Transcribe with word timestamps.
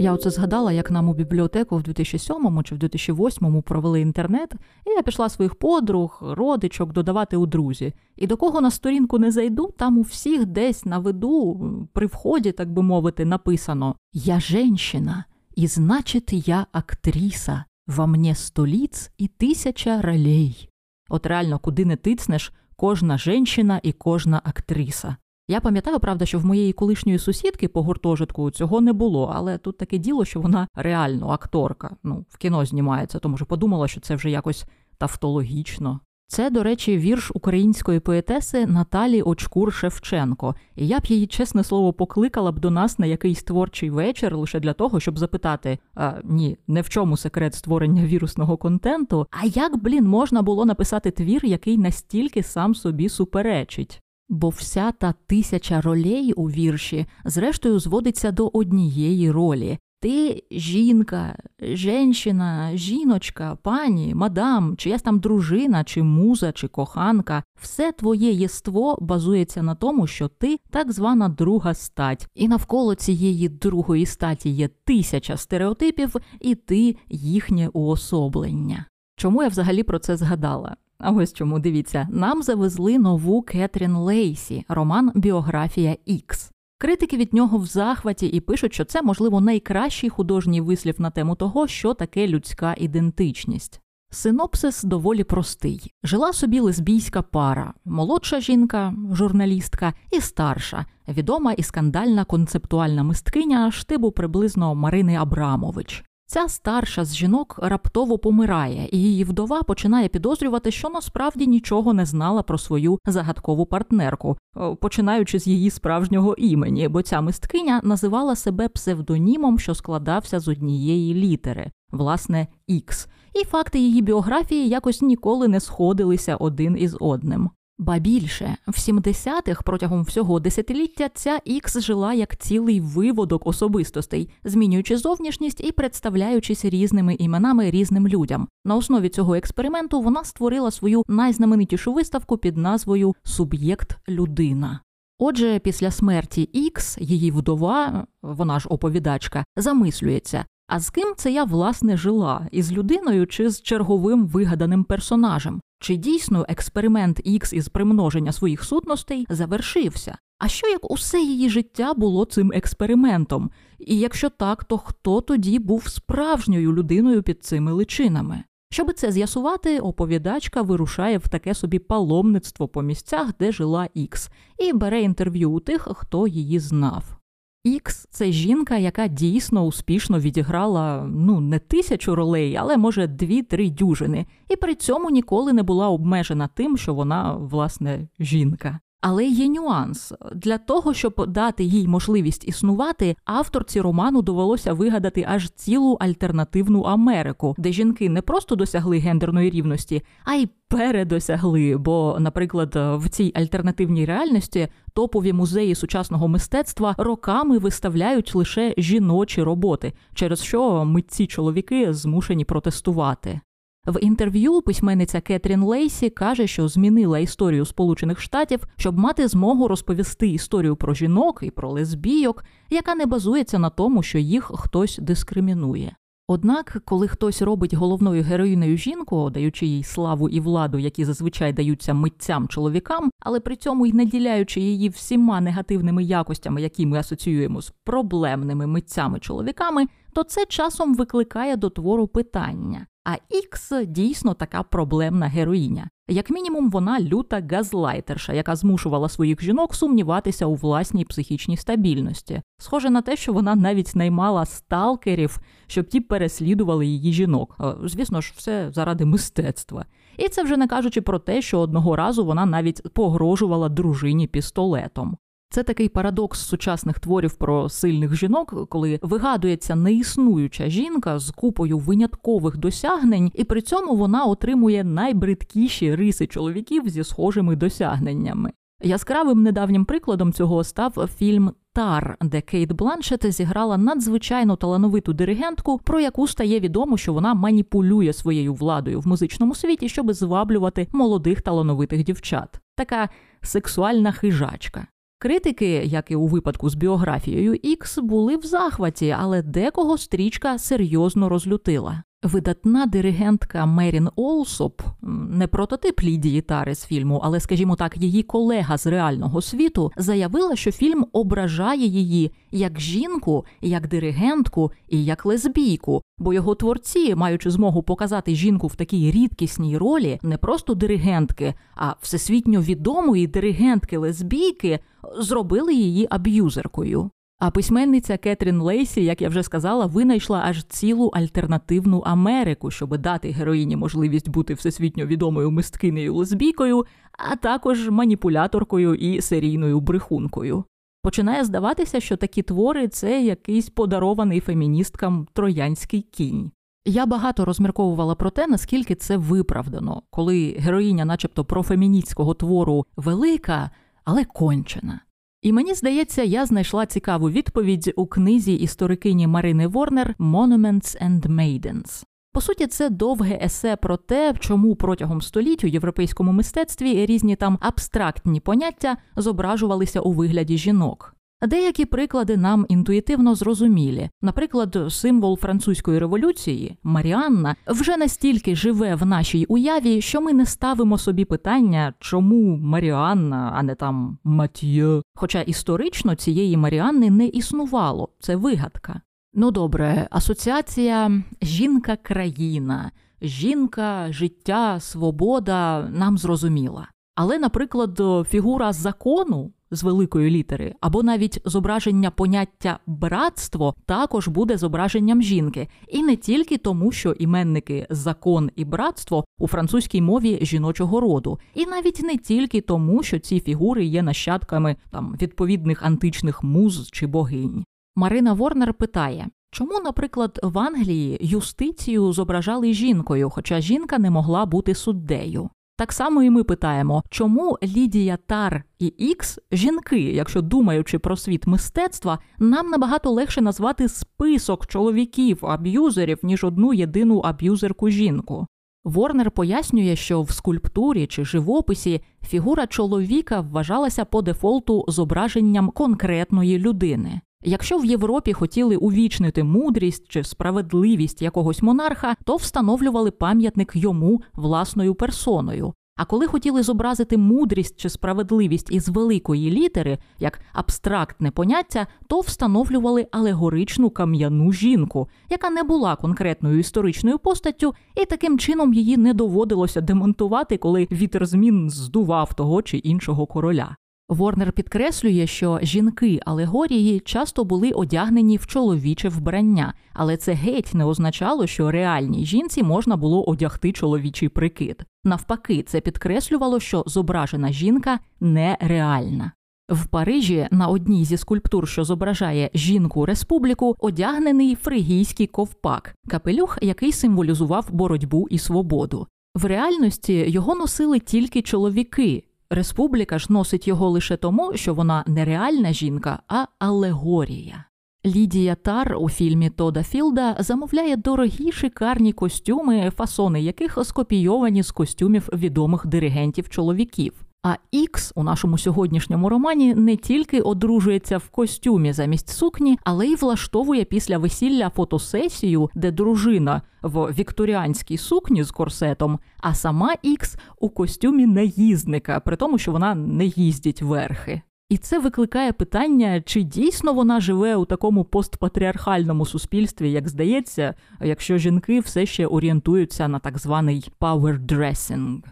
Я 0.00 0.12
оце 0.12 0.30
згадала, 0.30 0.72
як 0.72 0.90
нам 0.90 1.08
у 1.08 1.14
бібліотеку 1.14 1.76
в 1.76 1.82
2007 1.82 2.62
чи 2.64 2.74
в 2.74 2.78
2008 2.78 3.62
провели 3.62 4.00
інтернет, 4.00 4.52
і 4.86 4.90
я 4.90 5.02
пішла 5.02 5.28
своїх 5.28 5.54
подруг, 5.54 6.18
родичок 6.22 6.92
додавати 6.92 7.36
у 7.36 7.46
друзі. 7.46 7.92
І 8.16 8.26
до 8.26 8.36
кого 8.36 8.60
на 8.60 8.70
сторінку 8.70 9.18
не 9.18 9.30
зайду, 9.30 9.74
там 9.78 9.98
у 9.98 10.02
всіх 10.02 10.46
десь 10.46 10.84
на 10.84 10.98
виду, 10.98 11.88
при 11.92 12.06
вході, 12.06 12.52
так 12.52 12.72
би 12.72 12.82
мовити, 12.82 13.24
написано 13.24 13.96
Я 14.12 14.40
женщина, 14.40 15.24
і 15.56 15.66
значить, 15.66 16.48
я 16.48 16.66
актриса. 16.72 17.64
Во 17.86 18.06
мне 18.06 18.34
сто 18.34 18.66
ліц 18.66 19.10
і 19.18 19.28
тисяча 19.28 20.02
ролей. 20.02 20.68
От 21.08 21.26
реально, 21.26 21.58
куди 21.58 21.84
не 21.84 21.96
тицнеш, 21.96 22.52
кожна 22.76 23.18
женщина 23.18 23.80
і 23.82 23.92
кожна 23.92 24.40
актриса. 24.44 25.16
Я 25.50 25.60
пам'ятаю, 25.60 26.00
правда, 26.00 26.26
що 26.26 26.38
в 26.38 26.46
моєї 26.46 26.72
колишньої 26.72 27.18
сусідки 27.18 27.68
по 27.68 27.82
гуртожитку 27.82 28.50
цього 28.50 28.80
не 28.80 28.92
було, 28.92 29.32
але 29.34 29.58
тут 29.58 29.78
таке 29.78 29.98
діло, 29.98 30.24
що 30.24 30.40
вона 30.40 30.68
реально 30.74 31.28
акторка. 31.28 31.96
Ну, 32.02 32.24
в 32.28 32.36
кіно 32.38 32.64
знімається, 32.64 33.18
тому 33.18 33.36
що 33.36 33.46
подумала, 33.46 33.88
що 33.88 34.00
це 34.00 34.14
вже 34.14 34.30
якось 34.30 34.64
тавтологічно. 34.98 36.00
Це, 36.26 36.50
до 36.50 36.62
речі, 36.62 36.98
вірш 36.98 37.30
української 37.34 38.00
поетеси 38.00 38.66
Наталі 38.66 39.22
Очкур 39.22 39.72
Шевченко, 39.72 40.54
і 40.76 40.86
я 40.86 41.00
б 41.00 41.06
її, 41.06 41.26
чесне 41.26 41.64
слово, 41.64 41.92
покликала 41.92 42.52
б 42.52 42.58
до 42.58 42.70
нас 42.70 42.98
на 42.98 43.06
якийсь 43.06 43.42
творчий 43.42 43.90
вечір 43.90 44.36
лише 44.36 44.60
для 44.60 44.72
того, 44.72 45.00
щоб 45.00 45.18
запитати: 45.18 45.78
а, 45.94 46.12
ні, 46.24 46.58
не 46.68 46.80
в 46.80 46.88
чому 46.88 47.16
секрет 47.16 47.54
створення 47.54 48.04
вірусного 48.04 48.56
контенту, 48.56 49.26
а 49.30 49.46
як, 49.46 49.82
блін, 49.82 50.06
можна 50.06 50.42
було 50.42 50.64
написати 50.64 51.10
твір, 51.10 51.44
який 51.44 51.78
настільки 51.78 52.42
сам 52.42 52.74
собі 52.74 53.08
суперечить? 53.08 54.02
Бо 54.30 54.48
вся 54.48 54.92
та 54.92 55.14
тисяча 55.26 55.80
ролей 55.80 56.32
у 56.32 56.50
вірші, 56.50 57.06
зрештою, 57.24 57.78
зводиться 57.78 58.32
до 58.32 58.50
однієї 58.52 59.30
ролі. 59.30 59.78
Ти 60.02 60.42
жінка, 60.50 61.36
женщина, 61.60 62.70
жіночка, 62.74 63.58
пані, 63.62 64.14
мадам, 64.14 64.76
чиясь 64.76 65.02
там 65.02 65.20
дружина, 65.20 65.84
чи 65.84 66.02
муза, 66.02 66.52
чи 66.52 66.68
коханка, 66.68 67.42
все 67.60 67.92
твоє 67.92 68.32
єство 68.32 68.98
базується 69.00 69.62
на 69.62 69.74
тому, 69.74 70.06
що 70.06 70.28
ти 70.28 70.58
так 70.70 70.92
звана 70.92 71.28
друга 71.28 71.74
стать, 71.74 72.28
і 72.34 72.48
навколо 72.48 72.94
цієї 72.94 73.48
другої 73.48 74.06
статі 74.06 74.50
є 74.50 74.68
тисяча 74.68 75.36
стереотипів, 75.36 76.16
і 76.40 76.54
ти 76.54 76.96
їхнє 77.08 77.68
уособлення. 77.68 78.84
Чому 79.16 79.42
я 79.42 79.48
взагалі 79.48 79.82
про 79.82 79.98
це 79.98 80.16
згадала? 80.16 80.76
А 81.00 81.10
ось 81.10 81.32
чому 81.32 81.58
дивіться, 81.58 82.08
нам 82.10 82.42
завезли 82.42 82.98
нову 82.98 83.42
Кетрін 83.42 83.96
Лейсі, 83.96 84.64
роман 84.68 85.12
Біографія 85.14 85.96
Ікс. 86.06 86.50
Критики 86.78 87.16
від 87.16 87.34
нього 87.34 87.58
в 87.58 87.66
захваті 87.66 88.26
і 88.26 88.40
пишуть, 88.40 88.74
що 88.74 88.84
це, 88.84 89.02
можливо, 89.02 89.40
найкращий 89.40 90.10
художній 90.10 90.60
вислів 90.60 91.00
на 91.00 91.10
тему 91.10 91.34
того, 91.34 91.66
що 91.66 91.94
таке 91.94 92.28
людська 92.28 92.74
ідентичність. 92.78 93.80
Синопсис 94.10 94.82
доволі 94.82 95.24
простий. 95.24 95.92
Жила 96.02 96.32
собі 96.32 96.60
лесбійська 96.60 97.22
пара, 97.22 97.74
молодша 97.84 98.40
жінка, 98.40 98.94
журналістка, 99.12 99.94
і 100.12 100.20
старша, 100.20 100.86
відома 101.08 101.52
і 101.52 101.62
скандальна 101.62 102.24
концептуальна 102.24 103.02
мисткиня 103.02 103.70
штибу 103.70 104.10
приблизно 104.12 104.74
Марини 104.74 105.16
Абрамович. 105.16 106.04
Ця 106.32 106.48
старша 106.48 107.04
з 107.04 107.16
жінок 107.16 107.58
раптово 107.62 108.18
помирає, 108.18 108.88
і 108.92 108.98
її 108.98 109.24
вдова 109.24 109.62
починає 109.62 110.08
підозрювати, 110.08 110.70
що 110.70 110.88
насправді 110.88 111.46
нічого 111.46 111.92
не 111.92 112.06
знала 112.06 112.42
про 112.42 112.58
свою 112.58 112.98
загадкову 113.06 113.66
партнерку, 113.66 114.36
починаючи 114.80 115.38
з 115.38 115.46
її 115.46 115.70
справжнього 115.70 116.34
імені, 116.38 116.88
бо 116.88 117.02
ця 117.02 117.20
мисткиня 117.20 117.80
називала 117.84 118.36
себе 118.36 118.68
псевдонімом, 118.68 119.58
що 119.58 119.74
складався 119.74 120.40
з 120.40 120.48
однієї 120.48 121.14
літери, 121.14 121.70
власне, 121.92 122.46
Ікс. 122.66 123.08
І 123.42 123.44
факти 123.44 123.78
її 123.78 124.02
біографії 124.02 124.68
якось 124.68 125.02
ніколи 125.02 125.48
не 125.48 125.60
сходилися 125.60 126.36
один 126.36 126.76
із 126.78 126.96
одним. 127.00 127.50
Ба 127.80 127.98
більше 127.98 128.56
в 128.66 128.72
70-х 128.72 129.62
протягом 129.62 130.02
всього 130.02 130.40
десятиліття 130.40 131.10
ця 131.14 131.40
Ікс 131.44 131.80
жила 131.80 132.14
як 132.14 132.36
цілий 132.36 132.80
виводок 132.80 133.46
особистостей, 133.46 134.30
змінюючи 134.44 134.96
зовнішність 134.96 135.60
і 135.64 135.72
представляючись 135.72 136.64
різними 136.64 137.14
іменами 137.14 137.70
різним 137.70 138.08
людям. 138.08 138.48
На 138.64 138.76
основі 138.76 139.08
цього 139.08 139.34
експерименту 139.34 140.00
вона 140.00 140.24
створила 140.24 140.70
свою 140.70 141.04
найзнаменитішу 141.08 141.92
виставку 141.92 142.38
під 142.38 142.56
назвою 142.56 143.14
Суб'єкт 143.24 143.98
людина. 144.08 144.80
Отже, 145.18 145.58
після 145.58 145.90
смерті 145.90 146.42
Ікс, 146.42 146.98
її 147.00 147.30
вдова, 147.30 148.06
вона 148.22 148.60
ж 148.60 148.68
оповідачка, 148.68 149.44
замислюється. 149.56 150.44
А 150.72 150.80
з 150.80 150.90
ким 150.90 151.14
це 151.16 151.32
я 151.32 151.44
власне 151.44 151.96
жила? 151.96 152.46
Із 152.52 152.72
людиною 152.72 153.26
чи 153.26 153.50
з 153.50 153.62
черговим 153.62 154.26
вигаданим 154.26 154.84
персонажем? 154.84 155.60
Чи 155.80 155.96
дійсно 155.96 156.46
експеримент 156.48 157.20
Ікс 157.24 157.52
із 157.52 157.68
примноження 157.68 158.32
своїх 158.32 158.64
сутностей 158.64 159.26
завершився? 159.30 160.18
А 160.38 160.48
що 160.48 160.66
як 160.66 160.90
усе 160.90 161.20
її 161.20 161.50
життя 161.50 161.94
було 161.94 162.24
цим 162.24 162.52
експериментом? 162.54 163.50
І 163.78 163.98
якщо 163.98 164.28
так, 164.28 164.64
то 164.64 164.78
хто 164.78 165.20
тоді 165.20 165.58
був 165.58 165.88
справжньою 165.88 166.72
людиною 166.72 167.22
під 167.22 167.44
цими 167.44 167.72
личинами? 167.72 168.44
Щоби 168.72 168.92
це 168.92 169.12
з'ясувати, 169.12 169.80
оповідачка 169.80 170.62
вирушає 170.62 171.18
в 171.18 171.28
таке 171.28 171.54
собі 171.54 171.78
паломництво 171.78 172.68
по 172.68 172.82
місцях, 172.82 173.30
де 173.40 173.52
жила 173.52 173.88
Ікс, 173.94 174.30
і 174.58 174.72
бере 174.72 175.02
інтерв'ю 175.02 175.50
у 175.50 175.60
тих, 175.60 175.88
хто 175.94 176.26
її 176.26 176.58
знав. 176.58 177.19
Ікс 177.64 178.06
це 178.10 178.32
жінка, 178.32 178.76
яка 178.76 179.06
дійсно 179.06 179.62
успішно 179.62 180.20
відіграла 180.20 181.06
ну 181.10 181.40
не 181.40 181.58
тисячу 181.58 182.14
ролей, 182.14 182.56
але 182.56 182.76
може 182.76 183.06
дві-три 183.06 183.70
дюжини, 183.70 184.26
і 184.48 184.56
при 184.56 184.74
цьому 184.74 185.10
ніколи 185.10 185.52
не 185.52 185.62
була 185.62 185.88
обмежена 185.88 186.48
тим, 186.48 186.76
що 186.76 186.94
вона 186.94 187.32
власне 187.32 188.08
жінка. 188.20 188.80
Але 189.00 189.26
є 189.26 189.48
нюанс 189.48 190.12
для 190.34 190.58
того, 190.58 190.94
щоб 190.94 191.26
дати 191.28 191.64
їй 191.64 191.88
можливість 191.88 192.48
існувати, 192.48 193.16
авторці 193.24 193.80
роману 193.80 194.22
довелося 194.22 194.72
вигадати 194.72 195.26
аж 195.28 195.50
цілу 195.50 195.94
альтернативну 196.00 196.80
Америку, 196.82 197.54
де 197.58 197.72
жінки 197.72 198.08
не 198.08 198.22
просто 198.22 198.56
досягли 198.56 198.98
гендерної 198.98 199.50
рівності, 199.50 200.02
а 200.24 200.34
й 200.34 200.48
передосягли. 200.68 201.76
Бо, 201.76 202.16
наприклад, 202.20 202.72
в 202.74 203.08
цій 203.08 203.32
альтернативній 203.34 204.04
реальності 204.04 204.68
топові 204.92 205.32
музеї 205.32 205.74
сучасного 205.74 206.28
мистецтва 206.28 206.94
роками 206.98 207.58
виставляють 207.58 208.34
лише 208.34 208.74
жіночі 208.78 209.42
роботи, 209.42 209.92
через 210.14 210.42
що 210.42 210.84
митці 210.84 211.26
чоловіки 211.26 211.92
змушені 211.92 212.44
протестувати. 212.44 213.40
В 213.86 214.00
інтерв'ю 214.00 214.62
письменниця 214.62 215.20
Кетрін 215.20 215.62
Лейсі 215.62 216.10
каже, 216.10 216.46
що 216.46 216.68
змінила 216.68 217.18
історію 217.18 217.64
Сполучених 217.64 218.20
Штатів, 218.20 218.66
щоб 218.76 218.98
мати 218.98 219.28
змогу 219.28 219.68
розповісти 219.68 220.28
історію 220.28 220.76
про 220.76 220.94
жінок 220.94 221.40
і 221.42 221.50
про 221.50 221.70
лесбійок, 221.70 222.44
яка 222.70 222.94
не 222.94 223.06
базується 223.06 223.58
на 223.58 223.70
тому, 223.70 224.02
що 224.02 224.18
їх 224.18 224.50
хтось 224.54 224.98
дискримінує. 224.98 225.96
Однак, 226.28 226.82
коли 226.84 227.08
хтось 227.08 227.42
робить 227.42 227.74
головною 227.74 228.22
героїною 228.22 228.76
жінку, 228.76 229.30
даючи 229.30 229.66
їй 229.66 229.82
славу 229.84 230.28
і 230.28 230.40
владу, 230.40 230.78
які 230.78 231.04
зазвичай 231.04 231.52
даються 231.52 231.94
митцям 231.94 232.48
чоловікам, 232.48 233.10
але 233.20 233.40
при 233.40 233.56
цьому 233.56 233.86
й 233.86 233.92
наділяючи 233.92 234.60
її 234.60 234.88
всіма 234.88 235.40
негативними 235.40 236.04
якостями, 236.04 236.62
які 236.62 236.86
ми 236.86 236.98
асоціюємо 236.98 237.62
з 237.62 237.72
проблемними 237.84 238.66
митцями-чоловіками, 238.66 239.86
то 240.12 240.22
це 240.22 240.46
часом 240.46 240.94
викликає 240.94 241.56
до 241.56 241.70
твору 241.70 242.06
питання. 242.06 242.86
А 243.04 243.14
Ікс 243.14 243.72
дійсно 243.86 244.34
така 244.34 244.62
проблемна 244.62 245.26
героїня. 245.26 245.90
Як 246.08 246.30
мінімум, 246.30 246.70
вона 246.70 247.00
люта 247.00 247.42
газлайтерша, 247.50 248.32
яка 248.32 248.56
змушувала 248.56 249.08
своїх 249.08 249.42
жінок 249.42 249.74
сумніватися 249.74 250.46
у 250.46 250.54
власній 250.54 251.04
психічній 251.04 251.56
стабільності. 251.56 252.42
Схоже 252.58 252.90
на 252.90 253.02
те, 253.02 253.16
що 253.16 253.32
вона 253.32 253.54
навіть 253.54 253.96
наймала 253.96 254.46
сталкерів, 254.46 255.38
щоб 255.66 255.86
ті 255.86 256.00
переслідували 256.00 256.86
її 256.86 257.12
жінок. 257.12 257.56
Звісно 257.84 258.20
ж, 258.20 258.32
все 258.36 258.70
заради 258.72 259.04
мистецтва. 259.04 259.84
І 260.16 260.28
це 260.28 260.42
вже 260.42 260.56
не 260.56 260.68
кажучи 260.68 261.00
про 261.00 261.18
те, 261.18 261.42
що 261.42 261.60
одного 261.60 261.96
разу 261.96 262.24
вона 262.24 262.46
навіть 262.46 262.92
погрожувала 262.92 263.68
дружині 263.68 264.26
пістолетом. 264.26 265.16
Це 265.52 265.62
такий 265.62 265.88
парадокс 265.88 266.40
сучасних 266.40 266.98
творів 266.98 267.34
про 267.34 267.68
сильних 267.68 268.14
жінок, 268.14 268.68
коли 268.68 268.98
вигадується 269.02 269.76
неіснуюча 269.76 270.68
жінка 270.68 271.18
з 271.18 271.30
купою 271.30 271.78
виняткових 271.78 272.56
досягнень, 272.56 273.30
і 273.34 273.44
при 273.44 273.60
цьому 273.60 273.96
вона 273.96 274.24
отримує 274.24 274.84
найбридкіші 274.84 275.94
риси 275.94 276.26
чоловіків 276.26 276.88
зі 276.88 277.04
схожими 277.04 277.56
досягненнями. 277.56 278.52
Яскравим 278.82 279.42
недавнім 279.42 279.84
прикладом 279.84 280.32
цього 280.32 280.64
став 280.64 281.08
фільм 281.16 281.52
Тар, 281.72 282.16
де 282.20 282.40
Кейт 282.40 282.72
Бланшет 282.72 283.32
зіграла 283.32 283.76
надзвичайно 283.76 284.56
талановиту 284.56 285.12
диригентку, 285.12 285.78
про 285.78 286.00
яку 286.00 286.26
стає 286.26 286.60
відомо, 286.60 286.96
що 286.96 287.12
вона 287.12 287.34
маніпулює 287.34 288.12
своєю 288.12 288.54
владою 288.54 289.00
в 289.00 289.06
музичному 289.06 289.54
світі, 289.54 289.88
щоб 289.88 290.12
зваблювати 290.12 290.88
молодих 290.92 291.42
талановитих 291.42 292.04
дівчат. 292.04 292.60
Така 292.76 293.08
сексуальна 293.42 294.12
хижачка. 294.12 294.86
Критики, 295.22 295.66
як 295.84 296.10
і 296.10 296.16
у 296.16 296.26
випадку 296.26 296.70
з 296.70 296.74
біографією 296.74 297.54
Ікс, 297.54 297.98
були 297.98 298.36
в 298.36 298.42
захваті, 298.42 299.16
але 299.18 299.42
декого 299.42 299.98
стрічка 299.98 300.58
серйозно 300.58 301.28
розлютила. 301.28 302.02
Видатна 302.22 302.86
диригентка 302.86 303.66
Мерін 303.66 304.08
Олсоп, 304.16 304.82
не 305.30 305.46
прототип 305.46 306.02
Лідії 306.02 306.40
Тари 306.40 306.74
з 306.74 306.84
фільму, 306.84 307.20
але, 307.24 307.40
скажімо 307.40 307.76
так, 307.76 307.96
її 307.96 308.22
колега 308.22 308.78
з 308.78 308.86
реального 308.86 309.42
світу 309.42 309.92
заявила, 309.96 310.56
що 310.56 310.72
фільм 310.72 311.06
ображає 311.12 311.86
її 311.86 312.32
як 312.50 312.80
жінку, 312.80 313.44
як 313.60 313.88
диригентку 313.88 314.72
і 314.88 315.04
як 315.04 315.26
лесбійку, 315.26 316.02
бо 316.18 316.32
його 316.32 316.54
творці, 316.54 317.14
маючи 317.14 317.50
змогу 317.50 317.82
показати 317.82 318.34
жінку 318.34 318.66
в 318.66 318.74
такій 318.74 319.10
рідкісній 319.10 319.78
ролі, 319.78 320.18
не 320.22 320.36
просто 320.36 320.74
диригентки, 320.74 321.54
а 321.74 321.94
всесвітньо 322.00 322.60
відомої 322.60 323.26
диригентки 323.26 323.98
лесбійки, 323.98 324.78
зробили 325.18 325.74
її 325.74 326.06
аб'юзеркою. 326.10 327.10
А 327.40 327.50
письменниця 327.50 328.16
Кетрін 328.16 328.60
Лейсі, 328.60 329.04
як 329.04 329.22
я 329.22 329.28
вже 329.28 329.42
сказала, 329.42 329.86
винайшла 329.86 330.42
аж 330.44 330.64
цілу 330.64 331.06
альтернативну 331.08 331.98
Америку, 331.98 332.70
щоб 332.70 332.98
дати 332.98 333.30
героїні 333.30 333.76
можливість 333.76 334.28
бути 334.28 334.54
всесвітньо 334.54 335.06
відомою 335.06 335.50
мисткинею 335.50 336.14
лесбійкою, 336.14 336.86
а 337.12 337.36
також 337.36 337.88
маніпуляторкою 337.88 338.94
і 338.94 339.20
серійною 339.20 339.80
брехункою. 339.80 340.64
Починає 341.02 341.44
здаватися, 341.44 342.00
що 342.00 342.16
такі 342.16 342.42
твори 342.42 342.88
це 342.88 343.22
якийсь 343.22 343.70
подарований 343.70 344.40
феміністкам 344.40 345.26
троянський 345.32 346.02
кінь. 346.02 346.50
Я 346.84 347.06
багато 347.06 347.44
розмірковувала 347.44 348.14
про 348.14 348.30
те, 348.30 348.46
наскільки 348.46 348.94
це 348.94 349.16
виправдано, 349.16 350.02
коли 350.10 350.56
героїня, 350.58 351.04
начебто 351.04 351.44
профеміністського 351.44 352.34
твору, 352.34 352.86
велика, 352.96 353.70
але 354.04 354.24
кончена. 354.24 355.00
І 355.42 355.52
мені 355.52 355.74
здається, 355.74 356.22
я 356.22 356.46
знайшла 356.46 356.86
цікаву 356.86 357.30
відповідь 357.30 357.92
у 357.96 358.06
книзі 358.06 358.54
історикині 358.54 359.26
Марини 359.26 359.66
Ворнер 359.66 360.14
Monuments 360.18 361.02
and 361.02 361.20
Maidens. 361.20 362.04
По 362.32 362.40
суті, 362.40 362.66
це 362.66 362.90
довге 362.90 363.40
есе 363.42 363.76
про 363.76 363.96
те, 363.96 364.34
чому 364.40 364.76
протягом 364.76 365.22
століть 365.22 365.64
у 365.64 365.66
європейському 365.66 366.32
мистецтві 366.32 367.06
різні 367.06 367.36
там 367.36 367.58
абстрактні 367.60 368.40
поняття 368.40 368.96
зображувалися 369.16 370.00
у 370.00 370.12
вигляді 370.12 370.58
жінок. 370.58 371.16
Деякі 371.46 371.84
приклади 371.84 372.36
нам 372.36 372.66
інтуїтивно 372.68 373.34
зрозумілі. 373.34 374.10
Наприклад, 374.22 374.78
символ 374.88 375.38
французької 375.38 375.98
революції 375.98 376.76
Маріанна 376.82 377.56
вже 377.66 377.96
настільки 377.96 378.56
живе 378.56 378.94
в 378.94 379.06
нашій 379.06 379.44
уяві, 379.44 380.00
що 380.00 380.20
ми 380.20 380.32
не 380.32 380.46
ставимо 380.46 380.98
собі 380.98 381.24
питання, 381.24 381.94
чому 381.98 382.56
Маріанна, 382.56 383.52
а 383.56 383.62
не 383.62 383.74
там 383.74 384.18
Матьє. 384.24 385.02
Хоча 385.14 385.40
історично 385.40 386.14
цієї 386.14 386.56
Маріанни 386.56 387.10
не 387.10 387.26
існувало, 387.26 388.08
це 388.20 388.36
вигадка. 388.36 389.00
Ну 389.34 389.50
добре, 389.50 390.08
асоціація 390.10 391.22
жінка-країна, 391.42 392.90
жінка, 393.22 394.12
життя, 394.12 394.80
свобода 394.80 395.88
нам 395.92 396.18
зрозуміла. 396.18 396.88
Але, 397.14 397.38
наприклад, 397.38 398.00
фігура 398.28 398.72
закону 398.72 399.52
з 399.70 399.82
великої 399.82 400.30
літери, 400.30 400.74
або 400.80 401.02
навіть 401.02 401.42
зображення 401.44 402.10
поняття 402.10 402.78
братство 402.86 403.74
також 403.86 404.28
буде 404.28 404.56
зображенням 404.56 405.22
жінки, 405.22 405.68
і 405.88 406.02
не 406.02 406.16
тільки 406.16 406.58
тому, 406.58 406.92
що 406.92 407.12
іменники 407.12 407.86
закон 407.90 408.50
і 408.56 408.64
братство 408.64 409.24
у 409.38 409.48
французькій 409.48 410.02
мові 410.02 410.38
жіночого 410.42 411.00
роду, 411.00 411.38
і 411.54 411.66
навіть 411.66 412.02
не 412.02 412.16
тільки 412.16 412.60
тому, 412.60 413.02
що 413.02 413.18
ці 413.18 413.40
фігури 413.40 413.84
є 413.84 414.02
нащадками 414.02 414.76
там 414.90 415.16
відповідних 415.22 415.82
античних 415.82 416.42
муз 416.42 416.88
чи 416.92 417.06
богинь. 417.06 417.64
Марина 417.96 418.32
Ворнер 418.32 418.74
питає. 418.74 419.28
Чому, 419.52 419.80
наприклад, 419.80 420.40
в 420.42 420.58
Англії 420.58 421.18
юстицію 421.20 422.12
зображали 422.12 422.72
жінкою, 422.72 423.30
хоча 423.30 423.60
жінка 423.60 423.98
не 423.98 424.10
могла 424.10 424.46
бути 424.46 424.74
суддею? 424.74 425.50
Так 425.80 425.92
само 425.92 426.22
і 426.22 426.30
ми 426.30 426.44
питаємо, 426.44 427.02
чому 427.10 427.58
Лідія 427.62 428.18
Тар 428.26 428.64
і 428.78 428.86
Ікс 428.86 429.38
жінки, 429.52 430.00
якщо 430.00 430.42
думаючи 430.42 430.98
про 430.98 431.16
світ 431.16 431.46
мистецтва, 431.46 432.18
нам 432.38 432.68
набагато 432.70 433.10
легше 433.10 433.40
назвати 433.40 433.88
список 433.88 434.66
чоловіків 434.66 435.46
аб'юзерів 435.46 436.18
ніж 436.22 436.44
одну 436.44 436.74
єдину 436.74 437.18
аб'юзерку 437.18 437.90
жінку. 437.90 438.46
Ворнер 438.84 439.30
пояснює, 439.30 439.96
що 439.96 440.22
в 440.22 440.30
скульптурі 440.30 441.06
чи 441.06 441.24
живописі 441.24 442.00
фігура 442.22 442.66
чоловіка 442.66 443.40
вважалася 443.40 444.04
по 444.04 444.22
дефолту 444.22 444.84
зображенням 444.88 445.70
конкретної 445.70 446.58
людини. 446.58 447.20
Якщо 447.44 447.78
в 447.78 447.84
Європі 447.84 448.32
хотіли 448.32 448.76
увічнити 448.76 449.44
мудрість 449.44 450.08
чи 450.08 450.24
справедливість 450.24 451.22
якогось 451.22 451.62
монарха, 451.62 452.16
то 452.24 452.36
встановлювали 452.36 453.10
пам'ятник 453.10 453.72
йому 453.74 454.22
власною 454.34 454.94
персоною. 454.94 455.74
А 455.96 456.04
коли 456.04 456.26
хотіли 456.26 456.62
зобразити 456.62 457.16
мудрість 457.16 457.80
чи 457.80 457.88
справедливість 457.88 458.70
із 458.70 458.88
великої 458.88 459.50
літери, 459.50 459.98
як 460.18 460.40
абстрактне 460.52 461.30
поняття, 461.30 461.86
то 462.06 462.20
встановлювали 462.20 463.06
алегоричну 463.10 463.90
кам'яну 463.90 464.52
жінку, 464.52 465.08
яка 465.30 465.50
не 465.50 465.62
була 465.62 465.96
конкретною 465.96 466.58
історичною 466.58 467.18
постаттю, 467.18 467.74
і 468.02 468.04
таким 468.04 468.38
чином 468.38 468.74
її 468.74 468.96
не 468.96 469.14
доводилося 469.14 469.80
демонтувати, 469.80 470.56
коли 470.56 470.88
вітер 470.90 471.26
змін 471.26 471.70
здував 471.70 472.34
того 472.34 472.62
чи 472.62 472.76
іншого 472.76 473.26
короля. 473.26 473.76
Ворнер 474.10 474.52
підкреслює, 474.52 475.26
що 475.26 475.58
жінки 475.62 476.20
алегорії 476.26 477.00
часто 477.00 477.44
були 477.44 477.70
одягнені 477.70 478.36
в 478.36 478.46
чоловіче 478.46 479.08
вбрання, 479.08 479.74
але 479.92 480.16
це 480.16 480.32
геть 480.32 480.74
не 480.74 480.84
означало, 480.84 481.46
що 481.46 481.70
реальній 481.70 482.26
жінці 482.26 482.62
можна 482.62 482.96
було 482.96 483.24
одягти 483.24 483.72
чоловічий 483.72 484.28
прикид. 484.28 484.82
Навпаки, 485.04 485.62
це 485.62 485.80
підкреслювало, 485.80 486.60
що 486.60 486.84
зображена 486.86 487.52
жінка 487.52 487.98
нереальна. 488.20 489.32
В 489.68 489.86
Парижі 489.86 490.48
на 490.50 490.68
одній 490.68 491.04
зі 491.04 491.16
скульптур, 491.16 491.68
що 491.68 491.84
зображає 491.84 492.50
жінку 492.54 493.06
республіку, 493.06 493.76
одягнений 493.78 494.54
фригійський 494.54 495.26
ковпак, 495.26 495.94
капелюх, 496.08 496.58
який 496.62 496.92
символізував 496.92 497.66
боротьбу 497.70 498.26
і 498.30 498.38
свободу. 498.38 499.06
В 499.34 499.44
реальності 499.44 500.24
його 500.28 500.54
носили 500.54 500.98
тільки 500.98 501.42
чоловіки. 501.42 502.24
Республіка 502.52 503.18
ж 503.18 503.26
носить 503.32 503.68
його 503.68 503.90
лише 503.90 504.16
тому, 504.16 504.52
що 504.54 504.74
вона 504.74 505.04
не 505.06 505.24
реальна 505.24 505.72
жінка, 505.72 506.22
а 506.28 506.44
алегорія. 506.58 507.64
Лідія 508.06 508.54
Тар 508.54 508.96
у 509.00 509.08
фільмі 509.08 509.50
Тода 509.50 509.82
Філда 509.82 510.36
замовляє 510.38 510.96
дорогі 510.96 511.52
шикарні 511.52 512.12
костюми, 512.12 512.92
фасони 512.96 513.42
яких 513.42 513.78
скопійовані 513.84 514.62
з 514.62 514.70
костюмів 514.70 515.28
відомих 515.32 515.86
диригентів 515.86 516.48
чоловіків. 516.48 517.12
А 517.42 517.54
Ікс 517.70 518.12
у 518.14 518.22
нашому 518.22 518.58
сьогоднішньому 518.58 519.28
романі 519.28 519.74
не 519.74 519.96
тільки 519.96 520.40
одружується 520.40 521.18
в 521.18 521.28
костюмі 521.28 521.92
замість 521.92 522.28
сукні, 522.28 522.78
але 522.84 523.06
й 523.06 523.14
влаштовує 523.14 523.84
після 523.84 524.18
весілля 524.18 524.70
фотосесію, 524.70 525.70
де 525.74 525.90
дружина 525.90 526.62
в 526.82 527.12
вікторіанській 527.12 527.98
сукні 527.98 528.44
з 528.44 528.50
корсетом, 528.50 529.18
а 529.38 529.54
сама 529.54 529.94
Ікс 530.02 530.36
у 530.58 530.68
костюмі 530.68 531.26
наїзника, 531.26 532.20
при 532.20 532.36
тому, 532.36 532.58
що 532.58 532.72
вона 532.72 532.94
не 532.94 533.26
їздить 533.26 533.82
верхи. 533.82 534.42
І 534.68 534.78
це 534.78 534.98
викликає 534.98 535.52
питання, 535.52 536.22
чи 536.26 536.42
дійсно 536.42 536.92
вона 536.92 537.20
живе 537.20 537.56
у 537.56 537.64
такому 537.64 538.04
постпатріархальному 538.04 539.26
суспільстві, 539.26 539.92
як 539.92 540.08
здається, 540.08 540.74
якщо 541.00 541.38
жінки 541.38 541.80
все 541.80 542.06
ще 542.06 542.26
орієнтуються 542.26 543.08
на 543.08 543.18
так 543.18 543.38
званий 543.38 543.90
power 544.00 544.46
dressing. 544.46 545.22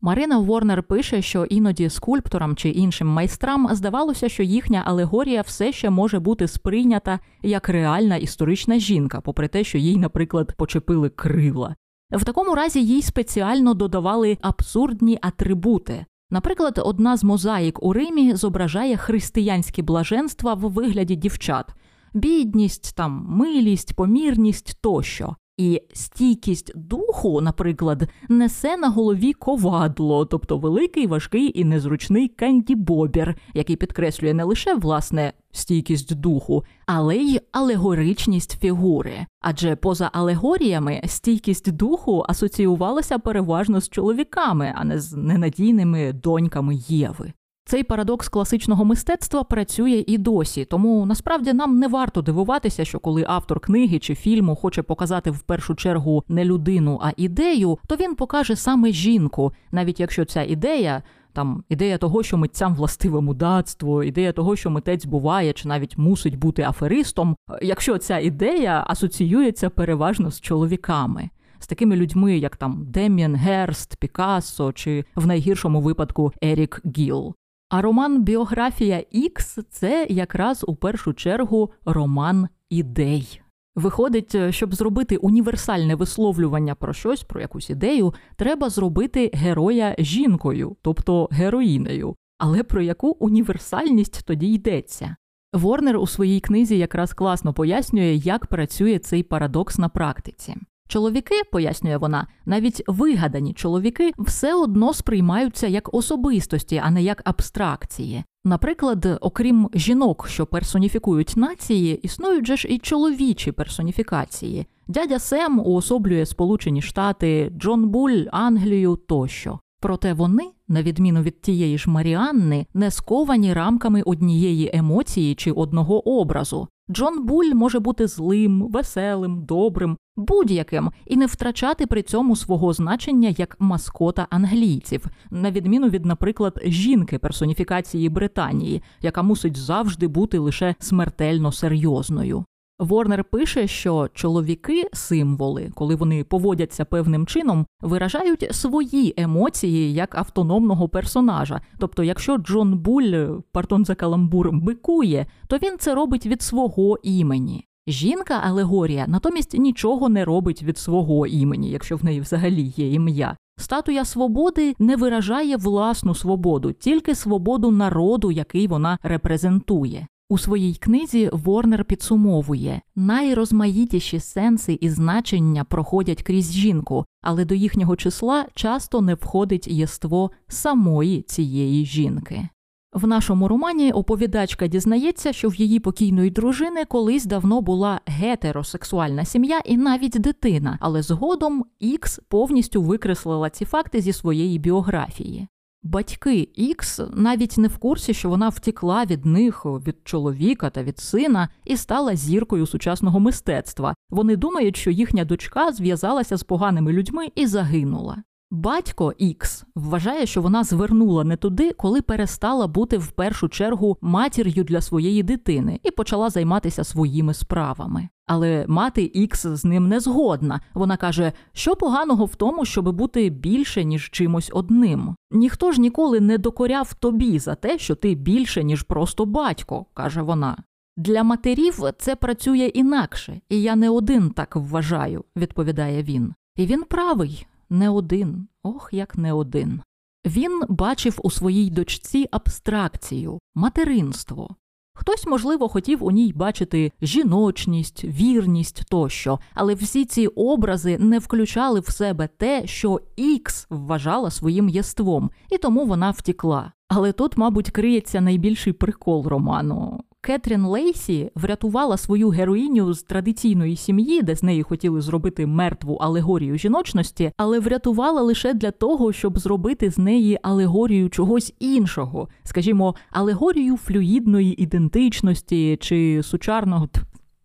Марина 0.00 0.38
Ворнер 0.38 0.82
пише, 0.82 1.22
що 1.22 1.44
іноді 1.44 1.90
скульпторам 1.90 2.56
чи 2.56 2.68
іншим 2.68 3.08
майстрам 3.08 3.68
здавалося, 3.72 4.28
що 4.28 4.42
їхня 4.42 4.82
алегорія 4.86 5.40
все 5.40 5.72
ще 5.72 5.90
може 5.90 6.18
бути 6.18 6.48
сприйнята 6.48 7.20
як 7.42 7.68
реальна 7.68 8.16
історична 8.16 8.78
жінка, 8.78 9.20
попри 9.20 9.48
те, 9.48 9.64
що 9.64 9.78
їй, 9.78 9.96
наприклад, 9.96 10.52
почепили 10.56 11.08
крила. 11.08 11.76
В 12.12 12.24
такому 12.24 12.54
разі 12.54 12.84
їй 12.84 13.02
спеціально 13.02 13.74
додавали 13.74 14.38
абсурдні 14.40 15.18
атрибути. 15.22 16.06
Наприклад, 16.30 16.80
одна 16.84 17.16
з 17.16 17.24
мозаїк 17.24 17.82
у 17.82 17.92
Римі 17.92 18.34
зображає 18.34 18.96
християнські 18.96 19.82
блаженства 19.82 20.54
в 20.54 20.60
вигляді 20.60 21.16
дівчат, 21.16 21.74
бідність, 22.14 22.96
там 22.96 23.26
милість, 23.28 23.96
помірність 23.96 24.78
тощо. 24.80 25.36
І 25.56 25.82
стійкість 25.92 26.72
духу, 26.78 27.40
наприклад, 27.40 28.08
несе 28.28 28.76
на 28.76 28.88
голові 28.88 29.32
ковадло, 29.32 30.24
тобто 30.24 30.58
великий, 30.58 31.06
важкий 31.06 31.60
і 31.60 31.64
незручний 31.64 32.28
кандібобір, 32.28 33.34
який 33.54 33.76
підкреслює 33.76 34.34
не 34.34 34.44
лише 34.44 34.74
власне 34.74 35.32
стійкість 35.52 36.14
духу, 36.14 36.64
але 36.86 37.16
й 37.16 37.40
алегоричність 37.52 38.60
фігури. 38.60 39.26
Адже 39.40 39.76
поза 39.76 40.10
алегоріями 40.12 41.02
стійкість 41.06 41.72
духу 41.72 42.24
асоціювалася 42.28 43.18
переважно 43.18 43.80
з 43.80 43.88
чоловіками, 43.88 44.72
а 44.76 44.84
не 44.84 45.00
з 45.00 45.12
ненадійними 45.12 46.12
доньками 46.12 46.74
Єви. 46.88 47.32
Цей 47.68 47.82
парадокс 47.82 48.28
класичного 48.28 48.84
мистецтва 48.84 49.44
працює 49.44 50.04
і 50.06 50.18
досі, 50.18 50.64
тому 50.64 51.06
насправді 51.06 51.52
нам 51.52 51.78
не 51.78 51.88
варто 51.88 52.22
дивуватися, 52.22 52.84
що 52.84 52.98
коли 52.98 53.24
автор 53.28 53.60
книги 53.60 53.98
чи 53.98 54.14
фільму 54.14 54.56
хоче 54.56 54.82
показати 54.82 55.30
в 55.30 55.40
першу 55.40 55.74
чергу 55.74 56.24
не 56.28 56.44
людину, 56.44 57.00
а 57.02 57.10
ідею, 57.16 57.78
то 57.86 57.96
він 57.96 58.14
покаже 58.14 58.56
саме 58.56 58.92
жінку, 58.92 59.52
навіть 59.72 60.00
якщо 60.00 60.24
ця 60.24 60.42
ідея. 60.42 61.02
Там 61.32 61.64
ідея 61.68 61.98
того, 61.98 62.22
що 62.22 62.36
митцям 62.36 62.74
властиве 62.74 63.20
мудацтво, 63.20 64.04
ідея 64.04 64.32
того, 64.32 64.56
що 64.56 64.70
митець 64.70 65.04
буває 65.04 65.52
чи 65.52 65.68
навіть 65.68 65.98
мусить 65.98 66.38
бути 66.38 66.62
аферистом, 66.62 67.36
якщо 67.62 67.98
ця 67.98 68.18
ідея 68.18 68.84
асоціюється 68.86 69.70
переважно 69.70 70.30
з 70.30 70.40
чоловіками, 70.40 71.30
з 71.58 71.66
такими 71.66 71.96
людьми, 71.96 72.38
як 72.38 72.56
там 72.56 72.84
Дем'ян 72.86 73.34
Герст, 73.34 73.96
Пікассо 73.96 74.72
чи 74.72 75.04
в 75.16 75.26
найгіршому 75.26 75.80
випадку 75.80 76.32
Ерік 76.42 76.82
Гіл. 76.96 77.34
А 77.68 77.82
роман 77.82 78.22
Біографія 78.22 79.04
Ікс 79.10 79.58
це 79.70 80.06
якраз 80.10 80.64
у 80.68 80.74
першу 80.74 81.12
чергу 81.12 81.72
роман 81.84 82.48
ідей. 82.70 83.40
Виходить, 83.76 84.36
щоб 84.50 84.74
зробити 84.74 85.16
універсальне 85.16 85.94
висловлювання 85.94 86.74
про 86.74 86.92
щось, 86.92 87.22
про 87.22 87.40
якусь 87.40 87.70
ідею, 87.70 88.14
треба 88.36 88.70
зробити 88.70 89.30
героя 89.34 89.94
жінкою, 89.98 90.76
тобто 90.82 91.28
героїнею. 91.32 92.16
Але 92.38 92.62
про 92.62 92.82
яку 92.82 93.08
універсальність 93.08 94.22
тоді 94.26 94.52
йдеться? 94.52 95.16
Ворнер 95.52 95.96
у 95.96 96.06
своїй 96.06 96.40
книзі 96.40 96.78
якраз 96.78 97.14
класно 97.14 97.54
пояснює, 97.54 98.14
як 98.14 98.46
працює 98.46 98.98
цей 98.98 99.22
парадокс 99.22 99.78
на 99.78 99.88
практиці. 99.88 100.56
Чоловіки, 100.88 101.34
пояснює 101.52 101.96
вона, 101.96 102.26
навіть 102.46 102.82
вигадані 102.86 103.52
чоловіки 103.52 104.12
все 104.18 104.54
одно 104.54 104.94
сприймаються 104.94 105.66
як 105.66 105.94
особистості, 105.94 106.80
а 106.84 106.90
не 106.90 107.02
як 107.02 107.22
абстракції. 107.24 108.24
Наприклад, 108.44 109.18
окрім 109.20 109.70
жінок, 109.74 110.26
що 110.28 110.46
персоніфікують 110.46 111.36
нації, 111.36 111.96
існують 112.02 112.46
же 112.46 112.56
ж 112.56 112.68
і 112.68 112.78
чоловічі 112.78 113.52
персоніфікації. 113.52 114.66
Дядя 114.88 115.18
Сем 115.18 115.60
уособлює 115.60 116.26
Сполучені 116.26 116.82
Штати, 116.82 117.52
Джон 117.58 117.88
Буль, 117.88 118.24
Англію 118.32 118.96
тощо. 118.96 119.58
Проте 119.80 120.12
вони, 120.12 120.44
на 120.68 120.82
відміну 120.82 121.22
від 121.22 121.40
тієї 121.40 121.78
ж 121.78 121.90
Маріанни, 121.90 122.66
не 122.74 122.90
сковані 122.90 123.52
рамками 123.52 124.02
однієї 124.02 124.70
емоції 124.74 125.34
чи 125.34 125.52
одного 125.52 126.20
образу. 126.20 126.68
Джон 126.90 127.24
Буль 127.24 127.54
може 127.54 127.80
бути 127.80 128.06
злим, 128.06 128.68
веселим, 128.68 129.44
добрим, 129.44 129.98
будь-яким 130.16 130.90
і 131.06 131.16
не 131.16 131.26
втрачати 131.26 131.86
при 131.86 132.02
цьому 132.02 132.36
свого 132.36 132.72
значення 132.72 133.34
як 133.38 133.56
маскота 133.58 134.26
англійців, 134.30 135.06
на 135.30 135.50
відміну 135.50 135.88
від, 135.88 136.06
наприклад, 136.06 136.60
жінки 136.64 137.18
персоніфікації 137.18 138.08
Британії, 138.08 138.82
яка 139.02 139.22
мусить 139.22 139.56
завжди 139.56 140.08
бути 140.08 140.38
лише 140.38 140.74
смертельно 140.78 141.52
серйозною. 141.52 142.44
Ворнер 142.78 143.24
пише, 143.24 143.66
що 143.66 144.08
чоловіки 144.14 144.88
символи, 144.92 145.70
коли 145.74 145.94
вони 145.94 146.24
поводяться 146.24 146.84
певним 146.84 147.26
чином, 147.26 147.66
виражають 147.80 148.48
свої 148.50 149.14
емоції 149.16 149.92
як 149.92 150.14
автономного 150.14 150.88
персонажа. 150.88 151.60
Тобто, 151.78 152.02
якщо 152.02 152.36
Джон 152.36 152.78
Буль, 152.78 153.40
пардон 153.52 153.84
за 153.84 153.94
каламбур, 153.94 154.52
бикує, 154.52 155.26
то 155.46 155.56
він 155.56 155.78
це 155.78 155.94
робить 155.94 156.26
від 156.26 156.42
свого 156.42 156.98
імені. 157.02 157.64
Жінка 157.88 158.40
алегорія 158.44 159.06
натомість 159.06 159.58
нічого 159.58 160.08
не 160.08 160.24
робить 160.24 160.62
від 160.62 160.78
свого 160.78 161.26
імені, 161.26 161.70
якщо 161.70 161.96
в 161.96 162.04
неї 162.04 162.20
взагалі 162.20 162.72
є 162.76 162.92
ім'я. 162.92 163.36
Статуя 163.58 164.04
свободи 164.04 164.74
не 164.78 164.96
виражає 164.96 165.56
власну 165.56 166.14
свободу, 166.14 166.72
тільки 166.72 167.14
свободу 167.14 167.70
народу, 167.70 168.30
який 168.30 168.66
вона 168.66 168.98
репрезентує. 169.02 170.06
У 170.28 170.38
своїй 170.38 170.74
книзі 170.74 171.30
Ворнер 171.32 171.84
підсумовує 171.84 172.80
найрозмаїтіші 172.96 174.20
сенси 174.20 174.78
і 174.80 174.90
значення 174.90 175.64
проходять 175.64 176.22
крізь 176.22 176.52
жінку, 176.52 177.04
але 177.22 177.44
до 177.44 177.54
їхнього 177.54 177.96
числа 177.96 178.46
часто 178.54 179.00
не 179.00 179.14
входить 179.14 179.68
єство 179.68 180.30
самої 180.48 181.22
цієї 181.22 181.86
жінки. 181.86 182.48
В 182.92 183.06
нашому 183.06 183.48
романі 183.48 183.92
оповідачка 183.92 184.66
дізнається, 184.66 185.32
що 185.32 185.48
в 185.48 185.54
її 185.54 185.80
покійної 185.80 186.30
дружини 186.30 186.84
колись 186.84 187.24
давно 187.24 187.60
була 187.60 188.00
гетеросексуальна 188.06 189.24
сім'я 189.24 189.60
і 189.64 189.76
навіть 189.76 190.20
дитина, 190.20 190.78
але 190.80 191.02
згодом 191.02 191.64
Ікс 191.78 192.20
повністю 192.28 192.82
викреслила 192.82 193.50
ці 193.50 193.64
факти 193.64 194.00
зі 194.00 194.12
своєї 194.12 194.58
біографії. 194.58 195.48
Батьки 195.82 196.48
Ікс 196.54 197.00
навіть 197.14 197.58
не 197.58 197.68
в 197.68 197.78
курсі, 197.78 198.14
що 198.14 198.28
вона 198.28 198.48
втікла 198.48 199.04
від 199.04 199.26
них, 199.26 199.66
від 199.66 199.96
чоловіка 200.04 200.70
та 200.70 200.82
від 200.82 200.98
сина, 200.98 201.48
і 201.64 201.76
стала 201.76 202.16
зіркою 202.16 202.66
сучасного 202.66 203.20
мистецтва. 203.20 203.94
Вони 204.10 204.36
думають, 204.36 204.76
що 204.76 204.90
їхня 204.90 205.24
дочка 205.24 205.72
зв'язалася 205.72 206.36
з 206.36 206.42
поганими 206.42 206.92
людьми 206.92 207.28
і 207.34 207.46
загинула. 207.46 208.22
Батько 208.56 209.12
Ікс 209.18 209.64
вважає, 209.74 210.26
що 210.26 210.42
вона 210.42 210.64
звернула 210.64 211.24
не 211.24 211.36
туди, 211.36 211.72
коли 211.72 212.02
перестала 212.02 212.66
бути 212.66 212.98
в 212.98 213.10
першу 213.10 213.48
чергу 213.48 213.96
матір'ю 214.00 214.64
для 214.64 214.80
своєї 214.80 215.22
дитини 215.22 215.80
і 215.82 215.90
почала 215.90 216.30
займатися 216.30 216.84
своїми 216.84 217.34
справами. 217.34 218.08
Але 218.26 218.64
мати 218.68 219.02
Ікс 219.02 219.46
з 219.46 219.64
ним 219.64 219.88
не 219.88 220.00
згодна. 220.00 220.60
Вона 220.74 220.96
каже, 220.96 221.32
що 221.52 221.76
поганого 221.76 222.24
в 222.24 222.34
тому, 222.34 222.64
щоб 222.64 222.92
бути 222.92 223.30
більше, 223.30 223.84
ніж 223.84 224.10
чимось 224.10 224.50
одним. 224.52 225.16
Ніхто 225.30 225.72
ж 225.72 225.80
ніколи 225.80 226.20
не 226.20 226.38
докоряв 226.38 226.94
тобі 226.94 227.38
за 227.38 227.54
те, 227.54 227.78
що 227.78 227.94
ти 227.94 228.14
більше, 228.14 228.64
ніж 228.64 228.82
просто 228.82 229.24
батько, 229.24 229.86
каже 229.94 230.22
вона. 230.22 230.56
Для 230.96 231.22
матерів 231.22 231.80
це 231.98 232.16
працює 232.16 232.70
інакше, 232.74 233.40
і 233.48 233.62
я 233.62 233.76
не 233.76 233.90
один 233.90 234.30
так 234.30 234.56
вважаю, 234.56 235.24
відповідає 235.36 236.02
він. 236.02 236.34
І 236.56 236.66
він 236.66 236.82
правий 236.82 237.46
не 237.70 237.90
один, 237.90 238.48
ох, 238.62 238.88
як 238.92 239.18
не 239.18 239.32
один. 239.32 239.80
Він 240.26 240.62
бачив 240.68 241.18
у 241.22 241.30
своїй 241.30 241.70
дочці 241.70 242.28
абстракцію, 242.30 243.38
материнство. 243.54 244.56
Хтось, 244.98 245.26
можливо, 245.26 245.68
хотів 245.68 246.04
у 246.04 246.10
ній 246.10 246.32
бачити 246.32 246.92
жіночність, 247.02 248.04
вірність 248.04 248.82
тощо, 248.88 249.38
але 249.54 249.74
всі 249.74 250.04
ці 250.04 250.26
образи 250.26 250.98
не 250.98 251.18
включали 251.18 251.80
в 251.80 251.88
себе 251.88 252.28
те, 252.36 252.66
що 252.66 253.00
Ікс 253.16 253.66
вважала 253.70 254.30
своїм 254.30 254.68
єством, 254.68 255.30
і 255.50 255.58
тому 255.58 255.84
вона 255.84 256.10
втікла. 256.10 256.72
Але 256.88 257.12
тут, 257.12 257.36
мабуть, 257.36 257.70
криється 257.70 258.20
найбільший 258.20 258.72
прикол 258.72 259.26
роману. 259.26 260.04
Кетрін 260.26 260.64
Лейсі 260.64 261.30
врятувала 261.34 261.96
свою 261.96 262.28
героїню 262.28 262.94
з 262.94 263.02
традиційної 263.02 263.76
сім'ї, 263.76 264.22
де 264.22 264.36
з 264.36 264.42
неї 264.42 264.62
хотіли 264.62 265.00
зробити 265.00 265.46
мертву 265.46 265.94
алегорію 265.94 266.58
жіночності, 266.58 267.32
але 267.36 267.60
врятувала 267.60 268.22
лише 268.22 268.54
для 268.54 268.70
того, 268.70 269.12
щоб 269.12 269.38
зробити 269.38 269.90
з 269.90 269.98
неї 269.98 270.38
алегорію 270.42 271.10
чогось 271.10 271.54
іншого, 271.60 272.28
скажімо, 272.44 272.94
алегорію 273.10 273.76
флюїдної 273.76 274.62
ідентичності 274.62 275.78
чи 275.80 276.20
сучарного 276.22 276.88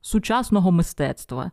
сучасного 0.02 0.72
мистецтва. 0.72 1.52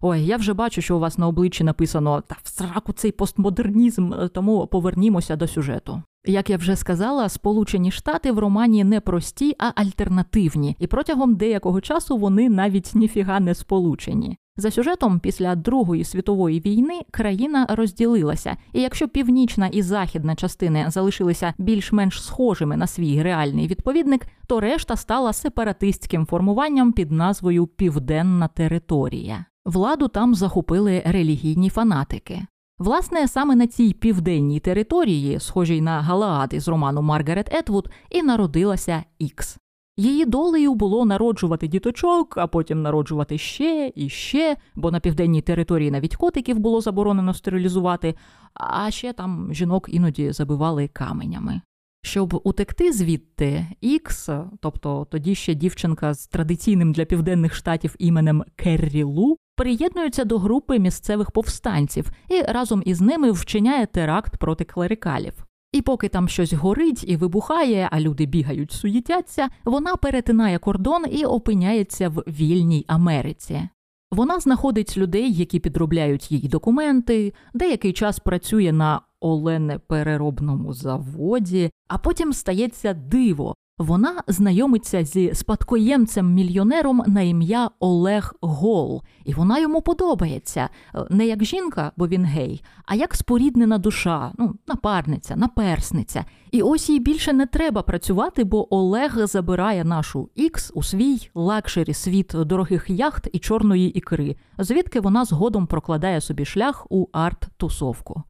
Ой, 0.00 0.24
я 0.24 0.36
вже 0.36 0.54
бачу, 0.54 0.82
що 0.82 0.96
у 0.96 1.00
вас 1.00 1.18
на 1.18 1.28
обличчі 1.28 1.64
написано 1.64 2.20
та 2.20 2.36
в 2.42 2.48
сраку 2.48 2.92
цей 2.92 3.12
постмодернізм, 3.12 4.12
тому 4.34 4.66
повернімося 4.66 5.36
до 5.36 5.48
сюжету. 5.48 6.02
Як 6.26 6.50
я 6.50 6.56
вже 6.56 6.76
сказала, 6.76 7.28
Сполучені 7.28 7.90
Штати 7.90 8.32
в 8.32 8.38
романі 8.38 8.84
не 8.84 9.00
прості, 9.00 9.54
а 9.58 9.70
альтернативні, 9.74 10.76
і 10.78 10.86
протягом 10.86 11.34
деякого 11.34 11.80
часу 11.80 12.16
вони 12.16 12.48
навіть 12.48 12.94
ніфіга 12.94 13.40
не 13.40 13.54
сполучені. 13.54 14.38
За 14.56 14.70
сюжетом, 14.70 15.20
після 15.20 15.56
Другої 15.56 16.04
світової 16.04 16.60
війни 16.60 17.00
країна 17.10 17.66
розділилася, 17.70 18.56
і 18.72 18.80
якщо 18.80 19.08
північна 19.08 19.66
і 19.66 19.82
західна 19.82 20.34
частини 20.34 20.86
залишилися 20.88 21.54
більш-менш 21.58 22.22
схожими 22.22 22.76
на 22.76 22.86
свій 22.86 23.22
реальний 23.22 23.66
відповідник, 23.66 24.26
то 24.46 24.60
решта 24.60 24.96
стала 24.96 25.32
сепаратистським 25.32 26.26
формуванням 26.26 26.92
під 26.92 27.12
назвою 27.12 27.66
Південна 27.66 28.48
територія. 28.48 29.44
Владу 29.64 30.08
там 30.08 30.34
захопили 30.34 31.02
релігійні 31.06 31.70
фанатики. 31.70 32.46
Власне, 32.84 33.28
саме 33.28 33.56
на 33.56 33.66
цій 33.66 33.92
південній 33.92 34.60
території, 34.60 35.40
схожій 35.40 35.80
на 35.80 36.02
Галаад 36.02 36.54
із 36.54 36.68
роману 36.68 37.02
Маргарет 37.02 37.54
Етвуд, 37.54 37.88
і 38.10 38.22
народилася 38.22 39.04
Ікс. 39.18 39.58
Її 39.96 40.24
долею 40.24 40.74
було 40.74 41.04
народжувати 41.04 41.68
діточок, 41.68 42.38
а 42.38 42.46
потім 42.46 42.82
народжувати 42.82 43.38
ще 43.38 43.92
і 43.94 44.08
ще, 44.08 44.56
бо 44.74 44.90
на 44.90 45.00
південній 45.00 45.42
території 45.42 45.90
навіть 45.90 46.16
котиків 46.16 46.58
було 46.58 46.80
заборонено 46.80 47.34
стерилізувати, 47.34 48.14
а 48.54 48.90
ще 48.90 49.12
там 49.12 49.54
жінок 49.54 49.86
іноді 49.88 50.32
забивали 50.32 50.88
каменями. 50.88 51.60
Щоб 52.06 52.40
утекти 52.44 52.92
звідти, 52.92 53.66
Ікс, 53.80 54.28
тобто 54.60 55.06
тоді 55.10 55.34
ще 55.34 55.54
дівчинка 55.54 56.14
з 56.14 56.26
традиційним 56.26 56.92
для 56.92 57.04
південних 57.04 57.54
штатів 57.54 57.94
іменем 57.98 58.44
Керрі 58.56 59.02
Лу, 59.02 59.36
приєднується 59.56 60.24
до 60.24 60.38
групи 60.38 60.78
місцевих 60.78 61.30
повстанців 61.30 62.10
і 62.28 62.42
разом 62.42 62.82
із 62.86 63.00
ними 63.00 63.30
вчиняє 63.32 63.86
теракт 63.86 64.36
проти 64.36 64.64
клерикалів. 64.64 65.44
І 65.72 65.82
поки 65.82 66.08
там 66.08 66.28
щось 66.28 66.52
горить 66.52 67.04
і 67.08 67.16
вибухає, 67.16 67.88
а 67.92 68.00
люди 68.00 68.26
бігають, 68.26 68.72
суїтяться, 68.72 69.48
вона 69.64 69.96
перетинає 69.96 70.58
кордон 70.58 71.04
і 71.10 71.24
опиняється 71.24 72.08
в 72.08 72.24
вільній 72.26 72.84
Америці. 72.88 73.68
Вона 74.10 74.40
знаходить 74.40 74.96
людей, 74.96 75.32
які 75.32 75.60
підробляють 75.60 76.32
їй 76.32 76.48
документи, 76.48 77.32
деякий 77.54 77.92
час 77.92 78.18
працює 78.18 78.72
на 78.72 79.00
оленепереробному 79.24 80.72
заводі, 80.72 81.70
а 81.88 81.98
потім 81.98 82.32
стається 82.32 82.94
диво. 82.94 83.54
Вона 83.78 84.22
знайомиться 84.26 85.04
зі 85.04 85.32
спадкоємцем-мільйонером 85.34 87.02
на 87.06 87.20
ім'я 87.20 87.70
Олег 87.80 88.34
Гол, 88.40 89.02
і 89.24 89.34
вона 89.34 89.58
йому 89.58 89.82
подобається 89.82 90.68
е, 90.94 90.98
не 91.10 91.26
як 91.26 91.44
жінка, 91.44 91.92
бо 91.96 92.08
він 92.08 92.24
гей, 92.24 92.64
а 92.86 92.94
як 92.94 93.14
споріднена 93.14 93.78
душа, 93.78 94.32
ну, 94.38 94.54
напарниця, 94.66 95.36
наперсниця. 95.36 96.24
І 96.50 96.62
ось 96.62 96.90
їй 96.90 96.98
більше 96.98 97.32
не 97.32 97.46
треба 97.46 97.82
працювати, 97.82 98.44
бо 98.44 98.74
Олег 98.74 99.26
забирає 99.26 99.84
нашу 99.84 100.28
ікс 100.34 100.72
у 100.74 100.82
свій 100.82 101.30
luxury 101.34 101.94
світ 101.94 102.32
дорогих 102.34 102.90
яхт 102.90 103.28
і 103.32 103.38
чорної 103.38 103.88
ікри, 103.88 104.36
звідки 104.58 105.00
вона 105.00 105.24
згодом 105.24 105.66
прокладає 105.66 106.20
собі 106.20 106.44
шлях 106.44 106.86
у 106.90 107.06
арт-тусовку. 107.12 108.22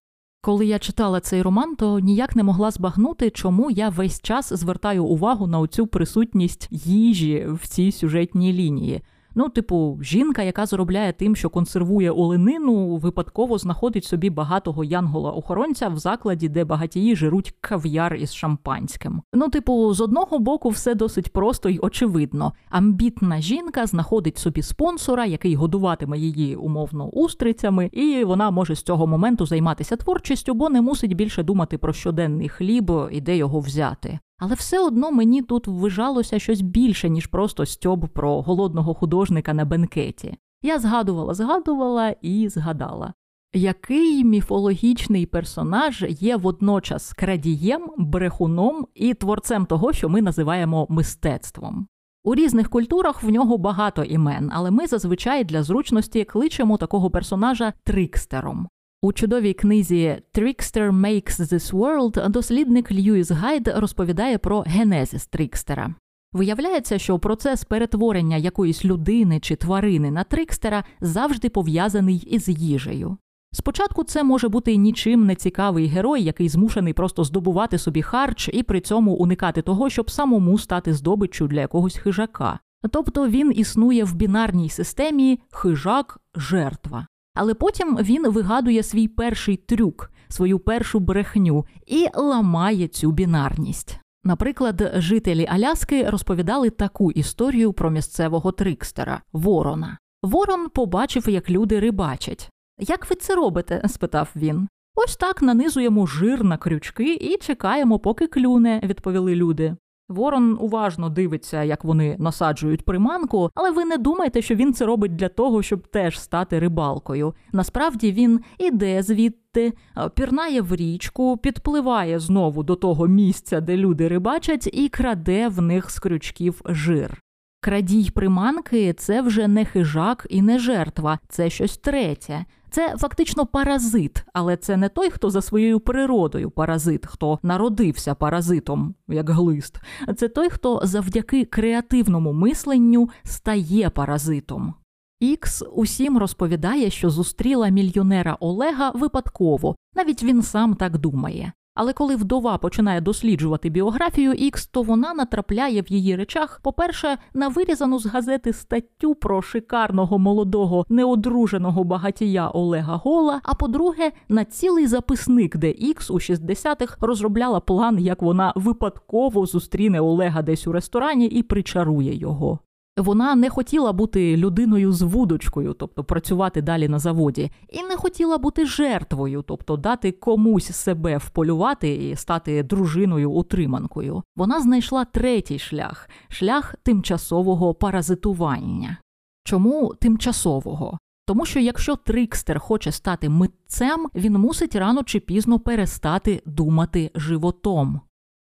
Коли 0.44 0.66
я 0.66 0.78
читала 0.78 1.20
цей 1.20 1.42
роман, 1.42 1.76
то 1.76 1.98
ніяк 1.98 2.36
не 2.36 2.42
могла 2.42 2.70
збагнути, 2.70 3.30
чому 3.30 3.70
я 3.70 3.88
весь 3.88 4.20
час 4.20 4.52
звертаю 4.52 5.04
увагу 5.04 5.46
на 5.46 5.58
оцю 5.58 5.86
присутність 5.86 6.68
їжі 6.70 7.46
в 7.62 7.68
цій 7.68 7.92
сюжетній 7.92 8.52
лінії. 8.52 9.02
Ну, 9.34 9.48
типу, 9.48 9.98
жінка, 10.02 10.42
яка 10.42 10.66
заробляє 10.66 11.12
тим, 11.12 11.36
що 11.36 11.50
консервує 11.50 12.10
оленину, 12.10 12.96
випадково 12.96 13.58
знаходить 13.58 14.04
собі 14.04 14.30
багатого 14.30 14.84
янгола-охоронця 14.84 15.94
в 15.94 15.98
закладі, 15.98 16.48
де 16.48 16.64
багатії 16.64 17.16
жируть 17.16 17.54
кав'яр 17.60 18.14
із 18.14 18.34
шампанським. 18.34 19.22
Ну, 19.32 19.48
типу, 19.48 19.94
з 19.94 20.00
одного 20.00 20.38
боку, 20.38 20.68
все 20.68 20.94
досить 20.94 21.32
просто 21.32 21.68
й 21.68 21.78
очевидно. 21.82 22.52
Амбітна 22.70 23.40
жінка 23.40 23.86
знаходить 23.86 24.38
собі 24.38 24.62
спонсора, 24.62 25.24
який 25.24 25.54
годуватиме 25.54 26.18
її 26.18 26.56
умовно 26.56 27.08
устрицями, 27.08 27.90
і 27.92 28.24
вона 28.24 28.50
може 28.50 28.74
з 28.74 28.82
цього 28.82 29.06
моменту 29.06 29.46
займатися 29.46 29.96
творчістю, 29.96 30.54
бо 30.54 30.70
не 30.70 30.80
мусить 30.80 31.14
більше 31.16 31.42
думати 31.42 31.78
про 31.78 31.92
щоденний 31.92 32.48
хліб 32.48 32.92
і 33.10 33.20
де 33.20 33.36
його 33.36 33.60
взяти. 33.60 34.18
Але 34.38 34.54
все 34.54 34.80
одно 34.80 35.10
мені 35.10 35.42
тут 35.42 35.66
ввижалося 35.66 36.38
щось 36.38 36.60
більше, 36.60 37.08
ніж 37.08 37.26
просто 37.26 37.66
стьоб 37.66 38.08
про 38.08 38.42
голодного 38.42 38.94
художника 38.94 39.54
на 39.54 39.64
бенкеті. 39.64 40.36
Я 40.62 40.78
згадувала, 40.78 41.34
згадувала 41.34 42.10
і 42.22 42.48
згадала. 42.48 43.14
Який 43.56 44.24
міфологічний 44.24 45.26
персонаж 45.26 46.04
є 46.08 46.36
водночас 46.36 47.12
крадієм, 47.12 47.90
брехуном 47.96 48.86
і 48.94 49.14
творцем 49.14 49.66
того, 49.66 49.92
що 49.92 50.08
ми 50.08 50.22
називаємо 50.22 50.86
мистецтвом? 50.90 51.86
У 52.24 52.34
різних 52.34 52.70
культурах 52.70 53.22
в 53.22 53.30
нього 53.30 53.58
багато 53.58 54.04
імен, 54.04 54.50
але 54.52 54.70
ми 54.70 54.86
зазвичай 54.86 55.44
для 55.44 55.62
зручності 55.62 56.24
кличемо 56.24 56.76
такого 56.76 57.10
персонажа 57.10 57.72
трикстером. 57.84 58.68
У 59.04 59.12
чудовій 59.12 59.52
книзі 59.52 60.22
Trickster 60.34 60.92
Makes 60.92 61.40
This 61.40 61.72
World 61.72 62.28
дослідник 62.28 62.92
Льюіс 62.92 63.30
Гайд 63.30 63.68
розповідає 63.76 64.38
про 64.38 64.60
генезис 64.60 65.26
Трикстера. 65.26 65.94
Виявляється, 66.32 66.98
що 66.98 67.18
процес 67.18 67.64
перетворення 67.64 68.36
якоїсь 68.36 68.84
людини 68.84 69.40
чи 69.40 69.56
тварини 69.56 70.10
на 70.10 70.24
трикстера 70.24 70.84
завжди 71.00 71.48
пов'язаний 71.48 72.16
із 72.16 72.48
їжею. 72.48 73.16
Спочатку 73.52 74.04
це 74.04 74.24
може 74.24 74.48
бути 74.48 74.76
нічим 74.76 75.26
не 75.26 75.34
цікавий 75.34 75.86
герой, 75.86 76.22
який 76.22 76.48
змушений 76.48 76.92
просто 76.92 77.24
здобувати 77.24 77.78
собі 77.78 78.02
харч 78.02 78.50
і 78.52 78.62
при 78.62 78.80
цьому 78.80 79.12
уникати 79.12 79.62
того, 79.62 79.90
щоб 79.90 80.10
самому 80.10 80.58
стати 80.58 80.94
здобиччю 80.94 81.46
для 81.46 81.60
якогось 81.60 81.96
хижака. 81.96 82.58
Тобто 82.90 83.28
він 83.28 83.52
існує 83.56 84.04
в 84.04 84.14
бінарній 84.14 84.68
системі 84.68 85.40
хижак 85.50 86.20
жертва. 86.34 87.06
Але 87.34 87.54
потім 87.54 87.96
він 87.96 88.28
вигадує 88.28 88.82
свій 88.82 89.08
перший 89.08 89.56
трюк, 89.56 90.10
свою 90.28 90.58
першу 90.58 91.00
брехню 91.00 91.66
і 91.86 92.06
ламає 92.14 92.88
цю 92.88 93.12
бінарність. 93.12 93.98
Наприклад, 94.24 94.92
жителі 94.94 95.46
Аляски 95.50 96.10
розповідали 96.10 96.70
таку 96.70 97.12
історію 97.12 97.72
про 97.72 97.90
місцевого 97.90 98.52
трикстера 98.52 99.22
Ворона. 99.32 99.98
Ворон 100.22 100.68
побачив, 100.68 101.28
як 101.28 101.50
люди 101.50 101.80
рибачать. 101.80 102.50
Як 102.78 103.10
ви 103.10 103.16
це 103.16 103.34
робите? 103.34 103.82
спитав 103.88 104.28
він. 104.36 104.68
Ось 104.94 105.16
так 105.16 105.42
нанизуємо 105.42 106.06
жир 106.06 106.44
на 106.44 106.56
крючки 106.56 107.14
і 107.14 107.36
чекаємо, 107.36 107.98
поки 107.98 108.26
клюне, 108.26 108.80
відповіли 108.84 109.34
люди. 109.34 109.76
Ворон 110.08 110.58
уважно 110.60 111.08
дивиться, 111.08 111.62
як 111.62 111.84
вони 111.84 112.16
насаджують 112.18 112.84
приманку, 112.84 113.50
але 113.54 113.70
ви 113.70 113.84
не 113.84 113.96
думайте, 113.96 114.42
що 114.42 114.54
він 114.54 114.74
це 114.74 114.86
робить 114.86 115.16
для 115.16 115.28
того, 115.28 115.62
щоб 115.62 115.86
теж 115.86 116.20
стати 116.20 116.58
рибалкою. 116.58 117.34
Насправді 117.52 118.12
він 118.12 118.40
іде 118.58 119.02
звідти, 119.02 119.72
пірнає 120.14 120.60
в 120.62 120.76
річку, 120.76 121.36
підпливає 121.36 122.18
знову 122.18 122.62
до 122.62 122.76
того 122.76 123.06
місця, 123.06 123.60
де 123.60 123.76
люди 123.76 124.08
рибачать, 124.08 124.70
і 124.72 124.88
краде 124.88 125.48
в 125.48 125.60
них 125.60 125.90
з 125.90 125.98
крючків 125.98 126.62
жир. 126.64 127.20
Крадій 127.60 128.10
приманки 128.10 128.92
це 128.92 129.22
вже 129.22 129.48
не 129.48 129.64
хижак 129.64 130.26
і 130.30 130.42
не 130.42 130.58
жертва, 130.58 131.18
це 131.28 131.50
щось 131.50 131.76
третє. 131.76 132.44
Це 132.74 132.96
фактично 132.98 133.46
паразит, 133.46 134.24
але 134.32 134.56
це 134.56 134.76
не 134.76 134.88
той, 134.88 135.10
хто 135.10 135.30
за 135.30 135.42
своєю 135.42 135.80
природою 135.80 136.50
паразит, 136.50 137.06
хто 137.06 137.38
народився 137.42 138.14
паразитом, 138.14 138.94
як 139.08 139.30
глист. 139.30 139.80
Це 140.16 140.28
той, 140.28 140.50
хто 140.50 140.80
завдяки 140.84 141.44
креативному 141.44 142.32
мисленню 142.32 143.08
стає 143.24 143.90
паразитом. 143.90 144.74
Ікс 145.20 145.64
усім 145.72 146.18
розповідає, 146.18 146.90
що 146.90 147.10
зустріла 147.10 147.68
мільйонера 147.68 148.36
Олега 148.40 148.90
випадково, 148.90 149.76
навіть 149.94 150.22
він 150.22 150.42
сам 150.42 150.74
так 150.74 150.98
думає. 150.98 151.52
Але 151.74 151.92
коли 151.92 152.16
вдова 152.16 152.58
починає 152.58 153.00
досліджувати 153.00 153.68
біографію 153.68 154.32
Ікс, 154.32 154.66
то 154.66 154.82
вона 154.82 155.14
натрапляє 155.14 155.82
в 155.82 155.92
її 155.92 156.16
речах, 156.16 156.60
по-перше, 156.62 157.18
на 157.34 157.48
вирізану 157.48 157.98
з 157.98 158.06
газети 158.06 158.52
статтю 158.52 159.14
про 159.14 159.42
шикарного 159.42 160.18
молодого 160.18 160.86
неодруженого 160.88 161.84
багатія 161.84 162.48
Олега 162.48 162.96
Гола. 162.96 163.40
А 163.44 163.54
по-друге, 163.54 164.12
на 164.28 164.44
цілий 164.44 164.86
записник, 164.86 165.56
де 165.56 165.70
Ікс 165.70 166.10
у 166.10 166.14
60-х 166.14 166.96
розробляла 167.00 167.60
план, 167.60 167.98
як 167.98 168.22
вона 168.22 168.52
випадково 168.56 169.46
зустріне 169.46 170.00
Олега 170.00 170.42
десь 170.42 170.66
у 170.66 170.72
ресторані 170.72 171.26
і 171.26 171.42
причарує 171.42 172.16
його. 172.16 172.58
Вона 172.96 173.34
не 173.34 173.50
хотіла 173.50 173.92
бути 173.92 174.36
людиною 174.36 174.92
з 174.92 175.02
вудочкою, 175.02 175.72
тобто 175.72 176.04
працювати 176.04 176.62
далі 176.62 176.88
на 176.88 176.98
заводі, 176.98 177.50
і 177.68 177.82
не 177.82 177.96
хотіла 177.96 178.38
бути 178.38 178.66
жертвою, 178.66 179.42
тобто 179.42 179.76
дати 179.76 180.12
комусь 180.12 180.72
себе 180.72 181.16
вполювати 181.16 181.94
і 181.94 182.16
стати 182.16 182.62
дружиною 182.62 183.30
утриманкою. 183.30 184.22
Вона 184.36 184.60
знайшла 184.60 185.04
третій 185.04 185.58
шлях 185.58 186.08
шлях 186.28 186.74
тимчасового 186.82 187.74
паразитування. 187.74 188.96
Чому 189.44 189.94
тимчасового? 189.94 190.98
Тому 191.26 191.46
що 191.46 191.60
якщо 191.60 191.96
Трикстер 191.96 192.58
хоче 192.58 192.92
стати 192.92 193.28
митцем, 193.28 194.06
він 194.14 194.32
мусить 194.32 194.76
рано 194.76 195.02
чи 195.02 195.20
пізно 195.20 195.58
перестати 195.58 196.42
думати 196.46 197.10
животом. 197.14 198.00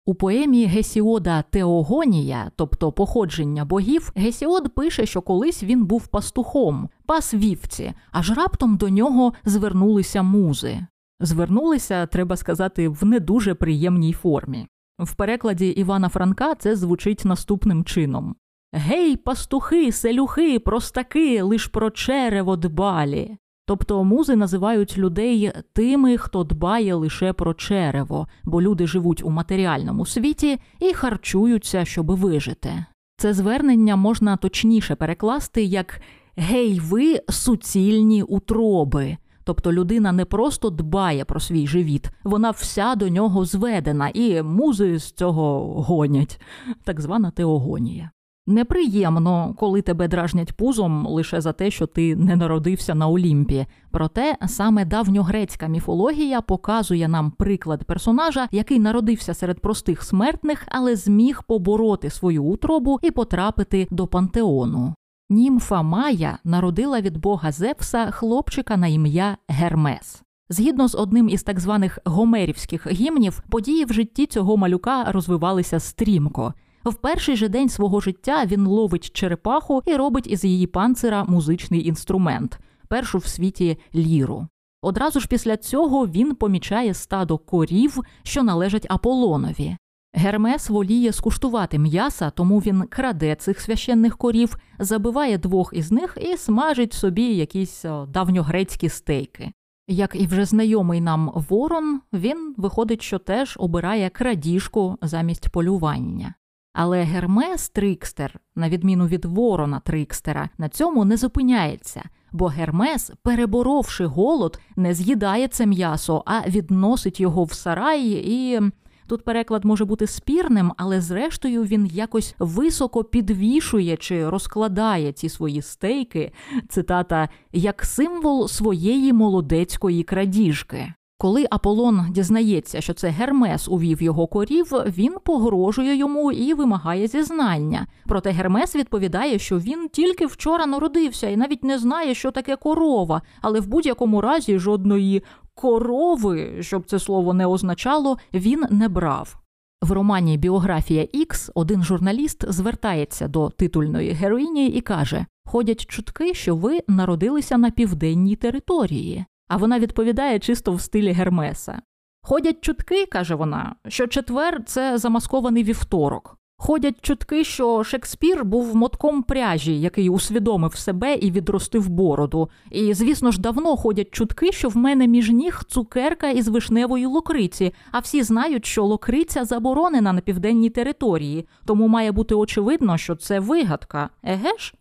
У 0.05 0.15
поемі 0.15 0.65
Гесіода 0.65 1.41
Теогонія, 1.41 2.51
тобто 2.55 2.91
походження 2.91 3.65
богів, 3.65 4.11
Гесіод 4.15 4.75
пише, 4.75 5.05
що 5.05 5.21
колись 5.21 5.63
він 5.63 5.85
був 5.85 6.07
пастухом, 6.07 6.89
пас 7.05 7.33
вівці, 7.33 7.93
аж 8.11 8.31
раптом 8.31 8.77
до 8.77 8.89
нього 8.89 9.33
звернулися 9.45 10.23
музи. 10.23 10.85
Звернулися, 11.19 12.05
треба 12.05 12.37
сказати, 12.37 12.89
в 12.89 13.05
не 13.05 13.19
дуже 13.19 13.53
приємній 13.53 14.13
формі. 14.13 14.67
В 14.99 15.15
перекладі 15.15 15.67
Івана 15.67 16.09
Франка 16.09 16.55
це 16.55 16.75
звучить 16.75 17.25
наступним 17.25 17.83
чином: 17.83 18.35
Гей, 18.73 19.15
пастухи, 19.15 19.91
селюхи, 19.91 20.59
простаки, 20.59 21.41
лиш 21.41 21.65
про 21.67 21.91
черево 21.91 22.55
дбалі. 22.55 23.37
Тобто 23.71 24.03
музи 24.03 24.35
називають 24.35 24.97
людей 24.97 25.51
тими, 25.73 26.17
хто 26.17 26.43
дбає 26.43 26.95
лише 26.95 27.33
про 27.33 27.53
черево, 27.53 28.27
бо 28.43 28.61
люди 28.61 28.87
живуть 28.87 29.23
у 29.23 29.29
матеріальному 29.29 30.05
світі 30.05 30.59
і 30.79 30.93
харчуються, 30.93 31.85
щоб 31.85 32.11
вижити. 32.11 32.85
Це 33.17 33.33
звернення 33.33 33.95
можна 33.95 34.37
точніше 34.37 34.95
перекласти 34.95 35.63
як 35.63 36.01
гей, 36.35 36.79
ви 36.79 37.19
суцільні 37.29 38.23
утроби. 38.23 39.17
Тобто 39.43 39.73
людина 39.73 40.11
не 40.11 40.25
просто 40.25 40.69
дбає 40.69 41.25
про 41.25 41.39
свій 41.39 41.67
живіт, 41.67 42.09
вона 42.23 42.51
вся 42.51 42.95
до 42.95 43.09
нього 43.09 43.45
зведена, 43.45 44.09
і 44.09 44.41
музи 44.41 44.99
з 44.99 45.11
цього 45.11 45.73
гонять, 45.81 46.41
так 46.83 47.01
звана 47.01 47.31
теогонія. 47.31 48.11
Неприємно, 48.47 49.55
коли 49.57 49.81
тебе 49.81 50.07
дражнять 50.07 50.53
пузом 50.53 51.07
лише 51.07 51.41
за 51.41 51.53
те, 51.53 51.71
що 51.71 51.87
ти 51.87 52.15
не 52.15 52.35
народився 52.35 52.95
на 52.95 53.07
Олімпі. 53.07 53.65
Проте 53.91 54.37
саме 54.47 54.85
давньогрецька 54.85 55.67
міфологія 55.67 56.41
показує 56.41 57.07
нам 57.07 57.31
приклад 57.31 57.83
персонажа, 57.83 58.47
який 58.51 58.79
народився 58.79 59.33
серед 59.33 59.59
простих 59.59 60.03
смертних, 60.03 60.67
але 60.67 60.95
зміг 60.95 61.43
побороти 61.47 62.09
свою 62.09 62.43
утробу 62.43 62.99
і 63.01 63.11
потрапити 63.11 63.87
до 63.91 64.07
пантеону. 64.07 64.93
Німфа 65.29 65.81
Майя 65.81 66.37
народила 66.43 67.01
від 67.01 67.17
бога 67.17 67.51
Зевса 67.51 68.11
хлопчика 68.11 68.77
на 68.77 68.87
ім'я 68.87 69.37
Гермес. 69.47 70.23
Згідно 70.49 70.87
з 70.87 70.95
одним 70.95 71.29
із 71.29 71.43
так 71.43 71.59
званих 71.59 71.99
гомерівських 72.05 72.91
гімнів, 72.91 73.43
події 73.49 73.85
в 73.85 73.93
житті 73.93 74.25
цього 74.25 74.57
малюка 74.57 75.11
розвивалися 75.11 75.79
стрімко. 75.79 76.53
В 76.85 76.93
перший 76.93 77.35
же 77.35 77.49
день 77.49 77.69
свого 77.69 77.99
життя 77.99 78.45
він 78.45 78.67
ловить 78.67 79.11
черепаху 79.11 79.81
і 79.85 79.95
робить 79.95 80.27
із 80.27 80.43
її 80.43 80.67
панцира 80.67 81.23
музичний 81.23 81.87
інструмент, 81.87 82.59
першу 82.87 83.17
в 83.17 83.25
світі 83.25 83.77
ліру. 83.95 84.47
Одразу 84.81 85.19
ж 85.19 85.27
після 85.27 85.57
цього 85.57 86.07
він 86.07 86.35
помічає 86.35 86.93
стадо 86.93 87.37
корів, 87.37 87.97
що 88.23 88.43
належать 88.43 88.87
Аполлонові. 88.89 89.77
Гермес 90.13 90.69
воліє 90.69 91.11
скуштувати 91.11 91.79
м'яса, 91.79 92.29
тому 92.29 92.59
він 92.59 92.81
краде 92.81 93.35
цих 93.35 93.61
священних 93.61 94.17
корів, 94.17 94.57
забиває 94.79 95.37
двох 95.37 95.73
із 95.73 95.91
них 95.91 96.17
і 96.21 96.37
смажить 96.37 96.93
собі 96.93 97.23
якісь 97.23 97.85
давньогрецькі 98.07 98.89
стейки. 98.89 99.51
Як 99.87 100.15
і 100.15 100.27
вже 100.27 100.45
знайомий 100.45 101.01
нам 101.01 101.31
ворон, 101.49 102.01
він 102.13 102.55
виходить, 102.57 103.01
що 103.01 103.19
теж 103.19 103.55
обирає 103.59 104.09
крадіжку 104.09 104.97
замість 105.01 105.49
полювання. 105.49 106.33
Але 106.73 107.03
Гермес 107.03 107.69
Трикстер, 107.69 108.39
на 108.55 108.69
відміну 108.69 109.07
від 109.07 109.25
Ворона 109.25 109.79
Трикстера, 109.79 110.49
на 110.57 110.69
цьому 110.69 111.05
не 111.05 111.17
зупиняється, 111.17 112.03
бо 112.31 112.47
Гермес, 112.47 113.11
переборовши 113.23 114.05
голод, 114.05 114.59
не 114.75 114.93
з'їдає 114.93 115.47
це 115.47 115.65
м'ясо, 115.65 116.23
а 116.25 116.49
відносить 116.49 117.19
його 117.19 117.43
в 117.43 117.53
сараї 117.53 118.33
і. 118.33 118.59
Тут 119.07 119.23
переклад 119.23 119.65
може 119.65 119.85
бути 119.85 120.07
спірним, 120.07 120.71
але 120.77 121.01
зрештою 121.01 121.63
він 121.63 121.85
якось 121.85 122.35
високо 122.39 123.03
підвішує 123.03 123.97
чи 123.97 124.29
розкладає 124.29 125.11
ці 125.11 125.29
свої 125.29 125.61
стейки, 125.61 126.31
цитата, 126.69 127.29
як 127.51 127.85
символ 127.85 128.47
своєї 128.47 129.13
молодецької 129.13 130.03
крадіжки. 130.03 130.93
Коли 131.21 131.45
Аполлон 131.49 132.05
дізнається, 132.09 132.81
що 132.81 132.93
це 132.93 133.09
Гермес 133.09 133.67
увів 133.67 134.01
його 134.01 134.27
корів, 134.27 134.65
він 134.87 135.15
погрожує 135.23 135.95
йому 135.95 136.31
і 136.31 136.53
вимагає 136.53 137.07
зізнання. 137.07 137.87
Проте 138.05 138.29
Гермес 138.31 138.75
відповідає, 138.75 139.39
що 139.39 139.59
він 139.59 139.89
тільки 139.89 140.25
вчора 140.25 140.65
народився 140.65 141.29
і 141.29 141.37
навіть 141.37 141.63
не 141.63 141.79
знає, 141.79 142.13
що 142.13 142.31
таке 142.31 142.55
корова, 142.55 143.21
але 143.41 143.59
в 143.59 143.67
будь-якому 143.67 144.21
разі 144.21 144.59
жодної 144.59 145.23
корови, 145.53 146.57
щоб 146.59 146.85
це 146.85 146.99
слово 146.99 147.33
не 147.33 147.45
означало, 147.45 148.17
він 148.33 148.65
не 148.69 148.89
брав. 148.89 149.37
В 149.81 149.91
романі 149.91 150.37
Біографія 150.37 151.07
Ікс 151.11 151.51
один 151.55 151.83
журналіст 151.83 152.51
звертається 152.51 153.27
до 153.27 153.49
титульної 153.49 154.11
героїні 154.11 154.67
і 154.67 154.81
каже: 154.81 155.25
Ходять 155.45 155.85
чутки, 155.85 156.33
що 156.33 156.55
ви 156.55 156.79
народилися 156.87 157.57
на 157.57 157.71
південній 157.71 158.35
території. 158.35 159.25
А 159.51 159.57
вона 159.57 159.79
відповідає 159.79 160.39
чисто 160.39 160.73
в 160.73 160.81
стилі 160.81 161.11
Гермеса. 161.11 161.81
Ходять 162.21 162.61
чутки, 162.61 163.05
каже 163.05 163.35
вона, 163.35 163.75
що 163.87 164.07
четвер 164.07 164.63
це 164.65 164.97
замаскований 164.97 165.63
вівторок. 165.63 166.37
Ходять 166.57 166.95
чутки, 167.01 167.43
що 167.43 167.83
Шекспір 167.83 168.45
був 168.45 168.75
мотком 168.75 169.23
пряжі, 169.23 169.81
який 169.81 170.09
усвідомив 170.09 170.75
себе 170.75 171.15
і 171.15 171.31
відростив 171.31 171.89
бороду. 171.89 172.49
І, 172.69 172.93
звісно 172.93 173.31
ж, 173.31 173.41
давно 173.41 173.77
ходять 173.77 174.11
чутки, 174.11 174.51
що 174.51 174.69
в 174.69 174.77
мене 174.77 175.07
між 175.07 175.29
ніг 175.29 175.63
цукерка 175.67 176.29
із 176.29 176.47
вишневої 176.47 177.05
локриці, 177.05 177.73
а 177.91 177.99
всі 177.99 178.23
знають, 178.23 178.65
що 178.65 178.85
локриця 178.85 179.45
заборонена 179.45 180.13
на 180.13 180.21
південній 180.21 180.69
території, 180.69 181.47
тому 181.65 181.87
має 181.87 182.11
бути 182.11 182.35
очевидно, 182.35 182.97
що 182.97 183.15
це 183.15 183.39
вигадка. 183.39 184.09
Еге 184.23 184.57
ж? 184.59 184.73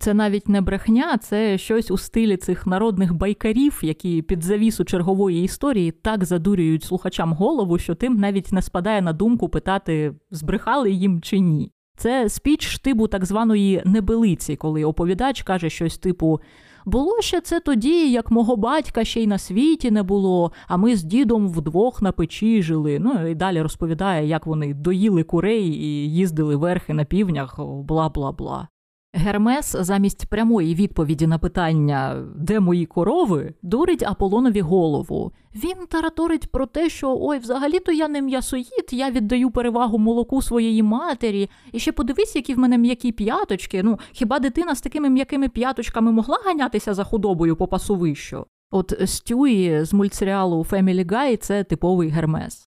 Це 0.00 0.14
навіть 0.14 0.48
не 0.48 0.60
брехня, 0.60 1.18
це 1.18 1.58
щось 1.58 1.90
у 1.90 1.98
стилі 1.98 2.36
цих 2.36 2.66
народних 2.66 3.14
байкарів, 3.14 3.78
які 3.82 4.22
під 4.22 4.42
завісу 4.44 4.84
чергової 4.84 5.44
історії 5.44 5.90
так 5.90 6.24
задурюють 6.24 6.84
слухачам 6.84 7.32
голову, 7.32 7.78
що 7.78 7.94
тим 7.94 8.16
навіть 8.16 8.52
не 8.52 8.62
спадає 8.62 9.02
на 9.02 9.12
думку 9.12 9.48
питати, 9.48 10.14
збрехали 10.30 10.90
їм 10.90 11.20
чи 11.20 11.38
ні. 11.38 11.72
Це 11.96 12.28
спіч 12.28 12.68
штибу 12.68 13.08
так 13.08 13.24
званої 13.24 13.82
небелиці, 13.84 14.56
коли 14.56 14.84
оповідач 14.84 15.42
каже 15.42 15.70
щось 15.70 15.98
типу: 15.98 16.40
було 16.86 17.20
ще 17.20 17.40
це 17.40 17.60
тоді, 17.60 18.10
як 18.10 18.30
мого 18.30 18.56
батька 18.56 19.04
ще 19.04 19.22
й 19.22 19.26
на 19.26 19.38
світі 19.38 19.90
не 19.90 20.02
було, 20.02 20.52
а 20.68 20.76
ми 20.76 20.96
з 20.96 21.04
дідом 21.04 21.48
вдвох 21.48 22.02
на 22.02 22.12
печі 22.12 22.62
жили. 22.62 22.98
Ну 22.98 23.28
і 23.28 23.34
далі 23.34 23.62
розповідає, 23.62 24.26
як 24.26 24.46
вони 24.46 24.74
доїли 24.74 25.22
курей 25.22 25.66
і 25.66 26.12
їздили 26.12 26.56
верхи 26.56 26.94
на 26.94 27.04
півнях, 27.04 27.60
бла 27.60 28.08
бла 28.08 28.32
бла. 28.32 28.68
Гермес 29.12 29.76
замість 29.80 30.26
прямої 30.26 30.74
відповіді 30.74 31.26
на 31.26 31.38
питання, 31.38 32.24
де 32.36 32.60
мої 32.60 32.86
корови, 32.86 33.54
дурить 33.62 34.02
Аполонові 34.02 34.60
голову. 34.60 35.32
Він 35.54 35.86
тараторить 35.88 36.52
про 36.52 36.66
те, 36.66 36.88
що 36.88 37.16
ой, 37.20 37.38
взагалі-то 37.38 37.92
я 37.92 38.08
не 38.08 38.22
м'ясоїд, 38.22 38.88
я 38.90 39.10
віддаю 39.10 39.50
перевагу 39.50 39.98
молоку 39.98 40.42
своєї 40.42 40.82
матері. 40.82 41.50
І 41.72 41.78
ще 41.78 41.92
подивись, 41.92 42.36
які 42.36 42.54
в 42.54 42.58
мене 42.58 42.78
м'які 42.78 43.12
п'яточки. 43.12 43.82
Ну, 43.82 43.98
хіба 44.12 44.38
дитина 44.38 44.74
з 44.74 44.80
такими 44.80 45.08
м'якими 45.08 45.48
п'яточками 45.48 46.12
могла 46.12 46.38
ганятися 46.44 46.94
за 46.94 47.04
худобою 47.04 47.56
по 47.56 47.66
пасовищу? 47.66 48.46
От 48.70 49.00
Стюї 49.06 49.84
з 49.84 49.92
мультсеріалу 49.92 50.66
Family 50.70 51.06
Guy– 51.06 51.36
це 51.40 51.64
типовий 51.64 52.08
гермес. 52.08 52.67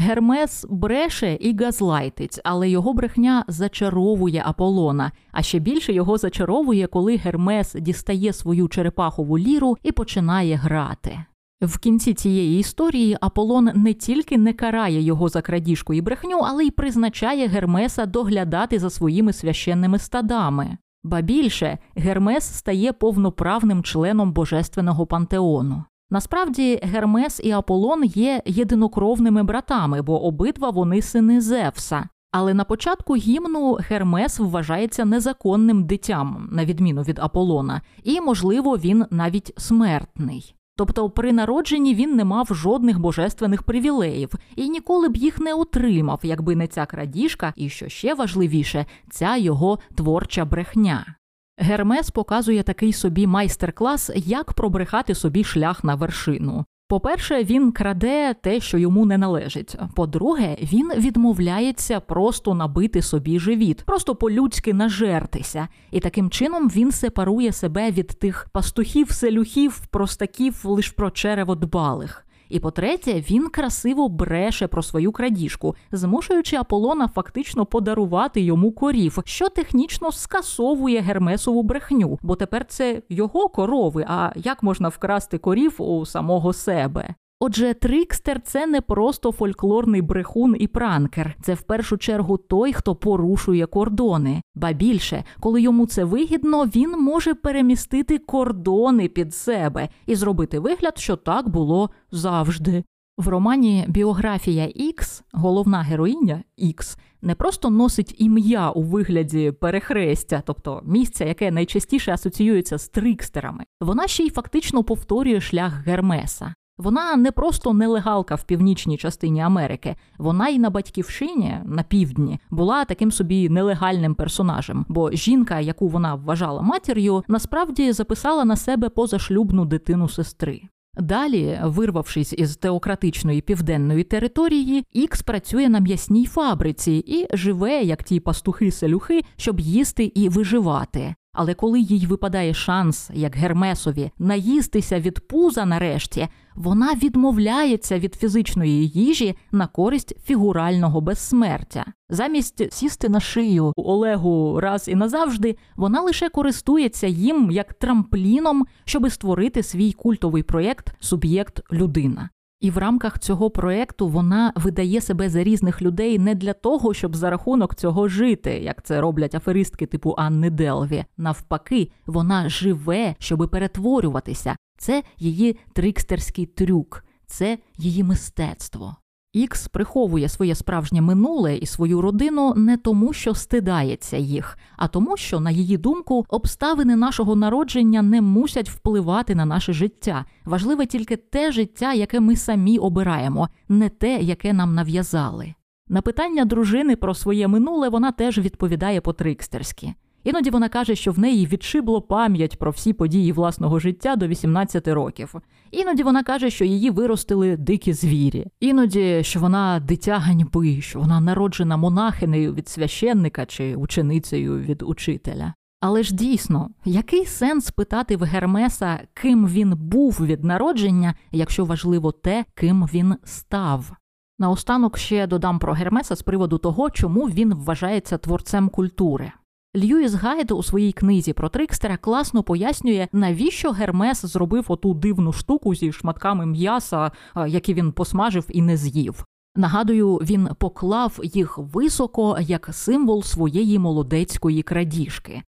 Гермес 0.00 0.66
бреше 0.70 1.38
і 1.40 1.56
газлайтить, 1.56 2.40
але 2.44 2.68
його 2.68 2.94
брехня 2.94 3.44
зачаровує 3.48 4.42
Аполлона, 4.46 5.12
а 5.32 5.42
ще 5.42 5.58
більше 5.58 5.92
його 5.92 6.18
зачаровує, 6.18 6.86
коли 6.86 7.16
Гермес 7.16 7.74
дістає 7.74 8.32
свою 8.32 8.68
черепахову 8.68 9.38
ліру 9.38 9.76
і 9.82 9.92
починає 9.92 10.56
грати. 10.56 11.24
В 11.62 11.78
кінці 11.78 12.14
цієї 12.14 12.60
історії 12.60 13.16
Аполлон 13.20 13.70
не 13.74 13.94
тільки 13.94 14.38
не 14.38 14.52
карає 14.52 15.00
його 15.00 15.28
за 15.28 15.42
крадіжку 15.42 15.94
і 15.94 16.00
брехню, 16.00 16.38
але 16.38 16.64
й 16.64 16.70
призначає 16.70 17.46
Гермеса 17.46 18.06
доглядати 18.06 18.78
за 18.78 18.90
своїми 18.90 19.32
священними 19.32 19.98
стадами. 19.98 20.76
Ба 21.04 21.20
більше 21.20 21.78
Гермес 21.96 22.44
стає 22.44 22.92
повноправним 22.92 23.82
членом 23.82 24.32
божественного 24.32 25.06
пантеону. 25.06 25.84
Насправді 26.10 26.80
Гермес 26.82 27.40
і 27.44 27.50
Аполлон 27.50 28.04
є 28.04 28.42
єдинокровними 28.46 29.42
братами, 29.42 30.02
бо 30.02 30.24
обидва 30.24 30.70
вони 30.70 31.02
сини 31.02 31.40
Зевса. 31.40 32.08
Але 32.32 32.54
на 32.54 32.64
початку 32.64 33.16
гімну 33.16 33.78
Гермес 33.88 34.38
вважається 34.38 35.04
незаконним 35.04 35.84
дитям, 35.84 36.48
на 36.52 36.64
відміну 36.64 37.02
від 37.02 37.18
Аполлона, 37.18 37.82
і, 38.04 38.20
можливо, 38.20 38.76
він 38.76 39.04
навіть 39.10 39.52
смертний. 39.56 40.54
Тобто 40.76 41.10
при 41.10 41.32
народженні 41.32 41.94
він 41.94 42.16
не 42.16 42.24
мав 42.24 42.48
жодних 42.50 43.00
божественних 43.00 43.62
привілеїв 43.62 44.34
і 44.56 44.68
ніколи 44.68 45.08
б 45.08 45.16
їх 45.16 45.38
не 45.40 45.54
отримав, 45.54 46.20
якби 46.22 46.56
не 46.56 46.66
ця 46.66 46.86
крадіжка, 46.86 47.52
і 47.56 47.68
що 47.68 47.88
ще 47.88 48.14
важливіше, 48.14 48.86
ця 49.10 49.36
його 49.36 49.78
творча 49.94 50.44
брехня. 50.44 51.14
Гермес 51.60 52.10
показує 52.10 52.62
такий 52.62 52.92
собі 52.92 53.26
майстер-клас, 53.26 54.10
як 54.14 54.52
пробрехати 54.52 55.14
собі 55.14 55.44
шлях 55.44 55.84
на 55.84 55.94
вершину. 55.94 56.64
По-перше, 56.88 57.44
він 57.44 57.72
краде 57.72 58.34
те, 58.34 58.60
що 58.60 58.78
йому 58.78 59.06
не 59.06 59.18
належить. 59.18 59.76
По-друге, 59.94 60.56
він 60.62 60.92
відмовляється 60.96 62.00
просто 62.00 62.54
набити 62.54 63.02
собі 63.02 63.38
живіт, 63.38 63.82
просто 63.86 64.14
по-людськи 64.14 64.74
нажертися. 64.74 65.68
І 65.90 66.00
таким 66.00 66.30
чином 66.30 66.68
він 66.68 66.92
сепарує 66.92 67.52
себе 67.52 67.90
від 67.90 68.06
тих 68.06 68.48
пастухів, 68.52 69.10
селюхів, 69.10 69.86
простаків, 69.90 70.60
лиш 70.64 70.88
про 70.88 71.10
черево 71.10 71.54
дбалих. 71.54 72.26
І 72.50 72.60
по-третє, 72.60 73.24
він 73.30 73.48
красиво 73.48 74.08
бреше 74.08 74.66
про 74.66 74.82
свою 74.82 75.12
крадіжку, 75.12 75.74
змушуючи 75.92 76.56
Аполлона 76.56 77.08
фактично 77.08 77.66
подарувати 77.66 78.40
йому 78.40 78.72
корів, 78.72 79.18
що 79.24 79.48
технічно 79.48 80.12
скасовує 80.12 81.00
Гермесову 81.00 81.62
брехню, 81.62 82.18
бо 82.22 82.36
тепер 82.36 82.64
це 82.64 83.02
його 83.08 83.48
корови. 83.48 84.04
А 84.08 84.32
як 84.36 84.62
можна 84.62 84.88
вкрасти 84.88 85.38
корів 85.38 85.74
у 85.82 86.06
самого 86.06 86.52
себе? 86.52 87.14
Отже, 87.42 87.74
Трикстер 87.74 88.40
це 88.40 88.66
не 88.66 88.80
просто 88.80 89.32
фольклорний 89.32 90.02
брехун 90.02 90.56
і 90.60 90.66
пранкер, 90.66 91.36
це 91.42 91.54
в 91.54 91.62
першу 91.62 91.98
чергу 91.98 92.36
той, 92.36 92.72
хто 92.72 92.94
порушує 92.94 93.66
кордони. 93.66 94.42
Ба 94.54 94.72
більше, 94.72 95.24
коли 95.40 95.62
йому 95.62 95.86
це 95.86 96.04
вигідно, 96.04 96.64
він 96.64 96.90
може 96.90 97.34
перемістити 97.34 98.18
кордони 98.18 99.08
під 99.08 99.34
себе 99.34 99.88
і 100.06 100.14
зробити 100.14 100.58
вигляд, 100.58 100.98
що 100.98 101.16
так 101.16 101.48
було 101.48 101.90
завжди. 102.10 102.84
В 103.18 103.28
романі 103.28 103.84
Біографія 103.88 104.72
Ікс 104.74 105.22
головна 105.32 105.82
героїня 105.82 106.42
Ікс 106.56 106.98
не 107.22 107.34
просто 107.34 107.70
носить 107.70 108.14
ім'я 108.18 108.70
у 108.70 108.82
вигляді 108.82 109.52
перехрестя, 109.52 110.42
тобто 110.46 110.82
місця, 110.84 111.24
яке 111.24 111.50
найчастіше 111.50 112.12
асоціюється 112.12 112.78
з 112.78 112.88
трикстерами. 112.88 113.64
Вона 113.80 114.06
ще 114.06 114.24
й 114.24 114.30
фактично 114.30 114.84
повторює 114.84 115.40
шлях 115.40 115.86
Гермеса. 115.86 116.54
Вона 116.80 117.16
не 117.16 117.32
просто 117.32 117.72
нелегалка 117.72 118.34
в 118.34 118.42
північній 118.42 118.96
частині 118.96 119.40
Америки, 119.40 119.96
вона 120.18 120.48
й 120.48 120.58
на 120.58 120.70
батьківщині 120.70 121.58
на 121.64 121.82
півдні 121.82 122.40
була 122.50 122.84
таким 122.84 123.12
собі 123.12 123.48
нелегальним 123.48 124.14
персонажем, 124.14 124.86
бо 124.88 125.10
жінка, 125.10 125.60
яку 125.60 125.88
вона 125.88 126.14
вважала 126.14 126.62
матір'ю, 126.62 127.24
насправді 127.28 127.92
записала 127.92 128.44
на 128.44 128.56
себе 128.56 128.88
позашлюбну 128.88 129.64
дитину 129.64 130.08
сестри. 130.08 130.62
Далі, 130.98 131.60
вирвавшись 131.64 132.32
із 132.32 132.56
теократичної 132.56 133.40
південної 133.40 134.04
території, 134.04 134.84
Ікс 134.92 135.22
працює 135.22 135.68
на 135.68 135.80
м'ясній 135.80 136.26
фабриці 136.26 136.92
і 137.06 137.36
живе, 137.36 137.82
як 137.82 138.02
ті 138.02 138.20
пастухи-селюхи, 138.20 139.24
щоб 139.36 139.60
їсти 139.60 140.04
і 140.04 140.28
виживати. 140.28 141.14
Але 141.32 141.54
коли 141.54 141.80
їй 141.80 142.06
випадає 142.06 142.54
шанс, 142.54 143.10
як 143.14 143.36
Гермесові, 143.36 144.10
наїстися 144.18 145.00
від 145.00 145.28
пуза 145.28 145.64
нарешті, 145.64 146.28
вона 146.54 146.94
відмовляється 146.94 147.98
від 147.98 148.14
фізичної 148.14 148.88
їжі 148.88 149.36
на 149.52 149.66
користь 149.66 150.14
фігурального 150.24 151.00
безсмертя. 151.00 151.84
Замість 152.08 152.72
сісти 152.72 153.08
на 153.08 153.20
шию 153.20 153.72
Олегу 153.76 154.60
раз 154.60 154.88
і 154.88 154.94
назавжди, 154.94 155.56
вона 155.76 156.00
лише 156.00 156.28
користується 156.28 157.06
їм 157.06 157.50
як 157.50 157.74
трампліном, 157.74 158.66
щоби 158.84 159.10
створити 159.10 159.62
свій 159.62 159.92
культовий 159.92 160.42
проєкт 160.42 160.94
Суб'єкт 161.00 161.72
людина. 161.72 162.30
І 162.60 162.70
в 162.70 162.78
рамках 162.78 163.18
цього 163.18 163.50
проекту 163.50 164.08
вона 164.08 164.52
видає 164.56 165.00
себе 165.00 165.28
за 165.28 165.44
різних 165.44 165.82
людей 165.82 166.18
не 166.18 166.34
для 166.34 166.52
того, 166.52 166.94
щоб 166.94 167.16
за 167.16 167.30
рахунок 167.30 167.74
цього 167.74 168.08
жити, 168.08 168.50
як 168.50 168.82
це 168.82 169.00
роблять 169.00 169.34
аферистки 169.34 169.86
типу 169.86 170.14
Анни 170.18 170.50
Делві. 170.50 171.04
Навпаки, 171.16 171.90
вона 172.06 172.48
живе, 172.48 173.14
щоби 173.18 173.48
перетворюватися. 173.48 174.56
Це 174.78 175.02
її 175.18 175.56
трикстерський 175.72 176.46
трюк, 176.46 177.04
це 177.26 177.58
її 177.78 178.04
мистецтво. 178.04 178.96
Ікс 179.32 179.68
приховує 179.68 180.28
своє 180.28 180.54
справжнє 180.54 181.00
минуле 181.00 181.56
і 181.56 181.66
свою 181.66 182.00
родину 182.00 182.54
не 182.56 182.76
тому, 182.76 183.12
що 183.12 183.34
стидається 183.34 184.16
їх, 184.16 184.58
а 184.76 184.88
тому, 184.88 185.16
що, 185.16 185.40
на 185.40 185.50
її 185.50 185.76
думку, 185.76 186.24
обставини 186.28 186.96
нашого 186.96 187.36
народження 187.36 188.02
не 188.02 188.20
мусять 188.20 188.70
впливати 188.70 189.34
на 189.34 189.44
наше 189.44 189.72
життя. 189.72 190.24
Важливе 190.44 190.86
тільки 190.86 191.16
те 191.16 191.52
життя, 191.52 191.92
яке 191.92 192.20
ми 192.20 192.36
самі 192.36 192.78
обираємо, 192.78 193.48
не 193.68 193.88
те, 193.88 194.20
яке 194.20 194.52
нам 194.52 194.74
нав'язали. 194.74 195.54
На 195.88 196.02
питання 196.02 196.44
дружини 196.44 196.96
про 196.96 197.14
своє 197.14 197.48
минуле 197.48 197.88
вона 197.88 198.12
теж 198.12 198.38
відповідає 198.38 199.00
по-трикстерськи. 199.00 199.94
Іноді 200.24 200.50
вона 200.50 200.68
каже, 200.68 200.94
що 200.94 201.12
в 201.12 201.18
неї 201.18 201.46
відшибло 201.46 202.02
пам'ять 202.02 202.58
про 202.58 202.70
всі 202.70 202.92
події 202.92 203.32
власного 203.32 203.78
життя 203.78 204.16
до 204.16 204.26
18 204.26 204.88
років. 204.88 205.34
Іноді 205.70 206.02
вона 206.02 206.22
каже, 206.22 206.50
що 206.50 206.64
її 206.64 206.90
виростили 206.90 207.56
дикі 207.56 207.92
звірі. 207.92 208.46
Іноді 208.60 209.24
що 209.24 209.40
вона 209.40 209.80
дитя 209.80 210.18
ганьби, 210.18 210.80
що 210.80 211.00
вона 211.00 211.20
народжена 211.20 211.76
монахинею 211.76 212.54
від 212.54 212.68
священника 212.68 213.46
чи 213.46 213.76
ученицею 213.76 214.58
від 214.58 214.82
учителя. 214.82 215.54
Але 215.80 216.02
ж 216.02 216.14
дійсно, 216.14 216.70
який 216.84 217.26
сенс 217.26 217.70
питати 217.70 218.16
в 218.16 218.22
Гермеса, 218.22 219.00
ким 219.14 219.48
він 219.48 219.74
був 219.76 220.18
від 220.20 220.44
народження, 220.44 221.14
якщо 221.30 221.64
важливо 221.64 222.12
те, 222.12 222.44
ким 222.54 222.88
він 222.92 223.14
став? 223.24 223.92
Наостанок 224.38 224.98
ще 224.98 225.26
додам 225.26 225.58
про 225.58 225.72
Гермеса 225.72 226.16
з 226.16 226.22
приводу 226.22 226.58
того, 226.58 226.90
чому 226.90 227.26
він 227.26 227.54
вважається 227.54 228.18
творцем 228.18 228.68
культури. 228.68 229.32
Льюіс 229.76 230.14
Гайд 230.14 230.50
у 230.50 230.62
своїй 230.62 230.92
книзі 230.92 231.32
про 231.32 231.48
Трикстера 231.48 231.96
класно 231.96 232.42
пояснює, 232.42 233.08
навіщо 233.12 233.70
Гермес 233.70 234.24
зробив 234.24 234.64
оту 234.68 234.94
дивну 234.94 235.32
штуку 235.32 235.74
зі 235.74 235.92
шматками 235.92 236.46
м'яса, 236.46 237.10
які 237.46 237.74
він 237.74 237.92
посмажив 237.92 238.44
і 238.48 238.62
не 238.62 238.76
з'їв. 238.76 239.24
Нагадую, 239.56 240.16
він 240.16 240.48
поклав 240.58 241.20
їх 241.22 241.58
високо 241.58 242.38
як 242.40 242.68
символ 242.72 243.22
своєї 243.22 243.78
молодецької 243.78 244.62
крадіжки. 244.62 245.42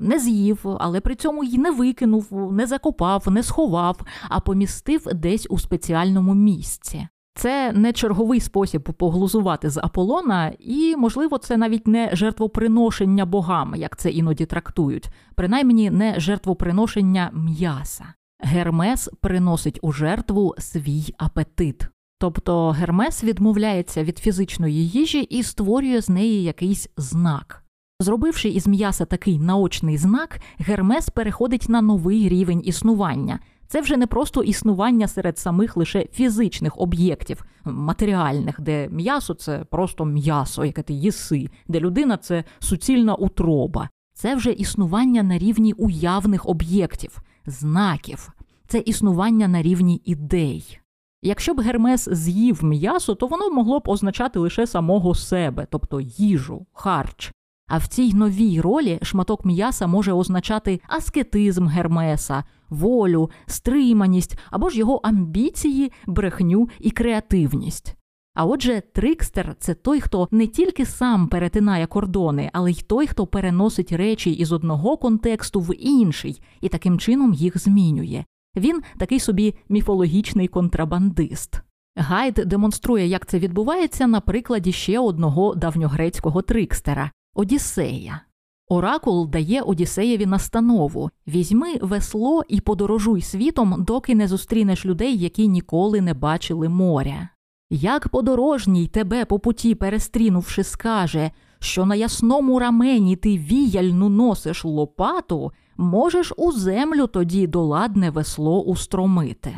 Не 0.00 0.18
з'їв, 0.18 0.60
але 0.80 1.00
при 1.00 1.14
цьому 1.14 1.44
й 1.44 1.58
не 1.58 1.70
викинув, 1.70 2.52
не 2.52 2.66
закопав, 2.66 3.30
не 3.30 3.42
сховав, 3.42 4.00
а 4.28 4.40
помістив 4.40 5.06
десь 5.14 5.46
у 5.50 5.58
спеціальному 5.58 6.34
місці. 6.34 7.08
Це 7.36 7.72
не 7.72 7.92
черговий 7.92 8.40
спосіб 8.40 8.82
поглузувати 8.82 9.70
з 9.70 9.76
Аполлона, 9.76 10.52
і, 10.58 10.96
можливо, 10.96 11.38
це 11.38 11.56
навіть 11.56 11.86
не 11.86 12.10
жертвоприношення 12.12 13.26
богам, 13.26 13.74
як 13.76 13.96
це 13.96 14.10
іноді 14.10 14.46
трактують, 14.46 15.08
принаймні 15.34 15.90
не 15.90 16.20
жертвоприношення 16.20 17.30
м'яса. 17.32 18.04
Гермес 18.40 19.10
приносить 19.20 19.78
у 19.82 19.92
жертву 19.92 20.54
свій 20.58 21.14
апетит. 21.18 21.88
Тобто 22.18 22.70
Гермес 22.70 23.24
відмовляється 23.24 24.04
від 24.04 24.18
фізичної 24.18 24.88
їжі 24.88 25.20
і 25.20 25.42
створює 25.42 26.00
з 26.00 26.08
неї 26.08 26.42
якийсь 26.42 26.88
знак. 26.96 27.62
Зробивши 28.00 28.48
із 28.48 28.66
м'яса 28.66 29.04
такий 29.04 29.38
наочний 29.38 29.96
знак, 29.96 30.40
Гермес 30.58 31.08
переходить 31.08 31.68
на 31.68 31.82
новий 31.82 32.28
рівень 32.28 32.62
існування. 32.64 33.38
Це 33.68 33.80
вже 33.80 33.96
не 33.96 34.06
просто 34.06 34.42
існування 34.42 35.08
серед 35.08 35.38
самих 35.38 35.76
лише 35.76 36.06
фізичних 36.12 36.80
об'єктів, 36.80 37.44
матеріальних, 37.64 38.60
де 38.60 38.88
м'ясо 38.88 39.34
це 39.34 39.64
просто 39.70 40.04
м'ясо, 40.04 40.64
яке 40.64 40.82
ти 40.82 40.92
їси, 40.92 41.48
де 41.68 41.80
людина 41.80 42.16
це 42.16 42.44
суцільна 42.58 43.14
утроба. 43.14 43.88
Це 44.14 44.34
вже 44.34 44.52
існування 44.52 45.22
на 45.22 45.38
рівні 45.38 45.72
уявних 45.72 46.48
об'єктів, 46.48 47.18
знаків, 47.46 48.32
це 48.68 48.78
існування 48.78 49.48
на 49.48 49.62
рівні 49.62 50.02
ідей. 50.04 50.78
Якщо 51.22 51.54
б 51.54 51.60
Гермес 51.60 52.08
з'їв 52.12 52.64
м'ясо, 52.64 53.14
то 53.14 53.26
воно 53.26 53.50
могло 53.50 53.80
б 53.80 53.88
означати 53.88 54.38
лише 54.38 54.66
самого 54.66 55.14
себе, 55.14 55.66
тобто 55.70 56.00
їжу, 56.00 56.66
харч. 56.72 57.32
А 57.68 57.78
в 57.78 57.86
цій 57.86 58.14
новій 58.14 58.60
ролі 58.60 58.98
шматок 59.02 59.44
м'яса 59.44 59.86
може 59.86 60.12
означати 60.12 60.80
аскетизм 60.88 61.66
Гермеса, 61.66 62.44
волю, 62.68 63.30
стриманість 63.46 64.38
або 64.50 64.68
ж 64.68 64.78
його 64.78 64.94
амбіції, 64.94 65.92
брехню 66.06 66.68
і 66.80 66.90
креативність. 66.90 67.96
А 68.34 68.44
отже, 68.44 68.82
трикстер 68.92 69.56
це 69.58 69.74
той, 69.74 70.00
хто 70.00 70.28
не 70.30 70.46
тільки 70.46 70.86
сам 70.86 71.28
перетинає 71.28 71.86
кордони, 71.86 72.50
але 72.52 72.70
й 72.70 72.82
той, 72.86 73.06
хто 73.06 73.26
переносить 73.26 73.92
речі 73.92 74.30
із 74.30 74.52
одного 74.52 74.96
контексту 74.96 75.60
в 75.60 75.74
інший 75.74 76.42
і 76.60 76.68
таким 76.68 76.98
чином 76.98 77.34
їх 77.34 77.58
змінює. 77.58 78.24
Він 78.56 78.82
такий 78.98 79.20
собі 79.20 79.54
міфологічний 79.68 80.48
контрабандист. 80.48 81.60
Гайд 81.96 82.34
демонструє, 82.34 83.06
як 83.06 83.26
це 83.26 83.38
відбувається 83.38 84.06
на 84.06 84.20
прикладі 84.20 84.72
ще 84.72 84.98
одного 84.98 85.54
давньогрецького 85.54 86.42
трикстера 86.42 87.10
Одіссея. 87.36 88.20
Оракул 88.68 89.28
дає 89.28 89.60
Одіссеєві 89.60 90.26
настанову 90.26 91.10
візьми 91.26 91.74
весло 91.80 92.42
і 92.48 92.60
подорожуй 92.60 93.22
світом, 93.22 93.74
доки 93.78 94.14
не 94.14 94.28
зустрінеш 94.28 94.86
людей, 94.86 95.18
які 95.18 95.48
ніколи 95.48 96.00
не 96.00 96.14
бачили 96.14 96.68
моря. 96.68 97.28
Як 97.70 98.08
подорожній 98.08 98.86
тебе 98.86 99.24
по 99.24 99.38
путі 99.38 99.74
перестрінувши, 99.74 100.64
скаже, 100.64 101.30
що 101.58 101.86
на 101.86 101.94
ясному 101.94 102.58
рамені 102.58 103.16
ти 103.16 103.38
віяльну 103.38 104.08
носиш 104.08 104.64
лопату, 104.64 105.52
можеш 105.76 106.32
у 106.36 106.52
землю 106.52 107.06
тоді 107.06 107.46
доладне 107.46 108.10
весло 108.10 108.62
устромити. 108.62 109.56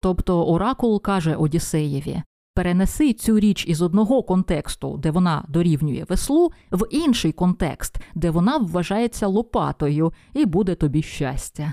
Тобто 0.00 0.46
Оракул 0.46 1.02
каже 1.02 1.36
Одіссеєві 1.36 2.22
перенеси 2.58 3.12
цю 3.12 3.38
річ 3.38 3.64
із 3.68 3.82
одного 3.82 4.22
контексту, 4.22 4.96
де 4.96 5.10
вона 5.10 5.44
дорівнює 5.48 6.04
веслу, 6.08 6.52
в 6.70 6.86
інший 6.90 7.32
контекст, 7.32 7.96
де 8.14 8.30
вона 8.30 8.56
вважається 8.56 9.26
лопатою, 9.26 10.12
і 10.34 10.44
буде 10.44 10.74
тобі 10.74 11.02
щастя. 11.02 11.72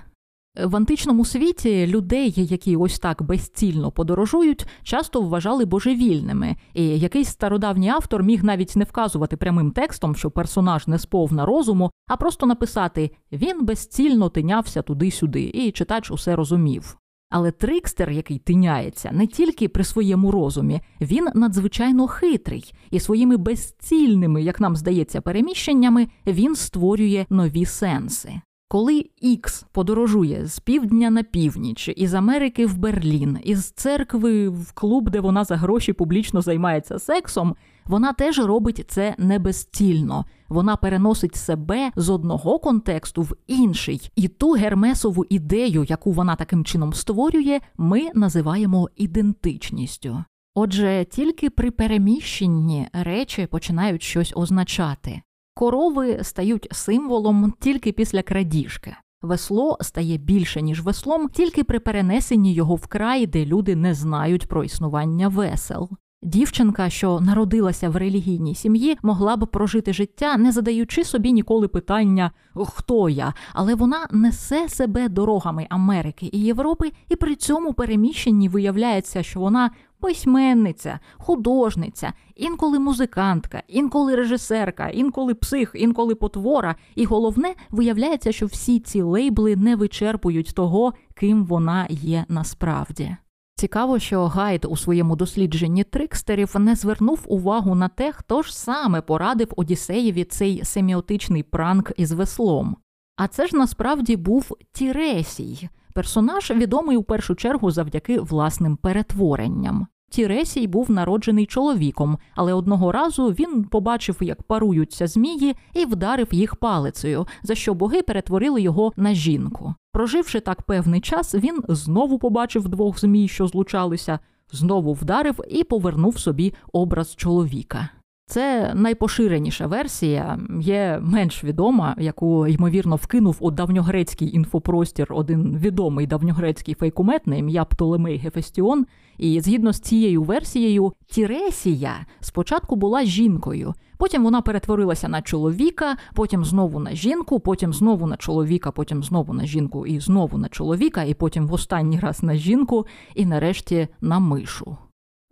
В 0.64 0.76
античному 0.76 1.26
світі 1.26 1.88
людей, 1.88 2.34
які 2.38 2.76
ось 2.76 3.00
так 3.00 3.24
безцільно 3.24 3.92
подорожують, 3.92 4.66
часто 4.84 5.22
вважали 5.22 5.66
божевільними, 5.66 6.56
і 6.74 7.00
якийсь 7.00 7.30
стародавній 7.30 7.90
автор 7.90 8.24
міг 8.24 8.44
навіть 8.44 8.76
не 8.76 8.84
вказувати 8.84 9.38
прямим 9.38 9.72
текстом, 9.72 10.16
що 10.16 10.32
персонаж 10.32 10.88
не 10.88 11.00
сповна 11.00 11.46
розуму, 11.46 11.92
а 12.08 12.18
просто 12.18 12.46
написати 12.46 13.12
він 13.32 13.66
безцільно 13.66 14.30
тинявся 14.30 14.82
туди-сюди, 14.82 15.52
і 15.54 15.72
читач 15.72 16.12
усе 16.12 16.36
розумів. 16.36 16.98
Але 17.36 17.52
трикстер, 17.52 18.12
який 18.12 18.38
тиняється, 18.38 19.12
не 19.14 19.28
тільки 19.28 19.68
при 19.68 19.84
своєму 19.84 20.32
розумі, 20.32 20.82
він 21.02 21.28
надзвичайно 21.36 22.08
хитрий, 22.08 22.74
і 22.92 23.00
своїми 23.00 23.38
безцільними, 23.38 24.44
як 24.44 24.60
нам 24.60 24.76
здається, 24.76 25.22
переміщеннями 25.22 26.08
він 26.28 26.56
створює 26.56 27.26
нові 27.30 27.66
сенси. 27.66 28.34
Коли 28.68 29.06
Ікс 29.22 29.66
подорожує 29.72 30.46
з 30.46 30.60
півдня 30.60 31.10
на 31.10 31.24
північ, 31.24 31.90
із 31.96 32.14
Америки 32.14 32.66
в 32.66 32.78
Берлін, 32.78 33.38
із 33.44 33.72
церкви 33.72 34.50
в 34.50 34.72
клуб, 34.74 35.10
де 35.10 35.20
вона 35.20 35.44
за 35.44 35.56
гроші 35.56 35.94
публічно 35.94 36.42
займається 36.42 37.00
сексом, 37.00 37.56
вона 37.86 38.14
теж 38.14 38.40
робить 38.40 38.86
це 38.88 39.16
не 39.18 39.40
безцільно. 39.40 40.26
Вона 40.50 40.76
переносить 40.76 41.36
себе 41.36 41.92
з 41.96 42.10
одного 42.10 42.60
контексту 42.60 43.22
в 43.22 43.36
інший, 43.48 44.12
і 44.16 44.28
ту 44.28 44.52
гермесову 44.52 45.26
ідею, 45.30 45.84
яку 45.84 46.12
вона 46.12 46.36
таким 46.36 46.66
чином 46.66 46.94
створює, 46.94 47.60
ми 47.78 48.10
називаємо 48.14 48.90
ідентичністю. 48.96 50.24
Отже, 50.56 51.06
тільки 51.12 51.50
при 51.50 51.72
переміщенні 51.72 52.88
речі 52.94 53.48
починають 53.48 54.02
щось 54.02 54.34
означати. 54.36 55.22
Корови 55.54 56.20
стають 56.24 56.68
символом 56.72 57.54
тільки 57.60 57.92
після 57.92 58.22
крадіжки. 58.22 58.96
Весло 59.22 59.78
стає 59.82 60.18
більше, 60.18 60.62
ніж 60.62 60.82
веслом, 60.82 61.30
тільки 61.30 61.64
при 61.64 61.80
перенесенні 61.80 62.54
його 62.54 62.76
в 62.76 62.88
край, 62.88 63.28
де 63.28 63.46
люди 63.46 63.76
не 63.76 63.94
знають 63.94 64.48
про 64.48 64.64
існування 64.64 65.28
весел. 65.28 65.90
Дівчинка, 66.24 66.90
що 66.90 67.20
народилася 67.20 67.90
в 67.90 67.96
релігійній 67.96 68.56
сім'ї, 68.56 68.98
могла 69.04 69.38
б 69.38 69.48
прожити 69.48 69.94
життя, 69.94 70.38
не 70.38 70.52
задаючи 70.52 71.04
собі 71.04 71.32
ніколи 71.32 71.68
питання 71.68 72.32
хто 72.56 73.10
я, 73.10 73.34
але 73.54 73.76
вона 73.76 74.08
несе 74.12 74.70
себе 74.70 75.10
дорогами 75.10 75.68
Америки 75.70 76.30
і 76.32 76.40
Європи, 76.40 76.92
і 77.10 77.16
при 77.16 77.36
цьому 77.36 77.74
переміщенні 77.74 78.50
виявляється, 78.50 79.24
що 79.24 79.40
вона 79.40 79.72
письменниця, 80.00 81.00
художниця, 81.18 82.14
інколи 82.36 82.80
музикантка, 82.80 83.64
інколи 83.68 84.16
режисерка, 84.16 84.90
інколи 84.90 85.34
псих, 85.34 85.72
інколи 85.76 86.16
потвора. 86.16 86.76
І 86.96 87.06
головне, 87.06 87.54
виявляється, 87.72 88.32
що 88.32 88.46
всі 88.46 88.80
ці 88.80 89.02
лейбли 89.02 89.56
не 89.56 89.76
вичерпують 89.76 90.54
того, 90.56 90.94
ким 91.16 91.46
вона 91.46 91.88
є 91.90 92.26
насправді. 92.28 93.16
Цікаво, 93.58 94.00
що 94.00 94.28
Гайд 94.28 94.66
у 94.66 94.78
своєму 94.78 95.16
дослідженні 95.16 95.84
трикстерів 95.84 96.56
не 96.60 96.76
звернув 96.76 97.26
увагу 97.28 97.76
на 97.76 97.88
те, 97.88 98.12
хто 98.12 98.42
ж 98.42 98.58
саме 98.58 99.02
порадив 99.02 99.54
Одіссеєві 99.58 100.24
цей 100.24 100.66
семіотичний 100.66 101.44
пранк 101.44 101.92
із 101.98 102.12
веслом. 102.12 102.78
А 103.16 103.28
це 103.28 103.48
ж 103.48 103.56
насправді 103.56 104.16
був 104.16 104.58
Тіресій, 104.72 105.70
персонаж 105.94 106.52
відомий 106.52 106.98
у 106.98 107.04
першу 107.04 107.36
чергу 107.36 107.72
завдяки 107.72 108.20
власним 108.20 108.78
перетворенням. 108.78 109.88
Тіресій 110.16 110.68
був 110.68 110.92
народжений 110.92 111.46
чоловіком, 111.46 112.18
але 112.36 112.54
одного 112.54 112.92
разу 112.92 113.28
він 113.28 113.64
побачив, 113.64 114.18
як 114.22 114.44
паруються 114.44 115.08
змії, 115.08 115.56
і 115.74 115.86
вдарив 115.86 116.28
їх 116.32 116.56
палицею, 116.56 117.28
за 117.44 117.56
що 117.56 117.74
боги 117.74 118.02
перетворили 118.02 118.62
його 118.62 118.94
на 118.96 119.14
жінку. 119.14 119.74
Проживши 119.92 120.40
так 120.40 120.62
певний 120.62 121.02
час, 121.02 121.36
він 121.36 121.64
знову 121.68 122.20
побачив 122.20 122.70
двох 122.70 123.00
змій, 123.00 123.28
що 123.28 123.48
злучалися, 123.48 124.20
знову 124.52 124.94
вдарив 124.94 125.40
і 125.50 125.64
повернув 125.64 126.20
собі 126.20 126.54
образ 126.74 127.16
чоловіка. 127.16 127.90
Це 128.28 128.72
найпоширеніша 128.76 129.68
версія, 129.68 130.40
є 130.62 131.00
менш 131.04 131.44
відома, 131.44 131.96
яку 131.98 132.48
ймовірно 132.48 132.96
вкинув 132.96 133.38
у 133.40 133.52
давньогрецький 133.52 134.36
інфопростір 134.36 135.08
один 135.14 135.58
відомий 135.58 136.08
давньогрецький 136.08 136.76
фейкумет 136.76 137.28
на 137.28 137.36
ім'я 137.36 137.66
Птолемей 137.66 138.18
Гефестіон. 138.18 138.86
І 139.18 139.42
згідно 139.42 139.74
з 139.74 139.80
цією 139.80 140.24
версією, 140.24 140.94
Тіресія 141.08 141.94
спочатку 142.20 142.76
була 142.76 143.04
жінкою, 143.04 143.74
потім 143.98 144.24
вона 144.24 144.42
перетворилася 144.42 145.08
на 145.08 145.22
чоловіка, 145.22 145.98
потім 146.14 146.46
знову 146.46 146.80
на 146.80 146.96
жінку, 146.96 147.40
потім 147.40 147.74
знову 147.74 148.08
на 148.08 148.18
чоловіка, 148.18 148.72
потім 148.72 149.04
знову 149.04 149.34
на 149.34 149.46
жінку 149.46 149.86
і 149.86 150.00
знову 150.00 150.38
на 150.38 150.50
чоловіка, 150.50 151.04
і 151.04 151.14
потім 151.14 151.48
в 151.48 151.54
останній 151.54 152.00
раз 152.00 152.24
на 152.24 152.36
жінку, 152.36 152.86
і 153.16 153.26
нарешті 153.26 153.88
на 154.02 154.20
мишу. 154.20 154.78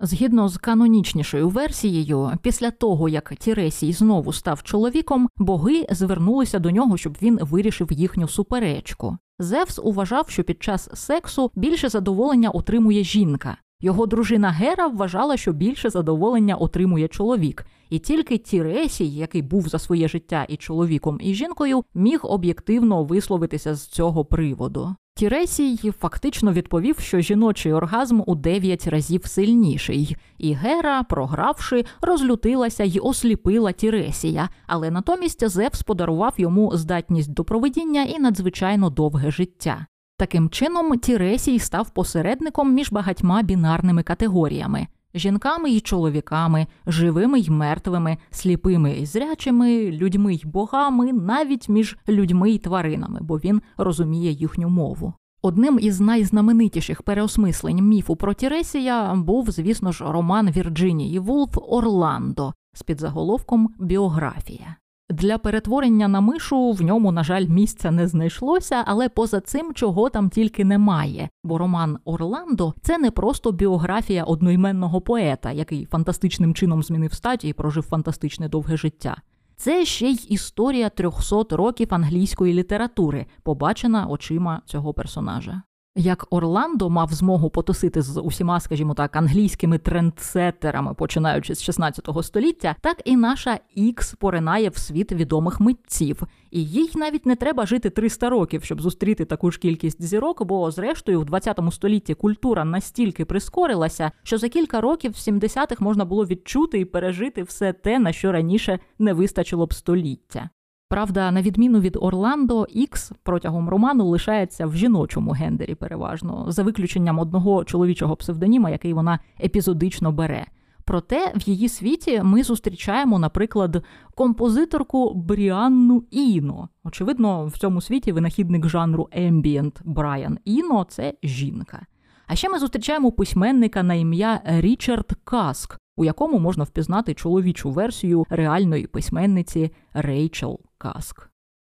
Згідно 0.06 0.50
з 0.50 0.58
канонічнішою 0.58 1.50
версією, 1.50 2.32
після 2.42 2.72
того 2.72 3.10
як 3.10 3.36
Тіресій 3.36 3.94
знову 3.94 4.34
став 4.34 4.63
чоловіком, 4.63 5.30
боги 5.38 5.86
звернулися 5.92 6.60
до 6.60 6.72
нього, 6.72 6.98
щоб 6.98 7.18
він 7.22 7.39
вирішив 7.42 7.92
їхню 7.92 8.28
суперечку. 8.28 9.18
Зевс 9.39 9.80
уважав, 9.84 10.30
що 10.30 10.44
під 10.44 10.63
час 10.63 10.89
сексу 10.94 11.52
більше 11.56 11.89
задоволення 11.89 12.50
отримує 12.50 13.04
жінка. 13.04 13.58
Його 13.82 14.06
дружина 14.06 14.50
Гера 14.50 14.88
вважала, 14.88 15.38
що 15.38 15.54
більше 15.54 15.89
задоволення 15.89 16.56
отримує 16.56 17.08
чоловік, 17.08 17.66
і 17.89 18.00
тільки 18.00 18.38
Тіресій, 18.38 19.16
який 19.16 19.42
був 19.42 19.68
за 19.68 19.80
своє 19.80 20.08
життя 20.08 20.46
і 20.50 20.58
чоловіком, 20.58 21.20
і 21.24 21.34
жінкою, 21.34 21.84
міг 21.94 22.20
об'єктивно 22.24 23.04
висловитися 23.04 23.76
з 23.76 23.88
цього 23.88 24.26
приводу. 24.26 24.96
Тіресій 25.15 25.91
фактично 25.99 26.54
відповів, 26.54 26.99
що 26.99 27.19
жіночий 27.19 27.73
оргазм 27.73 28.21
у 28.26 28.36
дев'ять 28.36 28.88
разів 28.88 29.26
сильніший, 29.26 30.15
і 30.38 30.54
Гера, 30.54 31.04
програвши, 31.04 31.86
розлютилася 32.02 32.84
й 32.84 32.99
осліпила 33.04 33.71
Тіресія, 33.71 34.49
але 34.67 34.91
натомість 34.91 35.49
Зевс 35.49 35.84
подарував 35.84 36.34
йому 36.38 36.71
здатність 36.78 37.34
до 37.34 37.43
проведіння 37.43 38.04
і 38.04 38.19
надзвичайно 38.19 38.89
довге 38.89 39.32
життя. 39.32 39.86
Таким 40.17 40.49
чином, 40.49 40.99
Тіресій 40.99 41.60
став 41.60 41.89
посередником 41.89 42.73
між 42.73 42.91
багатьма 42.91 43.41
бінарними 43.43 44.04
категоріями 44.04 44.88
жінками 45.15 45.69
й 45.69 45.80
чоловіками, 45.80 46.67
живими 46.88 47.39
й 47.39 47.49
мертвими, 47.49 48.17
сліпими 48.32 48.93
й 48.93 49.06
зрячими, 49.06 49.91
людьми 49.91 50.34
й 50.34 50.41
богами, 50.45 51.13
навіть 51.13 51.69
між 51.69 51.97
людьми 52.10 52.52
й 52.52 52.58
тваринами, 52.58 53.19
бо 53.21 53.38
він 53.38 53.62
розуміє 53.78 54.32
їхню 54.32 54.69
мову. 54.69 55.13
Одним 55.41 55.80
із 55.82 55.99
найзнаменитіших 55.99 57.02
переосмислень 57.02 57.88
міфу 57.88 58.15
про 58.15 58.34
Тіресія 58.34 59.15
був, 59.15 59.52
звісно 59.52 59.91
ж, 59.91 60.04
роман 60.08 60.52
Вірджинії 60.52 61.19
Вулф 61.19 61.58
Орландо 61.58 62.54
з 62.73 62.84
підзаголовком 62.84 63.69
Біографія. 63.80 64.76
Для 65.13 65.38
перетворення 65.38 66.08
на 66.08 66.21
мишу 66.21 66.71
в 66.71 66.82
ньому, 66.82 67.12
на 67.12 67.23
жаль, 67.23 67.47
місця 67.47 67.91
не 67.91 68.08
знайшлося, 68.08 68.84
але 68.86 69.10
поза 69.10 69.39
цим 69.39 69.73
чого 69.73 70.10
там 70.10 70.30
тільки 70.30 70.65
немає. 70.65 71.30
Бо 71.43 71.58
роман 71.58 71.97
Орландо 72.06 72.73
це 72.82 72.97
не 72.97 73.12
просто 73.12 73.52
біографія 73.52 74.23
одноіменного 74.23 75.02
поета, 75.02 75.52
який 75.52 75.86
фантастичним 75.86 76.54
чином 76.54 76.84
змінив 76.84 77.13
статі 77.13 77.47
і 77.47 77.54
прожив 77.54 77.84
фантастичне 77.84 78.49
довге 78.49 78.78
життя. 78.78 79.17
Це 79.56 79.86
ще 79.86 80.10
й 80.10 80.28
історія 80.30 80.89
300 80.89 81.43
років 81.52 81.88
англійської 81.91 82.54
літератури, 82.54 83.26
побачена 83.43 84.08
очима 84.08 84.62
цього 84.65 84.93
персонажа. 84.93 85.62
Як 85.95 86.27
Орландо 86.29 86.89
мав 86.89 87.13
змогу 87.13 87.49
потусити 87.49 88.01
з 88.01 88.21
усіма, 88.21 88.60
скажімо 88.60 88.93
так, 88.93 89.15
англійськими 89.15 89.77
трендсеттерами, 89.77 90.93
починаючи 90.93 91.56
з 91.56 91.63
16 91.63 92.10
століття, 92.21 92.75
так 92.82 93.01
і 93.06 93.17
наша 93.17 93.60
Ікс 93.75 94.13
поринає 94.13 94.69
в 94.69 94.77
світ 94.77 95.12
відомих 95.12 95.60
митців, 95.60 96.23
і 96.51 96.65
їй 96.65 96.91
навіть 96.95 97.25
не 97.25 97.36
треба 97.36 97.65
жити 97.65 97.89
300 97.89 98.29
років, 98.29 98.63
щоб 98.63 98.82
зустріти 98.82 99.25
таку 99.25 99.51
ж 99.51 99.60
кількість 99.60 100.01
зірок, 100.01 100.43
бо 100.43 100.71
зрештою 100.71 101.21
в 101.21 101.25
20 101.25 101.60
столітті 101.71 102.13
культура 102.13 102.65
настільки 102.65 103.25
прискорилася, 103.25 104.12
що 104.23 104.38
за 104.38 104.49
кілька 104.49 104.82
років 104.82 105.12
в 105.12 105.15
70-х 105.15 105.82
можна 105.82 106.06
було 106.06 106.25
відчути 106.25 106.79
і 106.79 106.86
пережити 106.86 107.43
все 107.43 107.73
те, 107.73 107.99
на 107.99 108.13
що 108.13 108.32
раніше 108.32 108.79
не 108.99 109.13
вистачило 109.13 109.65
б 109.65 109.73
століття. 109.73 110.49
Правда, 110.89 111.32
на 111.32 111.41
відміну 111.41 111.80
від 111.80 111.98
Орландо, 112.02 112.67
Ікс 112.69 113.12
протягом 113.24 113.69
роману 113.69 114.08
лишається 114.08 114.65
в 114.65 114.76
жіночому 114.76 115.32
гендері, 115.32 115.76
переважно, 115.76 116.46
за 116.48 116.63
виключенням 116.63 117.19
одного 117.19 117.63
чоловічого 117.63 118.15
псевдоніма, 118.15 118.69
який 118.69 118.93
вона 118.93 119.19
епізодично 119.43 120.12
бере. 120.12 120.46
Проте 120.86 121.34
в 121.36 121.50
її 121.50 121.69
світі 121.69 122.22
ми 122.24 122.43
зустрічаємо, 122.43 123.19
наприклад, 123.19 123.84
композиторку 124.15 125.13
Бріанну 125.13 126.04
Іно. 126.12 126.69
Очевидно, 126.84 127.46
в 127.46 127.58
цьому 127.58 127.82
світі 127.82 128.12
винахідник 128.12 128.67
жанру 128.67 129.10
ембієнт 129.12 129.82
Брайан 129.84 130.39
Іно 130.46 130.86
це 130.89 131.13
жінка. 131.24 131.86
А 132.28 132.36
ще 132.36 132.50
ми 132.50 132.60
зустрічаємо 132.60 133.12
письменника 133.12 133.84
на 133.84 133.93
ім'я 133.93 134.41
Річард 134.46 135.13
Каск, 135.24 135.78
у 135.98 136.06
якому 136.06 136.39
можна 136.39 136.63
впізнати 136.63 137.13
чоловічу 137.13 137.72
версію 137.72 138.26
реальної 138.30 138.88
письменниці 138.88 139.72
Рейчел 139.93 140.60
Каск. 140.84 141.29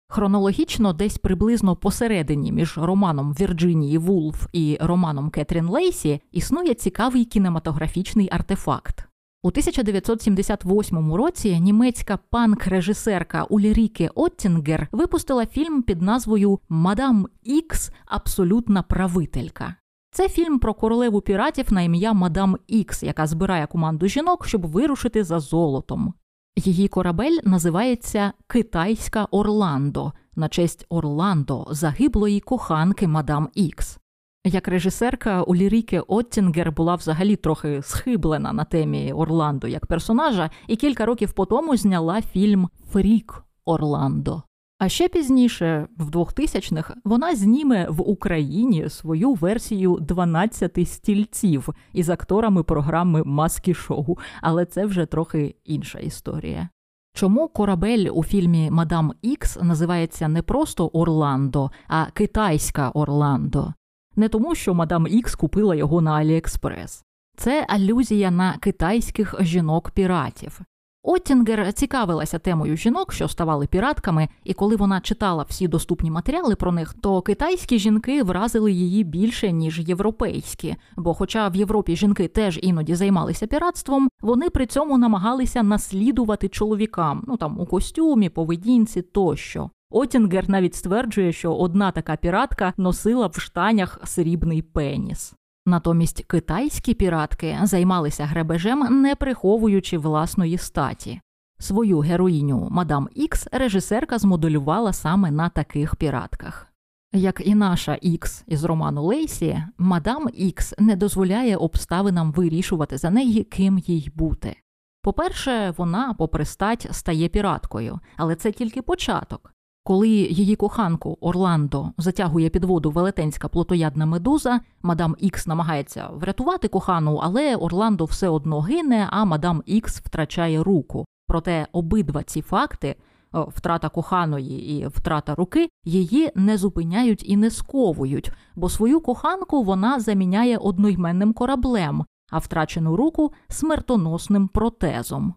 Хронологічно, 0.09 0.93
десь 0.93 1.17
приблизно 1.17 1.75
посередині 1.75 2.51
між 2.51 2.77
романом 2.77 3.33
Вірджинії 3.33 3.97
Вулф 3.97 4.47
і 4.53 4.77
романом 4.81 5.29
Кетрін 5.29 5.67
Лейсі 5.67 6.21
існує 6.31 6.73
цікавий 6.73 7.25
кінематографічний 7.25 8.29
артефакт. 8.31 9.07
У 9.43 9.47
1978 9.47 11.13
році 11.13 11.59
німецька 11.59 12.19
панк-режисерка 12.31 13.43
Уліріке 13.49 14.09
Оттінгер 14.15 14.87
випустила 14.91 15.45
фільм 15.45 15.81
під 15.81 16.01
назвою 16.01 16.59
Мадам 16.69 17.27
Ікс 17.43 17.91
Абсолютна 18.05 18.81
правителька. 18.83 19.75
Це 20.11 20.29
фільм 20.29 20.59
про 20.59 20.73
королеву 20.73 21.21
піратів 21.21 21.73
на 21.73 21.81
ім'я 21.81 22.13
Мадам 22.13 22.57
Ікс, 22.67 23.03
яка 23.03 23.27
збирає 23.27 23.67
команду 23.67 24.07
жінок, 24.07 24.47
щоб 24.47 24.65
вирушити 24.65 25.23
за 25.23 25.39
золотом. 25.39 26.13
Її 26.57 26.87
корабель 26.87 27.37
називається 27.43 28.33
Китайська 28.47 29.27
Орландо 29.31 30.13
на 30.35 30.49
честь 30.49 30.85
Орландо, 30.89 31.67
загиблої 31.69 32.39
коханки 32.39 33.07
мадам 33.07 33.49
Ікс. 33.53 33.97
Як 34.45 34.67
режисерка 34.67 35.41
Уліріке 35.41 35.99
Оттінгер 35.99 36.71
була 36.71 36.95
взагалі 36.95 37.35
трохи 37.35 37.81
схиблена 37.83 38.53
на 38.53 38.63
темі 38.63 39.13
Орландо 39.13 39.67
як 39.67 39.85
персонажа, 39.85 40.49
і 40.67 40.75
кілька 40.75 41.05
років 41.05 41.33
по 41.33 41.45
тому 41.45 41.77
зняла 41.77 42.21
фільм 42.21 42.69
Фрік 42.91 43.43
Орландо. 43.65 44.43
А 44.79 44.89
ще 44.89 45.07
пізніше, 45.07 45.87
в 45.97 46.09
2000-х, 46.09 46.95
вона 47.03 47.35
зніме 47.35 47.87
в 47.89 48.09
Україні 48.09 48.89
свою 48.89 49.33
версію 49.33 49.95
«12 49.95 50.85
стільців 50.85 51.69
із 51.93 52.09
акторами 52.09 52.63
програми 52.63 53.23
Маски 53.25 53.73
шоу, 53.73 54.17
але 54.41 54.65
це 54.65 54.85
вже 54.85 55.05
трохи 55.05 55.55
інша 55.65 55.99
історія. 55.99 56.69
Чому 57.13 57.47
корабель 57.47 58.07
у 58.13 58.23
фільмі 58.23 58.71
Мадам 58.71 59.13
Ікс 59.21 59.57
називається 59.61 60.27
не 60.27 60.41
просто 60.41 60.87
Орландо, 60.87 61.71
а 61.87 62.05
китайська 62.05 62.89
Орландо? 62.89 63.73
Не 64.15 64.29
тому, 64.29 64.55
що 64.55 64.73
Мадам 64.73 65.07
Ікс 65.07 65.35
купила 65.35 65.75
його 65.75 66.01
на 66.01 66.11
Аліекспрес. 66.11 67.03
Це 67.37 67.65
алюзія 67.69 68.31
на 68.31 68.57
китайських 68.57 69.35
жінок-піратів. 69.39 70.61
Оттінгер 71.09 71.73
цікавилася 71.73 72.39
темою 72.39 72.77
жінок, 72.77 73.13
що 73.13 73.27
ставали 73.27 73.67
піратками, 73.67 74.27
і 74.43 74.53
коли 74.53 74.75
вона 74.75 75.01
читала 75.01 75.45
всі 75.49 75.67
доступні 75.67 76.11
матеріали 76.11 76.55
про 76.55 76.71
них, 76.71 76.95
то 77.01 77.21
китайські 77.21 77.79
жінки 77.79 78.23
вразили 78.23 78.71
її 78.71 79.03
більше 79.03 79.51
ніж 79.51 79.79
європейські. 79.79 80.75
Бо, 80.97 81.13
хоча 81.13 81.47
в 81.47 81.55
Європі 81.55 81.95
жінки 81.95 82.27
теж 82.27 82.59
іноді 82.61 82.95
займалися 82.95 83.47
піратством, 83.47 84.09
вони 84.21 84.49
при 84.49 84.65
цьому 84.65 84.97
намагалися 84.97 85.63
наслідувати 85.63 86.49
чоловікам, 86.49 87.23
ну 87.27 87.37
там 87.37 87.59
у 87.59 87.65
костюмі, 87.65 88.29
поведінці 88.29 89.01
тощо. 89.01 89.69
Отінгер 89.89 90.49
навіть 90.49 90.75
стверджує, 90.75 91.31
що 91.31 91.53
одна 91.53 91.91
така 91.91 92.15
піратка 92.15 92.73
носила 92.77 93.27
в 93.27 93.35
штанях 93.39 93.99
срібний 94.03 94.61
пеніс. 94.61 95.33
Натомість 95.67 96.23
китайські 96.23 96.93
піратки 96.93 97.57
займалися 97.63 98.25
грабежем, 98.25 99.01
не 99.01 99.15
приховуючи 99.15 99.97
власної 99.97 100.57
статі. 100.57 101.21
Свою 101.59 101.99
героїню 101.99 102.67
Мадам 102.71 103.09
Ікс 103.15 103.47
режисерка 103.51 104.17
змоделювала 104.17 104.93
саме 104.93 105.31
на 105.31 105.49
таких 105.49 105.95
піратках. 105.95 106.67
Як 107.13 107.41
і 107.47 107.55
наша 107.55 107.97
Ікс 108.01 108.43
із 108.47 108.63
роману 108.63 109.03
Лейсі, 109.03 109.63
Мадам 109.77 110.29
Ікс 110.33 110.73
не 110.79 110.95
дозволяє 110.95 111.57
обставинам 111.57 112.31
вирішувати 112.31 112.97
за 112.97 113.09
неї, 113.09 113.43
ким 113.43 113.77
їй 113.77 114.11
бути. 114.15 114.55
По-перше, 115.01 115.73
вона, 115.77 116.15
попри 116.17 116.45
стать, 116.45 116.87
стає 116.91 117.27
піраткою, 117.27 117.99
але 118.17 118.35
це 118.35 118.51
тільки 118.51 118.81
початок. 118.81 119.53
Коли 119.87 120.09
її 120.09 120.55
коханку 120.55 121.17
Орландо 121.21 121.91
затягує 121.97 122.49
під 122.49 122.63
воду 122.63 122.91
велетенська 122.91 123.47
плотоядна 123.47 124.05
медуза, 124.05 124.59
мадам 124.81 125.15
Ікс 125.19 125.47
намагається 125.47 126.09
врятувати 126.13 126.67
кохану, 126.67 127.15
але 127.15 127.55
Орландо 127.55 128.05
все 128.05 128.29
одно 128.29 128.61
гине, 128.61 129.07
а 129.11 129.25
мадам 129.25 129.63
Ікс 129.65 129.99
втрачає 129.99 130.63
руку. 130.63 131.05
Проте 131.27 131.67
обидва 131.71 132.23
ці 132.23 132.41
факти 132.41 132.95
втрата 133.33 133.89
коханої 133.89 134.77
і 134.77 134.87
втрата 134.87 135.35
руки 135.35 135.69
її 135.85 136.31
не 136.35 136.57
зупиняють 136.57 137.29
і 137.29 137.37
не 137.37 137.51
сковують, 137.51 138.31
бо 138.55 138.69
свою 138.69 139.01
коханку 139.01 139.63
вона 139.63 139.99
заміняє 139.99 140.57
одноіменним 140.57 141.33
кораблем, 141.33 142.05
а 142.31 142.37
втрачену 142.37 142.95
руку 142.95 143.31
смертоносним 143.49 144.47
протезом. 144.47 145.33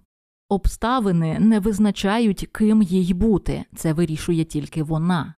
Обставини 0.51 1.38
не 1.38 1.61
визначають, 1.61 2.48
ким 2.53 2.82
їй 2.82 3.14
бути, 3.14 3.64
це 3.76 3.92
вирішує 3.92 4.44
тільки 4.44 4.82
вона. 4.82 5.34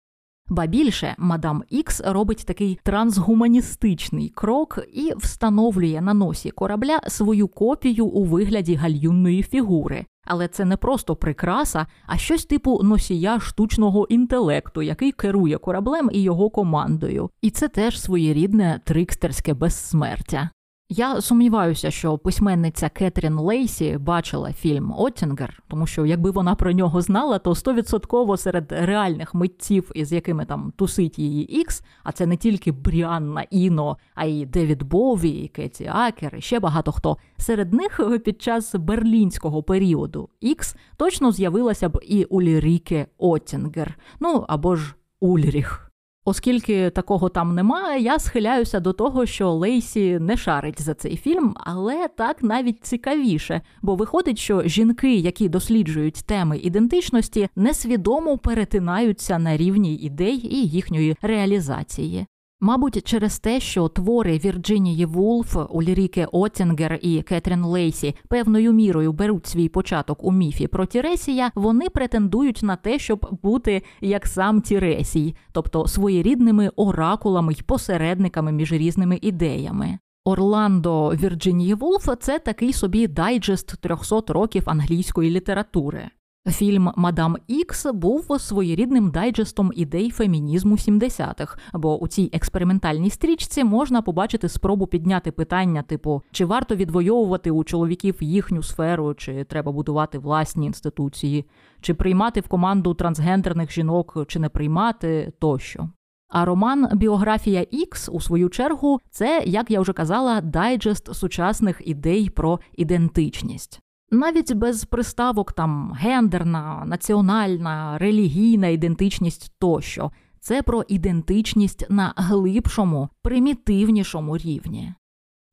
Ба 0.47 0.65
більше 0.65 1.15
мадам 1.17 1.63
Ікс 1.69 2.01
робить 2.05 2.43
такий 2.47 2.79
трансгуманістичний 2.83 4.29
крок 4.29 4.79
і 4.93 5.13
встановлює 5.17 6.01
на 6.01 6.13
носі 6.13 6.51
корабля 6.51 6.99
свою 7.07 7.47
копію 7.47 8.05
у 8.05 8.23
вигляді 8.23 8.75
гальюнної 8.75 9.43
фігури. 9.43 10.05
Але 10.25 10.47
це 10.47 10.65
не 10.65 10.77
просто 10.77 11.15
прикраса, 11.15 11.87
а 12.07 12.17
щось 12.17 12.45
типу 12.45 12.79
носія 12.83 13.39
штучного 13.39 14.07
інтелекту, 14.09 14.81
який 14.81 15.11
керує 15.11 15.57
кораблем 15.57 16.09
і 16.13 16.21
його 16.21 16.49
командою. 16.49 17.29
І 17.41 17.49
це 17.49 17.67
теж 17.67 18.01
своєрідне 18.01 18.81
трикстерське 18.85 19.53
безсмертя. 19.53 20.49
Я 20.93 21.21
сумніваюся, 21.21 21.91
що 21.91 22.17
письменниця 22.17 22.89
Кетрін 22.89 23.39
Лейсі 23.39 23.97
бачила 23.97 24.53
фільм 24.53 24.93
Оттінгер, 24.97 25.63
тому 25.67 25.87
що 25.87 26.05
якби 26.05 26.31
вона 26.31 26.55
про 26.55 26.71
нього 26.71 27.01
знала, 27.01 27.39
то 27.39 27.55
стовідсотково 27.55 28.37
серед 28.37 28.71
реальних 28.71 29.33
митців, 29.33 29.91
із 29.95 30.11
якими 30.11 30.45
там 30.45 30.73
тусить 30.75 31.19
її 31.19 31.59
Ікс, 31.61 31.83
а 32.03 32.11
це 32.11 32.25
не 32.25 32.37
тільки 32.37 32.71
Бріанна 32.71 33.41
Іно, 33.41 33.97
а 34.15 34.25
й 34.25 34.45
Девід 34.45 34.83
Бові, 34.83 35.29
і 35.29 35.47
Кеті 35.47 35.89
Акер, 35.93 36.35
і 36.35 36.41
ще 36.41 36.59
багато 36.59 36.91
хто. 36.91 37.17
Серед 37.37 37.73
них 37.73 38.01
під 38.25 38.41
час 38.41 38.75
берлінського 38.75 39.63
періоду 39.63 40.29
Ікс 40.41 40.75
точно 40.97 41.31
з'явилася 41.31 41.89
б 41.89 41.99
і 42.03 42.23
Уліріке 42.23 43.07
Оттінгер, 43.17 43.97
ну 44.19 44.45
або 44.47 44.75
ж 44.75 44.95
Ульріх. 45.19 45.90
Оскільки 46.25 46.89
такого 46.89 47.29
там 47.29 47.55
немає, 47.55 48.01
я 48.01 48.19
схиляюся 48.19 48.79
до 48.79 48.93
того, 48.93 49.25
що 49.25 49.51
Лейсі 49.51 50.19
не 50.19 50.37
шарить 50.37 50.81
за 50.81 50.93
цей 50.93 51.17
фільм, 51.17 51.55
але 51.57 52.07
так 52.07 52.43
навіть 52.43 52.85
цікавіше, 52.85 53.61
бо 53.81 53.95
виходить, 53.95 54.37
що 54.37 54.63
жінки, 54.63 55.15
які 55.15 55.49
досліджують 55.49 56.23
теми 56.25 56.57
ідентичності, 56.57 57.49
несвідомо 57.55 58.37
перетинаються 58.37 59.39
на 59.39 59.57
рівні 59.57 59.95
ідей 59.95 60.47
і 60.55 60.67
їхньої 60.67 61.15
реалізації. 61.21 62.25
Мабуть, 62.63 63.07
через 63.07 63.39
те, 63.39 63.59
що 63.59 63.87
твори 63.87 64.37
Вірджинії 64.37 65.05
Вулф, 65.05 65.57
Ульріке 65.69 66.27
Оттінгер 66.31 66.99
і 67.01 67.21
Кетрін 67.21 67.63
Лейсі 67.63 68.15
певною 68.29 68.73
мірою 68.73 69.13
беруть 69.13 69.47
свій 69.47 69.69
початок 69.69 70.23
у 70.23 70.31
міфі 70.31 70.67
про 70.67 70.85
Тіресія, 70.85 71.51
вони 71.55 71.89
претендують 71.89 72.59
на 72.63 72.75
те, 72.75 72.99
щоб 72.99 73.39
бути 73.43 73.83
як 74.01 74.27
сам 74.27 74.61
Тіресій, 74.61 75.35
тобто 75.51 75.87
своєрідними 75.87 76.69
оракулами 76.75 77.53
й 77.53 77.61
посередниками 77.61 78.51
між 78.51 78.71
різними 78.71 79.19
ідеями. 79.21 79.99
Орландо 80.25 81.09
Вірджинії 81.09 81.73
Вулф 81.73 82.09
це 82.19 82.39
такий 82.39 82.73
собі 82.73 83.07
дайджест 83.07 83.81
300 83.81 84.21
років 84.33 84.63
англійської 84.65 85.31
літератури. 85.31 86.09
Фільм 86.47 86.91
Мадам 86.95 87.37
Ікс 87.47 87.85
був 87.93 88.41
своєрідним 88.41 89.11
дайджестом 89.11 89.71
ідей 89.75 90.11
фемінізму 90.11 90.75
70-х, 90.75 91.57
бо 91.73 91.99
у 91.99 92.07
цій 92.07 92.29
експериментальній 92.33 93.09
стрічці 93.09 93.63
можна 93.63 94.01
побачити 94.01 94.49
спробу 94.49 94.87
підняти 94.87 95.31
питання, 95.31 95.81
типу, 95.81 96.21
чи 96.31 96.45
варто 96.45 96.75
відвоювати 96.75 97.51
у 97.51 97.63
чоловіків 97.63 98.17
їхню 98.19 98.63
сферу, 98.63 99.13
чи 99.13 99.43
треба 99.43 99.71
будувати 99.71 100.17
власні 100.17 100.65
інституції, 100.65 101.45
чи 101.81 101.93
приймати 101.93 102.39
в 102.39 102.47
команду 102.47 102.93
трансгендерних 102.93 103.71
жінок, 103.71 104.25
чи 104.27 104.39
не 104.39 104.49
приймати 104.49 105.33
тощо. 105.39 105.89
А 106.29 106.45
роман 106.45 106.87
Біографія 106.93 107.65
Ікс, 107.71 108.09
у 108.09 108.21
свою 108.21 108.49
чергу, 108.49 108.99
це, 109.09 109.43
як 109.45 109.71
я 109.71 109.81
вже 109.81 109.93
казала, 109.93 110.41
дайджест 110.41 111.15
сучасних 111.15 111.81
ідей 111.85 112.29
про 112.29 112.59
ідентичність. 112.77 113.81
Навіть 114.11 114.53
без 114.53 114.85
приставок 114.85 115.51
там 115.53 115.93
гендерна, 115.93 116.83
національна, 116.85 117.97
релігійна 117.97 118.67
ідентичність 118.67 119.51
тощо. 119.59 120.11
Це 120.39 120.61
про 120.61 120.83
ідентичність 120.87 121.85
на 121.89 122.13
глибшому, 122.17 123.09
примітивнішому 123.21 124.37
рівні. 124.37 124.93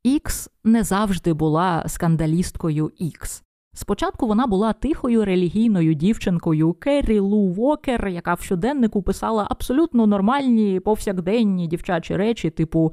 Ікс 0.04 0.50
не 0.64 0.82
завжди 0.82 1.32
була 1.32 1.84
скандалісткою 1.88 2.92
Ікс. 2.98 3.42
Спочатку 3.74 4.26
вона 4.26 4.46
була 4.46 4.72
тихою 4.72 5.24
релігійною 5.24 5.94
дівчинкою 5.94 6.72
Керрі 6.72 7.18
Лу 7.18 7.48
Вокер, 7.48 8.08
яка 8.08 8.34
в 8.34 8.40
щоденнику 8.40 9.02
писала 9.02 9.46
абсолютно 9.50 10.06
нормальні 10.06 10.80
повсякденні 10.80 11.66
дівчачі 11.66 12.16
речі, 12.16 12.50
типу 12.50 12.92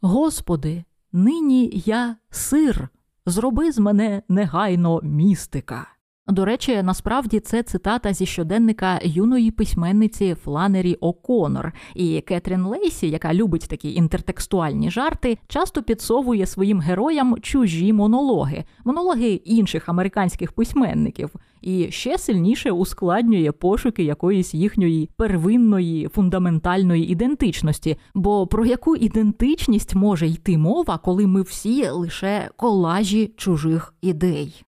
Господи, 0.00 0.84
нині 1.12 1.82
я 1.86 2.16
сир. 2.30 2.88
Зроби 3.26 3.72
з 3.72 3.78
мене 3.78 4.22
негайно 4.28 5.00
містика. 5.02 5.88
До 6.28 6.44
речі, 6.44 6.82
насправді 6.82 7.40
це 7.40 7.62
цитата 7.62 8.12
зі 8.12 8.26
щоденника 8.26 9.00
юної 9.02 9.50
письменниці 9.50 10.34
Фланері 10.34 10.96
О'Конор. 11.00 11.72
І 11.94 12.20
Кетрін 12.20 12.64
Лейсі, 12.64 13.10
яка 13.10 13.34
любить 13.34 13.66
такі 13.68 13.94
інтертекстуальні 13.94 14.90
жарти, 14.90 15.38
часто 15.48 15.82
підсовує 15.82 16.46
своїм 16.46 16.80
героям 16.80 17.36
чужі 17.40 17.92
монологи, 17.92 18.64
монологи 18.84 19.28
інших 19.28 19.88
американських 19.88 20.52
письменників, 20.52 21.30
і 21.62 21.90
ще 21.90 22.18
сильніше 22.18 22.70
ускладнює 22.70 23.52
пошуки 23.52 24.04
якоїсь 24.04 24.54
їхньої 24.54 25.10
первинної 25.16 26.08
фундаментальної 26.08 27.10
ідентичності. 27.10 27.96
Бо 28.14 28.46
про 28.46 28.66
яку 28.66 28.96
ідентичність 28.96 29.94
може 29.94 30.26
йти 30.26 30.58
мова, 30.58 30.98
коли 30.98 31.26
ми 31.26 31.42
всі 31.42 31.88
лише 31.88 32.50
колажі 32.56 33.34
чужих 33.36 33.94
ідей? 34.02 34.64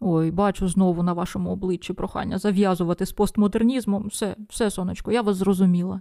Ой, 0.00 0.30
бачу 0.30 0.68
знову 0.68 1.02
на 1.02 1.12
вашому 1.12 1.50
обличчі 1.50 1.92
прохання 1.92 2.38
зав'язувати 2.38 3.06
з 3.06 3.12
постмодернізмом. 3.12 4.06
Все, 4.06 4.36
все, 4.48 4.70
сонечко, 4.70 5.12
я 5.12 5.22
вас 5.22 5.36
зрозуміла. 5.36 6.00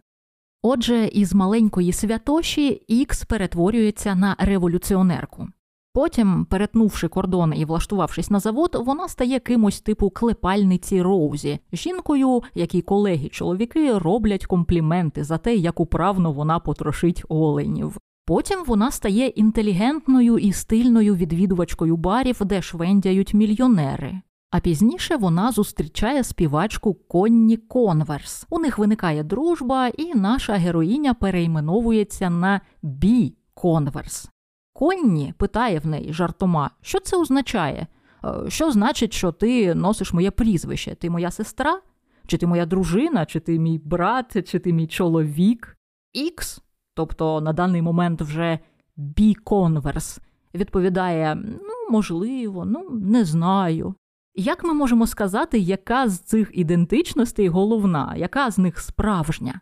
Отже, 0.61 1.05
із 1.07 1.33
маленької 1.33 1.93
святоші 1.93 2.67
Ікс 2.87 3.25
перетворюється 3.25 4.15
на 4.15 4.35
революціонерку. 4.39 5.47
Потім, 5.93 6.45
перетнувши 6.45 7.07
кордон 7.07 7.53
і 7.55 7.65
влаштувавшись 7.65 8.29
на 8.29 8.39
завод, 8.39 8.81
вона 8.85 9.07
стає 9.07 9.39
кимось 9.39 9.81
типу 9.81 10.09
клепальниці 10.09 11.01
Роузі, 11.01 11.59
жінкою, 11.73 12.43
якій 12.55 12.81
колеги-чоловіки 12.81 13.97
роблять 13.97 14.45
компліменти 14.45 15.23
за 15.23 15.37
те, 15.37 15.55
як 15.55 15.79
управно 15.79 16.31
вона 16.31 16.59
потрошить 16.59 17.23
оленів. 17.29 17.97
Потім 18.27 18.63
вона 18.65 18.91
стає 18.91 19.27
інтелігентною 19.27 20.37
і 20.37 20.53
стильною 20.53 21.15
відвідувачкою 21.15 21.97
барів, 21.97 22.45
де 22.45 22.61
швендяють 22.61 23.33
мільйонери. 23.33 24.21
А 24.51 24.59
пізніше 24.59 25.15
вона 25.15 25.51
зустрічає 25.51 26.23
співачку 26.23 26.93
Конні 26.93 27.57
Конверс. 27.57 28.45
У 28.49 28.59
них 28.59 28.77
виникає 28.77 29.23
дружба, 29.23 29.87
і 29.87 30.13
наша 30.15 30.53
героїня 30.53 31.13
перейменовується 31.13 32.29
на 32.29 32.61
Бі 32.81 33.33
Конверс. 33.53 34.29
Конні 34.73 35.33
питає 35.37 35.79
в 35.79 35.87
неї 35.87 36.13
жартома, 36.13 36.69
що 36.81 36.99
це 36.99 37.17
означає? 37.17 37.87
«Е, 38.25 38.49
що 38.49 38.71
значить, 38.71 39.13
що 39.13 39.31
ти 39.31 39.75
носиш 39.75 40.13
моє 40.13 40.31
прізвище? 40.31 40.95
Ти 40.95 41.09
моя 41.09 41.31
сестра? 41.31 41.79
Чи 42.27 42.37
ти 42.37 42.47
моя 42.47 42.65
дружина, 42.65 43.25
чи 43.25 43.39
ти 43.39 43.59
мій 43.59 43.81
брат, 43.85 44.49
чи 44.49 44.59
ти 44.59 44.73
мій 44.73 44.87
чоловік? 44.87 45.77
Ікс, 46.13 46.61
тобто 46.95 47.41
на 47.41 47.53
даний 47.53 47.81
момент 47.81 48.21
вже 48.21 48.59
Бі 48.97 49.33
Конверс, 49.33 50.19
відповідає: 50.53 51.35
ну, 51.35 51.91
можливо, 51.91 52.65
ну 52.65 52.89
не 52.89 53.25
знаю. 53.25 53.95
Як 54.35 54.63
ми 54.63 54.73
можемо 54.73 55.07
сказати, 55.07 55.59
яка 55.59 56.09
з 56.09 56.19
цих 56.19 56.51
ідентичностей 56.53 57.47
головна, 57.47 58.13
яка 58.17 58.51
з 58.51 58.57
них 58.57 58.79
справжня? 58.79 59.59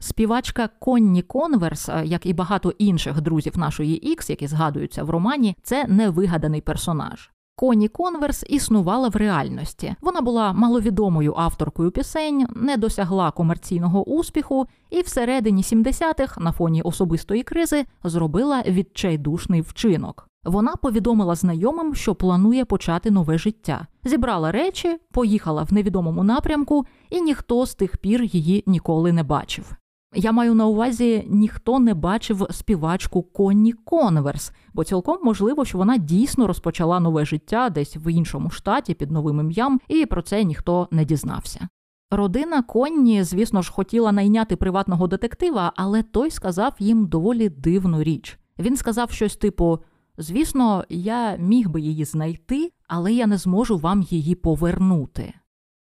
Співачка 0.00 0.68
Конні 0.68 1.22
Конверс, 1.22 1.88
як 2.04 2.26
і 2.26 2.32
багато 2.32 2.70
інших 2.70 3.20
друзів 3.20 3.58
нашої 3.58 4.12
Ікс, 4.12 4.30
які 4.30 4.46
згадуються 4.46 5.04
в 5.04 5.10
романі, 5.10 5.56
це 5.62 5.86
невигаданий 5.88 6.60
персонаж. 6.60 7.30
Коні 7.56 7.88
Конверс 7.88 8.44
існувала 8.48 9.08
в 9.08 9.16
реальності. 9.16 9.94
Вона 10.00 10.20
була 10.20 10.52
маловідомою 10.52 11.34
авторкою 11.36 11.90
пісень, 11.90 12.46
не 12.56 12.76
досягла 12.76 13.30
комерційного 13.30 14.04
успіху, 14.04 14.66
і 14.90 15.00
всередині 15.00 15.62
70-х 15.62 16.40
на 16.40 16.52
фоні 16.52 16.82
особистої 16.82 17.42
кризи 17.42 17.84
зробила 18.04 18.62
відчайдушний 18.66 19.60
вчинок. 19.60 20.28
Вона 20.44 20.76
повідомила 20.76 21.34
знайомим, 21.34 21.94
що 21.94 22.14
планує 22.14 22.64
почати 22.64 23.10
нове 23.10 23.38
життя, 23.38 23.86
зібрала 24.04 24.52
речі, 24.52 24.98
поїхала 25.12 25.62
в 25.62 25.72
невідомому 25.72 26.24
напрямку, 26.24 26.86
і 27.10 27.20
ніхто 27.20 27.66
з 27.66 27.74
тих 27.74 27.96
пір 27.96 28.22
її 28.22 28.64
ніколи 28.66 29.12
не 29.12 29.22
бачив. 29.22 29.76
Я 30.14 30.32
маю 30.32 30.54
на 30.54 30.66
увазі, 30.66 31.24
ніхто 31.28 31.78
не 31.78 31.94
бачив 31.94 32.46
співачку 32.50 33.22
Конні 33.22 33.72
Конверс, 33.72 34.52
бо 34.74 34.84
цілком 34.84 35.18
можливо, 35.22 35.64
що 35.64 35.78
вона 35.78 35.96
дійсно 35.96 36.46
розпочала 36.46 37.00
нове 37.00 37.24
життя 37.24 37.70
десь 37.70 37.96
в 37.96 38.12
іншому 38.12 38.50
штаті 38.50 38.94
під 38.94 39.10
новим 39.10 39.40
ім'ям, 39.40 39.80
і 39.88 40.06
про 40.06 40.22
це 40.22 40.44
ніхто 40.44 40.88
не 40.90 41.04
дізнався. 41.04 41.68
Родина 42.10 42.62
Конні, 42.62 43.22
звісно 43.22 43.62
ж, 43.62 43.72
хотіла 43.72 44.12
найняти 44.12 44.56
приватного 44.56 45.06
детектива, 45.06 45.72
але 45.76 46.02
той 46.02 46.30
сказав 46.30 46.74
їм 46.78 47.06
доволі 47.06 47.48
дивну 47.48 48.02
річ. 48.02 48.38
Він 48.58 48.76
сказав 48.76 49.10
щось 49.10 49.36
типу: 49.36 49.78
звісно, 50.18 50.84
я 50.88 51.36
міг 51.36 51.68
би 51.68 51.80
її 51.80 52.04
знайти, 52.04 52.72
але 52.88 53.12
я 53.12 53.26
не 53.26 53.36
зможу 53.36 53.78
вам 53.78 54.02
її 54.02 54.34
повернути. 54.34 55.34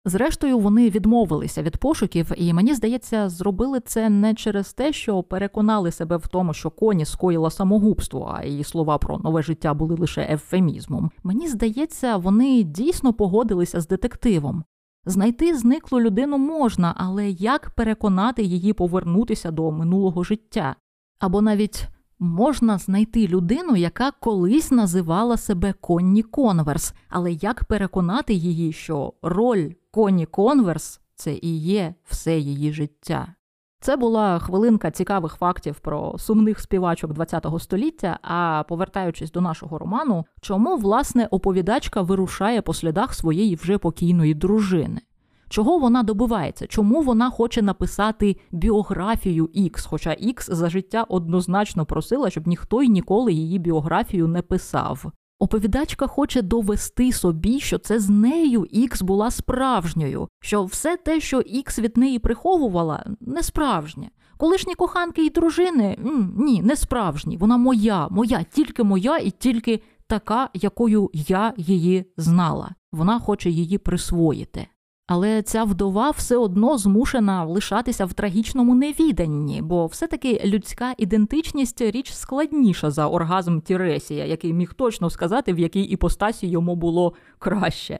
Зрештою, 0.05 0.59
вони 0.59 0.89
відмовилися 0.89 1.63
від 1.63 1.77
пошуків, 1.77 2.31
і 2.35 2.53
мені 2.53 2.73
здається, 2.73 3.29
зробили 3.29 3.79
це 3.79 4.09
не 4.09 4.33
через 4.33 4.73
те, 4.73 4.93
що 4.93 5.23
переконали 5.23 5.91
себе 5.91 6.17
в 6.17 6.27
тому, 6.27 6.53
що 6.53 6.69
коні 6.69 7.05
скоїла 7.05 7.49
самогубство, 7.49 8.35
а 8.37 8.45
її 8.45 8.63
слова 8.63 8.97
про 8.97 9.17
нове 9.17 9.41
життя 9.41 9.73
були 9.73 9.95
лише 9.95 10.21
ефемізмом. 10.21 11.11
Мені 11.23 11.47
здається, 11.47 12.17
вони 12.17 12.63
дійсно 12.63 13.13
погодилися 13.13 13.81
з 13.81 13.87
детективом. 13.87 14.63
Знайти 15.05 15.57
зниклу 15.57 16.01
людину 16.01 16.37
можна, 16.37 16.93
але 16.97 17.29
як 17.29 17.69
переконати 17.69 18.43
її 18.43 18.73
повернутися 18.73 19.51
до 19.51 19.71
минулого 19.71 20.23
життя? 20.23 20.75
Або 21.19 21.41
навіть 21.41 21.87
можна 22.19 22.77
знайти 22.77 23.27
людину, 23.27 23.75
яка 23.75 24.11
колись 24.11 24.71
називала 24.71 25.37
себе 25.37 25.73
Конні 25.73 26.23
Конверс, 26.23 26.93
але 27.09 27.31
як 27.31 27.63
переконати 27.63 28.33
її, 28.33 28.73
що 28.73 29.13
роль 29.21 29.69
Коні 29.91 30.25
Конверс 30.25 31.01
це 31.15 31.33
і 31.41 31.57
є 31.59 31.93
все 32.05 32.39
її 32.39 32.73
життя. 32.73 33.35
Це 33.79 33.97
була 33.97 34.39
хвилинка 34.39 34.91
цікавих 34.91 35.35
фактів 35.35 35.79
про 35.79 36.17
сумних 36.17 36.59
співачок 36.59 37.11
ХХ 37.17 37.59
століття. 37.59 38.19
А 38.21 38.63
повертаючись 38.67 39.31
до 39.31 39.41
нашого 39.41 39.77
роману, 39.77 40.25
чому 40.41 40.77
власне 40.77 41.27
оповідачка 41.31 42.01
вирушає 42.01 42.61
по 42.61 42.73
слідах 42.73 43.13
своєї 43.13 43.55
вже 43.55 43.77
покійної 43.77 44.33
дружини? 44.33 45.01
Чого 45.49 45.77
вона 45.77 46.03
добивається? 46.03 46.67
Чому 46.67 47.01
вона 47.01 47.29
хоче 47.29 47.61
написати 47.61 48.37
біографію 48.51 49.49
Ікс? 49.53 49.85
Хоча 49.85 50.13
Ікс 50.13 50.49
за 50.51 50.69
життя 50.69 51.05
однозначно 51.09 51.85
просила, 51.85 52.29
щоб 52.29 52.47
ніхто 52.47 52.83
й 52.83 52.89
ніколи 52.89 53.33
її 53.33 53.59
біографію 53.59 54.27
не 54.27 54.41
писав. 54.41 55.11
Оповідачка 55.41 56.07
хоче 56.07 56.41
довести 56.41 57.11
собі, 57.11 57.59
що 57.59 57.77
це 57.77 57.99
з 57.99 58.09
нею 58.09 58.65
Ікс 58.71 59.01
була 59.01 59.31
справжньою, 59.31 60.27
що 60.41 60.63
все 60.63 60.97
те, 60.97 61.19
що 61.19 61.41
Ікс 61.41 61.79
від 61.79 61.97
неї 61.97 62.19
приховувала, 62.19 63.05
не 63.21 63.43
справжнє. 63.43 64.09
Колишні 64.37 64.75
коханки 64.75 65.25
і 65.25 65.29
дружини 65.29 65.97
ні, 66.37 66.61
не 66.61 66.75
справжні. 66.75 67.37
Вона 67.37 67.57
моя, 67.57 68.07
моя, 68.11 68.45
тільки 68.51 68.83
моя 68.83 69.17
і 69.17 69.31
тільки 69.31 69.81
така, 70.07 70.49
якою 70.53 71.09
я 71.13 71.53
її 71.57 72.05
знала. 72.17 72.69
Вона 72.91 73.19
хоче 73.19 73.49
її 73.49 73.77
присвоїти. 73.77 74.67
Але 75.07 75.41
ця 75.41 75.63
вдова 75.63 76.09
все 76.09 76.37
одно 76.37 76.77
змушена 76.77 77.43
лишатися 77.45 78.05
в 78.05 78.13
трагічному 78.13 78.75
невіданні, 78.75 79.61
бо 79.61 79.85
все-таки 79.85 80.41
людська 80.45 80.93
ідентичність 80.97 81.81
річ 81.81 82.13
складніша 82.13 82.91
за 82.91 83.07
оргазм 83.07 83.59
Тіресія, 83.59 84.25
який 84.25 84.53
міг 84.53 84.73
точно 84.73 85.09
сказати, 85.09 85.53
в 85.53 85.59
якій 85.59 85.81
іпостасі 85.81 86.47
йому 86.47 86.75
було 86.75 87.13
краще. 87.39 87.99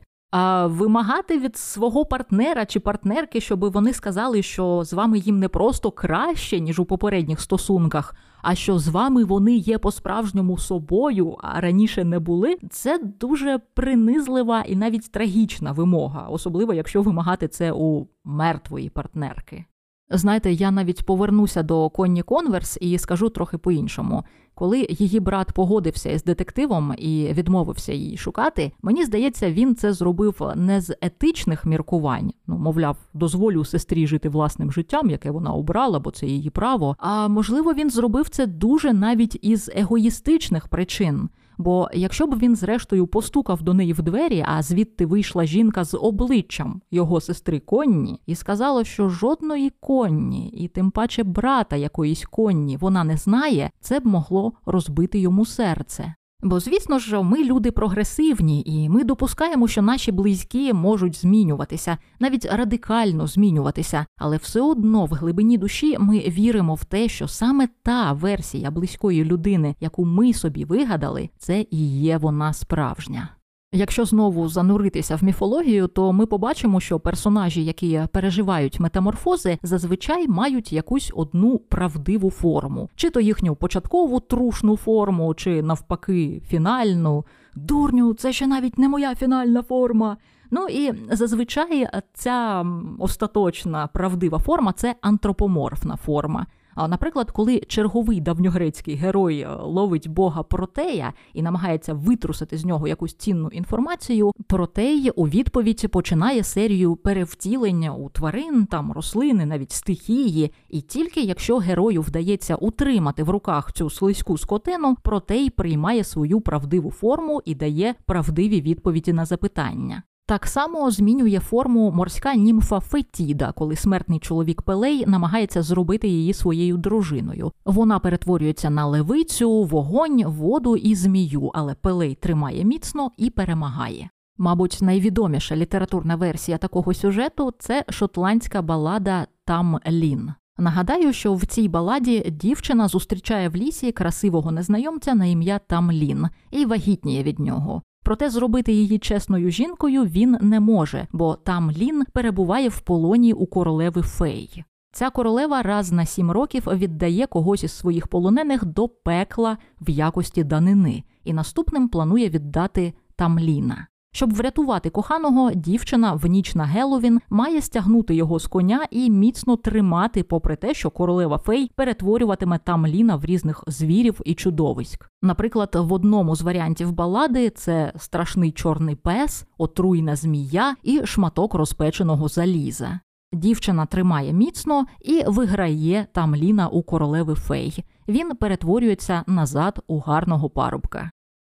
Вимагати 0.65 1.39
від 1.39 1.57
свого 1.57 2.05
партнера 2.05 2.65
чи 2.65 2.79
партнерки, 2.79 3.41
щоб 3.41 3.71
вони 3.71 3.93
сказали, 3.93 4.41
що 4.41 4.83
з 4.83 4.93
вами 4.93 5.19
їм 5.19 5.39
не 5.39 5.47
просто 5.47 5.91
краще, 5.91 6.59
ніж 6.59 6.79
у 6.79 6.85
попередніх 6.85 7.41
стосунках, 7.41 8.15
а 8.41 8.55
що 8.55 8.79
з 8.79 8.87
вами 8.87 9.23
вони 9.23 9.55
є 9.55 9.77
по-справжньому 9.77 10.57
собою, 10.57 11.37
а 11.41 11.61
раніше 11.61 12.03
не 12.03 12.19
були, 12.19 12.57
це 12.69 12.99
дуже 13.19 13.59
принизлива 13.73 14.61
і 14.61 14.75
навіть 14.75 15.11
трагічна 15.11 15.71
вимога, 15.71 16.27
особливо 16.29 16.73
якщо 16.73 17.01
вимагати 17.01 17.47
це 17.47 17.71
у 17.71 18.07
мертвої 18.23 18.89
партнерки. 18.89 19.65
Знаєте, 20.13 20.51
я 20.51 20.71
навіть 20.71 21.05
повернуся 21.05 21.63
до 21.63 21.89
Конні 21.89 22.21
Конверс 22.21 22.77
і 22.81 22.97
скажу 22.97 23.29
трохи 23.29 23.57
по-іншому. 23.57 24.23
Коли 24.53 24.87
її 24.89 25.19
брат 25.19 25.51
погодився 25.51 26.09
із 26.09 26.23
детективом 26.23 26.93
і 26.97 27.29
відмовився 27.33 27.93
її 27.93 28.17
шукати, 28.17 28.71
мені 28.81 29.05
здається, 29.05 29.51
він 29.51 29.75
це 29.75 29.93
зробив 29.93 30.51
не 30.55 30.81
з 30.81 30.95
етичних 31.01 31.65
міркувань, 31.65 32.31
ну 32.47 32.57
мовляв, 32.57 32.97
дозволю 33.13 33.65
сестрі 33.65 34.07
жити 34.07 34.29
власним 34.29 34.71
життям, 34.71 35.09
яке 35.09 35.31
вона 35.31 35.51
обрала, 35.51 35.99
бо 35.99 36.11
це 36.11 36.25
її 36.25 36.49
право. 36.49 36.95
А 36.99 37.27
можливо, 37.27 37.73
він 37.73 37.89
зробив 37.89 38.29
це 38.29 38.47
дуже 38.47 38.93
навіть 38.93 39.39
із 39.41 39.69
егоїстичних 39.75 40.67
причин. 40.67 41.29
Бо 41.57 41.89
якщо 41.93 42.27
б 42.27 42.37
він, 42.37 42.55
зрештою, 42.55 43.07
постукав 43.07 43.61
до 43.61 43.73
неї 43.73 43.93
в 43.93 44.01
двері, 44.01 44.45
а 44.47 44.61
звідти 44.61 45.05
вийшла 45.05 45.45
жінка 45.45 45.83
з 45.83 45.97
обличчям 45.97 46.81
його 46.91 47.21
сестри 47.21 47.59
Конні, 47.59 48.21
і 48.25 48.35
сказала, 48.35 48.83
що 48.83 49.09
жодної 49.09 49.71
конні, 49.79 50.49
і 50.49 50.67
тим 50.67 50.91
паче 50.91 51.23
брата 51.23 51.75
якоїсь 51.75 52.25
конні 52.25 52.77
вона 52.77 53.03
не 53.03 53.17
знає, 53.17 53.71
це 53.79 53.99
б 53.99 54.05
могло 54.05 54.53
розбити 54.65 55.19
йому 55.19 55.45
серце. 55.45 56.15
Бо, 56.43 56.59
звісно 56.59 56.99
ж, 56.99 57.21
ми 57.21 57.43
люди 57.43 57.71
прогресивні, 57.71 58.63
і 58.65 58.89
ми 58.89 59.03
допускаємо, 59.03 59.67
що 59.67 59.81
наші 59.81 60.11
близькі 60.11 60.73
можуть 60.73 61.15
змінюватися, 61.15 61.97
навіть 62.19 62.45
радикально 62.45 63.27
змінюватися, 63.27 64.05
але 64.17 64.37
все 64.37 64.61
одно 64.61 65.05
в 65.05 65.09
глибині 65.09 65.57
душі 65.57 65.97
ми 65.99 66.19
віримо 66.19 66.75
в 66.75 66.85
те, 66.85 67.07
що 67.07 67.27
саме 67.27 67.67
та 67.83 68.13
версія 68.13 68.71
близької 68.71 69.25
людини, 69.25 69.75
яку 69.79 70.05
ми 70.05 70.33
собі 70.33 70.65
вигадали, 70.65 71.29
це 71.37 71.65
і 71.71 71.99
є 71.99 72.17
вона 72.17 72.53
справжня. 72.53 73.29
Якщо 73.73 74.05
знову 74.05 74.49
зануритися 74.49 75.15
в 75.15 75.23
міфологію, 75.23 75.87
то 75.87 76.13
ми 76.13 76.25
побачимо, 76.25 76.79
що 76.79 76.99
персонажі, 76.99 77.65
які 77.65 78.01
переживають 78.11 78.79
метаморфози, 78.79 79.57
зазвичай 79.63 80.27
мають 80.27 80.73
якусь 80.73 81.11
одну 81.15 81.59
правдиву 81.59 82.29
форму, 82.29 82.89
чи 82.95 83.09
то 83.09 83.19
їхню 83.19 83.55
початкову 83.55 84.19
трушну 84.19 84.77
форму, 84.77 85.33
чи 85.33 85.61
навпаки 85.61 86.41
фінальну. 86.47 87.25
Дурню, 87.55 88.13
це 88.13 88.33
ще 88.33 88.47
навіть 88.47 88.77
не 88.77 88.89
моя 88.89 89.15
фінальна 89.15 89.63
форма. 89.63 90.17
Ну 90.51 90.67
і 90.67 90.93
зазвичай 91.11 91.87
ця 92.13 92.65
остаточна 92.99 93.87
правдива 93.87 94.39
форма 94.39 94.73
це 94.73 94.95
антропоморфна 95.01 95.95
форма. 95.95 96.45
А, 96.75 96.87
Наприклад, 96.87 97.31
коли 97.31 97.59
черговий 97.59 98.21
давньогрецький 98.21 98.95
герой 98.95 99.39
е, 99.39 99.55
ловить 99.55 100.07
бога 100.07 100.43
Протея 100.43 101.13
і 101.33 101.41
намагається 101.41 101.93
витрусити 101.93 102.57
з 102.57 102.65
нього 102.65 102.87
якусь 102.87 103.13
цінну 103.13 103.47
інформацію, 103.47 104.31
Протей 104.47 105.09
у 105.09 105.27
відповідь 105.27 105.87
починає 105.91 106.43
серію 106.43 106.95
перевтілення 106.95 107.93
у 107.93 108.09
тварин, 108.09 108.65
там 108.65 108.91
рослини, 108.91 109.45
навіть 109.45 109.71
стихії. 109.71 110.51
І 110.69 110.81
тільки 110.81 111.21
якщо 111.21 111.57
герою 111.57 112.01
вдається 112.01 112.55
утримати 112.55 113.23
в 113.23 113.29
руках 113.29 113.73
цю 113.73 113.89
слизьку 113.89 114.37
скотину, 114.37 114.95
Протей 115.03 115.49
приймає 115.49 116.03
свою 116.03 116.41
правдиву 116.41 116.91
форму 116.91 117.41
і 117.45 117.55
дає 117.55 117.95
правдиві 118.05 118.61
відповіді 118.61 119.13
на 119.13 119.25
запитання. 119.25 120.03
Так 120.31 120.47
само 120.47 120.91
змінює 120.91 121.39
форму 121.39 121.91
морська 121.91 122.35
німфа 122.35 122.79
Фетіда, 122.79 123.51
коли 123.51 123.75
смертний 123.75 124.19
чоловік 124.19 124.61
Пелей 124.61 125.05
намагається 125.07 125.61
зробити 125.61 126.07
її 126.07 126.33
своєю 126.33 126.77
дружиною. 126.77 127.51
Вона 127.65 127.99
перетворюється 127.99 128.69
на 128.69 128.85
левицю, 128.85 129.63
вогонь, 129.63 130.23
воду 130.25 130.77
і 130.77 130.95
змію, 130.95 131.51
але 131.53 131.73
Пелей 131.73 132.15
тримає 132.15 132.63
міцно 132.63 133.11
і 133.17 133.29
перемагає. 133.29 134.09
Мабуть, 134.37 134.77
найвідоміша 134.81 135.55
літературна 135.55 136.15
версія 136.15 136.57
такого 136.57 136.93
сюжету 136.93 137.53
це 137.59 137.85
шотландська 137.89 138.61
балада 138.61 139.27
Там 139.45 139.79
Лін. 139.87 140.33
Нагадаю, 140.57 141.13
що 141.13 141.33
в 141.33 141.45
цій 141.45 141.67
баладі 141.67 142.19
дівчина 142.29 142.87
зустрічає 142.87 143.49
в 143.49 143.55
лісі 143.55 143.91
красивого 143.91 144.51
незнайомця 144.51 145.15
на 145.15 145.25
ім'я 145.25 145.59
Тамлін 145.59 146.27
і 146.51 146.65
вагітніє 146.65 147.23
від 147.23 147.39
нього. 147.39 147.81
Проте 148.03 148.29
зробити 148.29 148.73
її 148.73 148.99
чесною 148.99 149.51
жінкою 149.51 150.03
він 150.03 150.37
не 150.41 150.59
може, 150.59 151.07
бо 151.11 151.35
там 151.35 151.71
Лін 151.71 152.03
перебуває 152.13 152.69
в 152.69 152.79
полоні 152.79 153.33
у 153.33 153.45
королеви 153.45 154.01
Фей. 154.01 154.63
Ця 154.93 155.09
королева 155.09 155.61
раз 155.61 155.91
на 155.91 156.05
сім 156.05 156.31
років 156.31 156.63
віддає 156.67 157.27
когось 157.27 157.63
із 157.63 157.71
своїх 157.71 158.07
полонених 158.07 158.65
до 158.65 158.87
пекла 158.87 159.57
в 159.81 159.89
якості 159.89 160.43
данини, 160.43 161.03
і 161.23 161.33
наступним 161.33 161.89
планує 161.89 162.29
віддати 162.29 162.93
Тамліна. 163.15 163.87
Щоб 164.13 164.33
врятувати 164.33 164.89
коханого, 164.89 165.51
дівчина 165.51 166.13
в 166.13 166.25
ніч 166.25 166.55
на 166.55 166.65
Геловін 166.65 167.19
має 167.29 167.61
стягнути 167.61 168.15
його 168.15 168.39
з 168.39 168.47
коня 168.47 168.87
і 168.91 169.09
міцно 169.09 169.55
тримати, 169.55 170.23
попри 170.23 170.55
те, 170.55 170.73
що 170.73 170.89
королева 170.89 171.37
фей 171.37 171.71
перетворюватиме 171.75 172.59
там 172.63 172.87
ліна 172.87 173.15
в 173.15 173.25
різних 173.25 173.63
звірів 173.67 174.21
і 174.25 174.33
чудовиськ. 174.33 175.09
Наприклад, 175.21 175.69
в 175.75 175.93
одному 175.93 176.35
з 176.35 176.41
варіантів 176.41 176.91
балади 176.91 177.49
це 177.49 177.93
страшний 177.97 178.51
чорний 178.51 178.95
пес, 178.95 179.45
отруйна 179.57 180.15
змія 180.15 180.75
і 180.83 181.05
шматок 181.05 181.53
розпеченого 181.53 182.27
заліза. 182.27 182.99
Дівчина 183.33 183.85
тримає 183.85 184.33
міцно 184.33 184.85
і 185.01 185.23
виграє 185.27 186.07
Там 186.13 186.35
Ліна 186.35 186.67
у 186.67 186.83
королеви 186.83 187.35
фей. 187.35 187.85
Він 188.07 188.35
перетворюється 188.35 189.23
назад 189.27 189.79
у 189.87 189.99
гарного 189.99 190.49
парубка. 190.49 191.11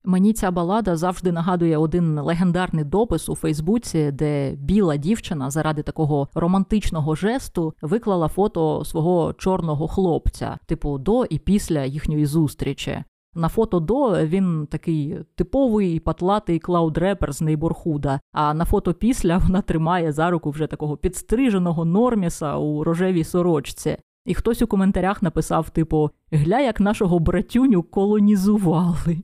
Мені 0.05 0.33
ця 0.33 0.51
балада 0.51 0.95
завжди 0.95 1.31
нагадує 1.31 1.77
один 1.77 2.19
легендарний 2.19 2.83
допис 2.83 3.29
у 3.29 3.35
Фейсбуці, 3.35 4.11
де 4.11 4.51
біла 4.51 4.97
дівчина 4.97 5.49
заради 5.49 5.83
такого 5.83 6.27
романтичного 6.33 7.15
жесту 7.15 7.73
виклала 7.81 8.27
фото 8.27 8.85
свого 8.85 9.33
чорного 9.33 9.87
хлопця, 9.87 10.57
типу 10.65 10.97
до 10.97 11.25
і 11.25 11.39
після 11.39 11.83
їхньої 11.85 12.25
зустрічі. 12.25 13.03
На 13.35 13.49
фото 13.49 13.79
до 13.79 14.25
він 14.25 14.67
такий 14.71 15.17
типовий 15.35 15.99
патлатий 15.99 16.59
cloud-репер 16.59 17.31
з 17.33 17.41
neighborhood 17.41 18.08
а. 18.08 18.19
А 18.31 18.53
на 18.53 18.65
фото 18.65 18.93
після 18.93 19.37
вона 19.37 19.61
тримає 19.61 20.11
за 20.11 20.29
руку 20.29 20.49
вже 20.49 20.67
такого 20.67 20.97
підстриженого 20.97 21.85
норміса 21.85 22.57
у 22.57 22.83
рожевій 22.83 23.23
сорочці. 23.23 23.97
І 24.25 24.33
хтось 24.33 24.61
у 24.61 24.67
коментарях 24.67 25.23
написав: 25.23 25.69
типу, 25.69 26.09
гля, 26.31 26.59
як 26.59 26.79
нашого 26.79 27.19
братюню 27.19 27.83
колонізували. 27.83 29.23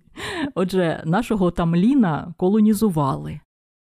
Отже, 0.55 1.03
нашого 1.05 1.51
Тамліна 1.51 2.33
колонізували. 2.37 3.39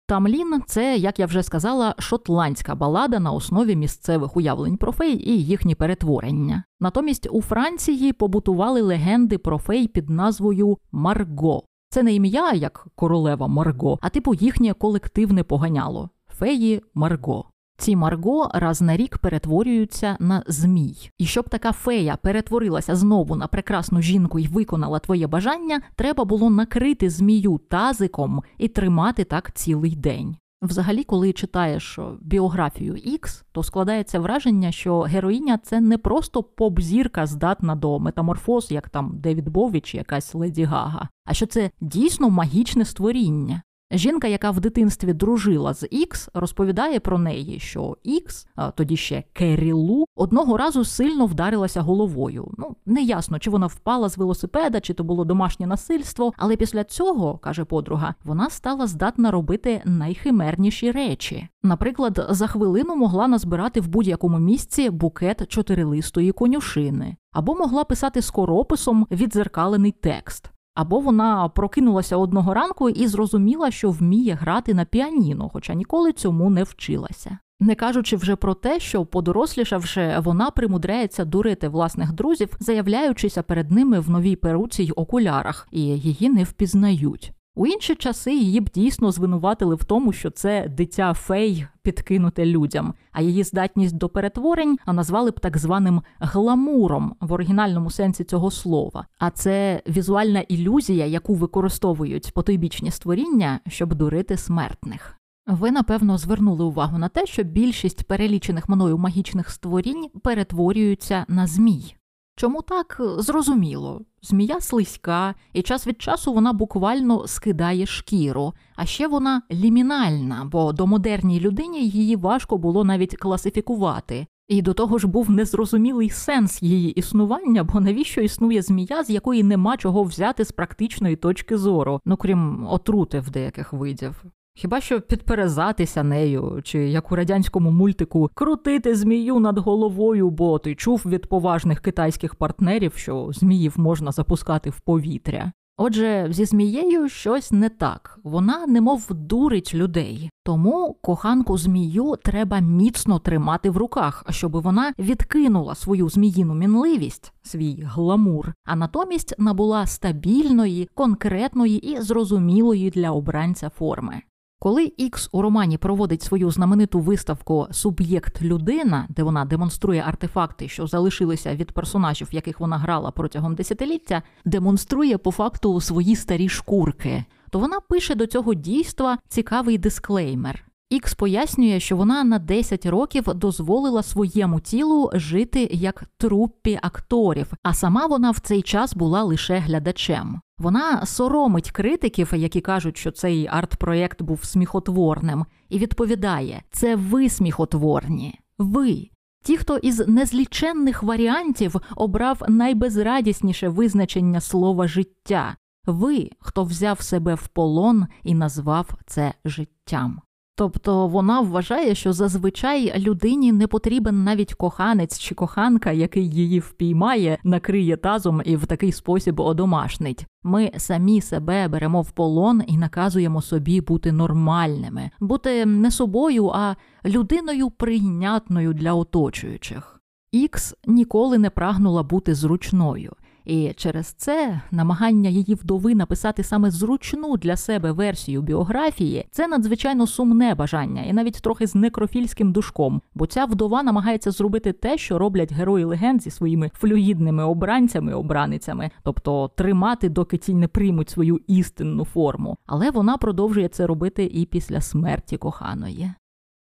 Тамлін 0.09 0.63
це, 0.67 0.97
як 0.97 1.19
я 1.19 1.27
вже 1.27 1.43
сказала, 1.43 1.95
шотландська 1.99 2.75
балада 2.75 3.21
на 3.21 3.33
основі 3.33 3.77
місцевих 3.77 4.37
уявлень 4.37 4.77
про 4.77 4.93
фей 4.93 5.31
і 5.31 5.45
їхні 5.45 5.75
перетворення. 5.75 6.65
Натомість 6.81 7.29
у 7.31 7.43
Франції 7.43 8.13
побутували 8.13 8.81
легенди 8.81 9.39
про 9.39 9.59
фей 9.59 9.89
під 9.89 10.11
назвою 10.11 10.79
Марго. 10.93 11.63
Це 11.91 12.03
не 12.03 12.15
ім'я 12.15 12.53
як 12.53 12.87
королева 12.95 13.47
Марго, 13.47 13.99
а 14.03 14.09
типу 14.09 14.35
їхнє 14.35 14.73
колективне 14.73 15.43
поганяло 15.43 16.11
феї 16.29 16.83
Марго. 16.95 17.45
Ці 17.79 17.97
Марго 17.97 18.51
раз 18.55 18.83
на 18.83 18.97
рік 18.97 19.19
перетворюються 19.19 20.17
на 20.21 20.43
змій. 20.47 21.11
І 21.19 21.27
щоб 21.27 21.49
така 21.49 21.73
фея 21.73 22.17
перетворилася 22.23 22.97
знову 22.97 23.37
на 23.37 23.47
прекрасну 23.47 24.03
жінку 24.03 24.39
і 24.39 24.47
виконала 24.47 24.99
твоє 24.99 25.27
бажання, 25.27 25.81
треба 25.97 26.25
було 26.25 26.51
накрити 26.51 27.11
змію 27.11 27.61
тазиком 27.69 28.43
і 28.59 28.69
тримати 28.69 29.25
так 29.25 29.53
цілий 29.55 29.97
день. 29.97 30.37
Взагалі, 30.63 31.05
коли 31.05 31.33
читаєш 31.33 31.99
біографію 32.21 32.95
Ікс, 32.95 33.45
то 33.53 33.63
складається 33.63 34.21
враження, 34.21 34.73
що 34.73 35.01
героїня 35.01 35.59
це 35.59 35.81
не 35.81 35.99
просто 35.99 36.43
поп-зірка 36.43 37.27
здатна 37.27 37.75
до 37.75 37.99
метаморфоз, 37.99 38.71
як 38.71 38.89
там 38.89 39.19
Девід 39.19 39.49
Бові 39.49 39.81
чи 39.81 39.97
якась 39.97 40.35
Леді 40.35 40.65
Гага, 40.65 41.09
а 41.25 41.35
що 41.35 41.47
це 41.47 41.71
дійсно 41.81 42.31
магічне 42.31 42.85
створіння. 42.85 43.63
Жінка, 43.91 44.29
яка 44.29 44.51
в 44.51 44.61
дитинстві 44.61 45.13
дружила 45.13 45.75
з 45.75 45.87
Ікс, 45.91 46.29
розповідає 46.35 47.01
про 47.01 47.19
неї, 47.19 47.61
що 47.61 47.97
Ікс, 48.03 48.47
а 48.55 48.71
тоді 48.71 48.97
ще 48.97 49.25
Керілу, 49.33 50.07
одного 50.17 50.57
разу 50.57 50.85
сильно 50.85 51.27
вдарилася 51.27 51.81
головою. 51.81 52.51
Ну 52.59 52.77
неясно, 52.87 53.39
чи 53.39 53.51
вона 53.51 53.67
впала 53.67 54.09
з 54.09 54.19
велосипеда, 54.19 54.81
чи 54.81 54.95
то 54.95 55.05
було 55.05 55.25
домашнє 55.25 55.67
насильство. 55.67 56.33
Але 56.37 56.57
після 56.57 56.85
цього, 56.85 57.39
каже 57.39 57.65
подруга, 57.65 58.15
вона 58.25 58.51
стала 58.51 58.87
здатна 58.87 59.31
робити 59.31 59.83
найхимерніші 59.85 60.91
речі. 60.91 61.49
Наприклад, 61.63 62.27
за 62.31 62.47
хвилину 62.47 62.97
могла 62.97 63.29
назбирати 63.29 63.81
в 63.81 63.89
будь-якому 63.89 64.39
місці 64.39 64.91
букет 64.91 65.49
чотирилистої 65.49 66.33
конюшини, 66.33 67.17
або 67.33 67.55
могла 67.55 67.85
писати 67.85 68.23
скорописом 68.23 69.07
відзеркалений 69.11 69.93
текст. 69.93 70.51
Або 70.77 71.01
вона 71.01 71.49
прокинулася 71.49 72.17
одного 72.17 72.55
ранку 72.55 72.91
і 72.91 73.07
зрозуміла, 73.07 73.71
що 73.71 73.91
вміє 73.91 74.35
грати 74.35 74.75
на 74.75 74.85
піаніно, 74.85 75.51
хоча 75.53 75.75
ніколи 75.75 76.13
цьому 76.13 76.51
не 76.51 76.63
вчилася. 76.63 77.39
Не 77.61 77.75
кажучи 77.75 78.17
вже 78.17 78.37
про 78.37 78.55
те, 78.55 78.81
що, 78.81 79.05
подорослішавши, 79.05 80.17
вона 80.19 80.51
примудряється 80.51 81.25
дурити 81.25 81.69
власних 81.69 82.13
друзів, 82.13 82.57
заявляючися 82.61 83.43
перед 83.43 83.71
ними 83.71 84.01
в 84.01 84.11
новій 84.11 84.37
перуці 84.37 84.83
й 84.83 84.93
окулярах, 84.97 85.69
і 85.73 85.81
її 85.81 86.31
не 86.31 86.45
впізнають. 86.45 87.33
У 87.59 87.67
інші 87.67 87.95
часи 87.95 88.35
її 88.35 88.61
б 88.61 88.71
дійсно 88.75 89.13
звинуватили 89.13 89.75
в 89.75 89.85
тому, 89.85 90.13
що 90.13 90.31
це 90.31 90.69
дитя 90.69 91.15
фей 91.15 91.67
підкинуте 91.83 92.47
людям, 92.47 92.95
а 93.13 93.23
її 93.23 93.43
здатність 93.43 93.97
до 93.97 94.09
перетворень 94.09 94.79
назвали 94.87 95.31
б 95.31 95.41
так 95.41 95.59
званим 95.59 96.03
гламуром 96.19 97.17
в 97.21 97.33
оригінальному 97.33 97.91
сенсі 97.91 98.25
цього 98.25 98.51
слова. 98.51 99.07
А 99.19 99.31
це 99.31 99.83
візуальна 99.89 100.41
ілюзія, 100.41 101.07
яку 101.07 101.35
використовують 101.35 102.33
потойбічні 102.35 102.91
створіння, 102.91 103.61
щоб 103.67 103.95
дурити 103.95 104.37
смертних. 104.37 105.19
Ви 105.47 105.71
напевно 105.71 106.19
звернули 106.19 106.65
увагу 106.65 106.99
на 106.99 107.09
те, 107.09 107.27
що 107.27 107.43
більшість 107.43 108.05
перелічених 108.05 108.69
мною 108.69 108.99
магічних 108.99 109.51
створінь 109.51 110.09
перетворюються 110.23 111.25
на 111.29 111.47
змій. 111.47 111.97
Чому 112.39 112.63
так 112.63 113.01
зрозуміло? 113.19 114.03
Змія 114.23 114.61
слизька, 114.61 115.35
і 115.53 115.63
час 115.63 115.87
від 115.87 116.03
часу 116.03 116.33
вона 116.33 116.53
буквально 116.53 117.27
скидає 117.27 117.87
шкіру, 117.87 118.53
а 118.77 118.87
ще 118.87 119.09
вона 119.09 119.43
лімінальна, 119.53 120.49
бо 120.53 120.73
до 120.73 120.87
модерній 120.87 121.41
людині 121.41 121.89
її 121.89 122.17
важко 122.17 122.59
було 122.59 122.85
навіть 122.85 123.17
класифікувати. 123.17 124.27
І 124.49 124.63
до 124.63 124.75
того 124.75 124.99
ж 124.99 125.07
був 125.07 125.31
незрозумілий 125.31 126.11
сенс 126.11 126.63
її 126.63 126.91
існування, 126.91 127.65
бо 127.65 127.81
навіщо 127.81 128.21
існує 128.21 128.63
змія, 128.63 129.05
з 129.05 129.11
якої 129.11 129.43
нема 129.43 129.77
чого 129.77 130.03
взяти 130.03 130.45
з 130.45 130.53
практичної 130.53 131.17
точки 131.17 131.59
зору, 131.59 132.01
ну 132.05 132.17
крім 132.17 132.67
отрути 132.67 133.21
в 133.21 133.31
деяких 133.31 133.73
видів. 133.73 134.25
Хіба 134.59 134.81
що 134.81 135.01
підперезатися 135.01 136.03
нею, 136.03 136.61
чи 136.65 136.79
як 136.79 137.13
у 137.13 137.17
радянському 137.17 137.71
мультику 137.71 138.31
крутити 138.35 138.95
змію 138.95 139.39
над 139.39 139.59
головою, 139.59 140.31
бо 140.31 140.59
ти 140.59 140.75
чув 140.75 141.03
від 141.07 141.27
поважних 141.27 141.81
китайських 141.81 142.35
партнерів, 142.35 142.93
що 142.97 143.31
зміїв 143.33 143.75
можна 143.77 144.13
запускати 144.13 144.71
в 144.71 144.81
повітря. 144.81 145.53
Отже, 145.77 146.27
зі 146.31 146.45
змією 146.45 147.09
щось 147.09 147.53
не 147.53 147.69
так, 147.69 148.19
вона 148.25 148.67
немов 148.67 149.07
дурить 149.11 149.75
людей. 149.75 150.31
Тому 150.45 150.97
коханку 151.03 151.59
змію 151.59 152.15
треба 152.25 152.61
міцно 152.61 153.19
тримати 153.19 153.71
в 153.71 153.77
руках, 153.77 154.25
щоб 154.31 154.53
вона 154.53 154.93
відкинула 154.99 155.75
свою 155.75 156.09
зміїну 156.09 156.55
мінливість, 156.55 157.33
свій 157.43 157.83
гламур, 157.87 158.53
а 158.65 158.77
натомість 158.77 159.35
набула 159.39 159.87
стабільної, 159.87 160.89
конкретної 160.95 161.93
і 161.93 162.01
зрозумілої 162.01 162.91
для 162.91 163.11
обранця 163.11 163.69
форми. 163.69 164.23
Коли 164.67 164.93
Ікс 164.97 165.29
у 165.33 165.43
романі 165.43 165.79
проводить 165.79 166.23
свою 166.23 166.51
знамениту 166.51 167.01
виставку 167.01 167.67
Суб'єкт 167.71 168.43
людина, 168.43 169.07
де 169.09 169.23
вона 169.23 169.45
демонструє 169.45 170.05
артефакти, 170.07 170.69
що 170.69 170.87
залишилися 170.87 171.55
від 171.55 171.73
персонажів, 171.73 172.29
яких 172.33 172.61
вона 172.61 172.79
грала 172.79 173.11
протягом 173.11 173.55
десятиліття, 173.55 174.23
демонструє 174.45 175.19
по 175.19 175.31
факту 175.31 175.81
свої 175.81 176.17
старі 176.17 176.49
шкурки, 176.49 177.25
то 177.51 177.59
вона 177.59 177.81
пише 177.81 178.15
до 178.15 178.27
цього 178.27 178.55
дійства 178.55 179.19
цікавий 179.29 179.79
дисклеймер. 179.79 180.66
Ікс 180.91 181.15
пояснює, 181.15 181.81
що 181.81 181.97
вона 181.97 182.25
на 182.25 182.39
10 182.39 182.87
років 182.87 183.25
дозволила 183.35 184.03
своєму 184.03 184.61
тілу 184.61 185.11
жити 185.15 185.69
як 185.73 186.05
труппі 186.19 186.79
акторів, 186.83 187.53
а 187.63 187.75
сама 187.75 188.07
вона 188.07 188.31
в 188.31 188.39
цей 188.39 188.63
час 188.63 188.95
була 188.95 189.23
лише 189.23 189.59
глядачем. 189.59 190.41
Вона 190.59 191.07
соромить 191.07 191.71
критиків, 191.71 192.33
які 192.37 192.61
кажуть, 192.61 192.97
що 192.97 193.11
цей 193.11 193.49
арт-проєкт 193.49 194.23
був 194.23 194.45
сміхотворним, 194.45 195.45
і 195.69 195.79
відповідає: 195.79 196.63
це 196.71 196.97
ви 196.97 197.29
сміхотворні, 197.29 198.41
ви. 198.59 199.09
Ті, 199.45 199.57
хто 199.57 199.77
із 199.77 200.09
незліченних 200.09 201.03
варіантів 201.03 201.77
обрав 201.97 202.43
найбезрадісніше 202.49 203.69
визначення 203.69 204.41
слова 204.41 204.89
життя, 204.89 205.57
ви, 205.87 206.31
хто 206.39 206.65
взяв 206.65 207.01
себе 207.01 207.35
в 207.35 207.49
полон 207.49 208.07
і 208.23 208.35
назвав 208.35 208.95
це 209.07 209.33
життям. 209.45 210.21
Тобто 210.59 211.07
вона 211.07 211.41
вважає, 211.41 211.95
що 211.95 212.13
зазвичай 212.13 212.99
людині 212.99 213.53
не 213.53 213.67
потрібен 213.67 214.25
навіть 214.25 214.55
коханець 214.55 215.19
чи 215.19 215.35
коханка, 215.35 215.93
який 215.93 216.31
її 216.31 216.61
впіймає, 216.61 217.39
накриє 217.45 217.97
тазом 217.97 218.43
і 218.45 218.57
в 218.57 218.67
такий 218.67 218.93
спосіб 218.93 219.41
одомашнить. 219.41 220.27
Ми 220.43 220.71
самі 220.77 221.21
себе 221.21 221.69
беремо 221.69 222.03
в 222.03 222.11
полон 222.11 222.63
і 222.67 222.79
наказуємо 222.79 223.43
собі 223.43 223.81
бути 223.81 224.13
нормальними, 224.13 225.11
бути 225.21 225.67
не 225.67 225.91
собою, 225.91 226.51
а 226.55 226.75
людиною 227.05 227.71
прийнятною 227.71 228.75
для 228.75 228.93
оточуючих. 228.93 230.01
Ікс 230.33 230.75
ніколи 230.87 231.39
не 231.39 231.51
прагнула 231.51 232.03
бути 232.03 232.35
зручною. 232.35 233.13
І 233.47 233.73
через 233.77 234.07
це 234.07 234.61
намагання 234.71 235.31
її 235.31 235.55
вдови 235.55 235.95
написати 235.95 236.43
саме 236.43 236.71
зручну 236.71 237.37
для 237.37 237.57
себе 237.57 237.93
версію 237.93 238.43
біографії 238.43 239.27
це 239.31 239.49
надзвичайно 239.49 240.07
сумне 240.07 240.55
бажання, 240.55 241.03
і 241.03 241.13
навіть 241.13 241.41
трохи 241.43 241.67
з 241.67 241.75
некрофільським 241.75 242.53
душком, 242.53 243.03
бо 243.15 243.27
ця 243.27 243.45
вдова 243.45 243.83
намагається 243.83 244.31
зробити 244.31 244.73
те, 244.73 244.99
що 244.99 245.19
роблять 245.19 245.53
герої 245.53 245.85
легенд 245.85 246.23
зі 246.23 246.31
своїми 246.31 246.71
флюїдними 246.75 247.45
обранцями-обраницями, 247.45 248.91
тобто 249.03 249.51
тримати, 249.57 250.09
доки 250.09 250.37
ті 250.37 250.55
не 250.55 250.69
приймуть 250.69 251.11
свою 251.11 251.41
істинну 251.47 252.05
форму. 252.05 252.57
Але 252.67 252.91
вона 252.91 253.17
продовжує 253.17 253.69
це 253.69 253.87
робити 253.87 254.25
і 254.25 254.47
після 254.47 254.81
смерті 254.81 255.37
коханої. 255.37 256.11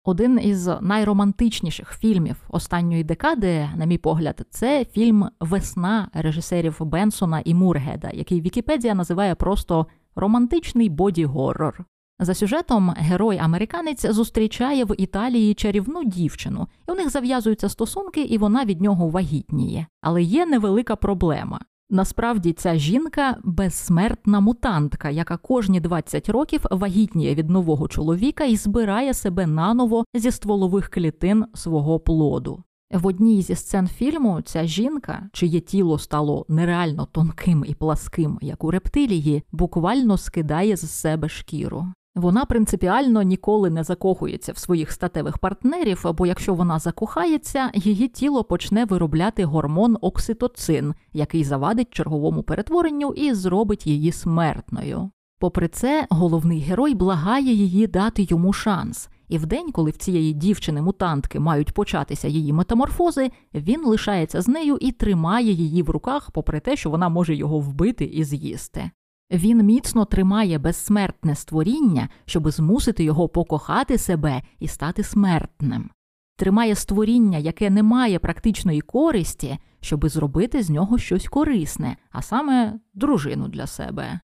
Один 0.07 0.39
із 0.43 0.69
найромантичніших 0.81 1.97
фільмів 1.99 2.35
останньої 2.49 3.03
декади, 3.03 3.69
на 3.75 3.85
мій 3.85 3.97
погляд, 3.97 4.41
це 4.49 4.85
фільм 4.85 5.29
Весна 5.39 6.09
режисерів 6.13 6.77
Бенсона 6.79 7.41
і 7.45 7.53
Мургеда, 7.53 8.09
який 8.13 8.41
Вікіпедія 8.41 8.95
називає 8.95 9.35
просто 9.35 9.87
романтичний 10.15 10.89
боді-горрор. 10.89 11.79
За 12.19 12.33
сюжетом 12.33 12.89
герой 12.97 13.37
американець 13.37 14.05
зустрічає 14.05 14.85
в 14.85 14.95
Італії 14.97 15.53
чарівну 15.53 16.03
дівчину, 16.03 16.67
і 16.89 16.91
у 16.91 16.95
них 16.95 17.09
зав'язуються 17.09 17.69
стосунки, 17.69 18.21
і 18.21 18.37
вона 18.37 18.65
від 18.65 18.81
нього 18.81 19.09
вагітніє. 19.09 19.87
Але 20.01 20.23
є 20.23 20.45
невелика 20.45 20.95
проблема. 20.95 21.59
Насправді 21.89 22.53
ця 22.53 22.75
жінка 22.75 23.37
безсмертна 23.43 24.39
мутантка, 24.39 25.09
яка 25.09 25.37
кожні 25.37 25.79
20 25.79 26.29
років 26.29 26.61
вагітніє 26.71 27.35
від 27.35 27.49
нового 27.49 27.87
чоловіка 27.87 28.43
і 28.43 28.55
збирає 28.55 29.13
себе 29.13 29.47
наново 29.47 30.05
зі 30.13 30.31
стволових 30.31 30.89
клітин 30.89 31.45
свого 31.53 31.99
плоду. 31.99 32.63
В 32.93 33.07
одній 33.07 33.41
зі 33.41 33.55
сцен 33.55 33.87
фільму 33.87 34.41
ця 34.41 34.65
жінка, 34.65 35.29
чиє 35.33 35.59
тіло 35.59 35.99
стало 35.99 36.45
нереально 36.49 37.05
тонким 37.05 37.65
і 37.67 37.73
пласким, 37.73 38.39
як 38.41 38.63
у 38.63 38.71
рептилії, 38.71 39.43
буквально 39.51 40.17
скидає 40.17 40.75
з 40.75 40.91
себе 40.91 41.29
шкіру. 41.29 41.85
Вона 42.17 42.45
принципіально 42.45 43.21
ніколи 43.21 43.69
не 43.69 43.83
закохується 43.83 44.51
в 44.51 44.57
своїх 44.57 44.91
статевих 44.91 45.37
партнерів, 45.37 46.05
бо 46.17 46.25
якщо 46.25 46.53
вона 46.53 46.79
закохається, 46.79 47.71
її 47.73 48.07
тіло 48.07 48.43
почне 48.43 48.85
виробляти 48.85 49.45
гормон 49.45 49.97
окситоцин, 50.01 50.93
який 51.13 51.43
завадить 51.43 51.93
черговому 51.93 52.43
перетворенню 52.43 53.13
і 53.13 53.33
зробить 53.33 53.87
її 53.87 54.11
смертною. 54.11 55.09
Попри 55.39 55.67
це, 55.67 56.07
головний 56.09 56.59
герой 56.59 56.95
благає 56.95 57.53
її 57.53 57.87
дати 57.87 58.27
йому 58.29 58.53
шанс, 58.53 59.09
і 59.27 59.37
в 59.37 59.45
день, 59.45 59.71
коли 59.71 59.91
в 59.91 59.97
цієї 59.97 60.33
дівчини-мутантки 60.33 61.39
мають 61.39 61.73
початися 61.73 62.27
її 62.27 62.53
метаморфози, 62.53 63.31
він 63.53 63.85
лишається 63.85 64.41
з 64.41 64.47
нею 64.47 64.77
і 64.81 64.91
тримає 64.91 65.51
її 65.51 65.83
в 65.83 65.89
руках, 65.89 66.31
попри 66.31 66.59
те, 66.59 66.75
що 66.75 66.89
вона 66.89 67.09
може 67.09 67.35
його 67.35 67.59
вбити 67.59 68.05
і 68.05 68.23
з'їсти. 68.23 68.91
Він 69.31 69.63
міцно 69.63 70.05
тримає 70.05 70.59
безсмертне 70.59 71.35
створіння, 71.35 72.09
щоб 72.25 72.49
змусити 72.49 73.03
його 73.03 73.29
покохати 73.29 73.97
себе 73.97 74.41
і 74.59 74.67
стати 74.67 75.03
смертним, 75.03 75.89
тримає 76.37 76.75
створіння, 76.75 77.37
яке 77.37 77.69
не 77.69 77.83
має 77.83 78.19
практичної 78.19 78.81
користі, 78.81 79.57
щоб 79.81 80.09
зробити 80.09 80.63
з 80.63 80.69
нього 80.69 80.97
щось 80.97 81.27
корисне, 81.27 81.97
а 82.11 82.21
саме 82.21 82.79
дружину 82.93 83.47
для 83.47 83.67
себе. 83.67 84.19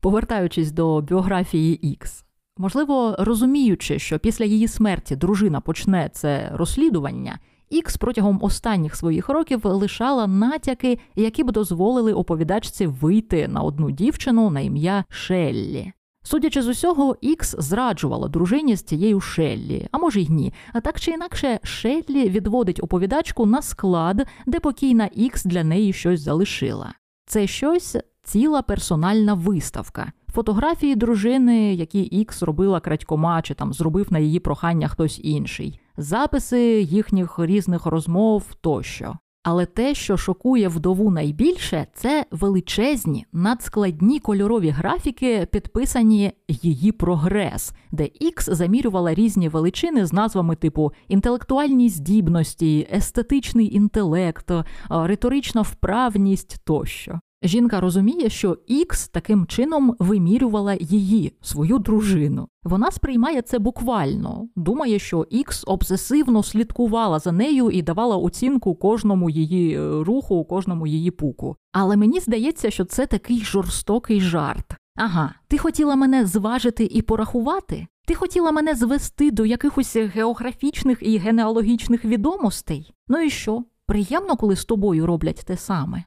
Повертаючись 0.00 0.72
до 0.72 1.00
біографії 1.00 1.74
Ікс, 1.74 2.24
можливо, 2.56 3.16
розуміючи, 3.18 3.98
що 3.98 4.18
після 4.18 4.44
її 4.44 4.68
смерті 4.68 5.16
дружина 5.16 5.60
почне 5.60 6.10
це 6.12 6.50
розслідування, 6.52 7.38
Ікс 7.70 7.96
протягом 7.96 8.38
останніх 8.42 8.96
своїх 8.96 9.28
років 9.28 9.60
лишала 9.64 10.26
натяки, 10.26 10.98
які 11.16 11.44
б 11.44 11.52
дозволили 11.52 12.12
оповідачці 12.12 12.86
вийти 12.86 13.48
на 13.48 13.60
одну 13.60 13.90
дівчину 13.90 14.50
на 14.50 14.60
ім'я 14.60 15.04
Шеллі. 15.08 15.92
Судячи 16.22 16.62
з 16.62 16.68
усього, 16.68 17.16
Ікс 17.20 17.54
зраджувала 17.58 18.28
дружині 18.28 18.76
з 18.76 18.82
цією 18.82 19.20
Шеллі, 19.20 19.88
а 19.92 19.98
може 19.98 20.20
й 20.20 20.28
ні. 20.28 20.52
А 20.72 20.80
так 20.80 21.00
чи 21.00 21.10
інакше, 21.10 21.60
Шеллі 21.62 22.28
відводить 22.28 22.82
оповідачку 22.82 23.46
на 23.46 23.62
склад, 23.62 24.26
де 24.46 24.60
покійна 24.60 25.08
Ікс 25.14 25.44
для 25.44 25.64
неї 25.64 25.92
щось 25.92 26.20
залишила. 26.20 26.94
Це 27.26 27.46
щось 27.46 27.96
ціла 28.22 28.62
персональна 28.62 29.34
виставка. 29.34 30.12
Фотографії 30.34 30.96
дружини, 30.96 31.74
які 31.74 32.00
Ікс 32.00 32.42
робила 32.42 32.80
крадькома, 32.80 33.42
чи 33.42 33.54
там 33.54 33.72
зробив 33.72 34.12
на 34.12 34.18
її 34.18 34.40
прохання 34.40 34.88
хтось 34.88 35.20
інший 35.22 35.80
записи 35.98 36.80
їхніх 36.80 37.38
різних 37.38 37.86
розмов 37.86 38.44
тощо. 38.60 39.18
Але 39.42 39.66
те, 39.66 39.94
що 39.94 40.16
шокує 40.16 40.68
вдову 40.68 41.10
найбільше, 41.10 41.86
це 41.94 42.26
величезні 42.30 43.26
надскладні 43.32 44.18
кольорові 44.20 44.68
графіки, 44.68 45.48
підписані 45.52 46.32
її 46.48 46.92
прогрес, 46.92 47.72
де 47.90 48.02
X 48.04 48.54
замірювала 48.54 49.14
різні 49.14 49.48
величини 49.48 50.06
з 50.06 50.12
назвами 50.12 50.56
типу 50.56 50.92
інтелектуальні 51.08 51.88
здібності, 51.88 52.88
естетичний 52.92 53.74
інтелект, 53.74 54.50
риторична 54.90 55.62
вправність 55.62 56.60
тощо. 56.64 57.20
Жінка 57.42 57.80
розуміє, 57.80 58.30
що 58.30 58.58
Ікс 58.66 59.08
таким 59.08 59.46
чином 59.46 59.96
вимірювала 59.98 60.74
її, 60.80 61.32
свою 61.40 61.78
дружину. 61.78 62.48
Вона 62.62 62.90
сприймає 62.90 63.42
це 63.42 63.58
буквально, 63.58 64.48
думає, 64.56 64.98
що 64.98 65.26
Ікс 65.30 65.64
обсесивно 65.66 66.42
слідкувала 66.42 67.18
за 67.18 67.32
нею 67.32 67.70
і 67.70 67.82
давала 67.82 68.16
оцінку 68.16 68.74
кожному 68.74 69.30
її 69.30 69.74
е, 69.74 70.04
руху, 70.04 70.44
кожному 70.44 70.86
її 70.86 71.10
пуку. 71.10 71.56
Але 71.72 71.96
мені 71.96 72.20
здається, 72.20 72.70
що 72.70 72.84
це 72.84 73.06
такий 73.06 73.40
жорстокий 73.40 74.20
жарт. 74.20 74.76
Ага, 74.96 75.34
ти 75.48 75.58
хотіла 75.58 75.96
мене 75.96 76.26
зважити 76.26 76.84
і 76.84 77.02
порахувати? 77.02 77.86
Ти 78.06 78.14
хотіла 78.14 78.52
мене 78.52 78.74
звести 78.74 79.30
до 79.30 79.46
якихось 79.46 79.96
географічних 79.96 80.98
і 81.00 81.18
генеалогічних 81.18 82.04
відомостей? 82.04 82.94
Ну 83.08 83.20
і 83.20 83.30
що? 83.30 83.64
Приємно, 83.86 84.36
коли 84.36 84.56
з 84.56 84.64
тобою 84.64 85.06
роблять 85.06 85.44
те 85.46 85.56
саме. 85.56 86.04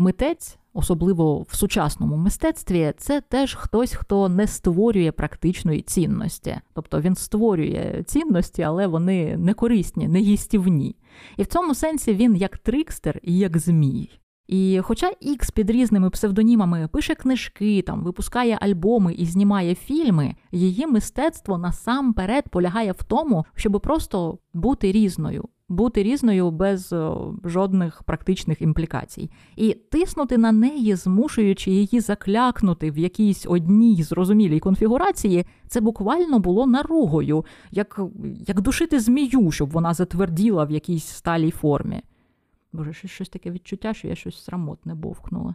Митець, 0.00 0.58
особливо 0.72 1.42
в 1.42 1.54
сучасному 1.54 2.16
мистецтві, 2.16 2.92
це 2.98 3.20
теж 3.20 3.54
хтось, 3.54 3.92
хто 3.92 4.28
не 4.28 4.46
створює 4.46 5.12
практичної 5.12 5.80
цінності. 5.80 6.56
Тобто 6.74 7.00
він 7.00 7.14
створює 7.14 8.04
цінності, 8.06 8.62
але 8.62 8.86
вони 8.86 9.36
не 9.36 9.54
корисні, 9.54 10.08
не 10.08 10.20
їстівні. 10.20 10.96
І 11.36 11.42
в 11.42 11.46
цьому 11.46 11.74
сенсі 11.74 12.14
він 12.14 12.36
як 12.36 12.58
трикстер 12.58 13.20
і 13.22 13.38
як 13.38 13.58
змій. 13.58 14.10
І 14.48 14.80
хоча 14.82 15.12
Ікс 15.20 15.50
під 15.50 15.70
різними 15.70 16.10
псевдонімами 16.10 16.88
пише 16.88 17.14
книжки, 17.14 17.82
там 17.82 18.04
випускає 18.04 18.58
альбоми 18.60 19.14
і 19.14 19.26
знімає 19.26 19.74
фільми, 19.74 20.34
її 20.52 20.86
мистецтво 20.86 21.58
насамперед 21.58 22.48
полягає 22.48 22.92
в 22.92 23.02
тому, 23.02 23.44
щоб 23.54 23.80
просто 23.80 24.38
бути 24.54 24.92
різною, 24.92 25.48
бути 25.68 26.02
різною 26.02 26.50
без 26.50 26.94
жодних 27.44 28.02
практичних 28.02 28.62
імплікацій, 28.62 29.30
і 29.56 29.74
тиснути 29.74 30.38
на 30.38 30.52
неї, 30.52 30.94
змушуючи 30.94 31.70
її 31.70 32.00
заклякнути 32.00 32.90
в 32.90 32.98
якійсь 32.98 33.46
одній 33.46 34.02
зрозумілій 34.02 34.60
конфігурації, 34.60 35.46
це 35.66 35.80
буквально 35.80 36.38
було 36.38 36.66
наругою, 36.66 37.44
як, 37.70 38.00
як 38.46 38.60
душити 38.60 39.00
змію, 39.00 39.50
щоб 39.50 39.70
вона 39.70 39.94
затверділа 39.94 40.64
в 40.64 40.70
якійсь 40.70 41.06
сталій 41.06 41.50
формі. 41.50 42.02
Боже, 42.72 42.92
щось 42.92 43.28
таке 43.28 43.50
відчуття, 43.50 43.94
що 43.94 44.08
я 44.08 44.14
щось 44.14 44.44
срамотне 44.44 44.94
бовкнула. 44.94 45.54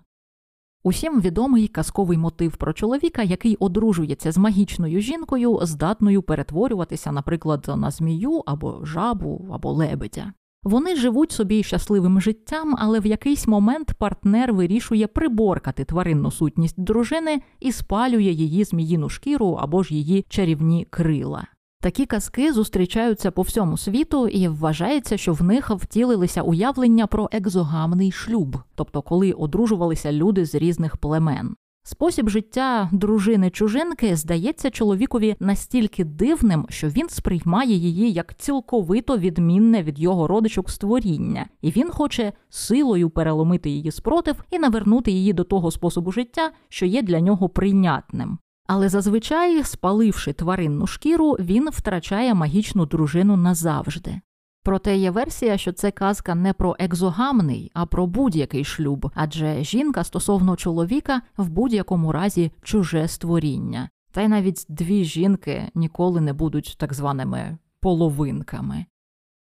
Усім 0.86 1.22
відомий 1.22 1.68
казковий 1.68 2.18
мотив 2.18 2.58
про 2.58 2.74
чоловіка, 2.74 3.24
який 3.24 3.56
одружується 3.56 4.32
з 4.32 4.38
магічною 4.38 5.02
жінкою, 5.02 5.60
здатною 5.62 6.22
перетворюватися, 6.22 7.12
наприклад, 7.12 7.72
на 7.78 7.92
змію 7.92 8.44
або 8.46 8.86
жабу, 8.86 9.50
або 9.54 9.72
лебедя. 9.72 10.34
Вони 10.64 10.96
живуть 10.96 11.32
собі 11.32 11.64
щасливим 11.64 12.22
життям, 12.22 12.76
але 12.80 13.00
в 13.00 13.06
якийсь 13.06 13.48
момент 13.48 13.94
партнер 13.94 14.54
вирішує 14.54 15.08
приборкати 15.08 15.86
тваринну 15.86 16.32
сутність 16.32 16.82
дружини 16.82 17.42
і 17.60 17.72
спалює 17.72 18.32
її 18.32 18.64
зміїну 18.64 19.10
шкіру 19.10 19.58
або 19.62 19.84
ж 19.84 19.96
її 19.96 20.26
чарівні 20.30 20.88
крила. 20.90 21.48
Такі 21.84 22.06
казки 22.06 22.54
зустрічаються 22.54 23.32
по 23.32 23.42
всьому 23.42 23.78
світу, 23.78 24.28
і 24.28 24.48
вважається, 24.48 25.18
що 25.18 25.34
в 25.34 25.44
них 25.44 25.70
втілилися 25.70 26.42
уявлення 26.42 27.08
про 27.08 27.30
екзогамний 27.32 28.12
шлюб, 28.12 28.58
тобто 28.76 29.02
коли 29.02 29.32
одружувалися 29.32 30.12
люди 30.12 30.46
з 30.46 30.56
різних 30.56 30.98
племен. 30.98 31.56
Спосіб 31.86 32.30
життя 32.30 32.90
дружини 32.92 33.50
чужинки 33.50 34.16
здається 34.16 34.70
чоловікові 34.70 35.36
настільки 35.40 36.04
дивним, 36.04 36.66
що 36.70 36.88
він 36.88 37.10
сприймає 37.10 37.76
її 37.76 38.12
як 38.12 38.38
цілковито 38.38 39.18
відмінне 39.18 39.84
від 39.84 40.00
його 40.00 40.28
родичок 40.28 40.70
створіння, 40.70 41.46
і 41.62 41.72
він 41.72 41.90
хоче 41.90 42.34
силою 42.50 43.10
переломити 43.10 43.70
її 43.70 43.92
спротив 43.92 44.44
і 44.52 44.60
навернути 44.60 45.12
її 45.12 45.34
до 45.34 45.44
того 45.44 45.72
способу 45.72 46.12
життя, 46.12 46.52
що 46.70 46.86
є 46.86 47.02
для 47.02 47.20
нього 47.20 47.50
прийнятним. 47.50 48.38
Але 48.68 48.90
зазвичай, 48.90 49.64
спаливши 49.64 50.34
тваринну 50.34 50.88
шкіру, 50.88 51.32
він 51.32 51.70
втрачає 51.70 52.34
магічну 52.34 52.86
дружину 52.86 53.38
назавжди. 53.38 54.22
Проте 54.64 54.98
є 54.98 55.12
версія, 55.12 55.58
що 55.58 55.72
це 55.72 55.92
казка 55.92 56.36
не 56.36 56.54
про 56.54 56.76
екзогамний, 56.80 57.72
а 57.74 57.86
про 57.86 58.08
будь-який 58.08 58.64
шлюб, 58.64 59.12
адже 59.16 59.64
жінка 59.64 60.04
стосовно 60.04 60.56
чоловіка 60.56 61.22
в 61.38 61.50
будь-якому 61.50 62.12
разі 62.12 62.52
чуже 62.62 63.08
створіння. 63.08 63.90
Та 64.12 64.22
й 64.22 64.28
навіть 64.28 64.66
дві 64.70 65.04
жінки 65.04 65.70
ніколи 65.76 66.22
не 66.22 66.34
будуть 66.34 66.76
так 66.80 66.94
званими 66.94 67.58
половинками. 67.80 68.86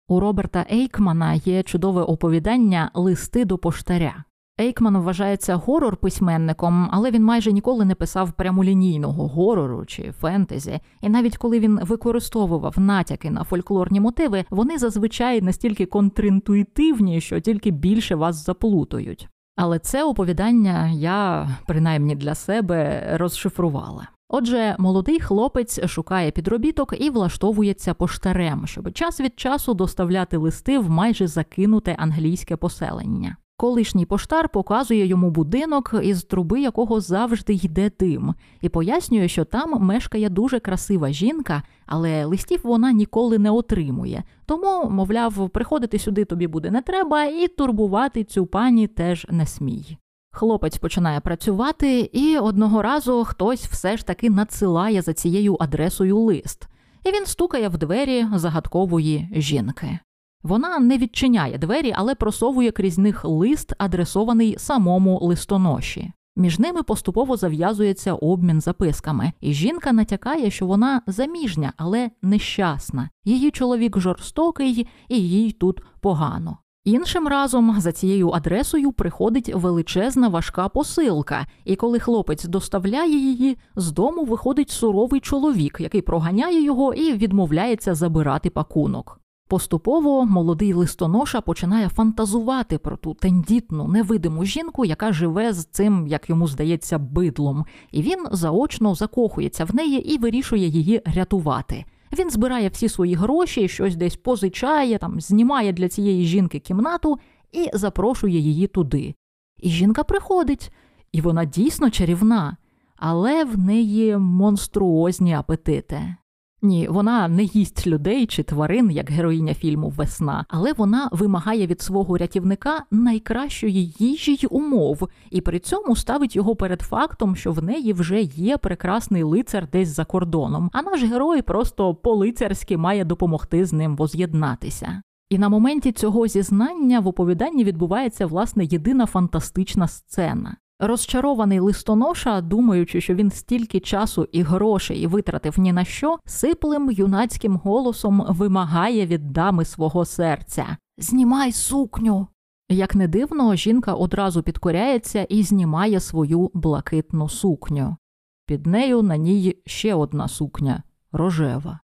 У 0.07 0.19
Роберта 0.19 0.65
Ейкмана 0.71 1.33
є 1.33 1.63
чудове 1.63 2.01
оповідання 2.01 2.91
Листи 2.93 3.45
до 3.45 3.57
поштаря. 3.57 4.23
Ейкман 4.61 4.97
вважається 4.97 5.55
горор 5.55 5.97
письменником, 5.97 6.89
але 6.91 7.11
він 7.11 7.23
майже 7.23 7.51
ніколи 7.51 7.85
не 7.85 7.95
писав 7.95 8.31
прямолінійного 8.31 9.27
горору 9.27 9.85
чи 9.85 10.11
фентезі. 10.11 10.79
І 11.01 11.09
навіть 11.09 11.37
коли 11.37 11.59
він 11.59 11.79
використовував 11.83 12.79
натяки 12.79 13.31
на 13.31 13.43
фольклорні 13.43 13.99
мотиви, 13.99 14.45
вони 14.49 14.77
зазвичай 14.77 15.41
настільки 15.41 15.85
контрінтуїтивні, 15.85 17.21
що 17.21 17.39
тільки 17.39 17.71
більше 17.71 18.15
вас 18.15 18.45
заплутають. 18.45 19.27
Але 19.55 19.79
це 19.79 20.03
оповідання 20.03 20.89
я, 20.89 21.49
принаймні 21.67 22.15
для 22.15 22.35
себе, 22.35 23.07
розшифрувала. 23.17 24.07
Отже, 24.29 24.75
молодий 24.79 25.19
хлопець 25.19 25.87
шукає 25.87 26.31
підробіток 26.31 26.93
і 26.99 27.09
влаштовується 27.09 27.93
поштарем, 27.93 28.67
щоб 28.67 28.93
час 28.93 29.19
від 29.21 29.39
часу 29.39 29.73
доставляти 29.73 30.37
листи 30.37 30.79
в 30.79 30.89
майже 30.89 31.27
закинуте 31.27 31.95
англійське 31.99 32.55
поселення. 32.55 33.37
Колишній 33.61 34.05
поштар 34.05 34.49
показує 34.49 35.05
йому 35.05 35.29
будинок, 35.29 35.95
із 36.03 36.23
труби 36.23 36.61
якого 36.61 37.01
завжди 37.01 37.53
йде 37.53 37.91
дим, 37.99 38.33
і 38.61 38.69
пояснює, 38.69 39.27
що 39.27 39.45
там 39.45 39.85
мешкає 39.85 40.29
дуже 40.29 40.59
красива 40.59 41.11
жінка, 41.11 41.63
але 41.85 42.25
листів 42.25 42.59
вона 42.63 42.91
ніколи 42.91 43.37
не 43.37 43.51
отримує. 43.51 44.23
Тому, 44.45 44.89
мовляв, 44.89 45.49
приходити 45.49 45.99
сюди 45.99 46.25
тобі 46.25 46.47
буде 46.47 46.71
не 46.71 46.81
треба, 46.81 47.25
і 47.25 47.47
турбувати 47.47 48.23
цю 48.23 48.45
пані 48.45 48.87
теж 48.87 49.27
не 49.29 49.45
смій. 49.45 49.97
Хлопець 50.31 50.77
починає 50.77 51.19
працювати, 51.19 51.99
і 51.99 52.37
одного 52.37 52.81
разу 52.81 53.23
хтось 53.23 53.65
все 53.65 53.97
ж 53.97 54.05
таки 54.05 54.29
надсилає 54.29 55.01
за 55.01 55.13
цією 55.13 55.57
адресою 55.59 56.19
лист, 56.19 56.67
і 57.03 57.11
він 57.11 57.25
стукає 57.25 57.69
в 57.69 57.77
двері 57.77 58.25
загадкової 58.35 59.29
жінки. 59.35 59.99
Вона 60.43 60.79
не 60.79 60.97
відчиняє 60.97 61.57
двері, 61.57 61.93
але 61.95 62.15
просовує 62.15 62.71
крізь 62.71 62.97
них 62.97 63.25
лист, 63.25 63.73
адресований 63.77 64.55
самому 64.57 65.19
листоноші. 65.21 66.11
Між 66.35 66.59
ними 66.59 66.83
поступово 66.83 67.37
зав'язується 67.37 68.13
обмін 68.13 68.61
записками, 68.61 69.31
і 69.41 69.53
жінка 69.53 69.91
натякає, 69.91 70.51
що 70.51 70.65
вона 70.65 71.01
заміжня, 71.07 71.73
але 71.77 72.09
нещасна. 72.21 73.09
Її 73.25 73.51
чоловік 73.51 73.99
жорстокий, 73.99 74.87
і 75.09 75.17
їй 75.29 75.51
тут 75.51 75.81
погано. 76.01 76.57
Іншим 76.83 77.27
разом 77.27 77.75
за 77.79 77.91
цією 77.91 78.29
адресою 78.29 78.91
приходить 78.91 79.51
величезна 79.55 80.27
важка 80.27 80.69
посилка, 80.69 81.47
і 81.65 81.75
коли 81.75 81.99
хлопець 81.99 82.45
доставляє 82.45 83.17
її, 83.17 83.57
з 83.75 83.91
дому 83.91 84.25
виходить 84.25 84.69
суровий 84.69 85.19
чоловік, 85.19 85.77
який 85.79 86.01
проганяє 86.01 86.63
його 86.63 86.93
і 86.93 87.13
відмовляється 87.13 87.95
забирати 87.95 88.49
пакунок. 88.49 89.20
Поступово 89.51 90.25
молодий 90.25 90.73
листоноша 90.73 91.41
починає 91.41 91.89
фантазувати 91.89 92.77
про 92.77 92.97
ту 92.97 93.13
тендітну, 93.13 93.87
невидиму 93.87 94.45
жінку, 94.45 94.85
яка 94.85 95.13
живе 95.13 95.53
з 95.53 95.65
цим, 95.65 96.07
як 96.07 96.29
йому 96.29 96.47
здається, 96.47 96.97
бидлом, 96.97 97.65
і 97.91 98.01
він 98.01 98.25
заочно 98.31 98.95
закохується 98.95 99.65
в 99.65 99.75
неї 99.75 100.13
і 100.13 100.17
вирішує 100.17 100.67
її 100.67 101.01
рятувати. 101.05 101.85
Він 102.19 102.29
збирає 102.29 102.69
всі 102.69 102.89
свої 102.89 103.15
гроші, 103.15 103.67
щось 103.67 103.95
десь 103.95 104.15
позичає, 104.15 104.97
там 104.97 105.21
знімає 105.21 105.73
для 105.73 105.89
цієї 105.89 106.25
жінки 106.25 106.59
кімнату 106.59 107.19
і 107.51 107.69
запрошує 107.73 108.39
її 108.39 108.67
туди. 108.67 109.15
І 109.61 109.69
жінка 109.69 110.03
приходить, 110.03 110.71
і 111.11 111.21
вона 111.21 111.45
дійсно 111.45 111.89
чарівна, 111.89 112.57
але 112.95 113.43
в 113.43 113.57
неї 113.57 114.17
монструозні 114.17 115.33
апетити. 115.33 116.15
Ні, 116.63 116.87
вона 116.87 117.27
не 117.27 117.43
їсть 117.43 117.87
людей 117.87 118.25
чи 118.25 118.43
тварин, 118.43 118.91
як 118.91 119.09
героїня 119.11 119.53
фільму 119.53 119.89
Весна, 119.89 120.45
але 120.49 120.73
вона 120.73 121.09
вимагає 121.11 121.67
від 121.67 121.81
свого 121.81 122.17
рятівника 122.17 122.83
найкращої 122.91 123.93
їжі 123.99 124.31
й 124.31 124.47
умов, 124.51 125.09
і 125.29 125.41
при 125.41 125.59
цьому 125.59 125.95
ставить 125.95 126.35
його 126.35 126.55
перед 126.55 126.81
фактом, 126.81 127.35
що 127.35 127.51
в 127.51 127.63
неї 127.63 127.93
вже 127.93 128.21
є 128.21 128.57
прекрасний 128.57 129.23
лицар 129.23 129.67
десь 129.71 129.89
за 129.89 130.05
кордоном, 130.05 130.69
а 130.73 130.81
наш 130.81 131.03
герой 131.03 131.41
просто 131.41 131.95
по-лицарськи 131.95 132.77
має 132.77 133.05
допомогти 133.05 133.65
з 133.65 133.73
ним 133.73 133.95
воз'єднатися. 133.95 135.01
І 135.29 135.37
на 135.37 135.49
моменті 135.49 135.91
цього 135.91 136.27
зізнання 136.27 136.99
в 136.99 137.07
оповіданні 137.07 137.63
відбувається 137.63 138.25
власне 138.25 138.65
єдина 138.65 139.05
фантастична 139.05 139.87
сцена. 139.87 140.57
Розчарований 140.83 141.59
листоноша, 141.59 142.41
думаючи, 142.41 143.01
що 143.01 143.15
він 143.15 143.31
стільки 143.31 143.79
часу 143.79 144.27
і 144.31 144.41
грошей 144.41 145.07
витратив 145.07 145.59
ні 145.59 145.73
на 145.73 145.85
що, 145.85 146.19
сиплим 146.25 146.91
юнацьким 146.91 147.55
голосом 147.55 148.25
вимагає 148.29 149.05
від 149.05 149.31
дами 149.31 149.65
свого 149.65 150.05
серця 150.05 150.77
Знімай 150.97 151.51
сукню. 151.51 152.27
Як 152.69 152.95
не 152.95 153.07
дивно, 153.07 153.55
жінка 153.55 153.93
одразу 153.93 154.43
підкоряється 154.43 155.23
і 155.23 155.43
знімає 155.43 155.99
свою 155.99 156.51
блакитну 156.53 157.29
сукню. 157.29 157.97
Під 158.45 158.65
нею 158.65 159.01
на 159.01 159.17
ній 159.17 159.57
ще 159.65 159.93
одна 159.93 160.27
сукня 160.27 160.83
рожева. 161.11 161.79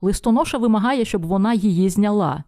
Листоноша 0.00 0.58
вимагає, 0.58 1.04
щоб 1.04 1.26
вона 1.26 1.54
її 1.54 1.88
зняла. 1.90 2.44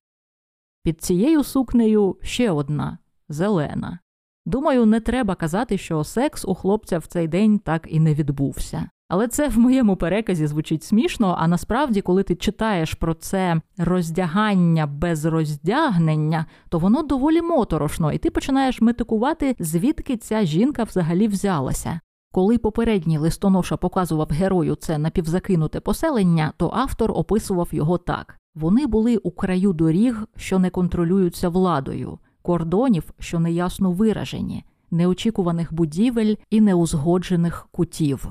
Під 0.83 1.03
цією 1.03 1.45
сукнею 1.45 2.17
ще 2.23 2.51
одна 2.51 2.99
зелена. 3.29 3.99
Думаю, 4.47 4.87
не 4.87 5.01
треба 5.01 5.35
казати, 5.35 5.79
що 5.79 6.05
секс 6.05 6.45
у 6.45 6.55
хлопця 6.55 6.99
в 6.99 7.07
цей 7.07 7.29
день 7.29 7.59
так 7.59 7.87
і 7.91 8.01
не 8.01 8.15
відбувся. 8.15 8.89
Але 9.09 9.29
це 9.29 9.49
в 9.49 9.59
моєму 9.59 9.97
переказі 9.97 10.47
звучить 10.47 10.85
смішно. 10.85 11.37
А 11.39 11.49
насправді, 11.49 12.01
коли 12.01 12.23
ти 12.23 12.35
читаєш 12.35 12.95
про 12.95 13.15
це 13.15 13.61
роздягання 13.79 14.87
без 14.87 15.25
роздягнення, 15.25 16.47
то 16.69 16.79
воно 16.79 17.03
доволі 17.03 17.43
моторошно, 17.43 18.13
і 18.13 18.19
ти 18.19 18.31
починаєш 18.31 18.81
метикувати, 18.81 19.57
звідки 19.59 20.17
ця 20.17 20.45
жінка 20.45 20.83
взагалі 20.83 21.29
взялася. 21.29 22.01
Коли 22.33 22.59
попередній 22.59 23.19
листоноша 23.19 23.77
показував 23.77 24.29
герою 24.31 24.75
це 24.75 24.99
напівзакинуте 24.99 25.81
поселення, 25.81 26.53
то 26.57 26.71
автор 26.75 27.13
описував 27.15 27.69
його 27.73 27.99
так: 27.99 28.39
вони 28.55 28.87
були 28.87 29.17
у 29.17 29.31
краю 29.31 29.73
доріг, 29.73 30.27
що 30.37 30.59
не 30.59 30.71
контролюються 30.71 31.49
владою 31.49 32.19
кордонів, 32.47 33.13
що 33.19 33.39
неясно 33.39 33.93
виражені, 33.93 34.65
неочікуваних 34.91 35.75
будівель 35.75 36.35
і 36.51 36.61
неузгоджених 36.61 37.69
кутів. 37.71 38.29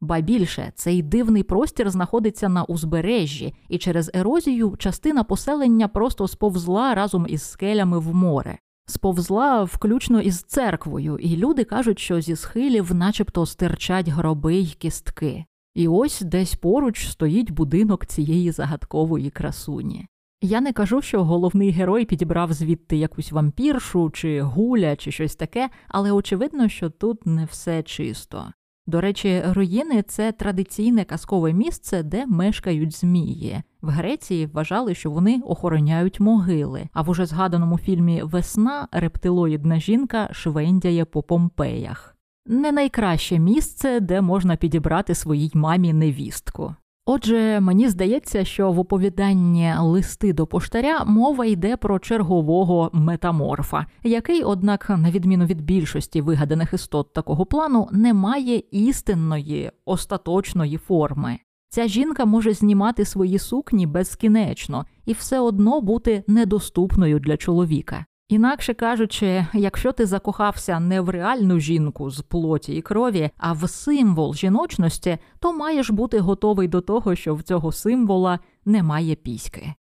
Ба 0.00 0.20
більше 0.20 0.72
цей 0.74 1.02
дивний 1.02 1.42
простір 1.42 1.90
знаходиться 1.90 2.48
на 2.48 2.64
узбережжі, 2.64 3.54
і 3.68 3.78
через 3.78 4.10
ерозію 4.14 4.76
частина 4.78 5.24
поселення 5.24 5.88
просто 5.88 6.28
сповзла 6.28 6.94
разом 6.94 7.26
із 7.28 7.42
скелями 7.42 7.98
в 7.98 8.14
море. 8.14 8.58
Сповзла 8.86 9.64
включно 9.64 10.20
із 10.20 10.42
церквою, 10.42 11.18
і 11.18 11.36
люди 11.36 11.64
кажуть, 11.64 11.98
що 11.98 12.20
зі 12.20 12.36
схилів 12.36 12.94
начебто 12.94 13.46
стирчать 13.46 14.08
гроби 14.08 14.54
й 14.54 14.66
кістки. 14.66 15.44
І 15.74 15.88
ось 15.88 16.20
десь 16.20 16.54
поруч 16.54 17.08
стоїть 17.08 17.50
будинок 17.50 18.06
цієї 18.06 18.50
загадкової 18.50 19.30
красуні. 19.30 20.06
Я 20.40 20.60
не 20.60 20.72
кажу, 20.72 21.02
що 21.02 21.24
головний 21.24 21.70
герой 21.70 22.04
підібрав 22.04 22.52
звідти 22.52 22.96
якусь 22.96 23.32
вампіршу 23.32 24.10
чи 24.10 24.40
гуля, 24.40 24.96
чи 24.96 25.12
щось 25.12 25.36
таке, 25.36 25.70
але 25.88 26.12
очевидно, 26.12 26.68
що 26.68 26.90
тут 26.90 27.26
не 27.26 27.44
все 27.44 27.82
чисто. 27.82 28.52
До 28.86 29.00
речі, 29.00 29.42
руїни 29.46 30.02
це 30.02 30.32
традиційне 30.32 31.04
казкове 31.04 31.52
місце, 31.52 32.02
де 32.02 32.26
мешкають 32.26 32.96
змії. 32.96 33.62
В 33.82 33.88
Греції 33.88 34.46
вважали, 34.46 34.94
що 34.94 35.10
вони 35.10 35.40
охороняють 35.46 36.20
могили. 36.20 36.88
А 36.92 37.02
в 37.02 37.10
уже 37.10 37.26
згаданому 37.26 37.78
фільмі 37.78 38.22
Весна 38.22 38.88
рептилоїдна 38.92 39.80
жінка 39.80 40.28
швендяє 40.32 41.04
по 41.04 41.22
Помпеях. 41.22 42.16
Не 42.46 42.72
найкраще 42.72 43.38
місце, 43.38 44.00
де 44.00 44.20
можна 44.20 44.56
підібрати 44.56 45.14
своїй 45.14 45.50
мамі 45.54 45.92
невістку. 45.92 46.74
Отже, 47.08 47.60
мені 47.60 47.88
здається, 47.88 48.44
що 48.44 48.72
в 48.72 48.78
оповіданні 48.78 49.74
листи 49.80 50.32
до 50.32 50.46
поштаря 50.46 51.04
мова 51.04 51.44
йде 51.44 51.76
про 51.76 51.98
чергового 51.98 52.90
метаморфа, 52.92 53.86
який, 54.04 54.42
однак, 54.42 54.90
на 54.90 55.10
відміну 55.10 55.46
від 55.46 55.60
більшості 55.60 56.20
вигаданих 56.20 56.72
істот 56.72 57.12
такого 57.12 57.46
плану, 57.46 57.88
не 57.92 58.14
має 58.14 58.62
істинної 58.70 59.70
остаточної 59.84 60.76
форми. 60.76 61.38
Ця 61.68 61.88
жінка 61.88 62.24
може 62.24 62.52
знімати 62.52 63.04
свої 63.04 63.38
сукні 63.38 63.86
безкінечно 63.86 64.84
і 65.06 65.12
все 65.12 65.40
одно 65.40 65.80
бути 65.80 66.24
недоступною 66.26 67.18
для 67.18 67.36
чоловіка. 67.36 68.06
Інакше 68.28 68.74
кажучи, 68.74 69.46
якщо 69.54 69.92
ти 69.92 70.06
закохався 70.06 70.80
не 70.80 71.00
в 71.00 71.08
реальну 71.08 71.60
жінку 71.60 72.10
з 72.10 72.20
плоті 72.20 72.74
і 72.74 72.82
крові, 72.82 73.30
а 73.36 73.52
в 73.52 73.70
символ 73.70 74.34
жіночності, 74.34 75.18
то 75.38 75.52
маєш 75.52 75.90
бути 75.90 76.18
готовий 76.18 76.68
до 76.68 76.80
того, 76.80 77.14
що 77.14 77.34
в 77.34 77.42
цього 77.42 77.72
символа 77.72 78.38
немає 78.64 79.14
піськи. 79.14 79.74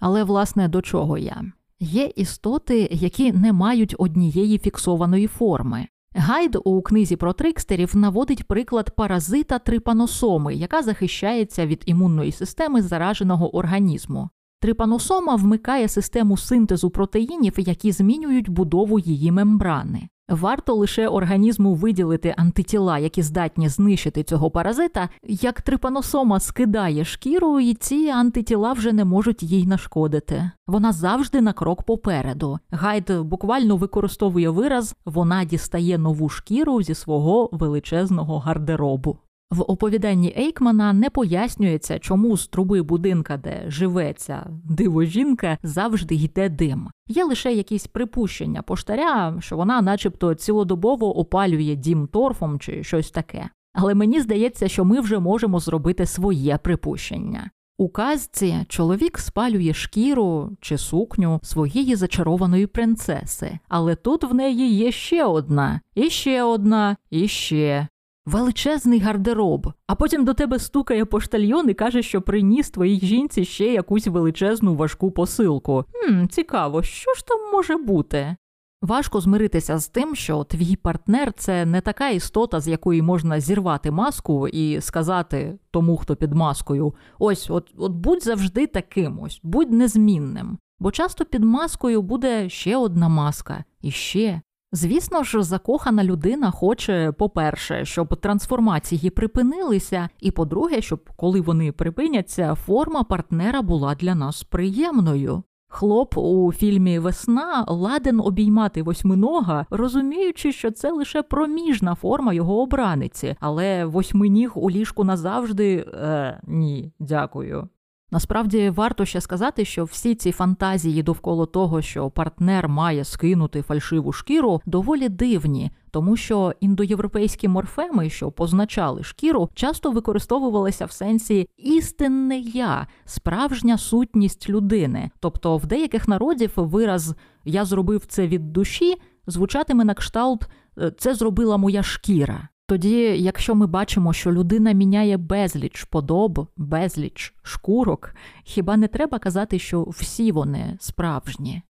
Але, 0.00 0.24
власне, 0.24 0.68
до 0.68 0.82
чого 0.82 1.18
я? 1.18 1.42
Є 1.80 2.12
істоти, 2.16 2.88
які 2.92 3.32
не 3.32 3.52
мають 3.52 3.94
однієї 3.98 4.58
фіксованої 4.58 5.26
форми. 5.26 5.88
Гайд 6.14 6.58
у 6.64 6.82
книзі 6.82 7.16
про 7.16 7.32
трикстерів 7.32 7.96
наводить 7.96 8.44
приклад 8.44 8.96
паразита 8.96 9.58
трипаносоми, 9.58 10.54
яка 10.54 10.82
захищається 10.82 11.66
від 11.66 11.82
імунної 11.86 12.32
системи 12.32 12.82
зараженого 12.82 13.56
організму. 13.56 14.30
Трипаносома 14.62 15.36
вмикає 15.36 15.88
систему 15.88 16.36
синтезу 16.36 16.90
протеїнів, 16.90 17.54
які 17.56 17.92
змінюють 17.92 18.48
будову 18.48 18.98
її 18.98 19.32
мембрани. 19.32 20.08
Варто 20.28 20.74
лише 20.74 21.08
організму 21.08 21.74
виділити 21.74 22.34
антитіла, 22.36 22.98
які 22.98 23.22
здатні 23.22 23.68
знищити 23.68 24.22
цього 24.22 24.50
паразита, 24.50 25.08
як 25.22 25.62
трипаносома 25.62 26.40
скидає 26.40 27.04
шкіру, 27.04 27.60
і 27.60 27.74
ці 27.74 28.08
антитіла 28.08 28.72
вже 28.72 28.92
не 28.92 29.04
можуть 29.04 29.42
їй 29.42 29.66
нашкодити. 29.66 30.50
Вона 30.66 30.92
завжди 30.92 31.40
на 31.40 31.52
крок 31.52 31.82
попереду. 31.82 32.58
Гайд 32.70 33.10
буквально 33.20 33.76
використовує 33.76 34.50
вираз 34.50 34.94
вона 35.04 35.44
дістає 35.44 35.98
нову 35.98 36.28
шкіру 36.28 36.82
зі 36.82 36.94
свого 36.94 37.48
величезного 37.52 38.38
гардеробу. 38.38 39.18
В 39.52 39.64
оповіданні 39.68 40.34
Ейкмана 40.38 40.92
не 40.92 41.10
пояснюється, 41.10 41.98
чому 41.98 42.36
з 42.36 42.46
труби 42.46 42.82
будинка, 42.82 43.36
де 43.36 43.62
живе 43.66 44.12
ця 44.12 44.46
дивожінка, 44.64 45.58
завжди 45.62 46.14
йде 46.14 46.48
дим. 46.48 46.88
Є 47.08 47.24
лише 47.24 47.52
якісь 47.52 47.86
припущення 47.86 48.62
поштаря, 48.62 49.36
що 49.40 49.56
вона, 49.56 49.82
начебто, 49.82 50.34
цілодобово 50.34 51.18
опалює 51.18 51.74
дім 51.74 52.06
торфом 52.06 52.58
чи 52.58 52.82
щось 52.84 53.10
таке. 53.10 53.48
Але 53.74 53.94
мені 53.94 54.20
здається, 54.20 54.68
що 54.68 54.84
ми 54.84 55.00
вже 55.00 55.18
можемо 55.18 55.60
зробити 55.60 56.06
своє 56.06 56.58
припущення. 56.58 57.50
У 57.78 57.88
казці 57.88 58.56
чоловік 58.68 59.18
спалює 59.18 59.74
шкіру 59.74 60.50
чи 60.60 60.78
сукню 60.78 61.40
своєї 61.42 61.96
зачарованої 61.96 62.66
принцеси, 62.66 63.58
але 63.68 63.94
тут 63.94 64.24
в 64.24 64.34
неї 64.34 64.74
є 64.74 64.92
ще 64.92 65.24
одна, 65.24 65.80
і 65.94 66.10
ще 66.10 66.42
одна, 66.42 66.96
і 67.10 67.28
ще. 67.28 67.88
Величезний 68.26 69.00
гардероб, 69.00 69.72
а 69.86 69.94
потім 69.94 70.24
до 70.24 70.34
тебе 70.34 70.58
стукає 70.58 71.04
поштальйон 71.04 71.70
і 71.70 71.74
каже, 71.74 72.02
що 72.02 72.22
приніс 72.22 72.70
твоїй 72.70 73.00
жінці 73.00 73.44
ще 73.44 73.72
якусь 73.72 74.06
величезну 74.06 74.74
важку 74.74 75.10
посилку. 75.10 75.84
Хм, 75.92 76.26
Цікаво, 76.26 76.82
що 76.82 77.14
ж 77.14 77.26
там 77.26 77.52
може 77.52 77.76
бути? 77.76 78.36
Важко 78.82 79.20
змиритися 79.20 79.78
з 79.78 79.88
тим, 79.88 80.14
що 80.14 80.44
твій 80.44 80.76
партнер 80.76 81.32
це 81.32 81.66
не 81.66 81.80
така 81.80 82.08
істота, 82.08 82.60
з 82.60 82.68
якої 82.68 83.02
можна 83.02 83.40
зірвати 83.40 83.90
маску 83.90 84.48
і 84.48 84.80
сказати 84.80 85.58
тому, 85.70 85.96
хто 85.96 86.16
під 86.16 86.32
маскою: 86.32 86.94
ось, 87.18 87.50
от, 87.50 87.70
от 87.76 87.92
будь 87.92 88.24
завжди 88.24 88.66
таким 88.66 89.20
ось, 89.20 89.40
будь 89.42 89.72
незмінним. 89.72 90.58
Бо 90.80 90.90
часто 90.90 91.24
під 91.24 91.44
маскою 91.44 92.02
буде 92.02 92.48
ще 92.48 92.76
одна 92.76 93.08
маска, 93.08 93.64
і 93.82 93.90
ще, 93.90 94.40
Звісно 94.74 95.22
ж, 95.24 95.42
закохана 95.42 96.04
людина 96.04 96.50
хоче, 96.50 97.12
по-перше, 97.12 97.84
щоб 97.84 98.16
трансформації 98.16 99.10
припинилися, 99.10 100.08
і 100.20 100.30
по-друге, 100.30 100.80
щоб 100.80 101.10
коли 101.16 101.40
вони 101.40 101.72
припиняться, 101.72 102.54
форма 102.54 103.02
партнера 103.02 103.62
була 103.62 103.94
для 103.94 104.14
нас 104.14 104.42
приємною. 104.42 105.42
Хлоп 105.68 106.18
у 106.18 106.52
фільмі 106.52 106.98
Весна 106.98 107.64
ладен 107.68 108.20
обіймати 108.20 108.82
восьминога, 108.82 109.66
розуміючи, 109.70 110.52
що 110.52 110.70
це 110.70 110.90
лише 110.90 111.22
проміжна 111.22 111.94
форма 111.94 112.32
його 112.32 112.62
обраниці, 112.62 113.36
але 113.40 113.84
восьминіг 113.84 114.52
у 114.54 114.70
ліжку 114.70 115.04
назавжди 115.04 115.76
е, 115.76 116.40
ні, 116.46 116.92
дякую. 116.98 117.68
Насправді 118.12 118.70
варто 118.70 119.04
ще 119.04 119.20
сказати, 119.20 119.64
що 119.64 119.84
всі 119.84 120.14
ці 120.14 120.32
фантазії 120.32 121.02
довкола 121.02 121.46
того, 121.46 121.82
що 121.82 122.10
партнер 122.10 122.68
має 122.68 123.04
скинути 123.04 123.62
фальшиву 123.62 124.12
шкіру, 124.12 124.60
доволі 124.66 125.08
дивні, 125.08 125.70
тому 125.90 126.16
що 126.16 126.52
індоєвропейські 126.60 127.48
морфеми, 127.48 128.10
що 128.10 128.30
позначали 128.30 129.02
шкіру, 129.02 129.48
часто 129.54 129.90
використовувалися 129.90 130.84
в 130.84 130.92
сенсі 130.92 131.48
істинне 131.56 132.38
я, 132.38 132.86
справжня 133.04 133.78
сутність 133.78 134.48
людини. 134.48 135.10
Тобто 135.20 135.56
в 135.56 135.66
деяких 135.66 136.08
народів 136.08 136.52
вираз 136.56 137.14
я 137.44 137.64
зробив 137.64 138.06
це 138.06 138.26
від 138.26 138.52
душі 138.52 138.94
звучатиме 139.26 139.84
на 139.84 139.94
кшталт 139.94 140.48
«Е, 140.78 140.90
це 140.98 141.14
зробила 141.14 141.56
моя 141.56 141.82
шкіра. 141.82 142.48
Тоді, 142.66 142.98
якщо 143.22 143.54
ми 143.54 143.66
бачимо, 143.66 144.12
що 144.12 144.32
людина 144.32 144.72
міняє 144.72 145.16
безліч 145.16 145.84
подоб, 145.84 146.46
безліч 146.56 147.34
шкурок, 147.42 148.14
хіба 148.44 148.76
не 148.76 148.88
треба 148.88 149.18
казати, 149.18 149.58
що 149.58 149.82
всі 149.82 150.32
вони 150.32 150.76
справжні? 150.80 151.62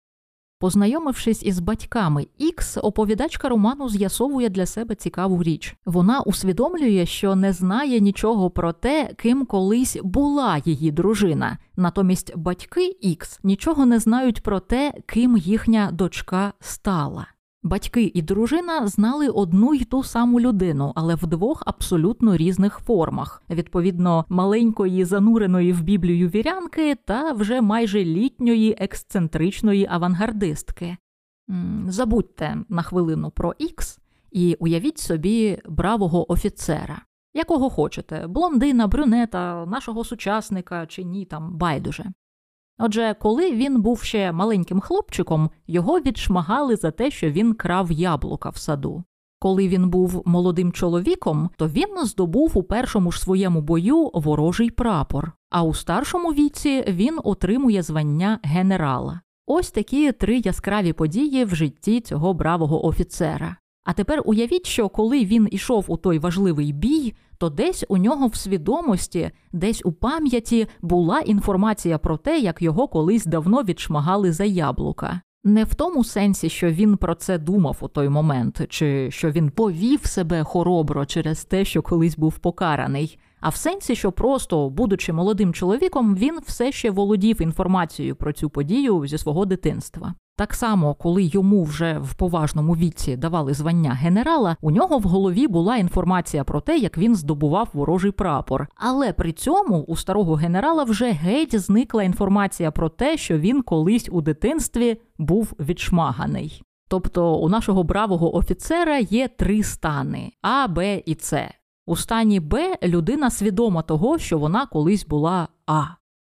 Познайомившись 0.61 1.43
із 1.43 1.59
батьками 1.59 2.27
Ікс, 2.37 2.77
оповідачка 2.81 3.49
роману 3.49 3.89
з'ясовує 3.89 4.49
для 4.49 4.65
себе 4.65 4.95
цікаву 4.95 5.43
річ. 5.43 5.75
Вона 5.85 6.21
усвідомлює, 6.21 7.05
що 7.05 7.35
не 7.35 7.53
знає 7.53 7.99
нічого 7.99 8.49
про 8.49 8.73
те, 8.73 9.13
ким 9.17 9.45
колись 9.45 9.97
була 10.03 10.61
її 10.65 10.91
дружина. 10.91 11.57
Натомість 11.75 12.37
батьки 12.37 12.97
Ікс 13.01 13.39
нічого 13.43 13.85
не 13.85 13.99
знають 13.99 14.43
про 14.43 14.59
те, 14.59 14.93
ким 15.05 15.37
їхня 15.37 15.89
дочка 15.91 16.53
стала. 16.59 17.27
Батьки 17.63 18.11
і 18.13 18.21
дружина 18.21 18.87
знали 18.87 19.27
одну 19.29 19.73
й 19.73 19.83
ту 19.83 20.03
саму 20.03 20.39
людину, 20.39 20.91
але 20.95 21.15
в 21.15 21.27
двох 21.27 21.63
абсолютно 21.65 22.37
різних 22.37 22.77
формах: 22.77 23.43
відповідно, 23.49 24.25
маленької 24.29 25.05
зануреної 25.05 25.73
в 25.73 25.81
біблію 25.81 26.29
вірянки 26.29 26.95
та 26.95 27.31
вже 27.31 27.61
майже 27.61 28.05
літньої 28.05 28.75
ексцентричної 28.79 29.87
авангардистки. 29.89 30.97
Забудьте 31.87 32.57
на 32.69 32.81
хвилину 32.81 33.31
про 33.31 33.53
Ікс 33.59 33.99
і 34.31 34.57
уявіть 34.59 34.99
собі 34.99 35.59
бравого 35.65 36.31
офіцера, 36.31 37.01
якого 37.33 37.69
хочете: 37.69 38.27
блондина, 38.27 38.87
брюнета, 38.87 39.65
нашого 39.65 40.03
сучасника 40.03 40.85
чи 40.85 41.03
ні, 41.03 41.25
там 41.25 41.57
байдуже. 41.57 42.05
Отже, 42.83 43.15
коли 43.19 43.51
він 43.51 43.81
був 43.81 44.01
ще 44.01 44.31
маленьким 44.31 44.79
хлопчиком, 44.79 45.49
його 45.67 45.99
відшмагали 45.99 46.75
за 46.75 46.91
те, 46.91 47.11
що 47.11 47.31
він 47.31 47.53
крав 47.53 47.91
яблука 47.91 48.49
в 48.49 48.57
саду. 48.57 49.03
Коли 49.39 49.67
він 49.67 49.89
був 49.89 50.23
молодим 50.25 50.71
чоловіком, 50.71 51.49
то 51.57 51.67
він 51.67 52.05
здобув 52.05 52.57
у 52.57 52.63
першому 52.63 53.11
ж 53.11 53.19
своєму 53.19 53.61
бою 53.61 54.11
ворожий 54.13 54.69
прапор, 54.69 55.31
а 55.49 55.63
у 55.63 55.73
старшому 55.73 56.29
віці 56.33 56.83
він 56.87 57.19
отримує 57.23 57.81
звання 57.81 58.39
генерала. 58.43 59.21
Ось 59.47 59.71
такі 59.71 60.11
три 60.11 60.37
яскраві 60.37 60.93
події 60.93 61.45
в 61.45 61.55
житті 61.55 62.01
цього 62.01 62.33
бравого 62.33 62.85
офіцера. 62.85 63.57
А 63.83 63.93
тепер 63.93 64.21
уявіть, 64.25 64.65
що 64.65 64.89
коли 64.89 65.25
він 65.25 65.47
ішов 65.51 65.85
у 65.87 65.97
той 65.97 66.19
важливий 66.19 66.73
бій, 66.73 67.13
то 67.37 67.49
десь 67.49 67.85
у 67.89 67.97
нього 67.97 68.27
в 68.27 68.35
свідомості, 68.35 69.31
десь 69.51 69.81
у 69.85 69.91
пам'яті 69.91 70.67
була 70.81 71.19
інформація 71.19 71.97
про 71.97 72.17
те, 72.17 72.39
як 72.39 72.61
його 72.61 72.87
колись 72.87 73.25
давно 73.25 73.63
відшмагали 73.63 74.31
за 74.31 74.43
яблука. 74.43 75.21
Не 75.43 75.63
в 75.63 75.75
тому 75.75 76.03
сенсі, 76.03 76.49
що 76.49 76.69
він 76.69 76.97
про 76.97 77.15
це 77.15 77.37
думав 77.37 77.77
у 77.81 77.87
той 77.87 78.09
момент, 78.09 78.61
чи 78.69 79.11
що 79.11 79.31
він 79.31 79.49
повів 79.49 80.05
себе 80.05 80.43
хоробро 80.43 81.05
через 81.05 81.45
те, 81.45 81.65
що 81.65 81.81
колись 81.81 82.17
був 82.17 82.37
покараний, 82.37 83.19
а 83.41 83.49
в 83.49 83.55
сенсі, 83.55 83.95
що 83.95 84.11
просто, 84.11 84.69
будучи 84.69 85.13
молодим 85.13 85.53
чоловіком, 85.53 86.15
він 86.15 86.39
все 86.45 86.71
ще 86.71 86.91
володів 86.91 87.41
інформацією 87.41 88.15
про 88.15 88.33
цю 88.33 88.49
подію 88.49 89.07
зі 89.07 89.17
свого 89.17 89.45
дитинства. 89.45 90.13
Так 90.41 90.53
само, 90.53 90.93
коли 90.93 91.23
йому 91.23 91.63
вже 91.63 91.99
в 91.99 92.13
поважному 92.13 92.75
віці 92.75 93.17
давали 93.17 93.53
звання 93.53 93.91
генерала, 93.91 94.55
у 94.61 94.71
нього 94.71 94.97
в 94.97 95.03
голові 95.03 95.47
була 95.47 95.77
інформація 95.77 96.43
про 96.43 96.61
те, 96.61 96.77
як 96.77 96.97
він 96.97 97.15
здобував 97.15 97.69
ворожий 97.73 98.11
прапор. 98.11 98.67
Але 98.75 99.13
при 99.13 99.31
цьому 99.31 99.81
у 99.81 99.95
старого 99.95 100.33
генерала 100.33 100.83
вже 100.83 101.11
геть 101.11 101.59
зникла 101.59 102.03
інформація 102.03 102.71
про 102.71 102.89
те, 102.89 103.17
що 103.17 103.37
він 103.37 103.61
колись 103.61 104.09
у 104.11 104.21
дитинстві 104.21 105.01
був 105.17 105.53
відшмаганий. 105.59 106.61
Тобто 106.89 107.35
у 107.35 107.49
нашого 107.49 107.83
бравого 107.83 108.35
офіцера 108.35 108.97
є 108.97 109.27
три 109.27 109.63
стани 109.63 110.31
А, 110.41 110.67
Б 110.67 111.03
і 111.05 111.15
С. 111.21 111.49
У 111.85 111.95
стані 111.95 112.39
Б 112.39 112.77
людина 112.83 113.29
свідома 113.29 113.81
того, 113.81 114.17
що 114.17 114.39
вона 114.39 114.65
колись 114.65 115.05
була 115.05 115.47
А. 115.67 115.83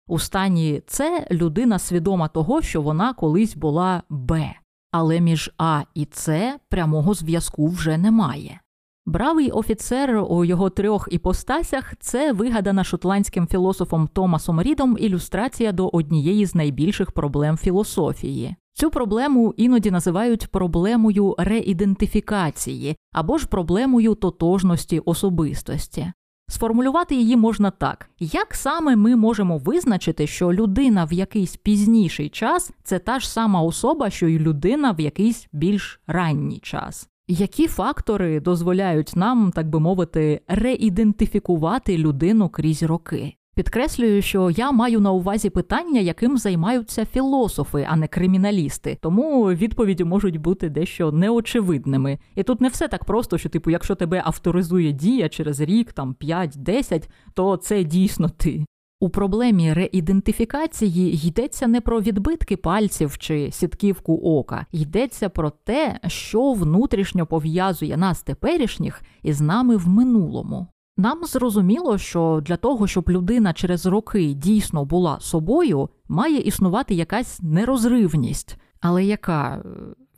У 0.08 0.20
стані 0.20 0.82
С 0.88 1.26
людина 1.32 1.80
свідома 1.80 2.28
того, 2.28 2.62
що 2.62 2.82
вона 2.82 3.14
колись 3.14 3.56
була 3.56 4.04
Б. 4.10 4.54
Але 4.92 5.20
між 5.20 5.52
А 5.58 5.82
і 5.94 6.08
С 6.12 6.58
прямого 6.70 7.14
зв'язку 7.14 7.68
вже 7.68 7.98
немає. 7.98 8.62
Бравий 9.06 9.52
офіцер 9.52 10.26
у 10.30 10.46
його 10.46 10.70
трьох 10.70 11.08
іпостасях 11.12 11.94
це 12.00 12.34
вигадана 12.34 12.84
шотландським 12.84 13.48
філософом 13.48 14.08
Томасом 14.08 14.62
Рідом 14.62 14.98
ілюстрація 15.00 15.72
до 15.72 15.88
однієї 15.88 16.46
з 16.46 16.56
найбільших 16.56 17.12
проблем 17.12 17.58
філософії. 17.58 18.56
Цю 18.80 18.90
проблему 18.90 19.54
іноді 19.58 19.92
називають 19.92 20.48
проблемою 20.48 21.36
реідентифікації 21.38 22.96
або 23.12 23.38
ж 23.38 23.48
проблемою 23.48 24.16
тотожності 24.16 25.00
особистості. 25.00 26.12
Сформулювати 26.50 27.16
її 27.16 27.36
можна 27.36 27.72
так: 27.72 28.10
як 28.20 28.56
саме 28.56 28.96
ми 28.96 29.16
можемо 29.16 29.58
визначити, 29.58 30.28
що 30.28 30.54
людина 30.54 31.06
в 31.06 31.14
якийсь 31.14 31.56
пізніший 31.56 32.30
час 32.30 32.72
це 32.84 33.00
та 33.00 33.20
ж 33.20 33.32
сама 33.32 33.62
особа, 33.62 34.10
що 34.10 34.28
й 34.28 34.40
людина 34.40 34.92
в 34.92 35.00
якийсь 35.00 35.48
більш 35.54 36.02
ранній 36.08 36.60
час? 36.60 37.10
Які 37.28 37.68
фактори 37.68 38.40
дозволяють 38.40 39.16
нам, 39.16 39.52
так 39.52 39.70
би 39.70 39.80
мовити, 39.80 40.42
реідентифікувати 40.48 41.98
людину 41.98 42.50
крізь 42.50 42.84
роки? 42.84 43.37
Підкреслюю, 43.58 44.22
що 44.22 44.50
я 44.50 44.72
маю 44.72 45.00
на 45.00 45.12
увазі 45.12 45.50
питання, 45.50 46.00
яким 46.00 46.38
займаються 46.38 47.06
філософи, 47.06 47.88
а 47.90 47.96
не 47.96 48.08
криміналісти, 48.08 48.98
тому 49.02 49.46
відповіді 49.46 50.04
можуть 50.04 50.38
бути 50.38 50.70
дещо 50.70 51.12
неочевидними. 51.12 52.20
І 52.36 52.44
тут 52.44 52.62
не 52.62 52.68
все 52.68 52.88
так 52.88 53.06
просто, 53.06 53.38
що, 53.38 53.50
типу, 53.50 53.70
якщо 53.70 53.96
тебе 53.96 54.22
авторизує 54.26 54.92
дія 54.92 55.30
через 55.30 55.62
рік, 55.62 55.94
там 55.94 56.16
5-10, 56.22 57.10
то 57.34 57.58
це 57.58 57.84
дійсно 57.84 58.30
ти. 58.30 58.66
У 59.00 59.10
проблемі 59.10 59.74
реідентифікації 59.74 61.28
йдеться 61.28 61.68
не 61.68 61.82
про 61.82 62.02
відбитки 62.02 62.58
пальців 62.58 63.18
чи 63.18 63.52
сітківку 63.52 64.16
ока, 64.24 64.66
йдеться 64.72 65.30
про 65.30 65.50
те, 65.50 66.00
що 66.08 66.54
внутрішньо 66.54 67.26
пов'язує 67.26 67.98
нас 67.98 68.22
теперішніх 68.22 69.02
із 69.24 69.42
нами 69.42 69.76
в 69.76 69.88
минулому. 69.88 70.68
Нам 70.98 71.26
зрозуміло, 71.26 71.98
що 71.98 72.42
для 72.46 72.58
того, 72.58 72.88
щоб 72.88 73.10
людина 73.10 73.54
через 73.54 73.86
роки 73.86 74.34
дійсно 74.34 74.86
була 74.86 75.20
собою, 75.20 75.90
має 76.08 76.40
існувати 76.40 76.96
якась 76.96 77.40
нерозривність, 77.42 78.58
але 78.80 79.04
яка 79.04 79.64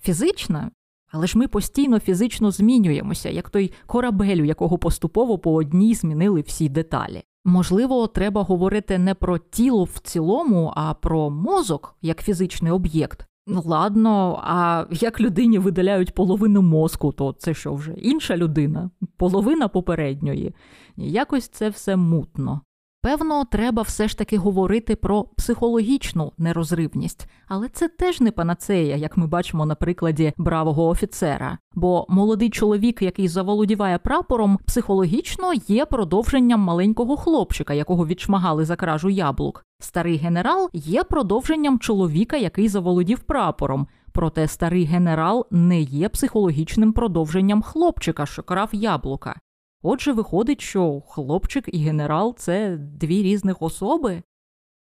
фізична? 0.01 0.71
Але 1.11 1.27
ж 1.27 1.37
ми 1.37 1.47
постійно 1.47 1.99
фізично 1.99 2.51
змінюємося, 2.51 3.29
як 3.29 3.49
той 3.49 3.71
корабель, 3.85 4.37
у 4.37 4.45
якого 4.45 4.77
поступово 4.77 5.39
по 5.39 5.53
одній 5.53 5.95
змінили 5.95 6.41
всі 6.41 6.69
деталі. 6.69 7.23
Можливо, 7.45 8.07
треба 8.07 8.43
говорити 8.43 8.97
не 8.97 9.15
про 9.15 9.37
тіло 9.37 9.83
в 9.83 9.99
цілому, 9.99 10.73
а 10.75 10.93
про 10.93 11.29
мозок 11.29 11.95
як 12.01 12.23
фізичний 12.23 12.71
об'єкт. 12.71 13.25
Ну 13.51 13.61
ладно, 13.65 14.39
а 14.43 14.85
як 14.91 15.21
людині 15.21 15.59
видаляють 15.59 16.13
половину 16.13 16.61
мозку, 16.61 17.11
то 17.11 17.33
це 17.33 17.53
що 17.53 17.73
вже 17.73 17.93
інша 17.93 18.37
людина, 18.37 18.89
половина 19.17 19.67
попередньої. 19.67 20.55
Якось 20.97 21.47
це 21.47 21.69
все 21.69 21.95
мутно. 21.95 22.61
Певно, 23.01 23.45
треба 23.45 23.81
все 23.81 24.07
ж 24.07 24.17
таки 24.17 24.37
говорити 24.37 24.95
про 24.95 25.23
психологічну 25.23 26.31
нерозривність, 26.37 27.27
але 27.47 27.69
це 27.69 27.87
теж 27.87 28.21
не 28.21 28.31
панацея, 28.31 28.95
як 28.95 29.17
ми 29.17 29.27
бачимо 29.27 29.65
на 29.65 29.75
прикладі 29.75 30.33
бравого 30.37 30.87
офіцера. 30.87 31.57
Бо 31.73 32.05
молодий 32.09 32.49
чоловік, 32.49 33.01
який 33.01 33.27
заволодіває 33.27 33.97
прапором, 33.97 34.59
психологічно 34.65 35.53
є 35.67 35.85
продовженням 35.85 36.59
маленького 36.59 37.17
хлопчика, 37.17 37.73
якого 37.73 38.07
відшмагали 38.07 38.65
за 38.65 38.75
кражу 38.75 39.09
яблук. 39.09 39.65
Старий 39.81 40.17
генерал 40.17 40.69
є 40.73 41.03
продовженням 41.03 41.79
чоловіка, 41.79 42.37
який 42.37 42.67
заволодів 42.67 43.19
прапором. 43.19 43.87
Проте 44.11 44.47
старий 44.47 44.83
генерал 44.83 45.47
не 45.51 45.81
є 45.81 46.09
психологічним 46.09 46.93
продовженням 46.93 47.61
хлопчика, 47.61 48.25
що 48.25 48.43
крав 48.43 48.69
яблука. 48.71 49.35
Отже, 49.81 50.11
виходить, 50.13 50.61
що 50.61 51.01
хлопчик 51.07 51.65
і 51.67 51.77
генерал 51.77 52.35
це 52.37 52.77
дві 52.77 53.23
різних 53.23 53.61
особи. 53.61 54.21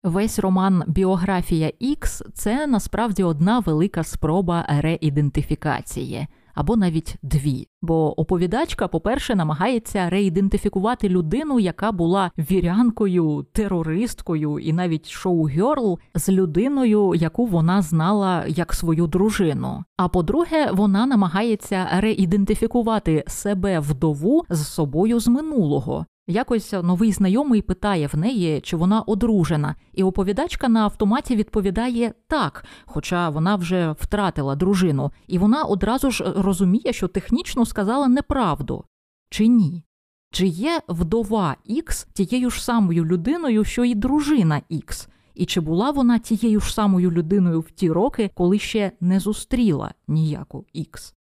Весь 0.03 0.39
роман 0.39 0.83
Біографія 0.87 1.73
Ікс 1.79 2.23
це 2.35 2.67
насправді 2.67 3.23
одна 3.23 3.59
велика 3.59 4.03
спроба 4.03 4.67
реідентифікації 4.69 6.27
або 6.57 6.77
навіть 6.77 7.17
дві. 7.23 7.69
Бо 7.83 8.21
оповідачка, 8.21 8.89
по-перше, 8.89 9.35
намагається 9.35 10.11
реідентифікувати 10.11 11.09
людину, 11.09 11.61
яка 11.61 11.93
була 11.93 12.31
вірянкою, 12.39 13.47
терористкою 13.53 14.59
і 14.59 14.73
навіть 14.73 15.09
шоу-герл 15.09 15.99
з 16.15 16.29
людиною, 16.29 17.15
яку 17.15 17.47
вона 17.47 17.83
знала 17.83 18.45
як 18.47 18.75
свою 18.75 19.07
дружину. 19.07 19.85
А 19.97 20.09
по-друге, 20.09 20.71
вона 20.73 21.07
намагається 21.07 21.87
реідентифікувати 21.93 23.25
себе 23.27 23.81
вдову 23.81 24.45
з 24.51 24.67
собою 24.69 25.21
з 25.21 25.29
минулого. 25.29 26.07
Якось 26.29 26.73
новий 26.73 27.13
знайомий 27.13 27.63
питає 27.63 28.07
в 28.07 28.17
неї, 28.17 28.61
чи 28.61 28.77
вона 28.77 29.01
одружена, 29.01 29.75
і 29.93 30.03
оповідачка 30.03 30.69
на 30.69 30.81
автоматі 30.81 31.37
відповідає 31.37 32.15
так, 32.29 32.65
хоча 32.85 33.29
вона 33.29 33.57
вже 33.57 33.95
втратила 34.01 34.57
дружину, 34.57 35.13
і 35.27 35.39
вона 35.39 35.63
одразу 35.63 36.11
ж 36.11 36.25
розуміє, 36.37 36.93
що 36.93 37.09
технічно 37.09 37.67
сказала 37.67 38.09
неправду. 38.09 38.85
Чи 39.31 39.47
ні? 39.47 39.83
Чи 40.31 40.47
є 40.47 40.81
вдова 40.89 41.57
Ікс 41.65 42.09
тією 42.13 42.51
ж 42.51 42.65
самою 42.65 43.05
людиною, 43.05 43.65
що 43.65 43.85
і 43.85 43.95
дружина 43.95 44.63
Ікс? 44.69 45.09
І 45.35 45.47
чи 45.47 45.61
була 45.61 45.91
вона 45.91 46.19
тією 46.19 46.61
ж 46.61 46.75
самою 46.75 47.11
людиною 47.11 47.61
в 47.61 47.71
ті 47.71 47.91
роки, 47.91 48.31
коли 48.35 48.59
ще 48.59 48.93
не 49.01 49.21
зустріла 49.21 49.95
ніяку 50.09 50.67
Ікс? 50.73 51.16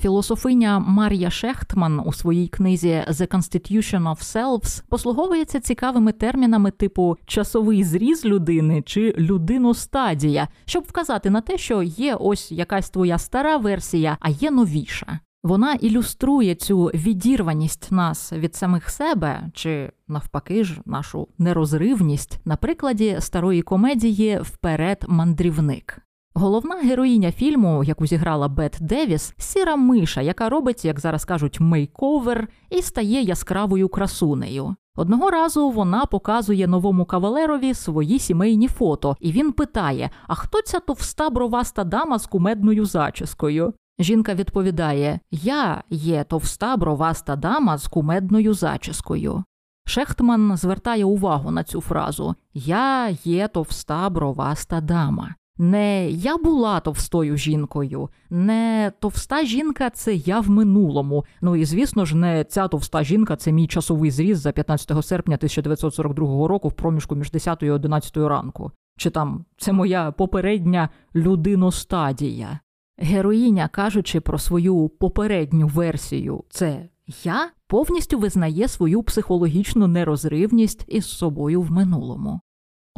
Філософиня 0.00 0.78
Мар'я 0.78 1.30
Шехтман 1.30 2.02
у 2.04 2.12
своїй 2.12 2.48
книзі 2.48 3.04
«The 3.08 3.28
Constitution 3.28 4.02
of 4.02 4.18
Selves» 4.18 4.82
послуговується 4.88 5.60
цікавими 5.60 6.12
термінами 6.12 6.70
типу 6.70 7.16
часовий 7.26 7.84
зріз 7.84 8.24
людини 8.24 8.82
чи 8.86 9.14
людиностадія, 9.18 10.48
щоб 10.64 10.84
вказати 10.84 11.30
на 11.30 11.40
те, 11.40 11.58
що 11.58 11.82
є 11.82 12.14
ось 12.14 12.52
якась 12.52 12.90
твоя 12.90 13.18
стара 13.18 13.56
версія, 13.56 14.16
а 14.20 14.28
є 14.28 14.50
новіша. 14.50 15.20
Вона 15.42 15.74
ілюструє 15.74 16.54
цю 16.54 16.84
відірваність 16.84 17.92
нас 17.92 18.32
від 18.32 18.54
самих 18.54 18.90
себе, 18.90 19.50
чи 19.54 19.92
навпаки 20.08 20.64
ж 20.64 20.80
нашу 20.86 21.28
нерозривність 21.38 22.40
на 22.44 22.56
прикладі 22.56 23.16
старої 23.20 23.62
комедії 23.62 24.40
Вперед 24.42 25.04
мандрівник. 25.08 26.05
Головна 26.38 26.74
героїня 26.74 27.32
фільму, 27.32 27.84
яку 27.84 28.06
зіграла 28.06 28.48
Бет 28.48 28.76
Девіс, 28.80 29.34
сіра 29.38 29.76
миша, 29.76 30.20
яка 30.20 30.48
робить, 30.48 30.84
як 30.84 31.00
зараз 31.00 31.24
кажуть, 31.24 31.60
мейковер 31.60 32.48
і 32.70 32.82
стає 32.82 33.22
яскравою 33.22 33.88
красунею. 33.88 34.76
Одного 34.96 35.30
разу 35.30 35.70
вона 35.70 36.06
показує 36.06 36.66
новому 36.66 37.04
кавалерові 37.04 37.74
свої 37.74 38.18
сімейні 38.18 38.68
фото, 38.68 39.16
і 39.20 39.32
він 39.32 39.52
питає: 39.52 40.10
А 40.26 40.34
хто 40.34 40.62
ця 40.62 40.80
товста 40.80 41.30
броваста 41.30 41.84
дама 41.84 42.18
з 42.18 42.26
кумедною 42.26 42.84
зачіскою? 42.84 43.72
Жінка 43.98 44.34
відповідає: 44.34 45.20
Я 45.30 45.82
є 45.90 46.24
товста 46.24 46.76
броваста 46.76 47.36
дама 47.36 47.78
з 47.78 47.88
кумедною 47.88 48.54
зачіскою. 48.54 49.44
Шехтман 49.86 50.56
звертає 50.56 51.04
увагу 51.04 51.50
на 51.50 51.64
цю 51.64 51.80
фразу 51.80 52.34
Я 52.54 53.08
є 53.24 53.48
товста 53.48 54.10
броваста 54.10 54.80
дама. 54.80 55.34
Не 55.58 56.10
я 56.10 56.36
була 56.36 56.80
товстою 56.80 57.36
жінкою, 57.36 58.08
не 58.30 58.92
товста 59.00 59.44
жінка 59.44 59.90
це 59.90 60.14
я 60.14 60.40
в 60.40 60.50
минулому. 60.50 61.24
Ну 61.40 61.56
і 61.56 61.64
звісно 61.64 62.04
ж, 62.04 62.16
не 62.16 62.44
ця 62.44 62.68
товста 62.68 63.04
жінка 63.04 63.36
це 63.36 63.52
мій 63.52 63.66
часовий 63.66 64.10
зріз 64.10 64.40
за 64.40 64.52
15 64.52 65.06
серпня 65.06 65.34
1942 65.36 66.48
року 66.48 66.68
в 66.68 66.72
проміжку 66.72 67.14
між 67.14 67.30
10 67.30 67.62
і 67.62 67.70
11 67.70 68.16
ранку. 68.16 68.72
Чи 68.98 69.10
там 69.10 69.44
це 69.56 69.72
моя 69.72 70.12
попередня 70.12 70.88
людиностадія. 71.14 72.60
Героїня, 72.98 73.68
кажучи 73.68 74.20
про 74.20 74.38
свою 74.38 74.88
попередню 74.88 75.66
версію, 75.66 76.44
це 76.48 76.88
я 77.24 77.50
повністю 77.66 78.18
визнає 78.18 78.68
свою 78.68 79.02
психологічну 79.02 79.86
нерозривність 79.86 80.84
із 80.88 81.06
собою 81.06 81.62
в 81.62 81.70
минулому. 81.70 82.40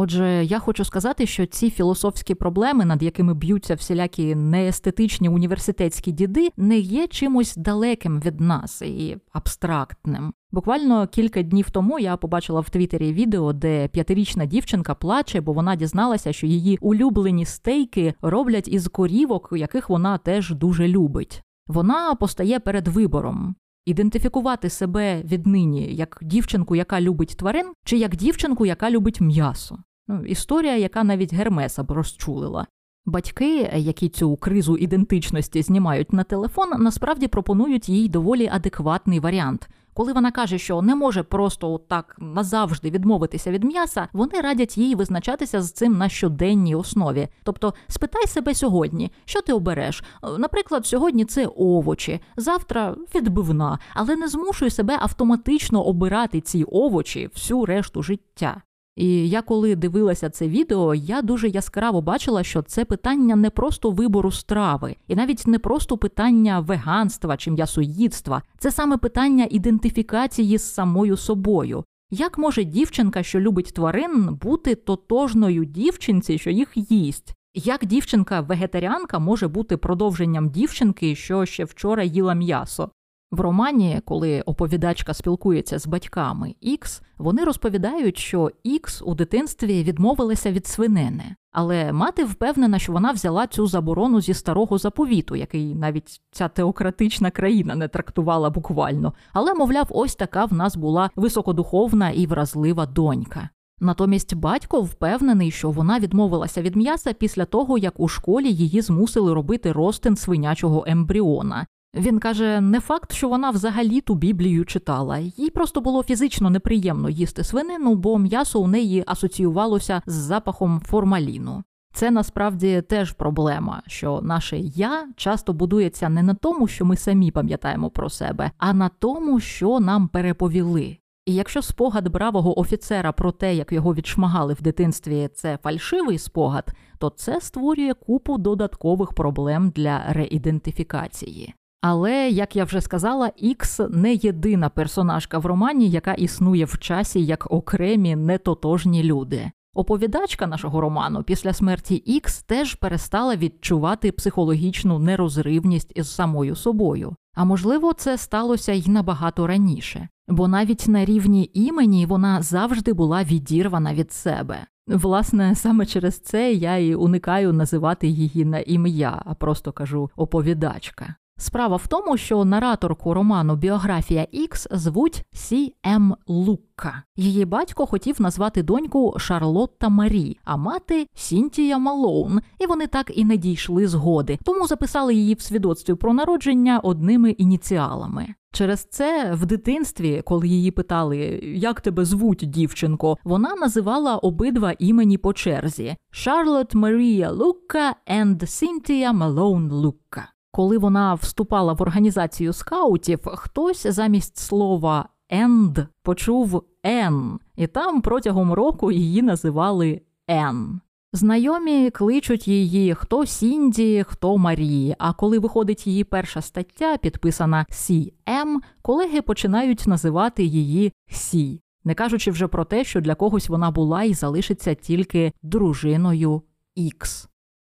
Отже, 0.00 0.44
я 0.44 0.58
хочу 0.58 0.84
сказати, 0.84 1.26
що 1.26 1.46
ці 1.46 1.70
філософські 1.70 2.34
проблеми, 2.34 2.84
над 2.84 3.02
якими 3.02 3.34
б'ються 3.34 3.74
всілякі 3.74 4.34
неестетичні 4.34 5.28
університетські 5.28 6.12
діди, 6.12 6.48
не 6.56 6.78
є 6.78 7.06
чимось 7.06 7.56
далеким 7.56 8.20
від 8.20 8.40
нас 8.40 8.82
і 8.82 9.16
абстрактним. 9.32 10.32
Буквально 10.50 11.06
кілька 11.06 11.42
днів 11.42 11.70
тому 11.70 11.98
я 11.98 12.16
побачила 12.16 12.60
в 12.60 12.70
Твіттері 12.70 13.12
відео, 13.12 13.52
де 13.52 13.88
п'ятирічна 13.88 14.46
дівчинка 14.46 14.94
плаче, 14.94 15.40
бо 15.40 15.52
вона 15.52 15.76
дізналася, 15.76 16.32
що 16.32 16.46
її 16.46 16.78
улюблені 16.80 17.44
стейки 17.44 18.14
роблять 18.22 18.68
із 18.68 18.88
корівок, 18.88 19.48
яких 19.52 19.90
вона 19.90 20.18
теж 20.18 20.50
дуже 20.50 20.88
любить. 20.88 21.42
Вона 21.66 22.14
постає 22.14 22.60
перед 22.60 22.88
вибором. 22.88 23.54
Ідентифікувати 23.88 24.70
себе 24.70 25.22
віднині 25.22 25.94
як 25.94 26.18
дівчинку, 26.22 26.76
яка 26.76 27.00
любить 27.00 27.36
тварин, 27.38 27.72
чи 27.84 27.98
як 27.98 28.16
дівчинку, 28.16 28.66
яка 28.66 28.90
любить 28.90 29.20
м'ясо. 29.20 29.78
Ну, 30.08 30.24
Історія, 30.26 30.76
яка 30.76 31.04
навіть 31.04 31.34
Гермеса 31.34 31.82
б 31.82 31.90
розчулила. 31.90 32.66
Батьки, 33.06 33.70
які 33.76 34.08
цю 34.08 34.36
кризу 34.36 34.76
ідентичності 34.76 35.62
знімають 35.62 36.12
на 36.12 36.24
телефон, 36.24 36.68
насправді 36.78 37.28
пропонують 37.28 37.88
їй 37.88 38.08
доволі 38.08 38.48
адекватний 38.52 39.20
варіант. 39.20 39.68
Коли 39.94 40.12
вона 40.12 40.30
каже, 40.30 40.58
що 40.58 40.82
не 40.82 40.94
може 40.94 41.22
просто 41.22 41.80
так 41.88 42.16
назавжди 42.18 42.90
відмовитися 42.90 43.50
від 43.50 43.64
м'яса, 43.64 44.08
вони 44.12 44.40
радять 44.40 44.78
їй 44.78 44.94
визначатися 44.94 45.62
з 45.62 45.72
цим 45.72 45.98
на 45.98 46.08
щоденній 46.08 46.74
основі. 46.74 47.28
Тобто, 47.42 47.74
спитай 47.88 48.26
себе 48.26 48.54
сьогодні, 48.54 49.12
що 49.24 49.40
ти 49.40 49.52
обереш. 49.52 50.04
Наприклад, 50.38 50.86
сьогодні 50.86 51.24
це 51.24 51.46
овочі, 51.56 52.20
завтра 52.36 52.96
відбивна, 53.14 53.78
але 53.94 54.16
не 54.16 54.28
змушуй 54.28 54.70
себе 54.70 54.98
автоматично 55.00 55.82
обирати 55.82 56.40
ці 56.40 56.64
овочі 56.64 57.30
всю 57.34 57.64
решту 57.64 58.02
життя. 58.02 58.62
І 58.98 59.28
я 59.28 59.42
коли 59.42 59.76
дивилася 59.76 60.30
це 60.30 60.48
відео, 60.48 60.94
я 60.94 61.22
дуже 61.22 61.48
яскраво 61.48 62.02
бачила, 62.02 62.44
що 62.44 62.62
це 62.62 62.84
питання 62.84 63.36
не 63.36 63.50
просто 63.50 63.90
вибору 63.90 64.30
страви, 64.30 64.96
і 65.08 65.16
навіть 65.16 65.46
не 65.46 65.58
просто 65.58 65.98
питання 65.98 66.60
веганства 66.60 67.36
чи 67.36 67.50
м'ясоїдства, 67.50 68.42
це 68.58 68.70
саме 68.70 68.96
питання 68.96 69.46
ідентифікації 69.50 70.58
з 70.58 70.74
самою 70.74 71.16
собою. 71.16 71.84
Як 72.10 72.38
може 72.38 72.64
дівчинка, 72.64 73.22
що 73.22 73.40
любить 73.40 73.72
тварин, 73.74 74.38
бути 74.42 74.74
тотожною 74.74 75.64
дівчинці, 75.64 76.38
що 76.38 76.50
їх 76.50 76.72
їсть? 76.74 77.34
Як 77.54 77.86
дівчинка-вегетаріанка 77.86 79.18
може 79.18 79.48
бути 79.48 79.76
продовженням 79.76 80.50
дівчинки, 80.50 81.14
що 81.14 81.44
ще 81.46 81.64
вчора 81.64 82.02
їла 82.02 82.34
м'ясо? 82.34 82.90
В 83.30 83.40
романі, 83.40 84.00
коли 84.04 84.40
оповідачка 84.40 85.14
спілкується 85.14 85.78
з 85.78 85.86
батьками 85.86 86.54
Ікс, 86.60 87.02
вони 87.18 87.44
розповідають, 87.44 88.18
що 88.18 88.50
Ікс 88.62 89.02
у 89.02 89.14
дитинстві 89.14 89.82
відмовилася 89.82 90.52
від 90.52 90.66
свинини, 90.66 91.36
але 91.52 91.92
мати 91.92 92.24
впевнена, 92.24 92.78
що 92.78 92.92
вона 92.92 93.12
взяла 93.12 93.46
цю 93.46 93.66
заборону 93.66 94.20
зі 94.20 94.34
старого 94.34 94.78
заповіту, 94.78 95.36
який 95.36 95.74
навіть 95.74 96.20
ця 96.30 96.48
теократична 96.48 97.30
країна 97.30 97.74
не 97.74 97.88
трактувала 97.88 98.50
буквально. 98.50 99.12
Але, 99.32 99.54
мовляв, 99.54 99.86
ось 99.90 100.14
така 100.14 100.44
в 100.44 100.52
нас 100.52 100.76
була 100.76 101.10
високодуховна 101.16 102.10
і 102.10 102.26
вразлива 102.26 102.86
донька. 102.86 103.48
Натомість 103.80 104.34
батько 104.34 104.80
впевнений, 104.80 105.50
що 105.50 105.70
вона 105.70 105.98
відмовилася 105.98 106.62
від 106.62 106.76
м'яса 106.76 107.12
після 107.12 107.44
того, 107.44 107.78
як 107.78 108.00
у 108.00 108.08
школі 108.08 108.52
її 108.52 108.80
змусили 108.80 109.34
робити 109.34 109.72
ростин 109.72 110.16
свинячого 110.16 110.84
ембріона, 110.86 111.66
він 111.94 112.18
каже, 112.18 112.60
не 112.60 112.80
факт, 112.80 113.12
що 113.12 113.28
вона 113.28 113.50
взагалі 113.50 114.00
ту 114.00 114.14
Біблію 114.14 114.64
читала, 114.64 115.18
їй 115.18 115.50
просто 115.50 115.80
було 115.80 116.02
фізично 116.02 116.50
неприємно 116.50 117.08
їсти 117.08 117.44
свинину, 117.44 117.94
бо 117.94 118.18
м'ясо 118.18 118.60
у 118.60 118.66
неї 118.66 119.04
асоціювалося 119.06 120.02
з 120.06 120.12
запахом 120.12 120.80
формаліну. 120.80 121.64
Це 121.92 122.10
насправді 122.10 122.82
теж 122.82 123.12
проблема, 123.12 123.82
що 123.86 124.20
наше 124.22 124.58
я 124.58 125.08
часто 125.16 125.52
будується 125.52 126.08
не 126.08 126.22
на 126.22 126.34
тому, 126.34 126.66
що 126.66 126.84
ми 126.84 126.96
самі 126.96 127.30
пам'ятаємо 127.30 127.90
про 127.90 128.10
себе, 128.10 128.50
а 128.58 128.72
на 128.72 128.88
тому, 128.88 129.40
що 129.40 129.80
нам 129.80 130.08
переповіли. 130.08 130.98
І 131.26 131.34
якщо 131.34 131.62
спогад 131.62 132.08
бравого 132.08 132.60
офіцера 132.60 133.12
про 133.12 133.32
те, 133.32 133.54
як 133.54 133.72
його 133.72 133.94
відшмагали 133.94 134.54
в 134.54 134.62
дитинстві, 134.62 135.28
це 135.34 135.58
фальшивий 135.62 136.18
спогад, 136.18 136.72
то 136.98 137.10
це 137.10 137.40
створює 137.40 137.94
купу 137.94 138.38
додаткових 138.38 139.12
проблем 139.12 139.72
для 139.76 140.04
реідентифікації. 140.08 141.54
Але, 141.80 142.28
як 142.28 142.56
я 142.56 142.64
вже 142.64 142.80
сказала, 142.80 143.32
Ікс 143.36 143.80
не 143.90 144.14
єдина 144.14 144.68
персонажка 144.68 145.38
в 145.38 145.46
романі, 145.46 145.90
яка 145.90 146.12
існує 146.12 146.64
в 146.64 146.78
часі 146.78 147.24
як 147.24 147.52
окремі 147.52 148.16
нетотожні 148.16 149.04
люди. 149.04 149.50
Оповідачка 149.74 150.46
нашого 150.46 150.80
роману 150.80 151.22
після 151.22 151.52
смерті 151.52 151.94
Ікс 151.94 152.42
теж 152.42 152.74
перестала 152.74 153.36
відчувати 153.36 154.12
психологічну 154.12 154.98
нерозривність 154.98 155.92
із 155.94 156.14
самою 156.14 156.56
собою. 156.56 157.16
А 157.34 157.44
можливо, 157.44 157.92
це 157.92 158.18
сталося 158.18 158.72
й 158.72 158.88
набагато 158.88 159.46
раніше, 159.46 160.08
бо 160.28 160.48
навіть 160.48 160.88
на 160.88 161.04
рівні 161.04 161.50
імені 161.54 162.06
вона 162.06 162.42
завжди 162.42 162.92
була 162.92 163.24
відірвана 163.24 163.94
від 163.94 164.12
себе. 164.12 164.66
Власне, 164.86 165.54
саме 165.54 165.86
через 165.86 166.18
це 166.18 166.52
я 166.52 166.76
і 166.76 166.94
уникаю 166.94 167.52
називати 167.52 168.08
її 168.08 168.44
на 168.44 168.58
ім'я, 168.58 169.22
а 169.24 169.34
просто 169.34 169.72
кажу 169.72 170.10
оповідачка. 170.16 171.14
Справа 171.40 171.76
в 171.76 171.86
тому, 171.86 172.16
що 172.16 172.44
нараторку 172.44 173.14
роману 173.14 173.56
Біографія 173.56 174.26
Ікс 174.32 174.68
звуть 174.70 175.24
Сі 175.32 175.74
М. 175.86 176.14
Лукка. 176.26 177.02
Її 177.16 177.44
батько 177.44 177.86
хотів 177.86 178.20
назвати 178.20 178.62
доньку 178.62 179.14
Шарлотта 179.18 179.88
Марі, 179.88 180.38
а 180.44 180.56
мати 180.56 181.06
Сінтія 181.14 181.78
Малоун, 181.78 182.40
і 182.58 182.66
вони 182.66 182.86
так 182.86 183.12
і 183.18 183.24
не 183.24 183.36
дійшли 183.36 183.86
згоди, 183.86 184.38
тому 184.44 184.66
записали 184.66 185.14
її 185.14 185.34
в 185.34 185.40
свідоцтві 185.40 185.94
про 185.94 186.12
народження 186.12 186.78
одними 186.78 187.30
ініціалами. 187.30 188.26
Через 188.52 188.84
це 188.84 189.34
в 189.34 189.46
дитинстві, 189.46 190.22
коли 190.24 190.48
її 190.48 190.70
питали, 190.70 191.16
як 191.42 191.80
тебе 191.80 192.04
звуть, 192.04 192.44
дівчинко, 192.46 193.16
вона 193.24 193.54
називала 193.54 194.16
обидва 194.16 194.74
імені 194.78 195.18
по 195.18 195.32
черзі: 195.32 195.96
Шарлот 196.10 196.74
Марія 196.74 197.30
Лукка 197.30 197.94
and 198.06 198.46
Сінтія 198.46 199.12
Малоун 199.12 199.70
Лукка. 199.70 200.28
Коли 200.58 200.78
вона 200.78 201.14
вступала 201.14 201.72
в 201.72 201.82
організацію 201.82 202.52
скаутів, 202.52 203.20
хтось 203.24 203.86
замість 203.86 204.36
слова 204.36 205.08
«and» 205.30 205.78
почув 206.02 206.62
«Енн», 206.82 207.38
і 207.56 207.66
там 207.66 208.02
протягом 208.02 208.52
року 208.52 208.92
її 208.92 209.22
називали 209.22 210.00
«Енн». 210.28 210.80
Знайомі 211.12 211.90
кличуть 211.90 212.48
її 212.48 212.94
хто 212.94 213.26
Сінді, 213.26 214.04
хто 214.08 214.38
Марі. 214.38 214.94
А 214.98 215.12
коли 215.12 215.38
виходить 215.38 215.86
її 215.86 216.04
перша 216.04 216.42
стаття, 216.42 216.96
підписана 216.96 217.66
Сі 217.70 218.14
М, 218.28 218.62
колеги 218.82 219.22
починають 219.22 219.86
називати 219.86 220.44
її 220.44 220.92
Сі, 221.10 221.60
не 221.84 221.94
кажучи 221.94 222.30
вже 222.30 222.48
про 222.48 222.64
те, 222.64 222.84
що 222.84 223.00
для 223.00 223.14
когось 223.14 223.48
вона 223.48 223.70
була 223.70 224.02
і 224.02 224.14
залишиться 224.14 224.74
тільки 224.74 225.32
дружиною 225.42 226.42
Ікс. 226.74 227.28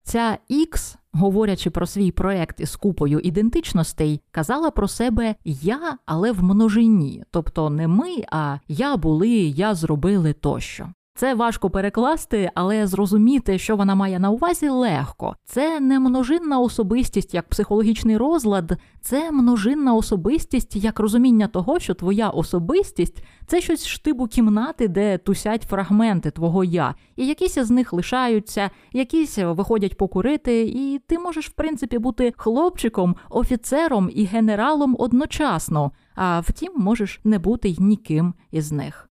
Ця 0.04 0.38
Ікс, 0.48 0.96
говорячи 1.12 1.70
про 1.70 1.86
свій 1.86 2.10
проект 2.10 2.60
із 2.60 2.76
купою 2.76 3.18
ідентичностей, 3.18 4.20
казала 4.30 4.70
про 4.70 4.88
себе 4.88 5.34
я, 5.44 5.98
але 6.06 6.32
в 6.32 6.42
множині, 6.42 7.24
тобто 7.30 7.70
не 7.70 7.88
ми, 7.88 8.24
а 8.32 8.58
я 8.68 8.96
були, 8.96 9.30
я 9.30 9.74
зробили 9.74 10.32
тощо. 10.32 10.88
Це 11.14 11.34
важко 11.34 11.70
перекласти, 11.70 12.50
але 12.54 12.86
зрозуміти, 12.86 13.58
що 13.58 13.76
вона 13.76 13.94
має 13.94 14.18
на 14.18 14.30
увазі, 14.30 14.68
легко. 14.68 15.36
Це 15.44 15.80
не 15.80 16.00
множинна 16.00 16.60
особистість 16.60 17.34
як 17.34 17.48
психологічний 17.48 18.16
розлад, 18.16 18.76
це 19.00 19.30
множинна 19.30 19.94
особистість 19.94 20.76
як 20.76 21.00
розуміння 21.00 21.46
того, 21.46 21.80
що 21.80 21.94
твоя 21.94 22.28
особистість 22.28 23.24
це 23.46 23.60
щось 23.60 23.86
штибу 23.86 24.26
кімнати, 24.26 24.88
де 24.88 25.18
тусять 25.18 25.62
фрагменти 25.62 26.30
твого 26.30 26.64
я, 26.64 26.94
і 27.16 27.26
якісь 27.26 27.58
з 27.58 27.70
них 27.70 27.92
лишаються, 27.92 28.70
якісь 28.92 29.38
виходять 29.38 29.96
покурити, 29.96 30.62
і 30.62 31.00
ти 31.06 31.18
можеш, 31.18 31.48
в 31.48 31.52
принципі, 31.52 31.98
бути 31.98 32.32
хлопчиком, 32.36 33.16
офіцером 33.30 34.10
і 34.14 34.24
генералом 34.24 34.96
одночасно. 34.98 35.92
А 36.14 36.40
втім, 36.40 36.72
можеш 36.76 37.20
не 37.24 37.38
бути 37.38 37.68
й 37.68 37.76
ніким 37.78 38.34
із 38.50 38.72
них. 38.72 39.11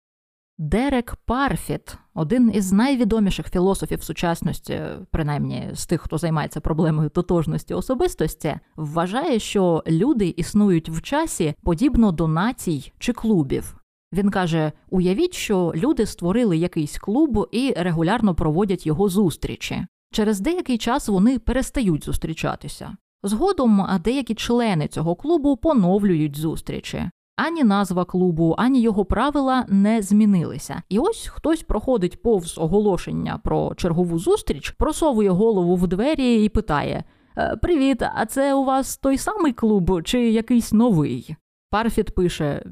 Дерек 0.59 1.16
Парфіт, 1.24 1.99
один 2.15 2.51
із 2.55 2.73
найвідоміших 2.73 3.51
філософів 3.51 4.03
сучасності, 4.03 4.81
принаймні 5.11 5.70
з 5.73 5.87
тих, 5.87 6.01
хто 6.01 6.19
займається 6.19 6.61
проблемою 6.61 7.09
тотожності 7.09 7.74
особистості, 7.74 8.55
вважає, 8.77 9.39
що 9.39 9.83
люди 9.87 10.35
існують 10.37 10.89
в 10.89 11.03
часі 11.03 11.55
подібно 11.62 12.12
до 12.12 12.28
націй 12.28 12.93
чи 12.99 13.12
клубів. 13.12 13.77
Він 14.12 14.31
каже: 14.31 14.73
уявіть, 14.91 15.35
що 15.35 15.73
люди 15.74 16.07
створили 16.07 16.57
якийсь 16.57 16.99
клуб 16.99 17.49
і 17.53 17.74
регулярно 17.77 18.35
проводять 18.35 18.87
його 18.87 19.09
зустрічі. 19.09 19.87
Через 20.12 20.41
деякий 20.41 20.78
час 20.78 21.09
вони 21.09 21.39
перестають 21.39 22.05
зустрічатися. 22.05 22.97
Згодом 23.23 23.87
деякі 24.05 24.35
члени 24.35 24.89
цього 24.89 25.15
клубу 25.15 25.57
поновлюють 25.57 26.37
зустрічі. 26.37 27.11
Ані 27.37 27.65
назва 27.65 28.05
клубу, 28.05 28.55
ані 28.59 28.81
його 28.81 29.05
правила 29.05 29.67
не 29.69 30.03
змінилися. 30.03 30.83
І 30.89 30.99
ось 30.99 31.27
хтось 31.27 31.63
проходить 31.63 32.23
повз 32.23 32.59
оголошення 32.59 33.41
про 33.45 33.75
чергову 33.75 34.19
зустріч, 34.19 34.71
просовує 34.71 35.31
голову 35.31 35.77
в 35.77 35.87
двері 35.87 36.45
і 36.45 36.49
питає: 36.49 37.05
«Е, 37.39 37.57
Привіт, 37.57 38.03
а 38.15 38.27
це 38.27 38.55
у 38.55 38.65
вас 38.65 38.97
той 38.97 39.19
самий 39.19 39.53
клуб 39.53 40.03
чи 40.03 40.31
якийсь 40.31 40.73
новий? 40.73 41.37
Парфіт 41.71 42.15
пише: 42.15 42.65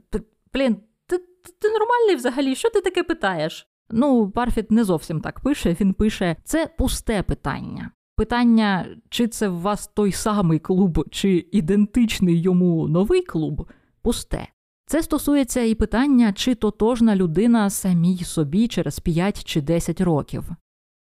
Блін, 0.55 0.77
ти, 1.07 1.19
ти 1.61 1.69
нормальний 1.69 2.17
взагалі? 2.17 2.55
Що 2.55 2.71
ти 2.71 2.81
таке 2.81 3.03
питаєш? 3.03 3.67
Ну, 3.91 4.31
Парфіт 4.31 4.71
не 4.71 4.85
зовсім 4.85 5.21
так 5.21 5.41
пише. 5.41 5.77
Він 5.81 5.95
пише: 5.95 6.37
це 6.45 6.67
пусте 6.79 7.23
питання. 7.23 7.91
Питання, 8.17 8.87
чи 9.09 9.29
це 9.29 9.49
в 9.49 9.61
вас 9.61 9.87
той 9.87 10.13
самий 10.13 10.59
клуб, 10.59 11.05
чи 11.11 11.47
ідентичний 11.53 12.41
йому 12.41 12.89
новий 12.89 13.23
клуб, 13.23 13.69
пусте. 14.03 14.49
Це 14.87 15.03
стосується 15.03 15.61
і 15.61 15.75
питання, 15.75 16.33
чи 16.33 16.55
тотожна 16.55 17.17
людина 17.17 17.71
самій 17.71 18.19
собі 18.19 18.69
через 18.69 19.01
5 19.01 19.45
чи 19.45 19.61
10 19.61 20.01
років. 20.01 20.51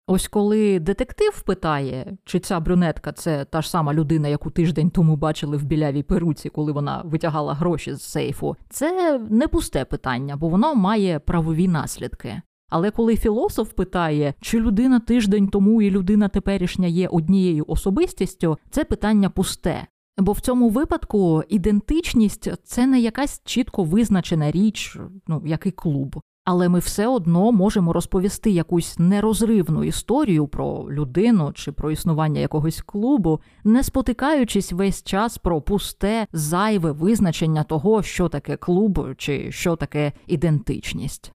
Ось 0.07 0.27
коли 0.27 0.79
детектив 0.79 1.41
питає, 1.41 2.17
чи 2.25 2.39
ця 2.39 2.59
брюнетка 2.59 3.11
це 3.11 3.45
та 3.45 3.61
ж 3.61 3.69
сама 3.69 3.93
людина, 3.93 4.27
яку 4.27 4.49
тиждень 4.49 4.89
тому 4.89 5.15
бачили 5.15 5.57
в 5.57 5.63
білявій 5.63 6.03
перуці, 6.03 6.49
коли 6.49 6.71
вона 6.71 7.01
витягала 7.05 7.53
гроші 7.53 7.93
з 7.93 8.01
сейфу, 8.01 8.55
це 8.69 9.19
не 9.29 9.47
пусте 9.47 9.85
питання, 9.85 10.37
бо 10.37 10.49
воно 10.49 10.75
має 10.75 11.19
правові 11.19 11.67
наслідки. 11.67 12.41
Але 12.69 12.91
коли 12.91 13.17
філософ 13.17 13.73
питає, 13.73 14.33
чи 14.41 14.59
людина 14.59 14.99
тиждень 14.99 15.47
тому 15.47 15.81
і 15.81 15.91
людина 15.91 16.27
теперішня 16.27 16.87
є 16.87 17.07
однією 17.07 17.65
особистістю, 17.67 18.57
це 18.69 18.83
питання 18.83 19.29
пусте. 19.29 19.87
Бо 20.17 20.31
в 20.31 20.39
цьому 20.39 20.69
випадку 20.69 21.43
ідентичність 21.49 22.49
це 22.63 22.87
не 22.87 22.99
якась 22.99 23.41
чітко 23.45 23.83
визначена 23.83 24.51
річ, 24.51 24.97
ну 25.27 25.41
як 25.45 25.65
і 25.65 25.71
клуб. 25.71 26.21
Але 26.45 26.69
ми 26.69 26.79
все 26.79 27.07
одно 27.07 27.51
можемо 27.51 27.93
розповісти 27.93 28.51
якусь 28.51 28.99
нерозривну 28.99 29.83
історію 29.83 30.47
про 30.47 30.87
людину 30.91 31.51
чи 31.53 31.71
про 31.71 31.91
існування 31.91 32.41
якогось 32.41 32.81
клубу, 32.81 33.39
не 33.63 33.83
спотикаючись 33.83 34.71
весь 34.71 35.03
час 35.03 35.37
про 35.37 35.61
пусте, 35.61 36.27
зайве 36.33 36.91
визначення 36.91 37.63
того, 37.63 38.03
що 38.03 38.29
таке 38.29 38.57
клуб 38.57 39.15
чи 39.17 39.51
що 39.51 39.75
таке 39.75 40.11
ідентичність. 40.27 41.31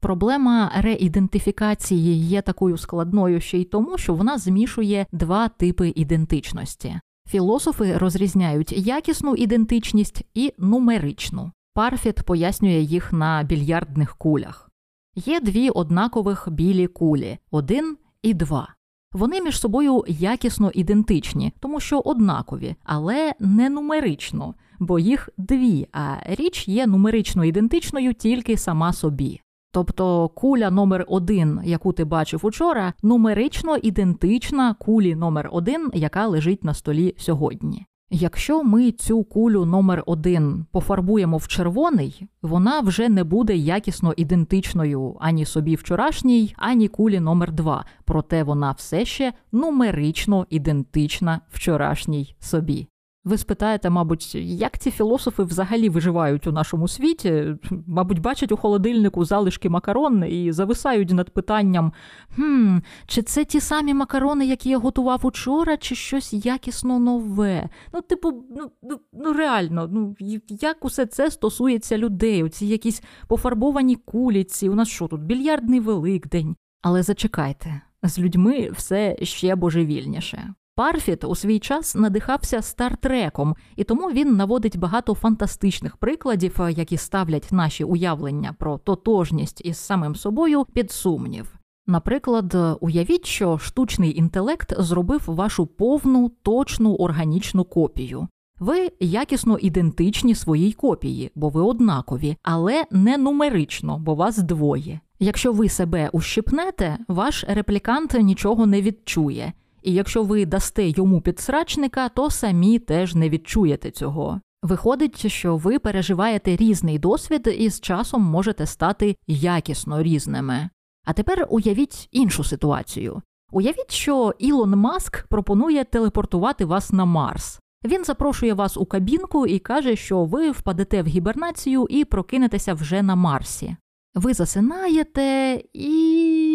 Проблема 0.00 0.72
реідентифікації 0.76 2.18
є 2.18 2.42
такою 2.42 2.76
складною 2.78 3.40
ще 3.40 3.58
й 3.58 3.64
тому, 3.64 3.98
що 3.98 4.14
вона 4.14 4.38
змішує 4.38 5.06
два 5.12 5.48
типи 5.48 5.92
ідентичності. 5.96 7.00
Філософи 7.28 7.96
розрізняють 7.96 8.72
якісну 8.72 9.34
ідентичність 9.34 10.22
і 10.34 10.52
нумеричну. 10.58 11.52
Парфіт 11.74 12.22
пояснює 12.22 12.80
їх 12.80 13.12
на 13.12 13.42
більярдних 13.42 14.16
кулях. 14.16 14.70
Є 15.16 15.40
дві 15.40 15.70
однакових 15.70 16.48
білі 16.50 16.86
кулі 16.86 17.38
один 17.50 17.96
і 18.22 18.34
два. 18.34 18.74
Вони 19.12 19.40
між 19.40 19.60
собою 19.60 20.04
якісно 20.08 20.70
ідентичні, 20.74 21.52
тому 21.60 21.80
що 21.80 21.98
однакові, 21.98 22.76
але 22.84 23.32
не 23.40 23.70
нумерично, 23.70 24.54
бо 24.78 24.98
їх 24.98 25.28
дві, 25.38 25.86
а 25.92 26.16
річ 26.26 26.68
є 26.68 26.86
нумерично 26.86 27.44
ідентичною 27.44 28.14
тільки 28.14 28.56
сама 28.56 28.92
собі. 28.92 29.40
Тобто 29.78 30.28
куля 30.28 30.70
номер 30.70 31.04
1 31.08 31.60
яку 31.64 31.92
ти 31.92 32.04
бачив 32.04 32.40
учора, 32.46 32.92
нумерично 33.02 33.76
ідентична 33.76 34.74
кулі 34.74 35.14
номер 35.14 35.48
1 35.52 35.90
яка 35.94 36.26
лежить 36.26 36.64
на 36.64 36.74
столі 36.74 37.14
сьогодні. 37.18 37.86
Якщо 38.10 38.64
ми 38.64 38.92
цю 38.92 39.24
кулю 39.24 39.64
номер 39.64 40.02
1 40.06 40.66
пофарбуємо 40.72 41.36
в 41.36 41.48
червоний, 41.48 42.28
вона 42.42 42.80
вже 42.80 43.08
не 43.08 43.24
буде 43.24 43.56
якісно 43.56 44.14
ідентичною 44.16 45.16
ані 45.20 45.44
собі 45.44 45.74
вчорашній, 45.74 46.54
ані 46.56 46.88
кулі 46.88 47.20
номер 47.20 47.52
2 47.52 47.84
проте 48.04 48.42
вона 48.42 48.72
все 48.72 49.04
ще 49.04 49.32
нумерично 49.52 50.46
ідентична 50.50 51.40
вчорашній 51.50 52.36
собі. 52.40 52.88
Ви 53.24 53.38
спитаєте, 53.38 53.90
мабуть, 53.90 54.34
як 54.34 54.78
ці 54.78 54.90
філософи 54.90 55.42
взагалі 55.42 55.88
виживають 55.88 56.46
у 56.46 56.52
нашому 56.52 56.88
світі? 56.88 57.44
Мабуть, 57.86 58.18
бачать 58.18 58.52
у 58.52 58.56
холодильнику 58.56 59.24
залишки 59.24 59.68
макарон 59.68 60.24
і 60.24 60.52
зависають 60.52 61.10
над 61.10 61.30
питанням: 61.30 61.92
«Хм, 62.36 62.78
чи 63.06 63.22
це 63.22 63.44
ті 63.44 63.60
самі 63.60 63.94
макарони, 63.94 64.46
які 64.46 64.70
я 64.70 64.78
готував 64.78 65.26
учора, 65.26 65.76
чи 65.76 65.94
щось 65.94 66.32
якісно 66.32 66.98
нове? 66.98 67.68
Ну, 67.92 68.00
типу, 68.00 68.32
ну 68.56 68.70
ну, 68.82 69.00
ну 69.12 69.32
реально, 69.32 69.88
ну 69.92 70.16
як 70.48 70.84
усе 70.84 71.06
це 71.06 71.30
стосується 71.30 71.98
людей? 71.98 72.42
Оці 72.42 72.66
якісь 72.66 73.02
пофарбовані 73.28 73.96
куліці, 73.96 74.68
у 74.68 74.74
нас 74.74 74.88
що 74.88 75.08
тут, 75.08 75.20
більярдний 75.20 75.80
великдень. 75.80 76.56
Але 76.82 77.02
зачекайте, 77.02 77.80
з 78.02 78.18
людьми 78.18 78.70
все 78.70 79.16
ще 79.22 79.54
божевільніше. 79.54 80.54
Парфіт 80.78 81.24
у 81.24 81.34
свій 81.34 81.58
час 81.58 81.94
надихався 81.94 82.62
стартреком, 82.62 83.56
і 83.76 83.84
тому 83.84 84.10
він 84.10 84.36
наводить 84.36 84.78
багато 84.78 85.14
фантастичних 85.14 85.96
прикладів, 85.96 86.60
які 86.70 86.96
ставлять 86.96 87.48
наші 87.50 87.84
уявлення 87.84 88.54
про 88.58 88.78
тотожність 88.78 89.60
із 89.64 89.78
самим 89.78 90.14
собою 90.14 90.66
під 90.72 90.90
сумнів. 90.90 91.56
Наприклад, 91.86 92.78
уявіть, 92.80 93.26
що 93.26 93.58
штучний 93.58 94.18
інтелект 94.18 94.80
зробив 94.80 95.22
вашу 95.26 95.66
повну 95.66 96.28
точну 96.42 96.94
органічну 96.94 97.64
копію. 97.64 98.28
Ви 98.58 98.90
якісно 99.00 99.58
ідентичні 99.58 100.34
своїй 100.34 100.72
копії, 100.72 101.30
бо 101.34 101.48
ви 101.48 101.60
однакові, 101.60 102.36
але 102.42 102.84
не 102.90 103.18
нумерично, 103.18 103.98
бо 103.98 104.14
вас 104.14 104.38
двоє. 104.38 105.00
Якщо 105.18 105.52
ви 105.52 105.68
себе 105.68 106.10
ущипнете, 106.12 106.98
ваш 107.08 107.44
реплікант 107.48 108.14
нічого 108.14 108.66
не 108.66 108.82
відчує. 108.82 109.52
І 109.82 109.92
якщо 109.92 110.22
ви 110.22 110.46
дасте 110.46 110.88
йому 110.88 111.20
підсрачника, 111.20 112.08
то 112.08 112.30
самі 112.30 112.78
теж 112.78 113.14
не 113.14 113.28
відчуєте 113.28 113.90
цього. 113.90 114.40
Виходить, 114.62 115.26
що 115.26 115.56
ви 115.56 115.78
переживаєте 115.78 116.56
різний 116.56 116.98
досвід 116.98 117.56
і 117.58 117.70
з 117.70 117.80
часом 117.80 118.22
можете 118.22 118.66
стати 118.66 119.16
якісно 119.26 120.02
різними. 120.02 120.68
А 121.04 121.12
тепер 121.12 121.46
уявіть 121.50 122.08
іншу 122.12 122.44
ситуацію. 122.44 123.22
Уявіть, 123.52 123.90
що 123.90 124.34
Ілон 124.38 124.70
Маск 124.70 125.26
пропонує 125.28 125.84
телепортувати 125.84 126.64
вас 126.64 126.92
на 126.92 127.04
Марс. 127.04 127.60
Він 127.84 128.04
запрошує 128.04 128.54
вас 128.54 128.76
у 128.76 128.86
кабінку 128.86 129.46
і 129.46 129.58
каже, 129.58 129.96
що 129.96 130.24
ви 130.24 130.50
впадете 130.50 131.02
в 131.02 131.06
гібернацію 131.06 131.86
і 131.90 132.04
прокинетеся 132.04 132.74
вже 132.74 133.02
на 133.02 133.14
Марсі. 133.16 133.76
Ви 134.14 134.34
засинаєте 134.34 135.60
і 135.72 136.47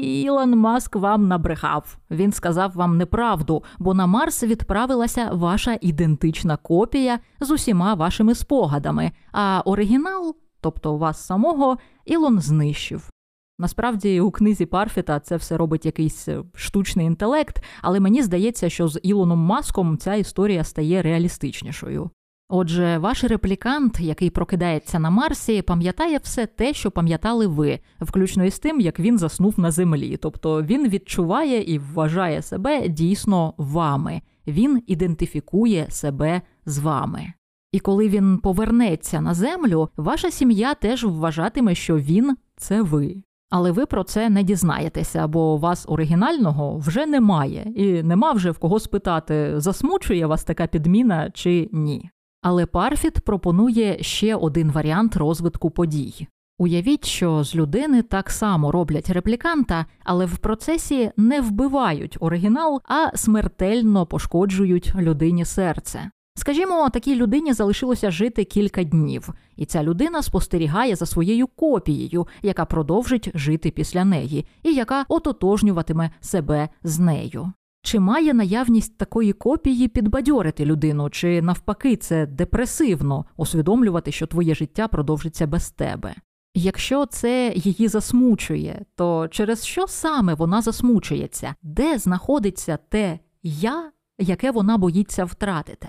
Ілон 0.00 0.58
Маск 0.58 0.96
вам 0.96 1.28
набрехав. 1.28 1.98
Він 2.10 2.32
сказав 2.32 2.72
вам 2.74 2.96
неправду, 2.96 3.62
бо 3.78 3.94
на 3.94 4.06
Марс 4.06 4.42
відправилася 4.42 5.30
ваша 5.32 5.78
ідентична 5.80 6.56
копія 6.56 7.18
з 7.40 7.50
усіма 7.50 7.94
вашими 7.94 8.34
спогадами, 8.34 9.12
а 9.32 9.62
оригінал, 9.64 10.36
тобто 10.60 10.96
вас 10.96 11.26
самого, 11.26 11.78
Ілон 12.04 12.40
знищив. 12.40 13.10
Насправді 13.58 14.20
у 14.20 14.30
книзі 14.30 14.66
Парфіта 14.66 15.20
це 15.20 15.36
все 15.36 15.56
робить 15.56 15.86
якийсь 15.86 16.28
штучний 16.54 17.06
інтелект, 17.06 17.64
але 17.82 18.00
мені 18.00 18.22
здається, 18.22 18.70
що 18.70 18.88
з 18.88 19.00
Ілоном 19.02 19.38
Маском 19.38 19.98
ця 19.98 20.14
історія 20.14 20.64
стає 20.64 21.02
реалістичнішою. 21.02 22.10
Отже, 22.48 22.98
ваш 22.98 23.24
реплікант, 23.24 24.00
який 24.00 24.30
прокидається 24.30 24.98
на 24.98 25.10
Марсі, 25.10 25.62
пам'ятає 25.62 26.18
все 26.22 26.46
те, 26.46 26.74
що 26.74 26.90
пам'ятали 26.90 27.46
ви, 27.46 27.80
включно 28.00 28.44
із 28.44 28.58
тим, 28.58 28.80
як 28.80 29.00
він 29.00 29.18
заснув 29.18 29.60
на 29.60 29.70
землі. 29.70 30.16
Тобто 30.16 30.62
він 30.62 30.88
відчуває 30.88 31.74
і 31.74 31.78
вважає 31.78 32.42
себе 32.42 32.88
дійсно 32.88 33.54
вами, 33.56 34.22
він 34.46 34.82
ідентифікує 34.86 35.86
себе 35.88 36.42
з 36.66 36.78
вами. 36.78 37.32
І 37.72 37.80
коли 37.80 38.08
він 38.08 38.38
повернеться 38.38 39.20
на 39.20 39.34
землю, 39.34 39.88
ваша 39.96 40.30
сім'я 40.30 40.74
теж 40.74 41.04
вважатиме, 41.04 41.74
що 41.74 41.98
він 41.98 42.36
це 42.56 42.82
ви. 42.82 43.22
Але 43.50 43.72
ви 43.72 43.86
про 43.86 44.04
це 44.04 44.30
не 44.30 44.42
дізнаєтеся, 44.42 45.26
бо 45.26 45.56
вас 45.56 45.84
оригінального 45.88 46.78
вже 46.78 47.06
немає, 47.06 47.72
і 47.76 48.02
нема 48.02 48.32
вже 48.32 48.50
в 48.50 48.58
кого 48.58 48.80
спитати, 48.80 49.52
засмучує 49.56 50.26
вас 50.26 50.44
така 50.44 50.66
підміна 50.66 51.30
чи 51.30 51.68
ні. 51.72 52.10
Але 52.48 52.66
Парфіт 52.66 53.20
пропонує 53.20 54.02
ще 54.02 54.34
один 54.34 54.70
варіант 54.70 55.16
розвитку 55.16 55.70
подій. 55.70 56.26
Уявіть, 56.58 57.04
що 57.04 57.44
з 57.44 57.54
людини 57.54 58.02
так 58.02 58.30
само 58.30 58.72
роблять 58.72 59.10
репліканта, 59.10 59.86
але 60.04 60.26
в 60.26 60.38
процесі 60.38 61.10
не 61.16 61.40
вбивають 61.40 62.16
оригінал, 62.20 62.82
а 62.84 63.16
смертельно 63.16 64.06
пошкоджують 64.06 64.94
людині 64.94 65.44
серце. 65.44 66.10
Скажімо, 66.34 66.90
такій 66.90 67.14
людині 67.14 67.52
залишилося 67.52 68.10
жити 68.10 68.44
кілька 68.44 68.84
днів, 68.84 69.28
і 69.56 69.64
ця 69.64 69.82
людина 69.82 70.22
спостерігає 70.22 70.96
за 70.96 71.06
своєю 71.06 71.46
копією, 71.46 72.26
яка 72.42 72.64
продовжить 72.64 73.30
жити 73.34 73.70
після 73.70 74.04
неї, 74.04 74.46
і 74.62 74.74
яка 74.74 75.04
ототожнюватиме 75.08 76.10
себе 76.20 76.68
з 76.82 76.98
нею. 76.98 77.52
Чи 77.86 78.00
має 78.00 78.34
наявність 78.34 78.98
такої 78.98 79.32
копії 79.32 79.88
підбадьорити 79.88 80.64
людину, 80.64 81.10
чи 81.10 81.42
навпаки, 81.42 81.96
це 81.96 82.26
депресивно 82.26 83.24
усвідомлювати, 83.36 84.12
що 84.12 84.26
твоє 84.26 84.54
життя 84.54 84.88
продовжиться 84.88 85.46
без 85.46 85.70
тебе? 85.70 86.14
Якщо 86.54 87.06
це 87.06 87.52
її 87.56 87.88
засмучує, 87.88 88.84
то 88.96 89.28
через 89.28 89.64
що 89.64 89.86
саме 89.86 90.34
вона 90.34 90.62
засмучується? 90.62 91.54
Де 91.62 91.98
знаходиться 91.98 92.78
те 92.88 93.18
я, 93.42 93.92
яке 94.18 94.50
вона 94.50 94.78
боїться 94.78 95.24
втратити? 95.24 95.88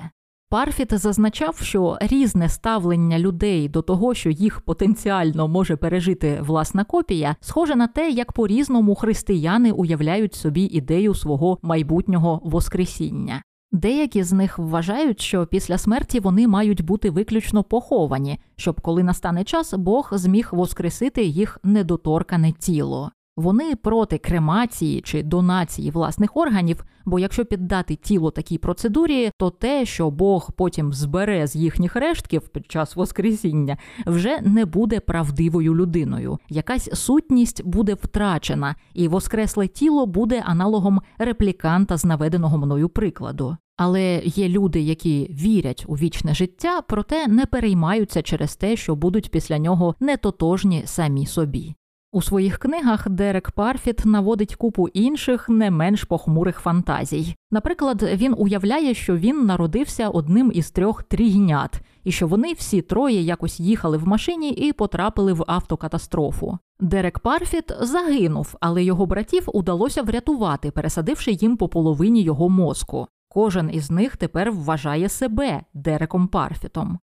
Парфіт 0.49 0.93
зазначав, 0.93 1.57
що 1.57 1.97
різне 2.01 2.49
ставлення 2.49 3.19
людей 3.19 3.69
до 3.69 3.81
того, 3.81 4.13
що 4.13 4.29
їх 4.29 4.61
потенціально 4.61 5.47
може 5.47 5.75
пережити 5.75 6.39
власна 6.41 6.83
копія, 6.83 7.35
схоже 7.39 7.75
на 7.75 7.87
те, 7.87 8.09
як 8.09 8.31
по 8.31 8.47
різному 8.47 8.95
християни 8.95 9.71
уявляють 9.71 10.35
собі 10.35 10.61
ідею 10.61 11.15
свого 11.15 11.57
майбутнього 11.61 12.41
воскресіння. 12.43 13.41
Деякі 13.71 14.23
з 14.23 14.33
них 14.33 14.59
вважають, 14.59 15.21
що 15.21 15.45
після 15.45 15.77
смерті 15.77 16.19
вони 16.19 16.47
мають 16.47 16.85
бути 16.85 17.09
виключно 17.09 17.63
поховані, 17.63 18.39
щоб 18.55 18.81
коли 18.81 19.03
настане 19.03 19.43
час, 19.43 19.73
Бог 19.73 20.09
зміг 20.11 20.49
воскресити 20.51 21.23
їх 21.23 21.59
недоторкане 21.63 22.51
тіло. 22.51 23.11
Вони 23.37 23.75
проти 23.75 24.17
кремації 24.17 25.01
чи 25.01 25.23
донації 25.23 25.91
власних 25.91 26.37
органів, 26.37 26.83
бо 27.05 27.19
якщо 27.19 27.45
піддати 27.45 27.95
тіло 27.95 28.31
такій 28.31 28.57
процедурі, 28.57 29.31
то 29.37 29.49
те, 29.49 29.85
що 29.85 30.11
Бог 30.11 30.51
потім 30.51 30.93
збере 30.93 31.47
з 31.47 31.55
їхніх 31.55 31.95
рештків 31.95 32.47
під 32.47 32.71
час 32.71 32.95
Воскресіння, 32.95 33.77
вже 34.05 34.41
не 34.41 34.65
буде 34.65 34.99
правдивою 34.99 35.75
людиною. 35.75 36.39
Якась 36.49 36.89
сутність 36.93 37.65
буде 37.65 37.93
втрачена, 37.93 38.75
і 38.93 39.07
воскресле 39.07 39.67
тіло 39.67 40.05
буде 40.05 40.43
аналогом 40.45 41.01
репліканта 41.17 41.97
з 41.97 42.05
наведеного 42.05 42.57
мною 42.57 42.89
прикладу. 42.89 43.57
Але 43.77 44.21
є 44.25 44.49
люди, 44.49 44.81
які 44.81 45.27
вірять 45.41 45.85
у 45.87 45.95
вічне 45.95 46.33
життя, 46.33 46.81
проте 46.81 47.27
не 47.27 47.45
переймаються 47.45 48.21
через 48.21 48.55
те, 48.55 48.75
що 48.75 48.95
будуть 48.95 49.31
після 49.31 49.57
нього 49.57 49.95
нетотожні 49.99 50.83
самі 50.85 51.25
собі. 51.25 51.75
У 52.11 52.21
своїх 52.21 52.57
книгах 52.57 53.09
Дерек 53.09 53.51
Парфіт 53.51 54.05
наводить 54.05 54.55
купу 54.55 54.87
інших 54.87 55.49
не 55.49 55.71
менш 55.71 56.03
похмурих 56.03 56.59
фантазій. 56.59 57.35
Наприклад, 57.51 58.03
він 58.03 58.35
уявляє, 58.37 58.93
що 58.93 59.17
він 59.17 59.45
народився 59.45 60.09
одним 60.09 60.51
із 60.53 60.71
трьох 60.71 61.03
трійнят, 61.03 61.81
і 62.03 62.11
що 62.11 62.27
вони 62.27 62.53
всі 62.53 62.81
троє 62.81 63.21
якось 63.21 63.59
їхали 63.59 63.97
в 63.97 64.07
машині 64.07 64.51
і 64.51 64.73
потрапили 64.73 65.33
в 65.33 65.43
автокатастрофу. 65.47 66.57
Дерек 66.79 67.19
Парфіт 67.19 67.71
загинув, 67.81 68.55
але 68.59 68.83
його 68.83 69.05
братів 69.05 69.49
удалося 69.53 70.01
врятувати, 70.01 70.71
пересадивши 70.71 71.31
їм 71.31 71.57
по 71.57 71.69
половині 71.69 72.21
його 72.21 72.49
мозку. 72.49 73.07
Кожен 73.29 73.69
із 73.73 73.91
них 73.91 74.17
тепер 74.17 74.51
вважає 74.51 75.09
себе 75.09 75.63
Дереком 75.73 76.27
Парфітом. 76.27 76.99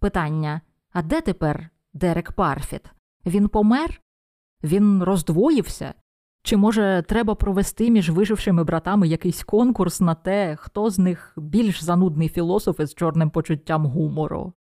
Питання: 0.00 0.60
а 0.92 1.02
де 1.02 1.20
тепер 1.20 1.70
Дерек 1.94 2.32
Парфіт? 2.32 2.82
Він 3.26 3.48
помер? 3.48 4.00
Він 4.66 5.02
роздвоївся? 5.02 5.94
Чи 6.42 6.56
може 6.56 7.04
треба 7.08 7.34
провести 7.34 7.90
між 7.90 8.10
вижившими 8.10 8.64
братами 8.64 9.08
якийсь 9.08 9.44
конкурс 9.44 10.00
на 10.00 10.14
те, 10.14 10.56
хто 10.60 10.90
з 10.90 10.98
них 10.98 11.32
більш 11.36 11.84
занудний 11.84 12.28
філософ 12.28 12.80
із 12.80 12.94
чорним 12.94 13.30
почуттям 13.30 13.86
гумору? 13.86 14.52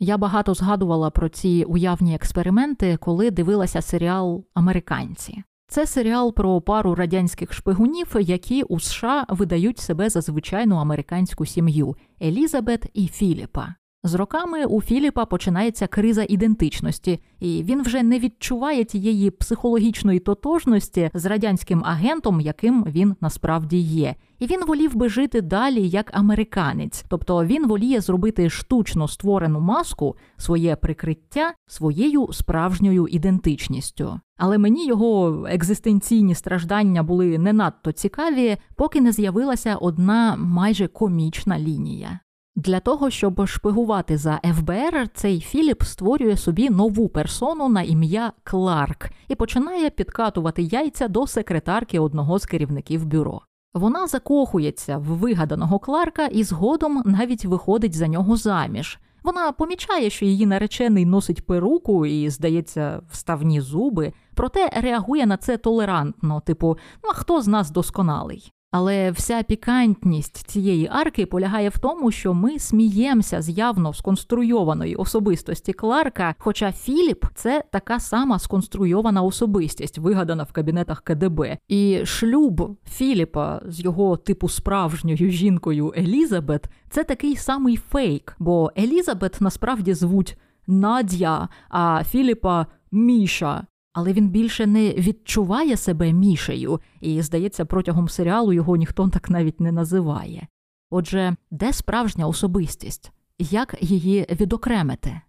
Я 0.00 0.18
багато 0.18 0.54
згадувала 0.54 1.10
про 1.10 1.28
ці 1.28 1.64
уявні 1.68 2.14
експерименти, 2.14 2.96
коли 2.96 3.30
дивилася 3.30 3.82
серіал 3.82 4.44
Американці. 4.54 5.42
Це 5.68 5.86
серіал 5.86 6.34
про 6.34 6.60
пару 6.60 6.94
радянських 6.94 7.52
шпигунів, 7.52 8.16
які 8.20 8.62
у 8.62 8.80
США 8.80 9.26
видають 9.28 9.78
себе 9.78 10.10
за 10.10 10.20
звичайну 10.20 10.76
американську 10.76 11.46
сім'ю 11.46 11.96
Елізабет 12.22 12.90
і 12.94 13.08
Філіпа. 13.08 13.74
З 14.04 14.14
роками 14.14 14.64
у 14.64 14.80
Філіпа 14.82 15.24
починається 15.24 15.86
криза 15.86 16.26
ідентичності, 16.28 17.20
і 17.40 17.62
він 17.62 17.82
вже 17.82 18.02
не 18.02 18.18
відчуває 18.18 18.84
тієї 18.84 19.30
психологічної 19.30 20.18
тотожності 20.18 21.10
з 21.14 21.26
радянським 21.26 21.82
агентом, 21.84 22.40
яким 22.40 22.84
він 22.84 23.16
насправді 23.20 23.78
є. 23.78 24.14
І 24.38 24.46
він 24.46 24.64
волів 24.66 24.96
би 24.96 25.08
жити 25.08 25.40
далі 25.40 25.88
як 25.88 26.16
американець, 26.16 27.04
тобто 27.08 27.44
він 27.44 27.66
воліє 27.68 28.00
зробити 28.00 28.50
штучно 28.50 29.08
створену 29.08 29.60
маску, 29.60 30.16
своє 30.36 30.76
прикриття 30.76 31.54
своєю 31.66 32.28
справжньою 32.32 33.06
ідентичністю. 33.06 34.20
Але 34.36 34.58
мені 34.58 34.86
його 34.86 35.44
екзистенційні 35.48 36.34
страждання 36.34 37.02
були 37.02 37.38
не 37.38 37.52
надто 37.52 37.92
цікаві, 37.92 38.56
поки 38.76 39.00
не 39.00 39.12
з'явилася 39.12 39.76
одна 39.76 40.36
майже 40.36 40.86
комічна 40.86 41.58
лінія. 41.58 42.20
Для 42.58 42.80
того, 42.80 43.10
щоб 43.10 43.46
шпигувати 43.46 44.16
за 44.16 44.40
ФБР, 44.54 45.08
цей 45.14 45.40
Філіп 45.40 45.82
створює 45.82 46.36
собі 46.36 46.70
нову 46.70 47.08
персону 47.08 47.68
на 47.68 47.82
ім'я 47.82 48.32
Кларк 48.42 49.10
і 49.28 49.34
починає 49.34 49.90
підкатувати 49.90 50.62
яйця 50.62 51.08
до 51.08 51.26
секретарки 51.26 52.00
одного 52.00 52.38
з 52.38 52.46
керівників 52.46 53.06
бюро. 53.06 53.40
Вона 53.74 54.06
закохується 54.06 54.98
в 54.98 55.02
вигаданого 55.02 55.78
Кларка 55.78 56.26
і 56.26 56.42
згодом 56.42 57.02
навіть 57.04 57.44
виходить 57.44 57.94
за 57.94 58.08
нього 58.08 58.36
заміж. 58.36 58.98
Вона 59.22 59.52
помічає, 59.52 60.10
що 60.10 60.24
її 60.24 60.46
наречений 60.46 61.06
носить 61.06 61.46
перуку 61.46 62.06
і, 62.06 62.30
здається, 62.30 63.02
вставні 63.10 63.60
зуби, 63.60 64.12
проте 64.34 64.68
реагує 64.82 65.26
на 65.26 65.36
це 65.36 65.56
толерантно, 65.56 66.40
типу, 66.40 66.78
ну 67.04 67.10
а 67.10 67.14
хто 67.14 67.42
з 67.42 67.46
нас 67.46 67.70
досконалий? 67.70 68.52
Але 68.70 69.10
вся 69.10 69.42
пікантність 69.42 70.36
цієї 70.36 70.88
арки 70.92 71.26
полягає 71.26 71.68
в 71.68 71.78
тому, 71.78 72.10
що 72.10 72.34
ми 72.34 72.58
сміємося 72.58 73.42
з 73.42 73.48
явно 73.48 73.94
сконструйованої 73.94 74.94
особистості 74.94 75.72
Кларка. 75.72 76.34
Хоча 76.38 76.72
Філіп 76.72 77.24
це 77.34 77.64
така 77.72 78.00
сама 78.00 78.38
сконструйована 78.38 79.22
особистість, 79.22 79.98
вигадана 79.98 80.42
в 80.42 80.52
кабінетах 80.52 81.00
КДБ. 81.00 81.58
І 81.68 82.00
шлюб 82.04 82.76
Філіпа 82.90 83.62
з 83.66 83.80
його 83.80 84.16
типу 84.16 84.48
справжньою 84.48 85.30
жінкою 85.30 85.94
Елізабет 85.96 86.64
це 86.90 87.04
такий 87.04 87.36
самий 87.36 87.76
фейк, 87.76 88.36
бо 88.38 88.72
Елізабет 88.78 89.36
насправді 89.40 89.94
звуть 89.94 90.38
Надя, 90.66 91.48
а 91.68 92.04
Філіпа 92.04 92.66
Міша 92.92 93.66
але 93.92 94.12
він 94.12 94.28
більше 94.28 94.66
не 94.66 94.90
відчуває 94.90 95.76
себе 95.76 96.12
мішею, 96.12 96.80
і, 97.00 97.22
здається, 97.22 97.64
протягом 97.64 98.08
серіалу 98.08 98.52
його 98.52 98.76
ніхто 98.76 99.08
так 99.08 99.30
навіть 99.30 99.60
не 99.60 99.72
називає. 99.72 100.46
Отже, 100.90 101.36
де 101.50 101.72
справжня 101.72 102.26
особистість? 102.26 103.12
Як 103.38 103.74
її 103.80 104.26
відокремити? 104.30 105.20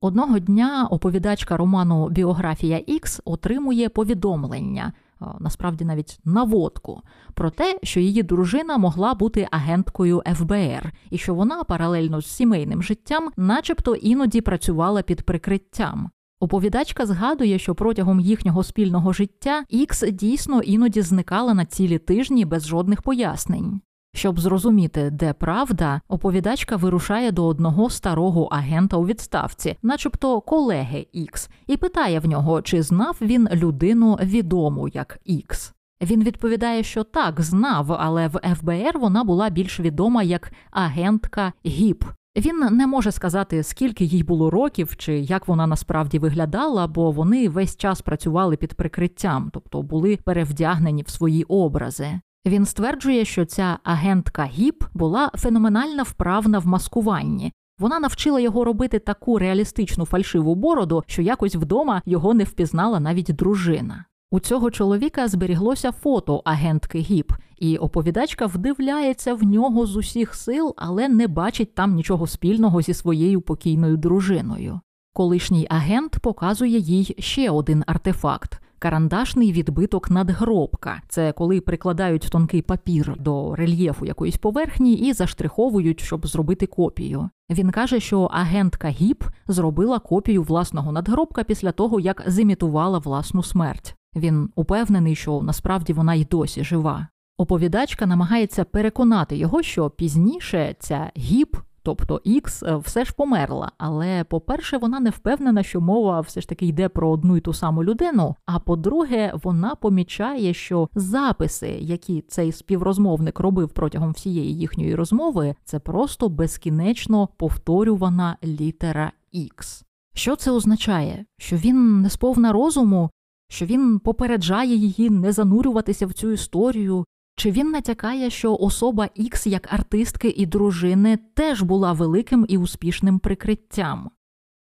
Одного 0.00 0.38
дня 0.38 0.88
оповідачка 0.90 1.56
роману 1.56 2.08
Біографія 2.08 2.78
Ікс 2.86 3.20
отримує 3.24 3.88
повідомлення, 3.88 4.92
насправді 5.40 5.84
навіть 5.84 6.18
наводку, 6.24 7.02
про 7.34 7.50
те, 7.50 7.78
що 7.82 8.00
її 8.00 8.22
дружина 8.22 8.78
могла 8.78 9.14
бути 9.14 9.48
агенткою 9.50 10.22
ФБР, 10.34 10.92
і 11.10 11.18
що 11.18 11.34
вона 11.34 11.64
паралельно 11.64 12.20
з 12.20 12.26
сімейним 12.26 12.82
життям, 12.82 13.30
начебто 13.36 13.94
іноді 13.94 14.40
працювала 14.40 15.02
під 15.02 15.22
прикриттям. 15.22 16.10
Оповідачка 16.42 17.06
згадує, 17.06 17.58
що 17.58 17.74
протягом 17.74 18.20
їхнього 18.20 18.62
спільного 18.62 19.12
життя 19.12 19.64
Ікс 19.68 20.04
дійсно 20.12 20.60
іноді 20.60 21.02
зникала 21.02 21.54
на 21.54 21.64
цілі 21.64 21.98
тижні 21.98 22.44
без 22.44 22.66
жодних 22.66 23.02
пояснень. 23.02 23.80
Щоб 24.14 24.40
зрозуміти, 24.40 25.10
де 25.10 25.32
правда, 25.32 26.00
оповідачка 26.08 26.76
вирушає 26.76 27.32
до 27.32 27.46
одного 27.46 27.90
старого 27.90 28.44
агента 28.44 28.96
у 28.96 29.06
відставці, 29.06 29.76
начебто 29.82 30.40
колеги 30.40 31.06
Ікс, 31.12 31.50
і 31.66 31.76
питає 31.76 32.20
в 32.20 32.26
нього, 32.26 32.62
чи 32.62 32.82
знав 32.82 33.16
він 33.20 33.48
людину 33.52 34.18
відому 34.22 34.88
як 34.88 35.18
Ікс. 35.24 35.74
Він 36.02 36.24
відповідає, 36.24 36.82
що 36.82 37.04
так, 37.04 37.40
знав, 37.40 37.92
але 37.92 38.28
в 38.28 38.54
ФБР 38.54 38.98
вона 38.98 39.24
була 39.24 39.50
більш 39.50 39.80
відома 39.80 40.22
як 40.22 40.52
агентка 40.70 41.52
ГІП. 41.64 42.04
Він 42.36 42.76
не 42.76 42.86
може 42.86 43.12
сказати, 43.12 43.62
скільки 43.62 44.04
їй 44.04 44.22
було 44.22 44.50
років 44.50 44.96
чи 44.96 45.18
як 45.18 45.48
вона 45.48 45.66
насправді 45.66 46.18
виглядала, 46.18 46.86
бо 46.86 47.10
вони 47.10 47.48
весь 47.48 47.76
час 47.76 48.02
працювали 48.02 48.56
під 48.56 48.74
прикриттям, 48.74 49.50
тобто 49.52 49.82
були 49.82 50.16
перевдягнені 50.16 51.02
в 51.02 51.08
свої 51.08 51.44
образи. 51.44 52.20
Він 52.46 52.66
стверджує, 52.66 53.24
що 53.24 53.44
ця 53.44 53.78
агентка 53.84 54.44
гіп 54.44 54.84
була 54.94 55.30
феноменально 55.34 56.02
вправна 56.02 56.58
в 56.58 56.66
маскуванні, 56.66 57.52
Вона 57.78 58.00
навчила 58.00 58.40
його 58.40 58.64
робити 58.64 58.98
таку 58.98 59.38
реалістичну 59.38 60.04
фальшиву 60.04 60.54
бороду, 60.54 61.04
що 61.06 61.22
якось 61.22 61.54
вдома 61.54 62.02
його 62.06 62.34
не 62.34 62.44
впізнала 62.44 63.00
навіть 63.00 63.34
дружина. 63.34 64.04
У 64.30 64.40
цього 64.40 64.70
чоловіка 64.70 65.28
зберіглося 65.28 65.92
фото 65.92 66.42
агентки 66.44 66.98
Гіп, 66.98 67.32
і 67.62 67.76
оповідачка 67.76 68.46
вдивляється 68.46 69.34
в 69.34 69.42
нього 69.42 69.86
з 69.86 69.96
усіх 69.96 70.34
сил, 70.34 70.74
але 70.76 71.08
не 71.08 71.28
бачить 71.28 71.74
там 71.74 71.94
нічого 71.94 72.26
спільного 72.26 72.82
зі 72.82 72.94
своєю 72.94 73.40
покійною 73.40 73.96
дружиною. 73.96 74.80
Колишній 75.12 75.66
агент 75.70 76.18
показує 76.18 76.78
їй 76.78 77.14
ще 77.18 77.50
один 77.50 77.84
артефакт. 77.86 78.60
Карандашний 78.78 79.52
відбиток 79.52 80.10
надгробка 80.10 81.02
це 81.08 81.32
коли 81.32 81.60
прикладають 81.60 82.28
тонкий 82.30 82.62
папір 82.62 83.14
до 83.18 83.54
рельєфу 83.54 84.06
якоїсь 84.06 84.36
поверхні 84.36 84.94
і 84.94 85.12
заштриховують, 85.12 86.00
щоб 86.00 86.26
зробити 86.26 86.66
копію. 86.66 87.30
Він 87.50 87.70
каже, 87.70 88.00
що 88.00 88.22
агентка 88.22 88.88
Гіп 88.88 89.24
зробила 89.48 89.98
копію 89.98 90.42
власного 90.42 90.92
надгробка 90.92 91.44
після 91.44 91.72
того, 91.72 92.00
як 92.00 92.22
зімітувала 92.26 92.98
власну 92.98 93.42
смерть. 93.42 93.96
Він 94.16 94.50
упевнений, 94.54 95.16
що 95.16 95.42
насправді 95.42 95.92
вона 95.92 96.14
й 96.14 96.24
досі 96.24 96.64
жива. 96.64 97.08
Оповідачка 97.42 98.06
намагається 98.06 98.64
переконати 98.64 99.36
його, 99.36 99.62
що 99.62 99.90
пізніше 99.90 100.76
ця 100.78 101.10
гіп, 101.18 101.56
тобто 101.82 102.20
Ікс, 102.24 102.62
все 102.62 103.04
ж 103.04 103.12
померла. 103.16 103.72
Але, 103.78 104.24
по-перше, 104.24 104.76
вона 104.76 105.00
не 105.00 105.10
впевнена, 105.10 105.62
що 105.62 105.80
мова 105.80 106.20
все 106.20 106.40
ж 106.40 106.48
таки 106.48 106.66
йде 106.66 106.88
про 106.88 107.10
одну 107.10 107.36
й 107.36 107.40
ту 107.40 107.52
саму 107.52 107.84
людину. 107.84 108.36
А 108.46 108.58
по-друге, 108.58 109.32
вона 109.42 109.74
помічає, 109.74 110.54
що 110.54 110.88
записи, 110.94 111.68
які 111.80 112.24
цей 112.28 112.52
співрозмовник 112.52 113.40
робив 113.40 113.68
протягом 113.68 114.12
всієї 114.12 114.58
їхньої 114.58 114.94
розмови, 114.94 115.54
це 115.64 115.78
просто 115.78 116.28
безкінечно 116.28 117.28
повторювана 117.36 118.36
літера 118.44 119.12
Ікс. 119.32 119.84
Що 120.14 120.36
це 120.36 120.50
означає? 120.50 121.24
Що 121.38 121.56
він 121.56 122.00
не 122.00 122.10
сповна 122.10 122.52
розуму, 122.52 123.10
що 123.48 123.66
він 123.66 123.98
попереджає 123.98 124.76
її 124.76 125.10
не 125.10 125.32
занурюватися 125.32 126.06
в 126.06 126.12
цю 126.12 126.30
історію, 126.30 127.04
чи 127.36 127.50
він 127.50 127.70
натякає, 127.70 128.30
що 128.30 128.56
особа 128.56 129.08
Ікс 129.14 129.46
як 129.46 129.72
артистки 129.72 130.34
і 130.36 130.46
дружини 130.46 131.18
теж 131.34 131.62
була 131.62 131.92
великим 131.92 132.46
і 132.48 132.58
успішним 132.58 133.18
прикриттям? 133.18 134.10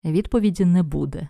Відповіді 0.05 0.65
не 0.65 0.83
буде. 0.83 1.29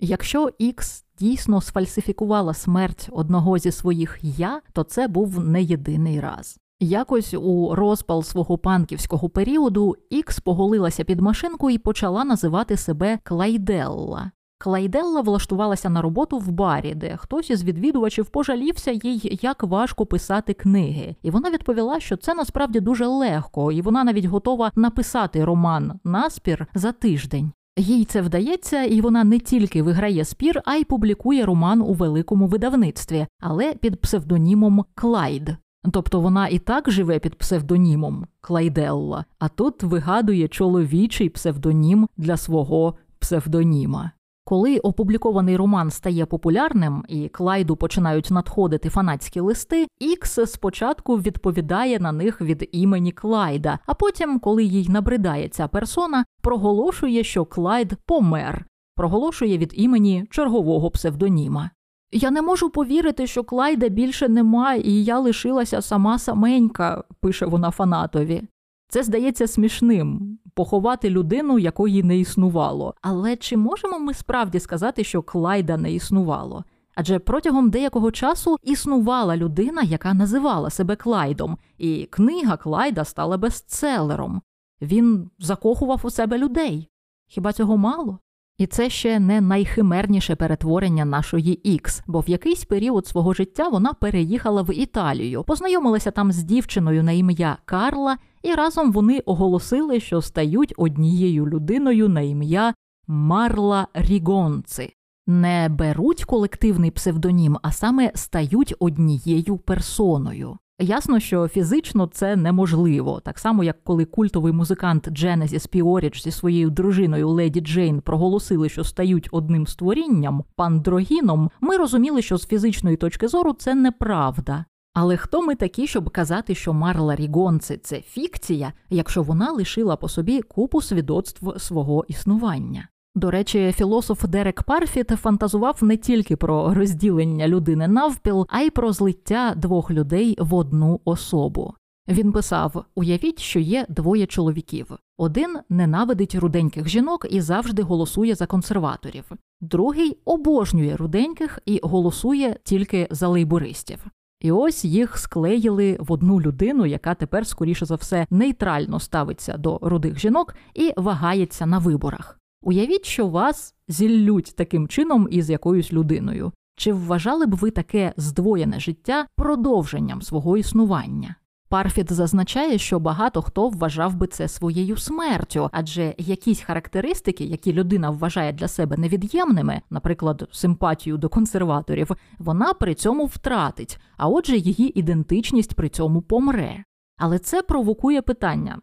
Якщо 0.00 0.50
Ікс 0.58 1.04
дійсно 1.18 1.60
сфальсифікувала 1.60 2.54
смерть 2.54 3.08
одного 3.12 3.58
зі 3.58 3.70
своїх 3.70 4.18
я, 4.22 4.62
то 4.72 4.82
це 4.82 5.08
був 5.08 5.44
не 5.44 5.62
єдиний 5.62 6.20
раз. 6.20 6.58
Якось 6.80 7.34
у 7.34 7.74
розпал 7.74 8.22
свого 8.22 8.58
панківського 8.58 9.28
періоду 9.28 9.96
Ікс 10.10 10.40
поголилася 10.40 11.04
під 11.04 11.20
машинку 11.20 11.70
і 11.70 11.78
почала 11.78 12.24
називати 12.24 12.76
себе 12.76 13.18
Клайделла. 13.22 14.30
Клайделла 14.62 15.20
влаштувалася 15.20 15.88
на 15.88 16.02
роботу 16.02 16.38
в 16.38 16.50
барі, 16.50 16.94
де 16.94 17.16
хтось 17.16 17.50
із 17.50 17.64
відвідувачів 17.64 18.26
пожалівся 18.26 18.90
їй, 18.90 19.38
як 19.42 19.62
важко 19.62 20.06
писати 20.06 20.54
книги, 20.54 21.16
і 21.22 21.30
вона 21.30 21.50
відповіла, 21.50 22.00
що 22.00 22.16
це 22.16 22.34
насправді 22.34 22.80
дуже 22.80 23.06
легко, 23.06 23.72
і 23.72 23.82
вона 23.82 24.04
навіть 24.04 24.24
готова 24.24 24.72
написати 24.76 25.44
роман 25.44 26.00
наспір 26.04 26.66
за 26.74 26.92
тиждень. 26.92 27.52
Їй 27.76 28.04
це 28.04 28.22
вдається, 28.22 28.82
і 28.82 29.00
вона 29.00 29.24
не 29.24 29.38
тільки 29.38 29.82
виграє 29.82 30.24
спір, 30.24 30.62
а 30.64 30.74
й 30.74 30.84
публікує 30.84 31.46
роман 31.46 31.80
у 31.80 31.92
великому 31.92 32.46
видавництві, 32.46 33.26
але 33.40 33.74
під 33.74 34.00
псевдонімом 34.00 34.84
Клайд. 34.94 35.56
Тобто 35.92 36.20
вона 36.20 36.48
і 36.48 36.58
так 36.58 36.90
живе 36.90 37.18
під 37.18 37.34
псевдонімом 37.34 38.26
Клайделла, 38.40 39.24
а 39.38 39.48
тут 39.48 39.82
вигадує 39.82 40.48
чоловічий 40.48 41.28
псевдонім 41.28 42.08
для 42.16 42.36
свого 42.36 42.94
псевдоніма. 43.18 44.10
Коли 44.50 44.78
опублікований 44.78 45.56
роман 45.56 45.90
стає 45.90 46.26
популярним 46.26 47.04
і 47.08 47.28
Клайду 47.28 47.76
починають 47.76 48.30
надходити 48.30 48.88
фанатські 48.88 49.40
листи, 49.40 49.86
Ікс 49.98 50.38
спочатку 50.46 51.16
відповідає 51.16 51.98
на 51.98 52.12
них 52.12 52.40
від 52.40 52.68
імені 52.72 53.12
Клайда, 53.12 53.78
а 53.86 53.94
потім, 53.94 54.38
коли 54.38 54.64
їй 54.64 54.88
набридає 54.88 55.48
ця 55.48 55.68
персона, 55.68 56.24
проголошує, 56.42 57.24
що 57.24 57.44
Клайд 57.44 57.92
помер, 58.06 58.64
проголошує 58.96 59.58
від 59.58 59.72
імені 59.74 60.26
чергового 60.30 60.90
псевдоніма. 60.90 61.70
Я 62.12 62.30
не 62.30 62.42
можу 62.42 62.70
повірити, 62.70 63.26
що 63.26 63.44
Клайда 63.44 63.88
більше 63.88 64.28
немає, 64.28 64.82
і 64.84 65.04
я 65.04 65.18
лишилася 65.18 65.82
сама 65.82 66.18
саменька, 66.18 67.04
пише 67.20 67.46
вона 67.46 67.70
фанатові. 67.70 68.42
Це 68.88 69.02
здається 69.02 69.46
смішним 69.46 70.38
поховати 70.54 71.10
людину, 71.10 71.58
якої 71.58 72.02
не 72.02 72.18
існувало. 72.18 72.94
Але 73.02 73.36
чи 73.36 73.56
можемо 73.56 73.98
ми 73.98 74.14
справді 74.14 74.60
сказати, 74.60 75.04
що 75.04 75.22
Клайда 75.22 75.76
не 75.76 75.92
існувало? 75.92 76.64
Адже 76.94 77.18
протягом 77.18 77.70
деякого 77.70 78.10
часу 78.10 78.56
існувала 78.62 79.36
людина, 79.36 79.82
яка 79.82 80.14
називала 80.14 80.70
себе 80.70 80.96
Клайдом, 80.96 81.58
і 81.78 82.08
книга 82.10 82.56
Клайда 82.56 83.04
стала 83.04 83.36
бестселером. 83.36 84.42
Він 84.82 85.30
закохував 85.38 86.00
у 86.04 86.10
себе 86.10 86.38
людей. 86.38 86.88
Хіба 87.26 87.52
цього 87.52 87.76
мало? 87.76 88.18
І 88.58 88.66
це 88.66 88.90
ще 88.90 89.20
не 89.20 89.40
найхимерніше 89.40 90.36
перетворення 90.36 91.04
нашої 91.04 91.52
Ікс, 91.52 92.02
бо 92.06 92.20
в 92.20 92.28
якийсь 92.28 92.64
період 92.64 93.06
свого 93.06 93.34
життя 93.34 93.68
вона 93.68 93.92
переїхала 93.92 94.62
в 94.62 94.74
Італію, 94.74 95.44
познайомилася 95.44 96.10
там 96.10 96.32
з 96.32 96.42
дівчиною 96.42 97.02
на 97.02 97.12
ім'я 97.12 97.58
Карла, 97.64 98.16
і 98.42 98.54
разом 98.54 98.92
вони 98.92 99.18
оголосили, 99.18 100.00
що 100.00 100.22
стають 100.22 100.74
однією 100.76 101.46
людиною 101.46 102.08
на 102.08 102.20
ім'я 102.20 102.74
Марла 103.06 103.86
Рігонци. 103.94 104.92
Не 105.26 105.68
беруть 105.68 106.24
колективний 106.24 106.90
псевдонім, 106.90 107.58
а 107.62 107.72
саме 107.72 108.12
стають 108.14 108.74
однією 108.78 109.56
персоною. 109.56 110.58
Ясно, 110.82 111.20
що 111.20 111.48
фізично 111.48 112.06
це 112.06 112.36
неможливо, 112.36 113.20
так 113.20 113.38
само 113.38 113.64
як 113.64 113.84
коли 113.84 114.04
культовий 114.04 114.52
музикант 114.52 115.08
Дженезіс 115.10 115.66
Піоріч 115.66 116.22
зі 116.22 116.30
своєю 116.30 116.70
дружиною 116.70 117.28
Леді 117.28 117.60
Джейн 117.60 118.00
проголосили, 118.00 118.68
що 118.68 118.84
стають 118.84 119.28
одним 119.32 119.66
створінням, 119.66 120.44
пандрогіном, 120.56 121.50
ми 121.60 121.76
розуміли, 121.76 122.22
що 122.22 122.36
з 122.36 122.46
фізичної 122.46 122.96
точки 122.96 123.28
зору 123.28 123.52
це 123.52 123.74
неправда. 123.74 124.64
Але 125.02 125.16
хто 125.16 125.42
ми 125.42 125.54
такі, 125.54 125.86
щоб 125.86 126.10
казати, 126.10 126.54
що 126.54 126.72
Марла 126.72 127.16
Рігонце 127.16 127.76
це 127.76 128.00
фікція, 128.00 128.72
якщо 128.90 129.22
вона 129.22 129.52
лишила 129.52 129.96
по 129.96 130.08
собі 130.08 130.42
купу 130.42 130.80
свідоцтв 130.80 131.60
свого 131.60 132.04
існування? 132.08 132.88
До 133.14 133.30
речі, 133.30 133.72
філософ 133.72 134.24
Дерек 134.24 134.62
Парфіт 134.62 135.08
фантазував 135.08 135.78
не 135.82 135.96
тільки 135.96 136.36
про 136.36 136.74
розділення 136.74 137.48
людини 137.48 137.88
навпіл, 137.88 138.46
а 138.48 138.60
й 138.60 138.70
про 138.70 138.92
злиття 138.92 139.54
двох 139.56 139.90
людей 139.90 140.36
в 140.38 140.54
одну 140.54 141.00
особу. 141.04 141.74
Він 142.08 142.32
писав: 142.32 142.84
уявіть, 142.94 143.38
що 143.38 143.60
є 143.60 143.86
двоє 143.88 144.26
чоловіків. 144.26 144.86
Один 145.18 145.58
ненавидить 145.68 146.34
руденьких 146.34 146.88
жінок 146.88 147.26
і 147.30 147.40
завжди 147.40 147.82
голосує 147.82 148.34
за 148.34 148.46
консерваторів, 148.46 149.24
другий 149.60 150.18
обожнює 150.24 150.96
руденьких 150.96 151.58
і 151.66 151.80
голосує 151.82 152.56
тільки 152.64 153.08
за 153.10 153.28
лейбористів. 153.28 154.06
І 154.40 154.52
ось 154.52 154.84
їх 154.84 155.18
склеїли 155.18 155.96
в 156.00 156.12
одну 156.12 156.40
людину, 156.40 156.86
яка 156.86 157.14
тепер, 157.14 157.46
скоріше 157.46 157.86
за 157.86 157.94
все, 157.94 158.26
нейтрально 158.30 159.00
ставиться 159.00 159.56
до 159.56 159.78
рудих 159.82 160.18
жінок 160.18 160.54
і 160.74 160.92
вагається 160.96 161.66
на 161.66 161.78
виборах. 161.78 162.38
Уявіть, 162.62 163.04
що 163.04 163.26
вас 163.26 163.74
зіллють 163.88 164.54
таким 164.56 164.88
чином 164.88 165.28
із 165.30 165.50
якоюсь 165.50 165.92
людиною. 165.92 166.52
Чи 166.76 166.92
вважали 166.92 167.46
б 167.46 167.54
ви 167.54 167.70
таке 167.70 168.12
здвоєне 168.16 168.80
життя 168.80 169.26
продовженням 169.36 170.22
свого 170.22 170.56
існування? 170.56 171.34
Парфіт 171.70 172.12
зазначає, 172.12 172.78
що 172.78 172.98
багато 172.98 173.42
хто 173.42 173.68
вважав 173.68 174.14
би 174.14 174.26
це 174.26 174.48
своєю 174.48 174.96
смертю, 174.96 175.68
адже 175.72 176.14
якісь 176.18 176.60
характеристики, 176.60 177.44
які 177.44 177.72
людина 177.72 178.10
вважає 178.10 178.52
для 178.52 178.68
себе 178.68 178.96
невід'ємними, 178.96 179.80
наприклад, 179.90 180.48
симпатію 180.52 181.16
до 181.16 181.28
консерваторів, 181.28 182.10
вона 182.38 182.74
при 182.74 182.94
цьому 182.94 183.26
втратить, 183.26 184.00
а 184.16 184.28
отже, 184.28 184.56
її 184.56 184.98
ідентичність 184.98 185.74
при 185.74 185.88
цьому 185.88 186.22
помре. 186.22 186.84
Але 187.18 187.38
це 187.38 187.62
провокує 187.62 188.22
питання: 188.22 188.78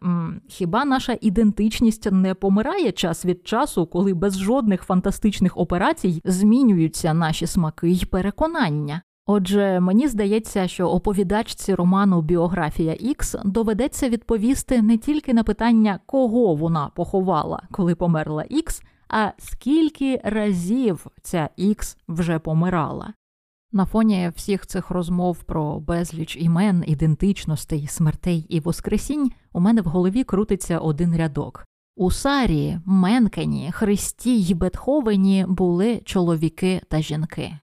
хіба 0.48 0.84
наша 0.84 1.18
ідентичність 1.20 2.12
не 2.12 2.34
помирає 2.34 2.92
час 2.92 3.24
від 3.24 3.46
часу, 3.46 3.86
коли 3.86 4.14
без 4.14 4.38
жодних 4.38 4.82
фантастичних 4.82 5.56
операцій 5.58 6.20
змінюються 6.24 7.14
наші 7.14 7.46
смаки 7.46 7.90
й 7.90 8.04
переконання? 8.04 9.02
Отже, 9.30 9.80
мені 9.80 10.08
здається, 10.08 10.68
що 10.68 10.88
оповідачці 10.88 11.74
роману 11.74 12.22
Біографія 12.22 12.92
Ікс 12.92 13.36
доведеться 13.44 14.08
відповісти 14.08 14.82
не 14.82 14.98
тільки 14.98 15.34
на 15.34 15.44
питання, 15.44 16.00
кого 16.06 16.54
вона 16.54 16.90
поховала, 16.94 17.62
коли 17.70 17.94
померла 17.94 18.44
Ікс, 18.48 18.82
а 19.08 19.30
скільки 19.38 20.20
разів 20.24 21.06
ця 21.22 21.48
Ікс 21.56 21.96
вже 22.08 22.38
помирала. 22.38 23.12
На 23.72 23.86
фоні 23.86 24.32
всіх 24.36 24.66
цих 24.66 24.90
розмов 24.90 25.42
про 25.42 25.80
безліч 25.80 26.36
імен, 26.40 26.84
ідентичностей, 26.86 27.86
смертей 27.86 28.46
і 28.48 28.60
воскресінь 28.60 29.32
у 29.52 29.60
мене 29.60 29.82
в 29.82 29.84
голові 29.84 30.24
крутиться 30.24 30.78
один 30.78 31.16
рядок. 31.16 31.64
У 31.96 32.10
Сарі, 32.10 32.78
Менкені, 32.84 33.72
Христі 33.72 34.40
й 34.40 34.54
Бетховені 34.54 35.44
були 35.48 36.00
чоловіки 36.04 36.80
та 36.88 37.02
жінки. 37.02 37.58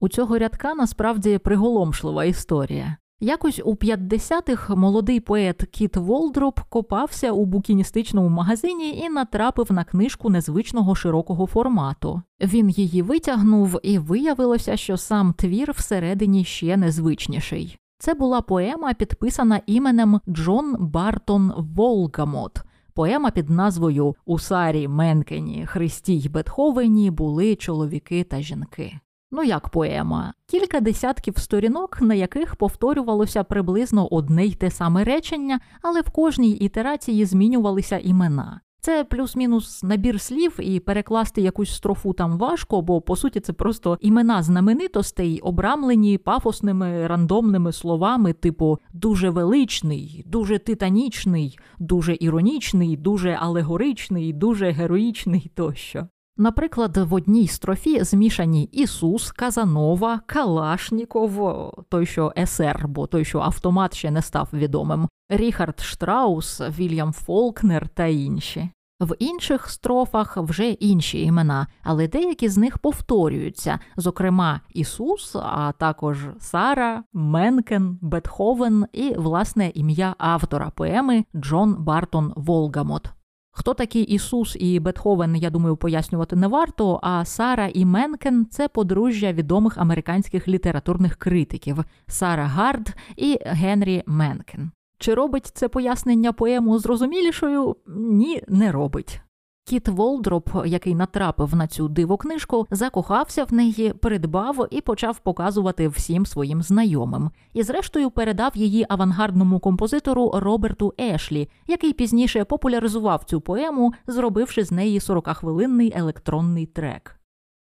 У 0.00 0.08
цього 0.08 0.38
рядка 0.38 0.74
насправді 0.74 1.38
приголомшлива 1.38 2.24
історія. 2.24 2.96
Якось 3.22 3.60
у 3.64 3.74
50-х 3.74 4.76
молодий 4.76 5.20
поет 5.20 5.62
Кіт 5.62 5.96
Волдроп 5.96 6.60
копався 6.60 7.32
у 7.32 7.44
букіністичному 7.44 8.28
магазині 8.28 8.98
і 8.98 9.08
натрапив 9.08 9.72
на 9.72 9.84
книжку 9.84 10.30
незвичного 10.30 10.94
широкого 10.94 11.46
формату. 11.46 12.22
Він 12.40 12.70
її 12.70 13.02
витягнув, 13.02 13.80
і 13.82 13.98
виявилося, 13.98 14.76
що 14.76 14.96
сам 14.96 15.32
твір 15.32 15.72
всередині 15.72 16.44
ще 16.44 16.76
незвичніший. 16.76 17.78
Це 17.98 18.14
була 18.14 18.40
поема, 18.40 18.94
підписана 18.94 19.60
іменем 19.66 20.20
Джон 20.28 20.76
Бартон 20.78 21.52
Волгамот. 21.56 22.62
Поема 22.94 23.30
під 23.30 23.50
назвою 23.50 24.14
У 24.24 24.38
Сарі, 24.38 24.88
Менкені, 24.88 25.66
Христі 25.66 26.18
й 26.18 26.28
Бетховені 26.28 27.10
були 27.10 27.56
чоловіки 27.56 28.24
та 28.24 28.40
жінки. 28.40 29.00
Ну 29.32 29.42
як 29.42 29.68
поема, 29.68 30.34
кілька 30.46 30.80
десятків 30.80 31.38
сторінок, 31.38 32.00
на 32.00 32.14
яких 32.14 32.56
повторювалося 32.56 33.44
приблизно 33.44 34.06
одне 34.06 34.46
й 34.46 34.54
те 34.54 34.70
саме 34.70 35.04
речення, 35.04 35.60
але 35.82 36.00
в 36.00 36.10
кожній 36.10 36.52
ітерації 36.52 37.24
змінювалися 37.24 37.98
імена. 37.98 38.60
Це 38.82 39.04
плюс-мінус 39.04 39.82
набір 39.82 40.20
слів, 40.20 40.60
і 40.60 40.80
перекласти 40.80 41.40
якусь 41.40 41.74
строфу 41.74 42.12
там 42.12 42.38
важко, 42.38 42.82
бо 42.82 43.00
по 43.00 43.16
суті 43.16 43.40
це 43.40 43.52
просто 43.52 43.98
імена 44.00 44.42
знаменитостей, 44.42 45.40
обрамлені 45.40 46.18
пафосними 46.18 47.06
рандомними 47.06 47.72
словами, 47.72 48.32
типу 48.32 48.78
дуже 48.92 49.30
величний, 49.30 50.24
дуже 50.26 50.58
титанічний, 50.58 51.58
дуже 51.78 52.16
іронічний, 52.20 52.96
дуже 52.96 53.30
алегоричний, 53.30 54.32
дуже 54.32 54.70
героїчний 54.70 55.50
тощо. 55.54 56.08
Наприклад, 56.40 56.96
в 56.96 57.14
одній 57.14 57.48
строфі 57.48 58.04
змішані 58.04 58.64
Ісус, 58.64 59.32
Казанова, 59.32 60.20
Калашніков, 60.26 61.52
той, 61.88 62.06
що 62.06 62.32
есер, 62.46 62.84
бо 62.88 63.06
той, 63.06 63.24
що 63.24 63.40
автомат 63.40 63.94
ще 63.94 64.10
не 64.10 64.22
став 64.22 64.48
відомим, 64.52 65.08
Ріхард 65.28 65.80
Штраус, 65.80 66.60
Вільям 66.60 67.12
Фолкнер 67.12 67.88
та 67.88 68.06
інші. 68.06 68.70
В 69.00 69.16
інших 69.18 69.70
строфах 69.70 70.36
вже 70.36 70.70
інші 70.70 71.22
імена, 71.22 71.66
але 71.82 72.08
деякі 72.08 72.48
з 72.48 72.56
них 72.56 72.78
повторюються, 72.78 73.78
зокрема 73.96 74.60
Ісус, 74.74 75.36
а 75.36 75.72
також 75.78 76.18
Сара, 76.38 77.04
Менкен, 77.12 77.98
Бетховен 78.02 78.86
і 78.92 79.14
власне 79.14 79.72
ім'я 79.74 80.14
автора 80.18 80.70
поеми 80.70 81.24
Джон 81.36 81.76
Бартон 81.78 82.32
Волгамот. 82.36 83.19
Хто 83.60 83.74
такий 83.74 84.02
Ісус 84.02 84.56
і 84.60 84.80
Бетховен, 84.80 85.36
я 85.36 85.50
думаю, 85.50 85.76
пояснювати 85.76 86.36
не 86.36 86.46
варто. 86.46 87.00
А 87.02 87.24
Сара 87.24 87.70
і 87.74 87.84
Менкен 87.84 88.46
це 88.50 88.68
подружжя 88.68 89.32
відомих 89.32 89.78
американських 89.78 90.48
літературних 90.48 91.16
критиків 91.16 91.84
Сара 92.06 92.44
Гард 92.44 92.94
і 93.16 93.38
Генрі 93.46 94.02
Менкен. 94.06 94.70
Чи 94.98 95.14
робить 95.14 95.46
це 95.54 95.68
пояснення 95.68 96.32
поему 96.32 96.78
зрозумілішою? 96.78 97.76
Ні, 97.96 98.42
не 98.48 98.72
робить. 98.72 99.20
Кіт 99.64 99.88
Волдроп, 99.88 100.48
який 100.66 100.94
натрапив 100.94 101.54
на 101.54 101.66
цю 101.66 101.88
дивокнижку, 101.88 102.66
закохався 102.70 103.44
в 103.44 103.52
неї, 103.52 103.92
придбав 103.92 104.66
і 104.70 104.80
почав 104.80 105.18
показувати 105.18 105.88
всім 105.88 106.26
своїм 106.26 106.62
знайомим. 106.62 107.30
І, 107.52 107.62
зрештою, 107.62 108.10
передав 108.10 108.56
її 108.56 108.86
авангардному 108.88 109.60
композитору 109.60 110.30
Роберту 110.34 110.94
Ешлі, 111.00 111.48
який 111.66 111.92
пізніше 111.92 112.44
популяризував 112.44 113.24
цю 113.24 113.40
поему, 113.40 113.92
зробивши 114.06 114.64
з 114.64 114.72
неї 114.72 114.98
40-хвилинний 114.98 115.98
електронний 115.98 116.66
трек. 116.66 117.19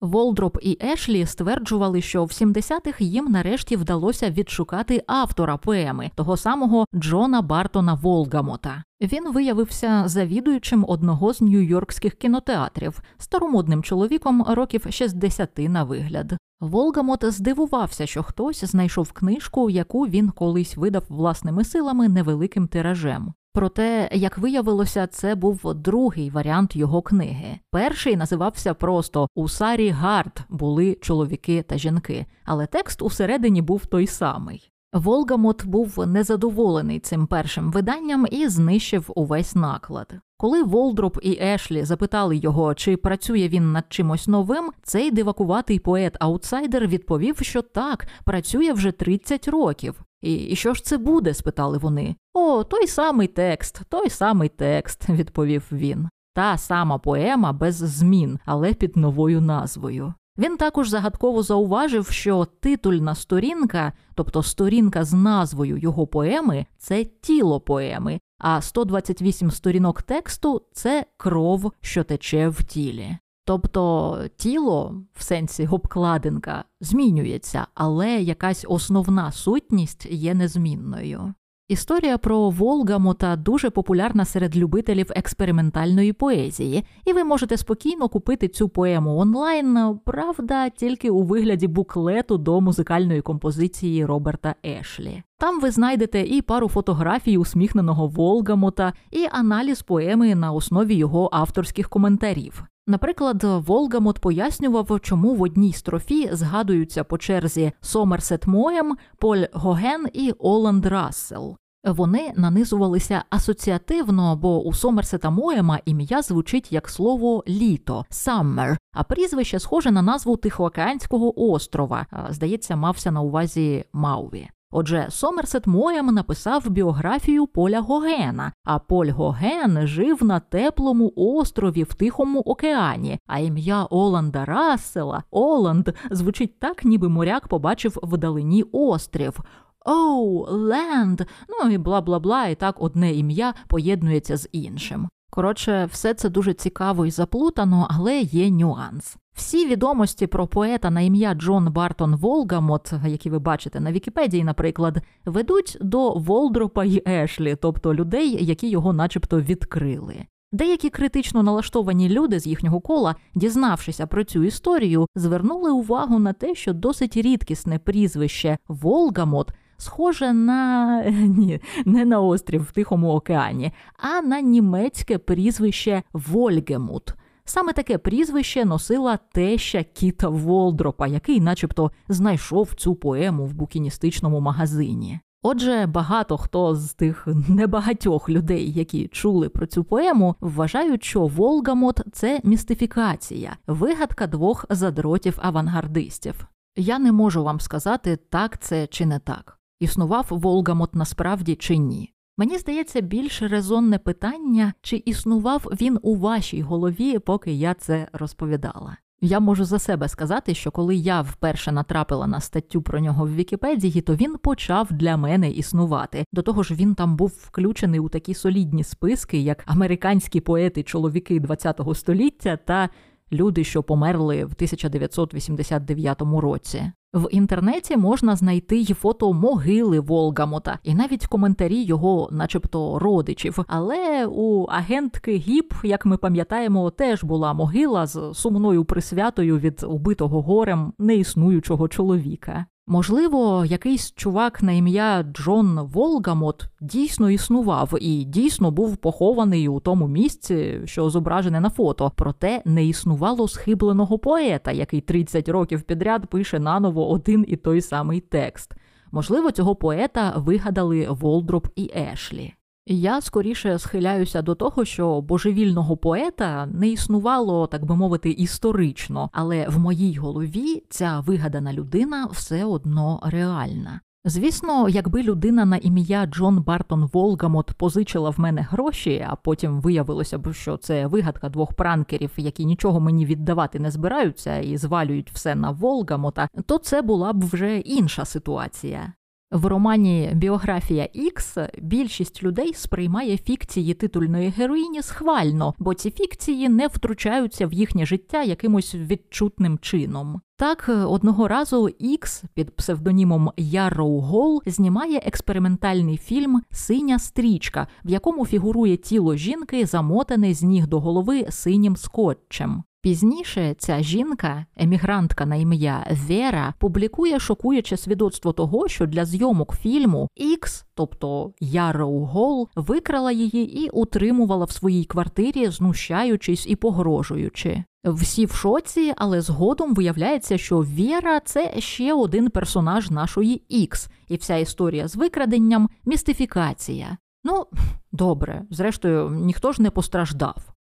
Волдроп 0.05 0.57
і 0.61 0.77
Ешлі 0.81 1.25
стверджували, 1.25 2.01
що 2.01 2.25
в 2.25 2.27
70-х 2.27 3.01
їм 3.01 3.25
нарешті 3.25 3.75
вдалося 3.75 4.29
відшукати 4.29 5.03
автора 5.07 5.57
поеми, 5.57 6.11
того 6.15 6.37
самого 6.37 6.85
Джона 6.95 7.41
Бартона 7.41 7.93
Волгамота. 7.93 8.83
Він 9.01 9.31
виявився 9.31 10.03
завідуючим 10.05 10.85
одного 10.87 11.33
з 11.33 11.41
нью-йоркських 11.41 12.11
кінотеатрів, 12.11 13.01
старомодним 13.17 13.83
чоловіком 13.83 14.43
років 14.47 14.85
60 14.89 15.57
на 15.57 15.83
вигляд. 15.83 16.37
Волгамот 16.59 17.25
здивувався, 17.25 18.05
що 18.05 18.23
хтось 18.23 18.63
знайшов 18.63 19.11
книжку, 19.11 19.69
яку 19.69 20.07
він 20.07 20.29
колись 20.29 20.77
видав 20.77 21.03
власними 21.09 21.63
силами 21.63 22.09
невеликим 22.09 22.67
тиражем. 22.67 23.33
Проте, 23.55 24.09
як 24.11 24.37
виявилося, 24.37 25.07
це 25.07 25.35
був 25.35 25.73
другий 25.75 26.29
варіант 26.29 26.75
його 26.75 27.01
книги. 27.01 27.59
Перший 27.71 28.15
називався 28.15 28.73
просто 28.73 29.27
У 29.35 29.49
Сарі 29.49 29.89
Гард 29.89 30.39
були 30.49 30.97
чоловіки 31.01 31.61
та 31.61 31.77
жінки, 31.77 32.25
але 32.45 32.65
текст 32.65 33.01
усередині 33.01 33.61
був 33.61 33.85
той 33.85 34.07
самий. 34.07 34.71
Волгамот 34.93 35.65
був 35.65 36.07
незадоволений 36.07 36.99
цим 36.99 37.27
першим 37.27 37.71
виданням 37.71 38.27
і 38.31 38.47
знищив 38.47 39.11
увесь 39.15 39.55
наклад. 39.55 40.13
Коли 40.37 40.63
Волдроп 40.63 41.17
і 41.21 41.37
Ешлі 41.41 41.83
запитали 41.83 42.37
його, 42.37 42.73
чи 42.73 42.97
працює 42.97 43.47
він 43.47 43.71
над 43.71 43.85
чимось 43.89 44.27
новим, 44.27 44.71
цей 44.83 45.11
дивакуватий 45.11 45.79
поет-аутсайдер 45.79 46.87
відповів, 46.87 47.37
що 47.41 47.61
так, 47.61 48.07
працює 48.25 48.73
вже 48.73 48.91
30 48.91 49.47
років. 49.47 50.01
І, 50.25 50.55
що 50.55 50.73
ж 50.73 50.83
це 50.83 50.97
буде? 50.97 51.33
спитали 51.33 51.77
вони. 51.77 52.15
О, 52.33 52.63
той 52.63 52.87
самий 52.87 53.27
текст, 53.27 53.81
той 53.89 54.09
самий 54.09 54.49
текст, 54.49 55.09
відповів 55.09 55.63
він. 55.71 56.09
Та 56.33 56.57
сама 56.57 56.97
поема 56.97 57.53
без 57.53 57.75
змін, 57.75 58.39
але 58.45 58.73
під 58.73 58.97
новою 58.97 59.41
назвою. 59.41 60.13
Він 60.37 60.57
також 60.57 60.89
загадково 60.89 61.43
зауважив, 61.43 62.07
що 62.07 62.45
титульна 62.59 63.15
сторінка, 63.15 63.93
тобто 64.15 64.43
сторінка 64.43 65.03
з 65.03 65.13
назвою 65.13 65.77
його 65.77 66.07
поеми, 66.07 66.65
це 66.77 67.05
тіло 67.05 67.59
поеми, 67.59 68.19
а 68.39 68.61
128 68.61 69.51
сторінок 69.51 70.01
тексту 70.01 70.61
це 70.73 71.05
кров, 71.17 71.71
що 71.81 72.03
тече 72.03 72.49
в 72.49 72.63
тілі. 72.63 73.17
Тобто 73.47 74.19
тіло 74.37 74.95
в 75.13 75.23
сенсі 75.23 75.67
обкладинка 75.71 76.63
змінюється, 76.81 77.67
але 77.73 78.21
якась 78.21 78.65
основна 78.69 79.31
сутність 79.31 80.05
є 80.11 80.33
незмінною. 80.33 81.33
Історія 81.67 82.17
про 82.17 82.49
Волгамота 82.49 83.35
дуже 83.35 83.69
популярна 83.69 84.25
серед 84.25 84.57
любителів 84.57 85.11
експериментальної 85.15 86.13
поезії, 86.13 86.83
і 87.05 87.13
ви 87.13 87.23
можете 87.23 87.57
спокійно 87.57 88.09
купити 88.09 88.47
цю 88.47 88.69
поему 88.69 89.17
онлайн, 89.17 89.99
правда, 90.05 90.69
тільки 90.69 91.09
у 91.09 91.23
вигляді 91.23 91.67
буклету 91.67 92.37
до 92.37 92.61
музикальної 92.61 93.21
композиції 93.21 94.05
Роберта 94.05 94.55
Ешлі. 94.65 95.23
Там 95.37 95.61
ви 95.61 95.71
знайдете 95.71 96.21
і 96.21 96.41
пару 96.41 96.69
фотографій 96.69 97.37
усміхненого 97.37 98.07
Волгамота, 98.07 98.93
і 99.11 99.27
аналіз 99.31 99.81
поеми 99.81 100.35
на 100.35 100.51
основі 100.51 100.95
його 100.95 101.29
авторських 101.33 101.89
коментарів. 101.89 102.63
Наприклад, 102.87 103.43
Волгамот 103.43 104.19
пояснював, 104.19 104.99
чому 105.01 105.35
в 105.35 105.41
одній 105.41 105.73
строфі 105.73 106.29
згадуються 106.31 107.03
по 107.03 107.17
черзі 107.17 107.71
Сомерсет 107.81 108.47
Моєм, 108.47 108.97
Поль 109.17 109.43
Гоген 109.53 110.05
і 110.13 110.31
Оланд 110.31 110.85
Рассел. 110.85 111.57
Вони 111.85 112.33
нанизувалися 112.35 113.23
асоціативно, 113.29 114.35
бо 114.35 114.63
у 114.63 114.73
Сомерсета 114.73 115.29
Моєма 115.29 115.79
ім'я 115.85 116.21
звучить 116.21 116.71
як 116.71 116.89
слово 116.89 117.43
літо 117.47 118.05
summer, 118.11 118.77
а 118.93 119.03
прізвище 119.03 119.59
схоже 119.59 119.91
на 119.91 120.01
назву 120.01 120.37
Тихоокеанського 120.37 121.51
острова. 121.51 122.05
Здається, 122.29 122.75
мався 122.75 123.11
на 123.11 123.21
увазі 123.21 123.85
Мауві. 123.93 124.49
Отже, 124.77 125.07
Сомерсет 125.09 125.67
Моєм 125.67 126.05
написав 126.05 126.69
біографію 126.69 127.47
Поля 127.47 127.79
Гогена, 127.79 128.51
а 128.63 128.79
Поль 128.79 129.09
Гоген 129.09 129.87
жив 129.87 130.23
на 130.23 130.39
теплому 130.39 131.13
острові 131.15 131.83
в 131.83 131.93
Тихому 131.93 132.39
океані, 132.39 133.19
а 133.27 133.39
ім'я 133.39 133.83
Оланда 133.83 134.45
Рассела 134.45 135.23
Оланд 135.31 135.89
звучить 136.11 136.59
так, 136.59 136.85
ніби 136.85 137.09
моряк 137.09 137.47
побачив 137.47 137.97
вдалині 138.03 138.63
острів. 138.71 139.39
Оу, 139.85 140.45
ленд, 140.49 141.21
ну 141.49 141.69
і 141.69 141.77
бла 141.77 142.01
бла 142.01 142.19
бла, 142.19 142.47
і 142.47 142.55
так 142.55 142.81
одне 142.81 143.13
ім'я 143.13 143.53
поєднується 143.67 144.37
з 144.37 144.49
іншим. 144.51 145.09
Коротше, 145.29 145.89
все 145.91 146.13
це 146.13 146.29
дуже 146.29 146.53
цікаво 146.53 147.05
і 147.05 147.11
заплутано, 147.11 147.87
але 147.89 148.19
є 148.19 148.49
нюанс. 148.49 149.17
Всі 149.35 149.67
відомості 149.67 150.27
про 150.27 150.47
поета 150.47 150.89
на 150.89 151.01
ім'я 151.01 151.33
Джон 151.33 151.71
Бартон 151.71 152.15
Волгамот, 152.15 152.93
які 153.07 153.29
ви 153.29 153.39
бачите 153.39 153.79
на 153.79 153.91
Вікіпедії, 153.91 154.43
наприклад, 154.43 154.97
ведуть 155.25 155.77
до 155.81 156.13
Волдропа 156.13 156.85
й 156.85 157.03
Ешлі, 157.07 157.57
тобто 157.61 157.93
людей, 157.93 158.45
які 158.45 158.69
його 158.69 158.93
начебто 158.93 159.41
відкрили. 159.41 160.15
Деякі 160.51 160.89
критично 160.89 161.43
налаштовані 161.43 162.09
люди 162.09 162.39
з 162.39 162.47
їхнього 162.47 162.81
кола, 162.81 163.15
дізнавшися 163.35 164.07
про 164.07 164.23
цю 164.23 164.43
історію, 164.43 165.07
звернули 165.15 165.71
увагу 165.71 166.19
на 166.19 166.33
те, 166.33 166.55
що 166.55 166.73
досить 166.73 167.17
рідкісне 167.17 167.79
прізвище 167.79 168.57
Волгамот 168.67 169.51
схоже 169.77 170.33
на 170.33 171.01
ні, 171.11 171.59
не 171.85 172.05
на 172.05 172.19
острів 172.19 172.61
в 172.61 172.71
Тихому 172.71 173.11
океані, 173.11 173.71
а 173.97 174.21
на 174.21 174.41
німецьке 174.41 175.17
прізвище 175.17 176.03
Вольгемут. 176.13 177.13
Саме 177.45 177.73
таке 177.73 177.97
прізвище 177.97 178.65
носила 178.65 179.19
теща 179.31 179.83
Кіта 179.83 180.29
Волдропа, 180.29 181.07
який, 181.07 181.41
начебто, 181.41 181.91
знайшов 182.09 182.73
цю 182.73 182.95
поему 182.95 183.45
в 183.45 183.53
букіністичному 183.53 184.39
магазині. 184.39 185.19
Отже, 185.43 185.85
багато 185.85 186.37
хто 186.37 186.75
з 186.75 186.93
тих 186.93 187.27
небагатьох 187.49 188.29
людей, 188.29 188.71
які 188.71 189.07
чули 189.07 189.49
про 189.49 189.65
цю 189.65 189.83
поему, 189.83 190.35
вважають, 190.41 191.03
що 191.03 191.27
Волгамот 191.27 192.01
це 192.11 192.39
містифікація, 192.43 193.57
вигадка 193.67 194.27
двох 194.27 194.65
задротів 194.69 195.39
авангардистів. 195.41 196.47
Я 196.75 196.99
не 196.99 197.11
можу 197.11 197.43
вам 197.43 197.59
сказати, 197.59 198.19
так 198.29 198.59
це 198.59 198.87
чи 198.87 199.05
не 199.05 199.19
так. 199.19 199.59
Існував 199.79 200.27
Волгамот 200.29 200.95
насправді 200.95 201.55
чи 201.55 201.77
ні. 201.77 202.14
Мені 202.37 202.57
здається, 202.57 203.01
більш 203.01 203.41
резонне 203.41 203.97
питання, 203.97 204.73
чи 204.81 205.03
існував 205.05 205.67
він 205.81 205.99
у 206.01 206.15
вашій 206.15 206.61
голові, 206.61 207.19
поки 207.19 207.53
я 207.53 207.73
це 207.73 208.07
розповідала. 208.13 208.97
Я 209.21 209.39
можу 209.39 209.65
за 209.65 209.79
себе 209.79 210.07
сказати, 210.07 210.53
що 210.53 210.71
коли 210.71 210.95
я 210.95 211.21
вперше 211.21 211.71
натрапила 211.71 212.27
на 212.27 212.39
статтю 212.39 212.81
про 212.81 212.99
нього 212.99 213.25
в 213.25 213.35
Вікіпедії, 213.35 214.01
то 214.01 214.15
він 214.15 214.37
почав 214.37 214.93
для 214.93 215.17
мене 215.17 215.51
існувати. 215.51 216.25
До 216.33 216.41
того 216.41 216.63
ж, 216.63 216.73
він 216.73 216.95
там 216.95 217.15
був 217.15 217.33
включений 217.43 217.99
у 217.99 218.09
такі 218.09 218.33
солідні 218.33 218.83
списки, 218.83 219.37
як 219.39 219.63
американські 219.65 220.39
поети-чоловіки 220.39 221.41
ХХ 221.41 221.95
століття 221.95 222.57
та 222.65 222.89
люди, 223.31 223.63
що 223.63 223.83
померли 223.83 224.45
в 224.45 224.53
1989 224.55 226.21
році. 226.21 226.91
В 227.15 227.27
інтернеті 227.31 227.97
можна 227.97 228.35
знайти 228.35 228.77
й 228.77 228.93
фото 228.93 229.33
могили 229.33 229.99
Волгамота, 229.99 230.79
і 230.83 230.95
навіть 230.95 231.27
коментарі 231.27 231.83
його, 231.83 232.29
начебто, 232.31 232.99
родичів. 232.99 233.59
Але 233.67 234.25
у 234.25 234.65
агентки 234.65 235.35
Гіп, 235.35 235.73
як 235.83 236.05
ми 236.05 236.17
пам'ятаємо, 236.17 236.89
теж 236.89 237.23
була 237.23 237.53
могила 237.53 238.05
з 238.05 238.31
сумною 238.33 238.85
присвятою 238.85 239.59
від 239.59 239.85
убитого 239.87 240.41
горем 240.41 240.93
неіснуючого 240.99 241.87
чоловіка. 241.87 242.65
Можливо, 242.87 243.65
якийсь 243.65 244.11
чувак 244.11 244.63
на 244.63 244.71
ім'я 244.71 245.23
Джон 245.23 245.79
Волгамот 245.79 246.65
дійсно 246.81 247.29
існував 247.29 247.93
і 248.01 248.23
дійсно 248.23 248.71
був 248.71 248.97
похований 248.97 249.67
у 249.67 249.79
тому 249.79 250.07
місці, 250.07 250.81
що 250.85 251.09
зображене 251.09 251.59
на 251.59 251.69
фото. 251.69 252.11
Проте 252.15 252.61
не 252.65 252.85
існувало 252.85 253.47
схибленого 253.47 254.19
поета, 254.19 254.71
який 254.71 255.01
30 255.01 255.49
років 255.49 255.81
підряд 255.81 256.27
пише 256.27 256.59
наново 256.59 257.09
один 257.09 257.45
і 257.47 257.55
той 257.55 257.81
самий 257.81 258.19
текст. 258.19 258.73
Можливо, 259.11 259.51
цього 259.51 259.75
поета 259.75 260.33
вигадали 260.37 261.07
Волдроп 261.09 261.67
і 261.75 261.91
Ешлі. 261.95 262.53
Я 262.87 263.21
скоріше 263.21 263.79
схиляюся 263.79 264.41
до 264.41 264.55
того, 264.55 264.85
що 264.85 265.21
божевільного 265.21 265.97
поета 265.97 266.65
не 266.65 266.89
існувало, 266.89 267.67
так 267.67 267.85
би 267.85 267.95
мовити, 267.95 268.29
історично, 268.29 269.29
але 269.33 269.67
в 269.69 269.79
моїй 269.79 270.15
голові 270.15 270.83
ця 270.89 271.19
вигадана 271.19 271.73
людина 271.73 272.27
все 272.31 272.65
одно 272.65 273.19
реальна. 273.23 273.99
Звісно, 274.27 274.89
якби 274.89 275.23
людина 275.23 275.65
на 275.65 275.77
ім'я 275.77 276.25
Джон 276.25 276.63
Бартон 276.63 277.09
Волгамот 277.13 277.73
позичила 277.73 278.29
в 278.29 278.39
мене 278.39 278.61
гроші, 278.61 279.25
а 279.29 279.35
потім 279.35 279.81
виявилося 279.81 280.37
б, 280.37 280.53
що 280.53 280.77
це 280.77 281.07
вигадка 281.07 281.49
двох 281.49 281.73
пранкерів, 281.73 282.31
які 282.37 282.65
нічого 282.65 282.99
мені 282.99 283.25
віддавати 283.25 283.79
не 283.79 283.91
збираються 283.91 284.57
і 284.57 284.77
звалюють 284.77 285.31
все 285.31 285.55
на 285.55 285.71
Волгамота, 285.71 286.47
то 286.65 286.77
це 286.77 287.01
була 287.01 287.33
б 287.33 287.43
вже 287.45 287.77
інша 287.77 288.25
ситуація. 288.25 289.13
В 289.51 289.65
романі 289.65 290.31
Біографія 290.33 291.09
Ікс 291.13 291.57
більшість 291.81 292.43
людей 292.43 292.73
сприймає 292.73 293.37
фікції 293.37 293.93
титульної 293.93 294.49
героїні 294.49 295.01
схвально, 295.01 295.73
бо 295.79 295.93
ці 295.93 296.11
фікції 296.11 296.69
не 296.69 296.87
втручаються 296.87 297.67
в 297.67 297.73
їхнє 297.73 298.05
життя 298.05 298.43
якимось 298.43 298.95
відчутним 298.95 299.77
чином. 299.77 300.41
Так, 300.57 300.89
одного 301.07 301.47
разу 301.47 301.89
Ікс 301.99 302.43
під 302.53 302.75
псевдонімом 302.75 303.51
Ярроу 303.57 304.19
Гол 304.19 304.63
знімає 304.65 305.17
експериментальний 305.25 306.17
фільм 306.17 306.61
Синя 306.71 307.19
стрічка, 307.19 307.87
в 308.05 308.09
якому 308.09 308.45
фігурує 308.45 308.97
тіло 308.97 309.35
жінки, 309.35 309.85
замотане 309.85 310.53
з 310.53 310.63
ніг 310.63 310.87
до 310.87 310.99
голови 310.99 311.47
синім 311.49 311.95
скотчем. 311.95 312.83
Пізніше 313.05 313.75
ця 313.77 314.01
жінка, 314.01 314.65
емігрантка 314.77 315.45
на 315.45 315.55
ім'я 315.55 316.07
Вера, 316.11 316.73
публікує 316.79 317.39
шокуюче 317.39 317.97
свідоцтво 317.97 318.53
того, 318.53 318.87
що 318.87 319.05
для 319.05 319.25
зйомок 319.25 319.75
фільму 319.75 320.27
Ікс, 320.35 320.85
тобто 320.95 321.53
Яроу 321.59 322.25
Гол, 322.25 322.69
викрала 322.75 323.31
її 323.31 323.83
і 323.83 323.89
утримувала 323.89 324.65
в 324.65 324.71
своїй 324.71 325.05
квартирі, 325.05 325.69
знущаючись 325.69 326.67
і 326.67 326.75
погрожуючи. 326.75 327.83
Всі 328.05 328.45
в 328.45 328.51
шоці, 328.51 329.13
але 329.17 329.41
згодом 329.41 329.93
виявляється, 329.93 330.57
що 330.57 330.79
Віра 330.79 331.39
це 331.39 331.73
ще 331.81 332.13
один 332.13 332.49
персонаж 332.49 333.11
нашої 333.11 333.61
Ікс, 333.69 334.09
і 334.27 334.35
вся 334.35 334.55
історія 334.55 335.07
з 335.07 335.15
викраденням 335.15 335.89
містифікація. 336.05 337.17
Ну, 337.43 337.65
добре, 338.11 338.61
зрештою, 338.69 339.29
ніхто 339.29 339.71
ж 339.71 339.81
не 339.81 339.89
постраждав. 339.89 340.74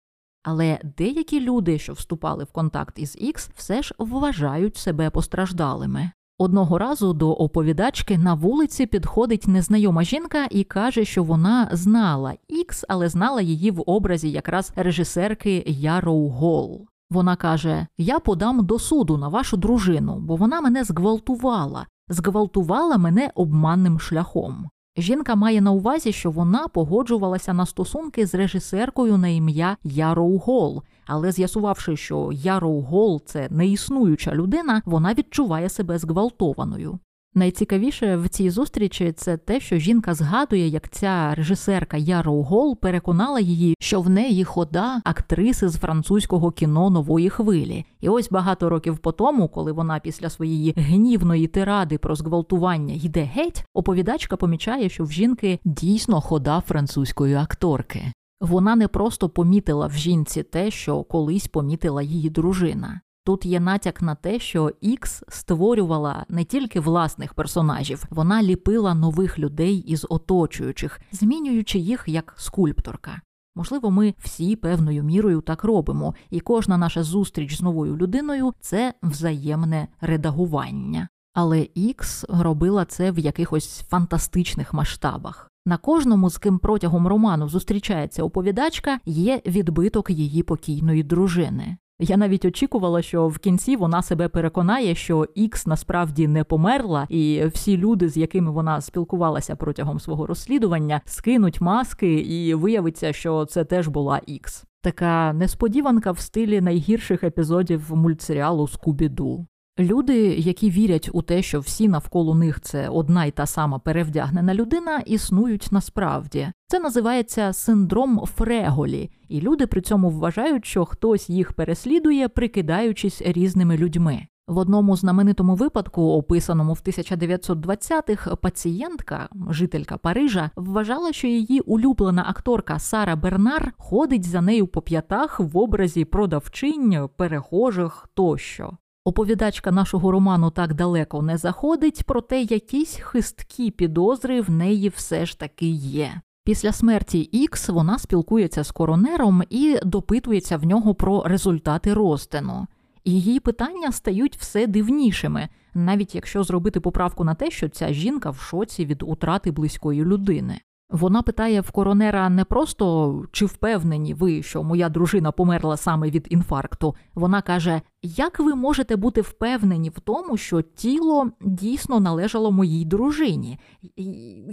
Але 0.44 0.78
деякі 0.98 1.40
люди, 1.40 1.78
що 1.78 1.92
вступали 1.92 2.44
в 2.44 2.52
контакт 2.52 2.98
із 2.98 3.16
Ікс, 3.20 3.50
все 3.56 3.82
ж 3.82 3.94
вважають 3.98 4.76
себе 4.76 5.10
постраждалими. 5.10 6.10
Одного 6.38 6.78
разу 6.78 7.12
до 7.12 7.32
оповідачки 7.32 8.18
на 8.18 8.34
вулиці 8.34 8.86
підходить 8.86 9.48
незнайома 9.48 10.04
жінка 10.04 10.46
і 10.50 10.64
каже, 10.64 11.04
що 11.04 11.24
вона 11.24 11.68
знала 11.72 12.34
Ікс, 12.48 12.84
але 12.88 13.08
знала 13.08 13.40
її 13.40 13.70
в 13.70 13.82
образі 13.86 14.30
якраз 14.30 14.72
режисерки 14.76 15.64
Яроу 15.66 16.28
Гол. 16.28 16.86
Вона 17.10 17.36
каже: 17.36 17.86
Я 17.98 18.18
подам 18.18 18.66
до 18.66 18.78
суду 18.78 19.16
на 19.16 19.28
вашу 19.28 19.56
дружину, 19.56 20.18
бо 20.20 20.36
вона 20.36 20.60
мене 20.60 20.84
зґвалтувала, 20.84 21.86
зґвалтувала 22.08 22.96
мене 22.98 23.30
обманним 23.34 24.00
шляхом. 24.00 24.70
Жінка 24.96 25.34
має 25.34 25.60
на 25.60 25.72
увазі, 25.72 26.12
що 26.12 26.30
вона 26.30 26.68
погоджувалася 26.68 27.52
на 27.52 27.66
стосунки 27.66 28.26
з 28.26 28.34
режисеркою 28.34 29.18
на 29.18 29.28
ім'я 29.28 29.76
Яроу 29.84 30.38
Гол, 30.38 30.82
але 31.06 31.32
з'ясувавши, 31.32 31.96
що 31.96 32.30
Яроу 32.32 32.80
Гол 32.80 33.22
це 33.26 33.48
неіснуюча 33.50 34.34
людина, 34.34 34.82
вона 34.84 35.14
відчуває 35.14 35.68
себе 35.68 35.98
зґвалтованою. 35.98 36.98
Найцікавіше 37.36 38.16
в 38.16 38.28
цій 38.28 38.50
зустрічі 38.50 39.12
це 39.12 39.36
те, 39.36 39.60
що 39.60 39.78
жінка 39.78 40.14
згадує, 40.14 40.68
як 40.68 40.88
ця 40.88 41.34
режисерка 41.34 41.96
Яроу 41.96 42.42
Гол 42.42 42.78
переконала 42.80 43.40
її, 43.40 43.74
що 43.80 44.00
в 44.00 44.10
неї 44.10 44.44
хода 44.44 45.00
актриси 45.04 45.68
з 45.68 45.76
французького 45.76 46.50
кіно 46.50 46.90
нової 46.90 47.30
хвилі. 47.30 47.84
І 48.00 48.08
ось 48.08 48.30
багато 48.30 48.68
років 48.68 48.98
по 48.98 49.12
тому, 49.12 49.48
коли 49.48 49.72
вона 49.72 49.98
після 49.98 50.30
своєї 50.30 50.74
гнівної 50.76 51.46
тиради 51.46 51.98
про 51.98 52.14
зґвалтування 52.14 52.94
йде 52.94 53.30
геть, 53.34 53.64
оповідачка 53.74 54.36
помічає, 54.36 54.88
що 54.88 55.04
в 55.04 55.10
жінки 55.10 55.58
дійсно 55.64 56.20
хода 56.20 56.62
французької 56.66 57.34
акторки. 57.34 58.12
Вона 58.40 58.76
не 58.76 58.88
просто 58.88 59.28
помітила 59.28 59.86
в 59.86 59.92
жінці 59.92 60.42
те, 60.42 60.70
що 60.70 61.02
колись 61.02 61.46
помітила 61.46 62.02
її 62.02 62.30
дружина. 62.30 63.00
Тут 63.26 63.46
є 63.46 63.60
натяк 63.60 64.02
на 64.02 64.14
те, 64.14 64.38
що 64.38 64.72
Ікс 64.80 65.22
створювала 65.28 66.26
не 66.28 66.44
тільки 66.44 66.80
власних 66.80 67.34
персонажів, 67.34 68.04
вона 68.10 68.42
ліпила 68.42 68.94
нових 68.94 69.38
людей 69.38 69.76
із 69.76 70.06
оточуючих, 70.10 71.00
змінюючи 71.12 71.78
їх 71.78 72.04
як 72.06 72.34
скульпторка. 72.36 73.20
Можливо, 73.56 73.90
ми 73.90 74.14
всі 74.18 74.56
певною 74.56 75.02
мірою 75.02 75.40
так 75.40 75.64
робимо, 75.64 76.14
і 76.30 76.40
кожна 76.40 76.78
наша 76.78 77.02
зустріч 77.02 77.56
з 77.56 77.62
новою 77.62 77.96
людиною 77.96 78.54
це 78.60 78.94
взаємне 79.02 79.88
редагування. 80.00 81.08
Але 81.34 81.68
Ікс 81.74 82.24
робила 82.28 82.84
це 82.84 83.10
в 83.10 83.18
якихось 83.18 83.82
фантастичних 83.88 84.74
масштабах. 84.74 85.50
На 85.66 85.76
кожному, 85.76 86.30
з 86.30 86.38
ким 86.38 86.58
протягом 86.58 87.06
роману 87.06 87.48
зустрічається 87.48 88.22
оповідачка, 88.22 89.00
є 89.06 89.42
відбиток 89.46 90.10
її 90.10 90.42
покійної 90.42 91.02
дружини. 91.02 91.76
Я 91.98 92.16
навіть 92.16 92.44
очікувала, 92.44 93.02
що 93.02 93.28
в 93.28 93.38
кінці 93.38 93.76
вона 93.76 94.02
себе 94.02 94.28
переконає, 94.28 94.94
що 94.94 95.26
Ікс 95.34 95.66
насправді 95.66 96.28
не 96.28 96.44
померла, 96.44 97.06
і 97.08 97.44
всі 97.46 97.76
люди, 97.76 98.08
з 98.08 98.16
якими 98.16 98.50
вона 98.50 98.80
спілкувалася 98.80 99.56
протягом 99.56 100.00
свого 100.00 100.26
розслідування, 100.26 101.00
скинуть 101.04 101.60
маски, 101.60 102.14
і 102.14 102.54
виявиться, 102.54 103.12
що 103.12 103.44
це 103.44 103.64
теж 103.64 103.88
була 103.88 104.20
Ікс. 104.26 104.64
Така 104.82 105.32
несподіванка 105.32 106.12
в 106.12 106.18
стилі 106.18 106.60
найгірших 106.60 107.24
епізодів 107.24 107.96
мультсеріалу 107.96 108.68
Скубіду. 108.68 109.46
Люди, 109.78 110.16
які 110.34 110.70
вірять 110.70 111.10
у 111.12 111.22
те, 111.22 111.42
що 111.42 111.60
всі 111.60 111.88
навколо 111.88 112.34
них 112.34 112.60
це 112.60 112.88
одна 112.88 113.24
й 113.24 113.30
та 113.30 113.46
сама 113.46 113.78
перевдягнена 113.78 114.54
людина, 114.54 114.98
існують 114.98 115.68
насправді. 115.70 116.48
Це 116.66 116.80
називається 116.80 117.52
синдром 117.52 118.22
Фреголі, 118.36 119.10
і 119.28 119.40
люди 119.40 119.66
при 119.66 119.80
цьому 119.80 120.10
вважають, 120.10 120.64
що 120.64 120.84
хтось 120.84 121.30
їх 121.30 121.52
переслідує, 121.52 122.28
прикидаючись 122.28 123.22
різними 123.22 123.76
людьми. 123.76 124.26
В 124.46 124.58
одному 124.58 124.96
знаменитому 124.96 125.54
випадку, 125.54 126.02
описаному 126.02 126.72
в 126.72 126.82
1920-х, 126.86 128.36
пацієнтка, 128.36 129.28
жителька 129.50 129.96
Парижа, 129.96 130.50
вважала, 130.56 131.12
що 131.12 131.26
її 131.26 131.60
улюблена 131.60 132.24
акторка 132.28 132.78
Сара 132.78 133.16
Бернар 133.16 133.72
ходить 133.78 134.24
за 134.24 134.40
нею 134.40 134.66
по 134.66 134.82
п'ятах 134.82 135.40
в 135.40 135.58
образі 135.58 136.04
продавчинь, 136.04 137.08
перехожих 137.16 138.08
тощо. 138.14 138.76
Оповідачка 139.06 139.70
нашого 139.70 140.10
роману 140.10 140.50
так 140.50 140.74
далеко 140.74 141.22
не 141.22 141.36
заходить, 141.36 142.02
проте 142.06 142.40
якісь 142.40 142.96
хисткі 142.96 143.70
підозри 143.70 144.40
в 144.40 144.50
неї 144.50 144.88
все 144.88 145.26
ж 145.26 145.38
таки 145.38 145.66
є. 145.66 146.20
Після 146.44 146.72
смерті 146.72 147.18
Ікс 147.20 147.68
вона 147.68 147.98
спілкується 147.98 148.64
з 148.64 148.70
коронером 148.70 149.42
і 149.50 149.78
допитується 149.84 150.56
в 150.56 150.64
нього 150.64 150.94
про 150.94 151.22
результати 151.22 151.94
розтину. 151.94 152.66
Її 153.04 153.40
питання 153.40 153.92
стають 153.92 154.36
все 154.36 154.66
дивнішими, 154.66 155.48
навіть 155.74 156.14
якщо 156.14 156.42
зробити 156.42 156.80
поправку 156.80 157.24
на 157.24 157.34
те, 157.34 157.50
що 157.50 157.68
ця 157.68 157.92
жінка 157.92 158.30
в 158.30 158.36
шоці 158.36 158.84
від 158.86 159.02
утрати 159.02 159.50
близької 159.50 160.04
людини. 160.04 160.60
Вона 160.94 161.22
питає 161.22 161.60
в 161.60 161.70
коронера 161.70 162.28
не 162.28 162.44
просто 162.44 163.22
чи 163.32 163.46
впевнені 163.46 164.14
ви, 164.14 164.42
що 164.42 164.62
моя 164.62 164.88
дружина 164.88 165.32
померла 165.32 165.76
саме 165.76 166.10
від 166.10 166.26
інфаркту. 166.30 166.94
Вона 167.14 167.42
каже: 167.42 167.80
Як 168.02 168.40
ви 168.40 168.54
можете 168.54 168.96
бути 168.96 169.20
впевнені 169.20 169.90
в 169.90 170.00
тому, 170.00 170.36
що 170.36 170.62
тіло 170.62 171.30
дійсно 171.40 172.00
належало 172.00 172.52
моїй 172.52 172.84
дружині? 172.84 173.58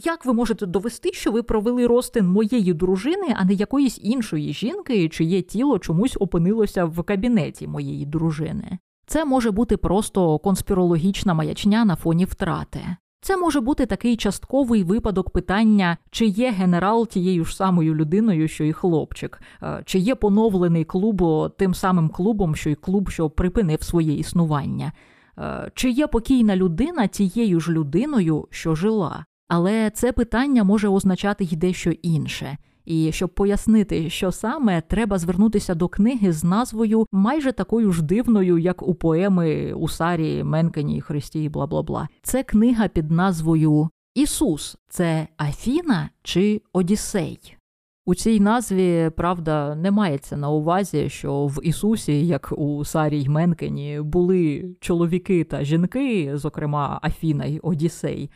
Як 0.03 0.25
ви 0.25 0.33
можете 0.33 0.65
довести, 0.65 1.13
що 1.13 1.31
ви 1.31 1.43
провели 1.43 1.87
розтин 1.87 2.27
моєї 2.27 2.73
дружини, 2.73 3.35
а 3.35 3.45
не 3.45 3.53
якоїсь 3.53 3.99
іншої 4.03 4.53
жінки, 4.53 5.09
чиє 5.09 5.41
тіло 5.41 5.79
чомусь 5.79 6.17
опинилося 6.19 6.85
в 6.85 7.03
кабінеті 7.03 7.67
моєї 7.67 8.05
дружини? 8.05 8.77
Це 9.05 9.25
може 9.25 9.51
бути 9.51 9.77
просто 9.77 10.39
конспірологічна 10.39 11.33
маячня 11.33 11.85
на 11.85 11.95
фоні 11.95 12.25
втрати. 12.25 12.79
Це 13.23 13.37
може 13.37 13.61
бути 13.61 13.85
такий 13.85 14.17
частковий 14.17 14.83
випадок 14.83 15.29
питання, 15.29 15.97
чи 16.11 16.25
є 16.25 16.51
генерал 16.51 17.07
тією 17.07 17.45
ж 17.45 17.55
самою 17.55 17.95
людиною, 17.95 18.47
що 18.47 18.63
і 18.63 18.73
хлопчик, 18.73 19.41
е, 19.63 19.81
чи 19.85 19.99
є 19.99 20.15
поновлений 20.15 20.83
клуб 20.83 21.51
тим 21.57 21.73
самим 21.73 22.09
клубом, 22.09 22.55
що 22.55 22.69
й 22.69 22.75
клуб, 22.75 23.09
що 23.09 23.29
припинив 23.29 23.83
своє 23.83 24.13
існування, 24.13 24.91
е, 25.37 25.71
чи 25.75 25.89
є 25.89 26.07
покійна 26.07 26.55
людина 26.55 27.07
тією 27.07 27.59
ж 27.59 27.71
людиною, 27.71 28.47
що 28.49 28.75
жила. 28.75 29.25
Але 29.47 29.89
це 29.89 30.11
питання 30.11 30.63
може 30.63 30.87
означати 30.87 31.43
й 31.43 31.55
дещо 31.55 31.91
інше. 31.91 32.57
І 32.91 33.11
щоб 33.11 33.29
пояснити, 33.29 34.09
що 34.09 34.31
саме, 34.31 34.81
треба 34.81 35.17
звернутися 35.17 35.75
до 35.75 35.87
книги 35.87 36.31
з 36.31 36.43
назвою 36.43 37.05
майже 37.11 37.51
такою 37.51 37.91
ж 37.91 38.03
дивною, 38.03 38.57
як 38.57 38.87
у 38.87 38.95
поеми 38.95 39.73
Усарі, 39.73 40.43
Менкені, 40.43 41.01
Христі, 41.01 41.49
бла 41.49 41.67
бла 41.67 41.81
бла. 41.81 42.07
Це 42.21 42.43
книга 42.43 42.87
під 42.87 43.11
назвою 43.11 43.89
Ісус. 44.15 44.77
Це 44.89 45.27
Афіна 45.37 46.09
чи 46.23 46.61
Одіссей. 46.73 47.57
У 48.05 48.15
цій 48.15 48.39
назві 48.39 49.11
правда 49.15 49.75
не 49.75 49.91
мається 49.91 50.37
на 50.37 50.49
увазі, 50.49 51.09
що 51.09 51.45
в 51.45 51.59
Ісусі, 51.63 52.27
як 52.27 52.53
у 52.57 52.85
Сарі 52.85 53.21
й 53.21 53.29
Менкені, 53.29 54.01
були 54.01 54.75
чоловіки 54.79 55.43
та 55.43 55.63
жінки, 55.63 56.31
зокрема 56.33 56.99
Афіна 57.03 57.45
й 57.45 57.59
Одіссей. 57.63 58.29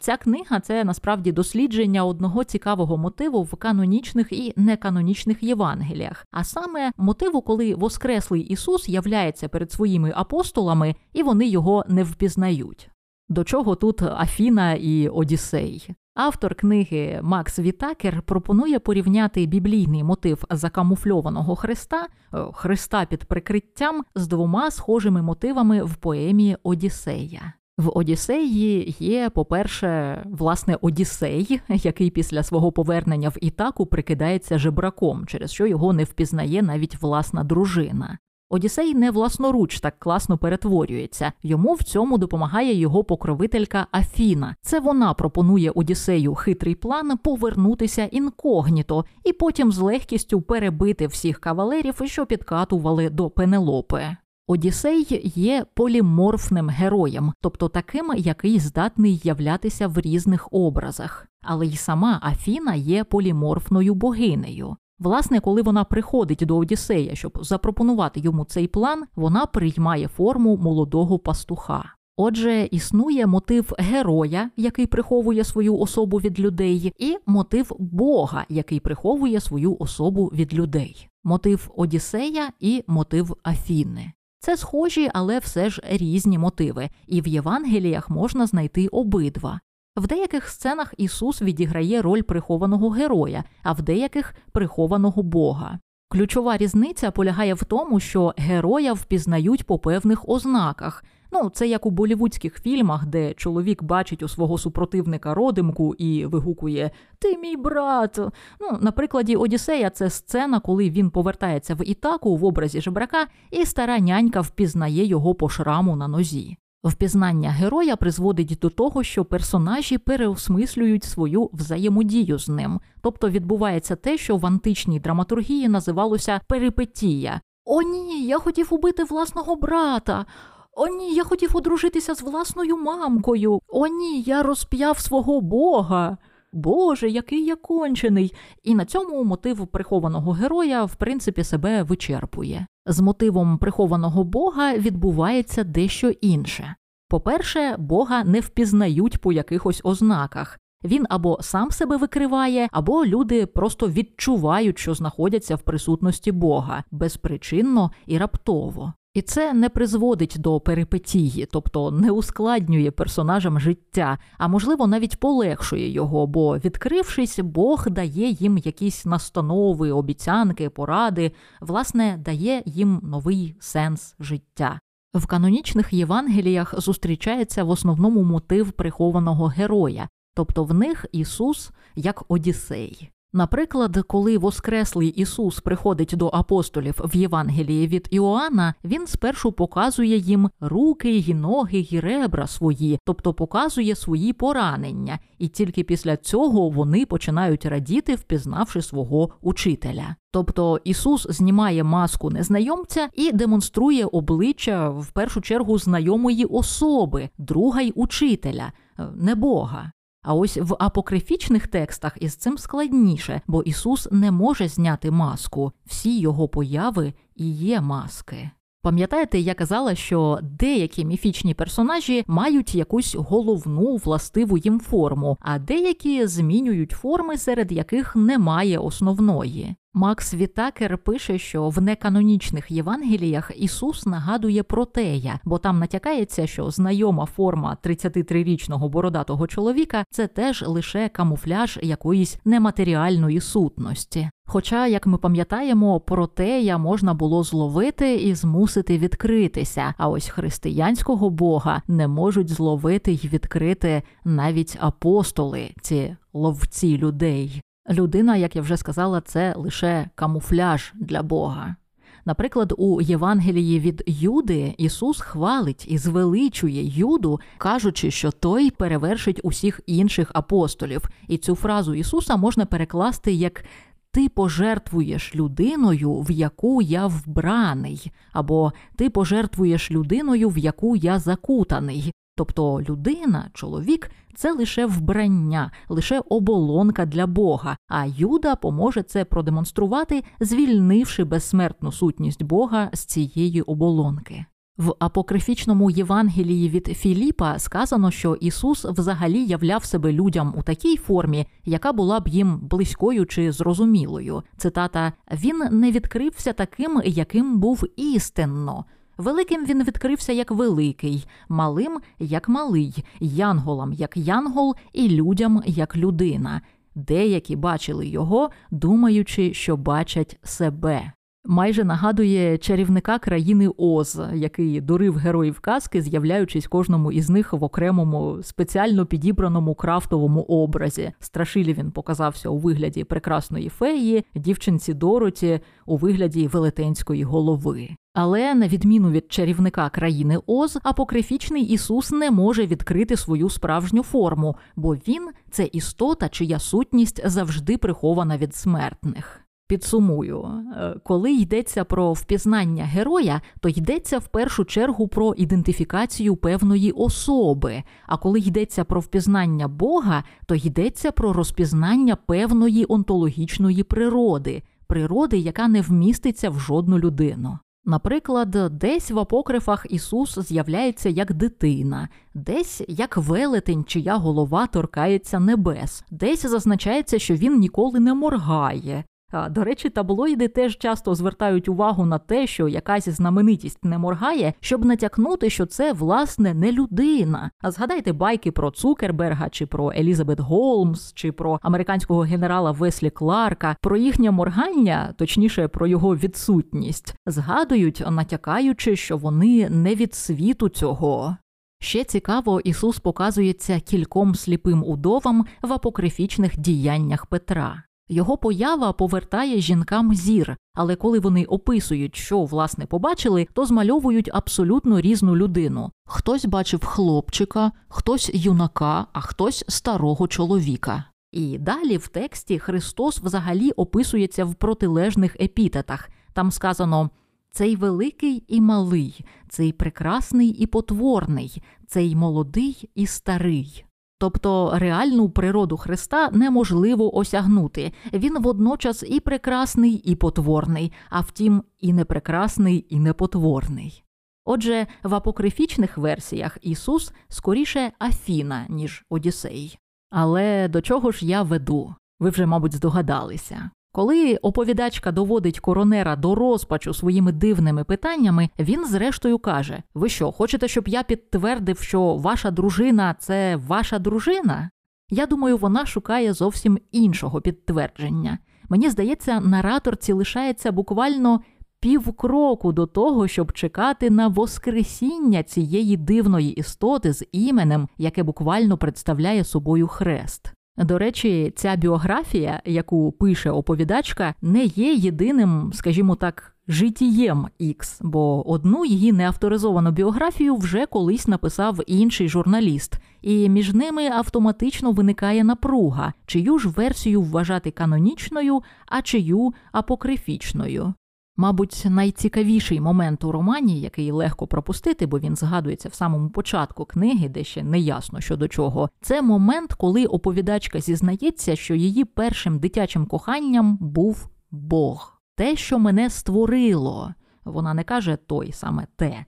Ця 0.00 0.16
книга 0.16 0.60
це 0.60 0.84
насправді 0.84 1.32
дослідження 1.32 2.04
одного 2.04 2.44
цікавого 2.44 2.96
мотиву 2.96 3.42
в 3.42 3.54
канонічних 3.54 4.32
і 4.32 4.52
неканонічних 4.56 5.42
Євангеліях, 5.42 6.26
а 6.30 6.44
саме 6.44 6.92
мотиву, 6.96 7.42
коли 7.42 7.74
Воскреслий 7.74 8.42
Ісус 8.42 8.88
являється 8.88 9.48
перед 9.48 9.72
своїми 9.72 10.12
апостолами 10.16 10.94
і 11.12 11.22
вони 11.22 11.46
його 11.46 11.84
не 11.88 12.02
впізнають. 12.02 12.90
До 13.28 13.44
чого 13.44 13.74
тут 13.74 14.02
Афіна 14.02 14.72
і 14.72 15.08
Одіссей? 15.08 15.88
Автор 16.14 16.54
книги 16.54 17.20
Макс 17.22 17.58
Вітакер 17.58 18.22
пропонує 18.22 18.78
порівняти 18.78 19.46
біблійний 19.46 20.04
мотив 20.04 20.44
закамуфльованого 20.50 21.56
Христа, 21.56 22.06
е, 22.34 22.38
Христа 22.52 23.04
під 23.04 23.24
прикриттям 23.24 24.04
з 24.14 24.26
двома 24.26 24.70
схожими 24.70 25.22
мотивами 25.22 25.82
в 25.82 25.96
поемі 25.96 26.56
Одіссея. 26.62 27.52
В 27.78 27.98
Одіссеї 27.98 28.96
є, 28.98 29.30
по-перше, 29.30 30.22
власне, 30.30 30.78
Одіссей, 30.80 31.60
який 31.68 32.10
після 32.10 32.42
свого 32.42 32.72
повернення 32.72 33.28
в 33.28 33.36
Ітаку 33.40 33.86
прикидається 33.86 34.58
жебраком, 34.58 35.26
через 35.26 35.52
що 35.52 35.66
його 35.66 35.92
не 35.92 36.04
впізнає 36.04 36.62
навіть 36.62 37.02
власна 37.02 37.44
дружина. 37.44 38.18
Одіссей 38.52 38.94
не 38.94 39.10
власноруч 39.10 39.80
так 39.80 39.98
класно 39.98 40.38
перетворюється. 40.38 41.32
Йому 41.42 41.74
в 41.74 41.82
цьому 41.82 42.18
допомагає 42.18 42.74
його 42.74 43.04
покровителька 43.04 43.86
Афіна. 43.92 44.56
Це 44.62 44.80
вона 44.80 45.14
пропонує 45.14 45.70
Одіссею 45.70 46.34
хитрий 46.34 46.74
план 46.74 47.18
повернутися 47.18 48.04
інкогніто 48.04 49.04
і 49.24 49.32
потім 49.32 49.72
з 49.72 49.78
легкістю 49.78 50.40
перебити 50.40 51.06
всіх 51.06 51.40
кавалерів, 51.40 52.00
що 52.04 52.26
підкатували 52.26 53.10
до 53.10 53.30
Пенелопи. 53.30 54.16
Одіссей 54.46 55.22
є 55.34 55.66
поліморфним 55.74 56.68
героєм, 56.68 57.32
тобто 57.40 57.68
таким, 57.68 58.12
який 58.16 58.58
здатний 58.58 59.20
являтися 59.24 59.88
в 59.88 59.98
різних 59.98 60.48
образах. 60.50 61.26
Але 61.42 61.66
й 61.66 61.76
сама 61.76 62.20
Афіна 62.22 62.74
є 62.74 63.04
поліморфною 63.04 63.94
богинею. 63.94 64.76
Власне, 64.98 65.40
коли 65.40 65.62
вона 65.62 65.84
приходить 65.84 66.42
до 66.46 66.56
Одіссея, 66.56 67.14
щоб 67.14 67.38
запропонувати 67.42 68.20
йому 68.20 68.44
цей 68.44 68.66
план, 68.66 69.04
вона 69.16 69.46
приймає 69.46 70.08
форму 70.08 70.56
молодого 70.56 71.18
пастуха. 71.18 71.84
Отже, 72.16 72.68
існує 72.70 73.26
мотив 73.26 73.72
героя, 73.78 74.50
який 74.56 74.86
приховує 74.86 75.44
свою 75.44 75.78
особу 75.78 76.16
від 76.16 76.40
людей, 76.40 76.92
і 76.98 77.16
мотив 77.26 77.72
Бога, 77.78 78.44
який 78.48 78.80
приховує 78.80 79.40
свою 79.40 79.76
особу 79.78 80.26
від 80.26 80.54
людей, 80.54 81.08
мотив 81.24 81.70
Одіссея 81.76 82.50
і 82.60 82.84
мотив 82.86 83.36
Афіни. 83.42 84.12
Це 84.44 84.56
схожі, 84.56 85.10
але 85.14 85.38
все 85.38 85.70
ж 85.70 85.82
різні 85.84 86.38
мотиви, 86.38 86.90
і 87.06 87.20
в 87.20 87.28
Євангеліях 87.28 88.10
можна 88.10 88.46
знайти 88.46 88.88
обидва. 88.88 89.60
В 89.96 90.06
деяких 90.06 90.48
сценах 90.48 90.94
Ісус 90.96 91.42
відіграє 91.42 92.02
роль 92.02 92.22
прихованого 92.22 92.90
героя, 92.90 93.44
а 93.62 93.72
в 93.72 93.82
деяких 93.82 94.34
прихованого 94.52 95.22
Бога. 95.22 95.78
Ключова 96.08 96.56
різниця 96.56 97.10
полягає 97.10 97.54
в 97.54 97.64
тому, 97.64 98.00
що 98.00 98.34
героя 98.36 98.92
впізнають 98.92 99.66
по 99.66 99.78
певних 99.78 100.28
ознаках. 100.28 101.04
Ну, 101.32 101.50
це 101.50 101.68
як 101.68 101.86
у 101.86 101.90
болівудських 101.90 102.62
фільмах, 102.62 103.06
де 103.06 103.34
чоловік 103.34 103.82
бачить 103.82 104.22
у 104.22 104.28
свого 104.28 104.58
супротивника 104.58 105.34
родимку 105.34 105.94
і 105.94 106.26
вигукує 106.26 106.90
Ти 107.18 107.36
мій 107.36 107.56
брат. 107.56 108.18
Ну, 108.60 108.78
на 108.80 108.92
прикладі 108.92 109.36
Одіссея 109.36 109.90
це 109.90 110.10
сцена, 110.10 110.60
коли 110.60 110.90
він 110.90 111.10
повертається 111.10 111.74
в 111.74 111.88
Ітаку 111.88 112.36
в 112.36 112.44
образі 112.44 112.80
жебрака, 112.80 113.26
і 113.50 113.66
стара 113.66 113.98
нянька 113.98 114.40
впізнає 114.40 115.04
його 115.04 115.34
по 115.34 115.48
шраму 115.48 115.96
на 115.96 116.08
нозі. 116.08 116.56
Впізнання 116.84 117.50
героя 117.50 117.96
призводить 117.96 118.58
до 118.62 118.70
того, 118.70 119.02
що 119.02 119.24
персонажі 119.24 119.98
переосмислюють 119.98 121.04
свою 121.04 121.50
взаємодію 121.52 122.38
з 122.38 122.48
ним, 122.48 122.80
тобто 123.02 123.30
відбувається 123.30 123.96
те, 123.96 124.18
що 124.18 124.36
в 124.36 124.46
античній 124.46 125.00
драматургії 125.00 125.68
називалося 125.68 126.40
перипетія. 126.48 127.40
О, 127.64 127.82
ні, 127.82 128.26
я 128.26 128.38
хотів 128.38 128.68
убити 128.70 129.04
власного 129.04 129.56
брата. 129.56 130.26
О, 130.74 130.88
ні, 130.88 131.14
я 131.14 131.24
хотів 131.24 131.56
одружитися 131.56 132.14
з 132.14 132.22
власною 132.22 132.76
мамкою. 132.76 133.60
О, 133.68 133.86
ні, 133.86 134.22
я 134.22 134.42
розп'яв 134.42 134.98
свого 134.98 135.40
бога. 135.40 136.18
Боже, 136.52 137.10
який 137.10 137.44
я 137.44 137.56
кончений. 137.56 138.34
І 138.62 138.74
на 138.74 138.84
цьому 138.84 139.24
мотив 139.24 139.66
прихованого 139.66 140.32
героя, 140.32 140.84
в 140.84 140.94
принципі, 140.94 141.44
себе 141.44 141.82
вичерпує. 141.82 142.66
З 142.86 143.00
мотивом 143.00 143.58
прихованого 143.58 144.24
Бога 144.24 144.76
відбувається 144.76 145.64
дещо 145.64 146.10
інше. 146.10 146.74
По-перше, 147.08 147.76
Бога 147.78 148.24
не 148.24 148.40
впізнають 148.40 149.18
по 149.18 149.32
якихось 149.32 149.80
ознаках. 149.84 150.58
Він 150.84 151.06
або 151.10 151.38
сам 151.40 151.70
себе 151.70 151.96
викриває, 151.96 152.68
або 152.72 153.06
люди 153.06 153.46
просто 153.46 153.88
відчувають, 153.88 154.78
що 154.78 154.94
знаходяться 154.94 155.56
в 155.56 155.62
присутності 155.62 156.32
Бога 156.32 156.84
безпричинно 156.90 157.90
і 158.06 158.18
раптово. 158.18 158.92
І 159.14 159.22
це 159.22 159.52
не 159.52 159.68
призводить 159.68 160.36
до 160.38 160.60
перипетії, 160.60 161.46
тобто 161.50 161.90
не 161.90 162.10
ускладнює 162.10 162.90
персонажам 162.90 163.60
життя, 163.60 164.18
а 164.38 164.48
можливо 164.48 164.86
навіть 164.86 165.20
полегшує 165.20 165.90
його, 165.90 166.26
бо, 166.26 166.58
відкрившись, 166.58 167.38
Бог 167.38 167.90
дає 167.90 168.30
їм 168.30 168.58
якісь 168.58 169.04
настанови, 169.04 169.90
обіцянки, 169.90 170.70
поради, 170.70 171.32
власне, 171.60 172.16
дає 172.24 172.62
їм 172.66 173.00
новий 173.02 173.56
сенс 173.60 174.14
життя. 174.20 174.80
В 175.14 175.26
канонічних 175.26 175.92
Євангеліях 175.92 176.80
зустрічається 176.80 177.64
в 177.64 177.70
основному 177.70 178.22
мотив 178.22 178.72
прихованого 178.72 179.46
героя, 179.46 180.08
тобто 180.34 180.64
в 180.64 180.74
них 180.74 181.06
Ісус 181.12 181.70
як 181.94 182.24
Одіссей. 182.28 183.10
Наприклад, 183.34 183.98
коли 184.06 184.38
Воскреслий 184.38 185.08
Ісус 185.08 185.60
приходить 185.60 186.14
до 186.16 186.30
апостолів 186.32 187.00
в 187.04 187.16
Євангелії 187.16 187.86
від 187.86 188.08
Іоанна, 188.10 188.74
він 188.84 189.06
спершу 189.06 189.52
показує 189.52 190.16
їм 190.16 190.50
руки, 190.60 191.10
й 191.10 191.34
ноги, 191.34 191.78
й 191.78 192.00
ребра 192.00 192.46
свої, 192.46 192.98
тобто 193.04 193.34
показує 193.34 193.94
свої 193.94 194.32
поранення, 194.32 195.18
і 195.38 195.48
тільки 195.48 195.84
після 195.84 196.16
цього 196.16 196.68
вони 196.68 197.06
починають 197.06 197.66
радіти, 197.66 198.14
впізнавши 198.14 198.82
свого 198.82 199.30
учителя. 199.40 200.16
Тобто 200.32 200.80
Ісус 200.84 201.26
знімає 201.30 201.84
маску 201.84 202.30
незнайомця 202.30 203.08
і 203.14 203.32
демонструє 203.32 204.06
обличчя 204.06 204.88
в 204.88 205.10
першу 205.10 205.40
чергу 205.40 205.78
знайомої 205.78 206.44
особи, 206.44 207.28
друга 207.38 207.80
й 207.80 207.92
учителя, 207.96 208.72
е, 208.98 209.08
не 209.14 209.34
Бога. 209.34 209.92
А 210.22 210.34
ось 210.34 210.56
в 210.56 210.76
апокрифічних 210.78 211.66
текстах 211.66 212.16
із 212.20 212.34
цим 212.34 212.58
складніше, 212.58 213.40
бо 213.46 213.62
Ісус 213.62 214.08
не 214.10 214.30
може 214.30 214.68
зняти 214.68 215.10
маску, 215.10 215.72
всі 215.86 216.20
його 216.20 216.48
появи 216.48 217.12
і 217.36 217.50
є 217.50 217.80
маски. 217.80 218.50
Пам'ятаєте, 218.82 219.38
я 219.38 219.54
казала, 219.54 219.94
що 219.94 220.38
деякі 220.42 221.04
міфічні 221.04 221.54
персонажі 221.54 222.24
мають 222.26 222.74
якусь 222.74 223.14
головну 223.14 223.96
властиву 223.96 224.58
їм 224.58 224.80
форму, 224.80 225.38
а 225.40 225.58
деякі 225.58 226.26
змінюють 226.26 226.90
форми, 226.90 227.38
серед 227.38 227.72
яких 227.72 228.16
немає 228.16 228.78
основної. 228.78 229.76
Макс 229.94 230.34
Вітакер 230.34 230.98
пише, 230.98 231.38
що 231.38 231.68
в 231.68 231.82
неканонічних 231.82 232.70
Євангеліях 232.70 233.50
Ісус 233.56 234.06
нагадує 234.06 234.62
про 234.62 234.84
тея, 234.84 235.40
бо 235.44 235.58
там 235.58 235.78
натякається, 235.78 236.46
що 236.46 236.70
знайома 236.70 237.26
форма 237.26 237.76
33-річного 237.84 238.88
бородатого 238.88 239.46
чоловіка 239.46 240.04
це 240.10 240.26
теж 240.26 240.64
лише 240.66 241.08
камуфляж 241.08 241.78
якоїсь 241.82 242.38
нематеріальної 242.44 243.40
сутності. 243.40 244.30
Хоча, 244.46 244.86
як 244.86 245.06
ми 245.06 245.18
пам'ятаємо, 245.18 246.00
протея 246.00 246.78
можна 246.78 247.14
було 247.14 247.42
зловити 247.42 248.14
і 248.14 248.34
змусити 248.34 248.98
відкритися, 248.98 249.94
а 249.98 250.08
ось 250.08 250.28
християнського 250.28 251.30
Бога 251.30 251.82
не 251.88 252.08
можуть 252.08 252.48
зловити 252.48 253.12
й 253.12 253.28
відкрити 253.28 254.02
навіть 254.24 254.76
апостоли, 254.80 255.70
ці 255.82 256.16
ловці 256.32 256.98
людей. 256.98 257.62
Людина, 257.90 258.36
як 258.36 258.56
я 258.56 258.62
вже 258.62 258.76
сказала, 258.76 259.20
це 259.20 259.54
лише 259.56 260.10
камуфляж 260.14 260.92
для 260.94 261.22
Бога. 261.22 261.76
Наприклад, 262.24 262.74
у 262.78 263.00
Євангелії 263.00 263.80
від 263.80 264.02
Юди 264.06 264.74
Ісус 264.78 265.20
хвалить 265.20 265.86
і 265.88 265.98
звеличує 265.98 266.84
Юду, 266.84 267.40
кажучи, 267.58 268.10
що 268.10 268.30
той 268.30 268.70
перевершить 268.70 269.40
усіх 269.42 269.80
інших 269.86 270.30
апостолів, 270.34 271.08
і 271.28 271.38
цю 271.38 271.54
фразу 271.54 271.94
Ісуса 271.94 272.36
можна 272.36 272.66
перекласти 272.66 273.32
як 273.32 273.64
ти 274.10 274.28
пожертвуєш 274.28 275.34
людиною, 275.34 276.14
в 276.14 276.30
яку 276.30 276.82
я 276.82 277.06
вбраний, 277.06 278.12
або 278.32 278.72
ти 278.96 279.10
пожертвуєш 279.10 279.90
людиною, 279.90 280.48
в 280.48 280.58
яку 280.58 280.96
я 280.96 281.18
закутаний. 281.18 282.12
Тобто 282.34 282.82
людина, 282.88 283.50
чоловік 283.54 284.10
це 284.34 284.52
лише 284.52 284.86
вбрання, 284.86 285.70
лише 285.88 286.20
оболонка 286.28 287.06
для 287.06 287.26
Бога, 287.26 287.76
а 287.88 288.06
Юда 288.06 288.56
поможе 288.56 289.02
це 289.02 289.24
продемонструвати, 289.24 290.24
звільнивши 290.40 291.24
безсмертну 291.24 291.92
сутність 291.92 292.42
Бога 292.42 292.90
з 292.92 293.04
цієї 293.04 293.62
оболонки. 293.62 294.44
В 294.78 294.94
апокрифічному 294.98 295.90
Євангелії 295.90 296.68
від 296.68 296.86
Філіпа 296.86 297.58
сказано, 297.58 298.10
що 298.10 298.34
Ісус 298.34 298.84
взагалі 298.84 299.44
являв 299.44 299.84
себе 299.84 300.12
людям 300.12 300.54
у 300.56 300.62
такій 300.62 300.96
формі, 300.96 301.46
яка 301.64 301.92
була 301.92 302.20
б 302.20 302.28
їм 302.28 302.58
близькою 302.58 303.26
чи 303.26 303.52
зрозумілою. 303.52 304.42
Цитата: 304.56 305.12
Він 305.32 305.62
не 305.70 305.90
відкрився 305.90 306.52
таким, 306.52 307.02
яким 307.04 307.58
був 307.60 307.84
істинно. 307.96 308.84
Великим 309.22 309.66
він 309.66 309.84
відкрився 309.84 310.32
як 310.32 310.50
великий, 310.50 311.26
малим 311.48 312.00
як 312.18 312.48
малий, 312.48 313.04
янголам 313.20 313.92
як 313.92 314.16
янгол, 314.16 314.74
і 314.92 315.08
людям 315.08 315.62
як 315.66 315.96
людина. 315.96 316.60
Деякі 316.94 317.56
бачили 317.56 318.06
його, 318.06 318.50
думаючи, 318.70 319.54
що 319.54 319.76
бачать 319.76 320.38
себе. 320.42 321.12
Майже 321.44 321.84
нагадує 321.84 322.58
чарівника 322.58 323.18
країни 323.18 323.68
Оз, 323.76 324.20
який 324.34 324.80
дурив 324.80 325.16
героїв 325.16 325.60
казки, 325.60 326.02
з'являючись 326.02 326.66
кожному 326.66 327.12
із 327.12 327.30
них 327.30 327.52
в 327.52 327.64
окремому 327.64 328.38
спеціально 328.42 329.06
підібраному 329.06 329.74
крафтовому 329.74 330.40
образі. 330.40 331.12
Страшилі 331.18 331.72
він 331.72 331.90
показався 331.90 332.48
у 332.48 332.58
вигляді 332.58 333.04
прекрасної 333.04 333.68
феї, 333.68 334.24
дівчинці 334.34 334.94
Дороті 334.94 335.60
у 335.86 335.96
вигляді 335.96 336.46
велетенської 336.46 337.24
голови. 337.24 337.88
Але 338.14 338.54
на 338.54 338.68
відміну 338.68 339.10
від 339.10 339.32
чарівника 339.32 339.90
країни 339.90 340.38
Оз, 340.46 340.78
апокрифічний 340.82 341.62
Ісус 341.62 342.10
не 342.10 342.30
може 342.30 342.66
відкрити 342.66 343.16
свою 343.16 343.50
справжню 343.50 344.02
форму, 344.02 344.56
бо 344.76 344.94
він 344.94 345.30
це 345.50 345.68
істота, 345.72 346.28
чия 346.28 346.58
сутність 346.58 347.20
завжди 347.24 347.78
прихована 347.78 348.36
від 348.36 348.54
смертних. 348.54 349.40
Підсумую, 349.68 350.44
е, 350.76 350.94
коли 351.04 351.32
йдеться 351.32 351.84
про 351.84 352.12
впізнання 352.12 352.84
героя, 352.84 353.40
то 353.60 353.68
йдеться 353.68 354.18
в 354.18 354.28
першу 354.28 354.64
чергу 354.64 355.08
про 355.08 355.34
ідентифікацію 355.34 356.36
певної 356.36 356.92
особи. 356.92 357.82
А 358.06 358.16
коли 358.16 358.40
йдеться 358.40 358.84
про 358.84 359.00
впізнання 359.00 359.68
Бога, 359.68 360.24
то 360.46 360.54
йдеться 360.54 361.12
про 361.12 361.32
розпізнання 361.32 362.16
певної 362.16 362.86
онтологічної 362.88 363.82
природи, 363.82 364.62
природи, 364.86 365.38
яка 365.38 365.68
не 365.68 365.80
вміститься 365.80 366.50
в 366.50 366.58
жодну 366.58 366.98
людину. 366.98 367.58
Наприклад, 367.84 368.50
десь 368.78 369.10
в 369.10 369.18
апокрифах 369.18 369.86
Ісус 369.90 370.38
з'являється 370.38 371.08
як 371.08 371.34
дитина, 371.34 372.08
десь 372.34 372.82
як 372.88 373.16
велетень, 373.16 373.84
чия 373.84 374.16
голова 374.16 374.66
торкається 374.66 375.40
небес, 375.40 376.04
десь 376.10 376.46
зазначається, 376.46 377.18
що 377.18 377.34
він 377.34 377.58
ніколи 377.58 378.00
не 378.00 378.14
моргає, 378.14 379.04
до 379.50 379.64
речі, 379.64 379.90
таблоїди 379.90 380.48
теж 380.48 380.78
часто 380.78 381.14
звертають 381.14 381.68
увагу 381.68 382.06
на 382.06 382.18
те, 382.18 382.46
що 382.46 382.68
якась 382.68 383.08
знаменитість 383.08 383.84
не 383.84 383.98
моргає, 383.98 384.54
щоб 384.60 384.84
натякнути, 384.84 385.50
що 385.50 385.66
це 385.66 385.92
власне 385.92 386.54
не 386.54 386.72
людина. 386.72 387.50
А 387.60 387.70
згадайте 387.70 388.12
байки 388.12 388.50
про 388.50 388.70
Цукерберга, 388.70 389.48
чи 389.48 389.66
про 389.66 389.92
Елізабет 389.92 390.40
Голмс, 390.40 391.12
чи 391.14 391.32
про 391.32 391.60
американського 391.62 392.20
генерала 392.20 392.70
Веслі 392.70 393.10
Кларка, 393.10 393.76
про 393.80 393.96
їхнє 393.96 394.30
моргання, 394.30 395.14
точніше 395.18 395.68
про 395.68 395.86
його 395.86 396.16
відсутність, 396.16 397.14
згадують, 397.26 398.04
натякаючи, 398.10 398.96
що 398.96 399.16
вони 399.16 399.70
не 399.70 399.94
від 399.94 400.14
світу 400.14 400.68
цього. 400.68 401.36
Ще 401.80 402.04
цікаво, 402.04 402.60
Ісус 402.60 402.98
показується 402.98 403.80
кільком 403.80 404.34
сліпим 404.34 404.84
удовам 404.84 405.46
в 405.62 405.72
апокрифічних 405.72 406.58
діяннях 406.58 407.26
Петра. 407.26 407.82
Його 408.12 408.36
поява 408.36 408.92
повертає 408.92 409.60
жінкам 409.60 410.14
зір, 410.14 410.56
але 410.74 410.96
коли 410.96 411.18
вони 411.18 411.44
описують, 411.44 412.16
що 412.16 412.44
власне 412.44 412.86
побачили, 412.86 413.46
то 413.52 413.66
змальовують 413.66 414.30
абсолютно 414.32 415.00
різну 415.00 415.36
людину. 415.36 415.90
Хтось 416.04 416.44
бачив 416.44 416.84
хлопчика, 416.84 417.72
хтось 417.88 418.30
юнака, 418.34 419.06
а 419.12 419.20
хтось 419.20 419.64
старого 419.68 420.28
чоловіка. 420.28 421.04
І 421.30 421.58
далі 421.58 421.96
в 421.96 422.08
тексті 422.08 422.58
Христос 422.58 423.20
взагалі 423.20 423.70
описується 423.70 424.44
в 424.44 424.54
протилежних 424.54 425.36
епітетах. 425.40 426.10
Там 426.32 426.50
сказано 426.50 427.10
цей 427.50 427.76
великий 427.76 428.44
і 428.48 428.60
малий, 428.60 429.24
цей 429.48 429.72
прекрасний 429.72 430.48
і 430.48 430.66
потворний, 430.66 431.62
цей 431.86 432.16
молодий 432.16 432.90
і 432.94 433.06
старий. 433.06 433.84
Тобто 434.22 434.70
реальну 434.74 435.28
природу 435.28 435.76
Христа 435.76 436.30
неможливо 436.30 437.16
осягнути. 437.16 437.92
Він 438.12 438.42
водночас 438.42 439.04
і 439.08 439.20
прекрасний, 439.20 439.92
і 439.92 440.16
потворний, 440.16 440.92
а 441.10 441.20
втім, 441.20 441.62
і 441.80 441.92
непрекрасний, 441.92 442.86
і 442.88 442.98
непотворний. 442.98 444.04
Отже, 444.44 444.86
в 445.02 445.14
апокрифічних 445.14 445.98
версіях 445.98 446.58
Ісус 446.62 447.12
скоріше 447.28 447.92
Афіна, 447.98 448.66
ніж 448.68 449.04
Одіссей. 449.10 449.78
Але 450.10 450.68
до 450.68 450.80
чого 450.80 451.10
ж 451.10 451.26
я 451.26 451.42
веду? 451.42 451.94
Ви 452.20 452.30
вже, 452.30 452.46
мабуть, 452.46 452.74
здогадалися. 452.74 453.70
Коли 453.92 454.36
оповідачка 454.36 455.12
доводить 455.12 455.60
коронера 455.60 456.16
до 456.16 456.34
розпачу 456.34 456.94
своїми 456.94 457.32
дивними 457.32 457.84
питаннями, 457.84 458.48
він 458.58 458.86
зрештою 458.86 459.38
каже: 459.38 459.82
Ви 459.94 460.08
що, 460.08 460.32
хочете, 460.32 460.68
щоб 460.68 460.88
я 460.88 461.02
підтвердив, 461.02 461.78
що 461.78 462.16
ваша 462.16 462.50
дружина 462.50 463.16
це 463.18 463.56
ваша 463.56 463.98
дружина? 463.98 464.70
Я 465.10 465.26
думаю, 465.26 465.56
вона 465.56 465.86
шукає 465.86 466.32
зовсім 466.32 466.78
іншого 466.92 467.40
підтвердження. 467.40 468.38
Мені 468.68 468.90
здається, 468.90 469.40
нараторці 469.40 470.12
лишається 470.12 470.72
буквально 470.72 471.40
півкроку 471.80 472.72
до 472.72 472.86
того, 472.86 473.28
щоб 473.28 473.52
чекати 473.52 474.10
на 474.10 474.28
воскресіння 474.28 475.42
цієї 475.42 475.96
дивної 475.96 476.50
істоти 476.52 477.12
з 477.12 477.24
іменем, 477.32 477.88
яке 477.98 478.22
буквально 478.22 478.78
представляє 478.78 479.44
собою 479.44 479.88
хрест. 479.88 480.52
До 480.76 480.98
речі, 480.98 481.52
ця 481.56 481.76
біографія, 481.76 482.62
яку 482.64 483.12
пише 483.12 483.50
оповідачка, 483.50 484.34
не 484.42 484.64
є 484.64 484.94
єдиним, 484.94 485.70
скажімо 485.74 486.16
так, 486.16 486.56
житієм 486.68 487.46
Ікс, 487.58 487.98
бо 488.02 488.50
одну 488.50 488.84
її 488.84 489.12
неавторизовану 489.12 489.90
біографію 489.90 490.56
вже 490.56 490.86
колись 490.86 491.28
написав 491.28 491.80
інший 491.86 492.28
журналіст, 492.28 492.98
і 493.22 493.48
між 493.48 493.74
ними 493.74 494.06
автоматично 494.06 494.92
виникає 494.92 495.44
напруга, 495.44 496.12
чию 496.26 496.58
ж 496.58 496.68
версію 496.68 497.22
вважати 497.22 497.70
канонічною, 497.70 498.62
а 498.86 499.02
чию 499.02 499.54
апокрифічною. 499.72 500.94
Мабуть, 501.36 501.82
найцікавіший 501.84 502.80
момент 502.80 503.24
у 503.24 503.32
романі, 503.32 503.80
який 503.80 504.10
легко 504.10 504.46
пропустити, 504.46 505.06
бо 505.06 505.18
він 505.18 505.36
згадується 505.36 505.88
в 505.88 505.94
самому 505.94 506.30
початку 506.30 506.84
книги, 506.84 507.28
де 507.28 507.44
ще 507.44 507.62
не 507.62 507.78
ясно 507.78 508.20
що 508.20 508.36
до 508.36 508.48
чого. 508.48 508.88
Це 509.00 509.22
момент, 509.22 509.72
коли 509.72 510.06
оповідачка 510.06 510.80
зізнається, 510.80 511.56
що 511.56 511.74
її 511.74 512.04
першим 512.04 512.58
дитячим 512.58 513.06
коханням 513.06 513.78
був 513.80 514.28
Бог, 514.50 515.22
те, 515.36 515.56
що 515.56 515.78
мене 515.78 516.10
створило. 516.10 517.14
Вона 517.44 517.74
не 517.74 517.84
каже 517.84 518.16
той 518.16 518.52
саме 518.52 518.86
те. 518.96 519.24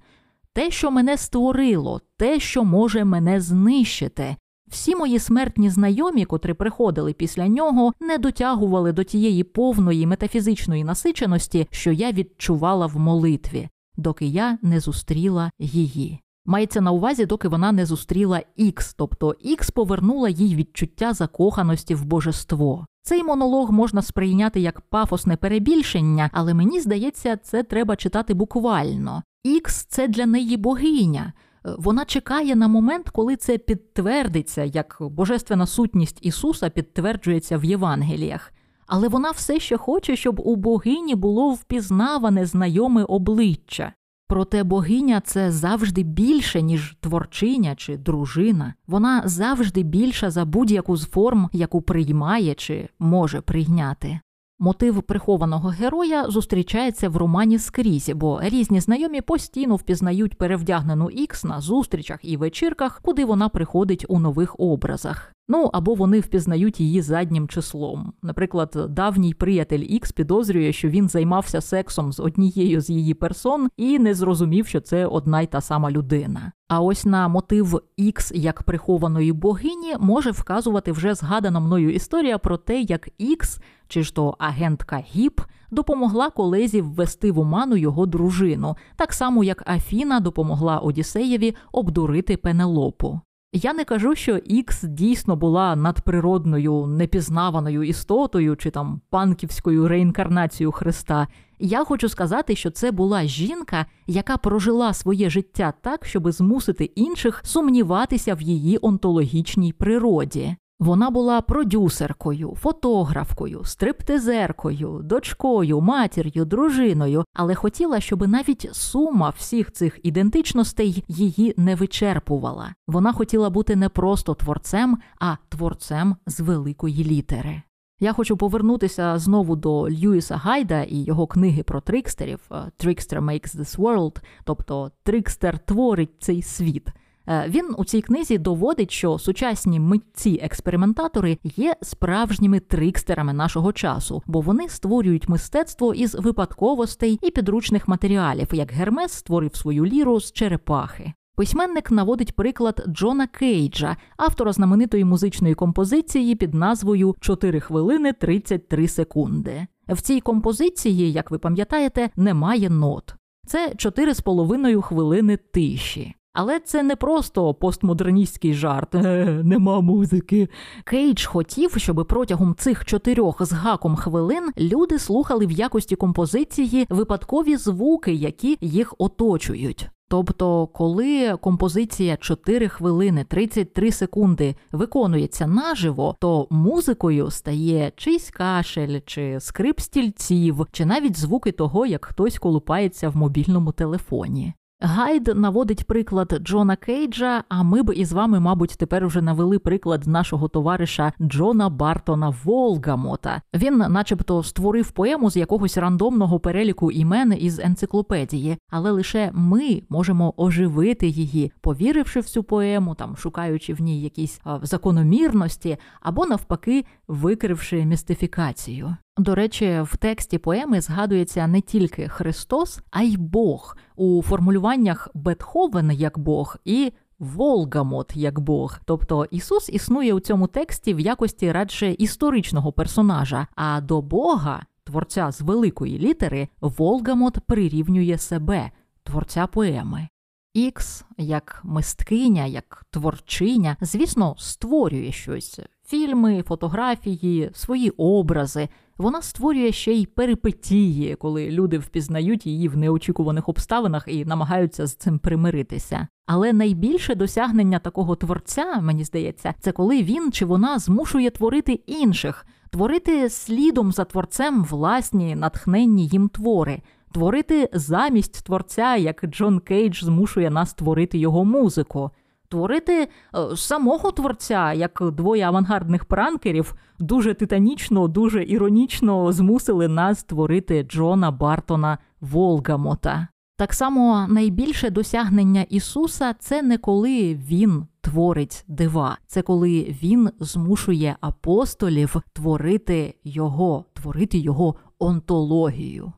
Те, 0.52 0.70
що 0.70 0.90
мене 0.90 1.16
створило, 1.16 2.00
те, 2.16 2.40
що 2.40 2.64
може 2.64 3.04
мене 3.04 3.40
знищити, 3.40 4.36
всі 4.74 4.96
мої 4.96 5.18
смертні 5.18 5.70
знайомі, 5.70 6.24
котрі 6.24 6.52
приходили 6.52 7.12
після 7.12 7.48
нього, 7.48 7.92
не 8.00 8.18
дотягували 8.18 8.92
до 8.92 9.04
тієї 9.04 9.44
повної 9.44 10.06
метафізичної 10.06 10.84
насиченості, 10.84 11.68
що 11.70 11.92
я 11.92 12.12
відчувала 12.12 12.86
в 12.86 12.98
молитві, 12.98 13.68
доки 13.96 14.26
я 14.26 14.58
не 14.62 14.80
зустріла 14.80 15.50
її. 15.58 16.20
Мається 16.46 16.80
на 16.80 16.90
увазі, 16.90 17.26
доки 17.26 17.48
вона 17.48 17.72
не 17.72 17.86
зустріла 17.86 18.42
Ікс, 18.56 18.94
тобто 18.94 19.36
Ікс 19.40 19.70
повернула 19.70 20.28
їй 20.28 20.56
відчуття 20.56 21.12
закоханості 21.12 21.94
в 21.94 22.04
божество. 22.04 22.86
Цей 23.02 23.22
монолог 23.22 23.72
можна 23.72 24.02
сприйняти 24.02 24.60
як 24.60 24.80
пафосне 24.80 25.36
перебільшення, 25.36 26.30
але 26.32 26.54
мені 26.54 26.80
здається, 26.80 27.36
це 27.36 27.62
треба 27.62 27.96
читати 27.96 28.34
буквально. 28.34 29.22
Ікс 29.44 29.84
це 29.84 30.08
для 30.08 30.26
неї 30.26 30.56
богиня 30.56 31.32
вона 31.78 32.04
чекає 32.04 32.56
на 32.56 32.68
момент, 32.68 33.10
коли 33.10 33.36
це 33.36 33.58
підтвердиться, 33.58 34.64
як 34.64 34.96
божественна 35.00 35.66
сутність 35.66 36.18
Ісуса 36.22 36.70
підтверджується 36.70 37.58
в 37.58 37.64
Євангеліях. 37.64 38.52
Але 38.86 39.08
вона 39.08 39.30
все 39.30 39.60
ще 39.60 39.76
хоче, 39.76 40.16
щоб 40.16 40.40
у 40.44 40.56
богині 40.56 41.14
було 41.14 41.52
впізнаване 41.52 42.46
знайоме 42.46 43.04
обличчя. 43.04 43.92
Проте 44.28 44.64
богиня 44.64 45.20
це 45.20 45.50
завжди 45.50 46.02
більше, 46.02 46.62
ніж 46.62 46.96
творчиня 47.00 47.74
чи 47.74 47.96
дружина. 47.96 48.74
Вона 48.86 49.22
завжди 49.24 49.82
більша 49.82 50.30
за 50.30 50.44
будь-яку 50.44 50.96
з 50.96 51.06
форм, 51.06 51.48
яку 51.52 51.82
приймає 51.82 52.54
чи 52.54 52.88
може 52.98 53.40
прийняти. 53.40 54.20
Мотив 54.64 55.02
прихованого 55.02 55.68
героя 55.68 56.30
зустрічається 56.30 57.08
в 57.08 57.16
романі 57.16 57.58
скрізь, 57.58 58.10
бо 58.14 58.40
різні 58.42 58.80
знайомі 58.80 59.20
постійно 59.20 59.76
впізнають 59.76 60.38
перевдягнену 60.38 61.10
Ікс 61.10 61.44
на 61.44 61.60
зустрічах 61.60 62.18
і 62.22 62.36
вечірках, 62.36 63.00
куди 63.02 63.24
вона 63.24 63.48
приходить 63.48 64.04
у 64.08 64.18
нових 64.18 64.60
образах. 64.60 65.32
Ну 65.48 65.70
або 65.72 65.94
вони 65.94 66.20
впізнають 66.20 66.80
її 66.80 67.02
заднім 67.02 67.48
числом. 67.48 68.12
Наприклад, 68.22 68.76
давній 68.88 69.34
приятель 69.34 69.84
Ікс 69.88 70.12
підозрює, 70.12 70.72
що 70.72 70.88
він 70.88 71.08
займався 71.08 71.60
сексом 71.60 72.12
з 72.12 72.20
однією 72.20 72.80
з 72.80 72.90
її 72.90 73.14
персон 73.14 73.68
і 73.76 73.98
не 73.98 74.14
зрозумів, 74.14 74.66
що 74.66 74.80
це 74.80 75.06
одна 75.06 75.40
й 75.40 75.46
та 75.46 75.60
сама 75.60 75.90
людина. 75.90 76.52
А 76.68 76.80
ось 76.80 77.04
на 77.04 77.28
мотив 77.28 77.80
Ікс 77.96 78.32
як 78.34 78.62
прихованої 78.62 79.32
богині 79.32 79.96
може 80.00 80.30
вказувати 80.30 80.92
вже 80.92 81.14
згадана 81.14 81.60
мною 81.60 81.94
історія 81.94 82.38
про 82.38 82.56
те, 82.56 82.80
як 82.80 83.08
Ікс, 83.18 83.60
чи 83.88 84.02
ж 84.02 84.14
то 84.14 84.36
агентка 84.38 85.02
Гіп, 85.14 85.40
допомогла 85.70 86.30
колезі 86.30 86.80
ввести 86.80 87.32
в 87.32 87.38
оману 87.38 87.76
його 87.76 88.06
дружину, 88.06 88.76
так 88.96 89.12
само 89.12 89.44
як 89.44 89.70
Афіна 89.70 90.20
допомогла 90.20 90.78
Одіссеєві 90.78 91.54
обдурити 91.72 92.36
Пенелопу. 92.36 93.20
Я 93.56 93.72
не 93.72 93.84
кажу, 93.84 94.14
що 94.14 94.36
Ікс 94.36 94.82
дійсно 94.82 95.36
була 95.36 95.76
надприродною, 95.76 96.86
непізнаваною 96.86 97.82
істотою 97.82 98.56
чи 98.56 98.70
там 98.70 99.00
панківською 99.10 99.88
реінкарнацією 99.88 100.72
Христа. 100.72 101.28
Я 101.58 101.84
хочу 101.84 102.08
сказати, 102.08 102.56
що 102.56 102.70
це 102.70 102.90
була 102.90 103.24
жінка, 103.24 103.86
яка 104.06 104.36
прожила 104.36 104.94
своє 104.94 105.30
життя 105.30 105.72
так, 105.80 106.06
щоб 106.06 106.32
змусити 106.32 106.84
інших 106.84 107.40
сумніватися 107.44 108.34
в 108.34 108.40
її 108.42 108.78
онтологічній 108.82 109.72
природі. 109.72 110.56
Вона 110.84 111.10
була 111.10 111.40
продюсеркою, 111.40 112.54
фотографкою, 112.60 113.64
стриптизеркою, 113.64 115.00
дочкою, 115.02 115.80
матір'ю, 115.80 116.44
дружиною, 116.44 117.24
але 117.34 117.54
хотіла, 117.54 118.00
щоб 118.00 118.28
навіть 118.28 118.68
сума 118.72 119.32
всіх 119.36 119.72
цих 119.72 120.00
ідентичностей 120.02 121.04
її 121.08 121.54
не 121.56 121.74
вичерпувала. 121.74 122.74
Вона 122.86 123.12
хотіла 123.12 123.50
бути 123.50 123.76
не 123.76 123.88
просто 123.88 124.34
творцем, 124.34 124.98
а 125.20 125.36
творцем 125.48 126.16
з 126.26 126.40
великої 126.40 127.04
літери. 127.04 127.62
Я 128.00 128.12
хочу 128.12 128.36
повернутися 128.36 129.18
знову 129.18 129.56
до 129.56 129.90
Льюіса 129.90 130.36
Гайда 130.36 130.82
і 130.82 130.96
його 130.96 131.26
книги 131.26 131.62
про 131.62 131.80
трикстерів 131.80 132.40
«Trickster 132.50 133.20
makes 133.20 133.56
this 133.56 133.78
world», 133.78 134.16
тобто 134.44 134.90
Трикстер 135.02 135.58
творить 135.58 136.10
цей 136.20 136.42
світ. 136.42 136.88
Е, 137.28 137.46
він 137.48 137.74
у 137.78 137.84
цій 137.84 138.00
книзі 138.00 138.38
доводить, 138.38 138.90
що 138.90 139.18
сучасні 139.18 139.80
митці-експериментатори 139.80 141.38
є 141.44 141.76
справжніми 141.82 142.60
трикстерами 142.60 143.32
нашого 143.32 143.72
часу, 143.72 144.22
бо 144.26 144.40
вони 144.40 144.68
створюють 144.68 145.28
мистецтво 145.28 145.94
із 145.94 146.14
випадковостей 146.14 147.18
і 147.22 147.30
підручних 147.30 147.88
матеріалів, 147.88 148.48
як 148.52 148.72
Гермес 148.72 149.12
створив 149.12 149.56
свою 149.56 149.86
ліру 149.86 150.20
з 150.20 150.32
черепахи. 150.32 151.12
Письменник 151.36 151.90
наводить 151.90 152.36
приклад 152.36 152.84
Джона 152.88 153.26
Кейджа, 153.26 153.96
автора 154.16 154.52
знаменитої 154.52 155.04
музичної 155.04 155.54
композиції 155.54 156.34
під 156.34 156.54
назвою 156.54 157.14
«4 157.20 157.60
хвилини 157.60 158.12
33 158.12 158.88
секунди. 158.88 159.66
В 159.88 160.00
цій 160.00 160.20
композиції, 160.20 161.12
як 161.12 161.30
ви 161.30 161.38
пам'ятаєте, 161.38 162.10
немає 162.16 162.70
нот. 162.70 163.14
Це 163.46 163.68
4,5 163.68 164.82
хвилини 164.82 165.36
тиші. 165.36 166.14
Але 166.34 166.60
це 166.60 166.82
не 166.82 166.96
просто 166.96 167.54
постмодерністський 167.54 168.54
жарт, 168.54 168.94
е, 168.94 169.24
нема 169.44 169.80
музики. 169.80 170.48
Кейдж 170.84 171.24
хотів, 171.24 171.74
щоб 171.76 172.06
протягом 172.08 172.54
цих 172.54 172.84
чотирьох 172.84 173.44
з 173.44 173.52
гаком 173.52 173.96
хвилин 173.96 174.50
люди 174.58 174.98
слухали 174.98 175.46
в 175.46 175.50
якості 175.50 175.96
композиції 175.96 176.86
випадкові 176.88 177.56
звуки, 177.56 178.12
які 178.12 178.58
їх 178.60 178.94
оточують. 178.98 179.88
Тобто, 180.08 180.66
коли 180.66 181.36
композиція 181.40 182.16
4 182.16 182.68
хвилини 182.68 183.24
33 183.28 183.90
секунди 183.92 184.54
виконується 184.72 185.46
наживо, 185.46 186.16
то 186.20 186.46
музикою 186.50 187.30
стає 187.30 187.92
чийсь 187.96 188.30
кашель, 188.30 189.00
чи 189.06 189.40
скрип 189.40 189.80
стільців, 189.80 190.66
чи 190.72 190.84
навіть 190.84 191.18
звуки 191.18 191.52
того, 191.52 191.86
як 191.86 192.04
хтось 192.04 192.38
колупається 192.38 193.08
в 193.08 193.16
мобільному 193.16 193.72
телефоні. 193.72 194.54
Гайд 194.86 195.30
наводить 195.34 195.86
приклад 195.86 196.40
Джона 196.42 196.76
Кейджа. 196.76 197.44
А 197.48 197.62
ми 197.62 197.82
б 197.82 197.94
із 197.94 198.12
вами, 198.12 198.40
мабуть, 198.40 198.74
тепер 198.78 199.06
вже 199.06 199.22
навели 199.22 199.58
приклад 199.58 200.06
нашого 200.06 200.48
товариша 200.48 201.12
Джона 201.22 201.68
Бартона 201.68 202.34
Волгамота. 202.44 203.42
Він, 203.54 203.76
начебто, 203.76 204.42
створив 204.42 204.90
поему 204.90 205.30
з 205.30 205.36
якогось 205.36 205.76
рандомного 205.76 206.40
переліку 206.40 206.90
імен 206.90 207.36
із 207.38 207.58
енциклопедії, 207.58 208.56
але 208.70 208.90
лише 208.90 209.30
ми 209.34 209.82
можемо 209.88 210.34
оживити 210.36 211.08
її, 211.08 211.52
повіривши 211.60 212.20
в 212.20 212.24
цю 212.24 212.42
поему, 212.42 212.94
там 212.94 213.16
шукаючи 213.16 213.74
в 213.74 213.80
ній 213.80 214.02
якісь 214.02 214.40
закономірності, 214.62 215.76
або 216.00 216.26
навпаки, 216.26 216.84
викривши 217.08 217.84
містифікацію. 217.84 218.96
До 219.18 219.34
речі, 219.34 219.80
в 219.82 219.96
тексті 219.96 220.38
поеми 220.38 220.80
згадується 220.80 221.46
не 221.46 221.60
тільки 221.60 222.08
Христос, 222.08 222.80
а 222.90 223.02
й 223.02 223.16
Бог 223.16 223.76
у 223.96 224.22
формулюваннях 224.22 225.08
Бетховен 225.14 225.90
як 225.90 226.18
Бог 226.18 226.56
і 226.64 226.92
Волгамот 227.18 228.16
як 228.16 228.40
Бог. 228.40 228.78
Тобто 228.84 229.24
Ісус 229.30 229.68
існує 229.68 230.14
у 230.14 230.20
цьому 230.20 230.46
тексті 230.46 230.94
в 230.94 231.00
якості 231.00 231.52
радше 231.52 231.92
історичного 231.92 232.72
персонажа, 232.72 233.46
а 233.54 233.80
до 233.80 234.02
Бога, 234.02 234.66
творця 234.84 235.30
з 235.32 235.40
великої 235.40 235.98
літери, 235.98 236.48
Волгамот 236.60 237.38
прирівнює 237.46 238.18
себе, 238.18 238.70
творця 239.02 239.46
поеми. 239.46 240.08
Ікс, 240.54 241.04
як 241.18 241.60
мисткиня, 241.64 242.46
як 242.46 242.84
творчиня, 242.90 243.76
звісно, 243.80 244.34
створює 244.38 245.12
щось 245.12 245.60
фільми, 245.86 246.42
фотографії, 246.42 247.50
свої 247.54 247.90
образи 247.90 248.68
Вона 248.98 249.22
створює 249.22 249.72
ще 249.72 249.92
й 249.92 250.06
перипетії, 250.06 251.14
коли 251.14 251.50
люди 251.50 251.78
впізнають 251.78 252.46
її 252.46 252.68
в 252.68 252.76
неочікуваних 252.76 253.48
обставинах 253.48 254.04
і 254.06 254.24
намагаються 254.24 254.86
з 254.86 254.94
цим 254.94 255.18
примиритися. 255.18 256.08
Але 256.26 256.52
найбільше 256.52 257.14
досягнення 257.14 257.78
такого 257.78 258.16
творця, 258.16 258.80
мені 258.80 259.04
здається, 259.04 259.54
це 259.60 259.72
коли 259.72 260.02
він 260.02 260.32
чи 260.32 260.44
вона 260.44 260.78
змушує 260.78 261.30
творити 261.30 261.72
інших, 261.72 262.46
творити 262.70 263.30
слідом 263.30 263.92
за 263.92 264.04
творцем 264.04 264.64
власні 264.64 265.34
натхненні 265.34 266.06
їм 266.06 266.28
твори, 266.28 266.82
творити 267.12 267.68
замість 267.72 268.44
творця, 268.44 268.96
як 268.96 269.24
Джон 269.26 269.60
Кейдж 269.60 270.04
змушує 270.04 270.50
нас 270.50 270.74
творити 270.74 271.18
його 271.18 271.44
музику. 271.44 272.10
Творити 272.48 272.92
е, 273.02 273.08
самого 273.56 274.10
творця, 274.10 274.72
як 274.72 275.02
двоє 275.12 275.44
авангардних 275.44 276.04
пранкерів, 276.04 276.74
дуже 276.98 277.34
титанічно, 277.34 278.08
дуже 278.08 278.44
іронічно 278.44 279.32
змусили 279.32 279.88
нас 279.88 280.24
творити 280.24 280.82
Джона 280.82 281.30
Бартона 281.30 281.98
Волгамота. 282.20 283.28
Так 283.56 283.74
само 283.74 284.26
найбільше 284.28 284.90
досягнення 284.90 285.62
Ісуса 285.62 286.34
це 286.38 286.62
не 286.62 286.78
коли 286.78 287.34
Він 287.34 287.86
творить 288.00 288.64
дива, 288.68 289.18
це 289.26 289.42
коли 289.42 289.96
Він 290.02 290.30
змушує 290.40 291.16
апостолів 291.20 292.16
творити 292.32 293.14
Його, 293.24 293.84
творити 293.92 294.38
Його 294.38 294.74
онтологію. 294.98 296.12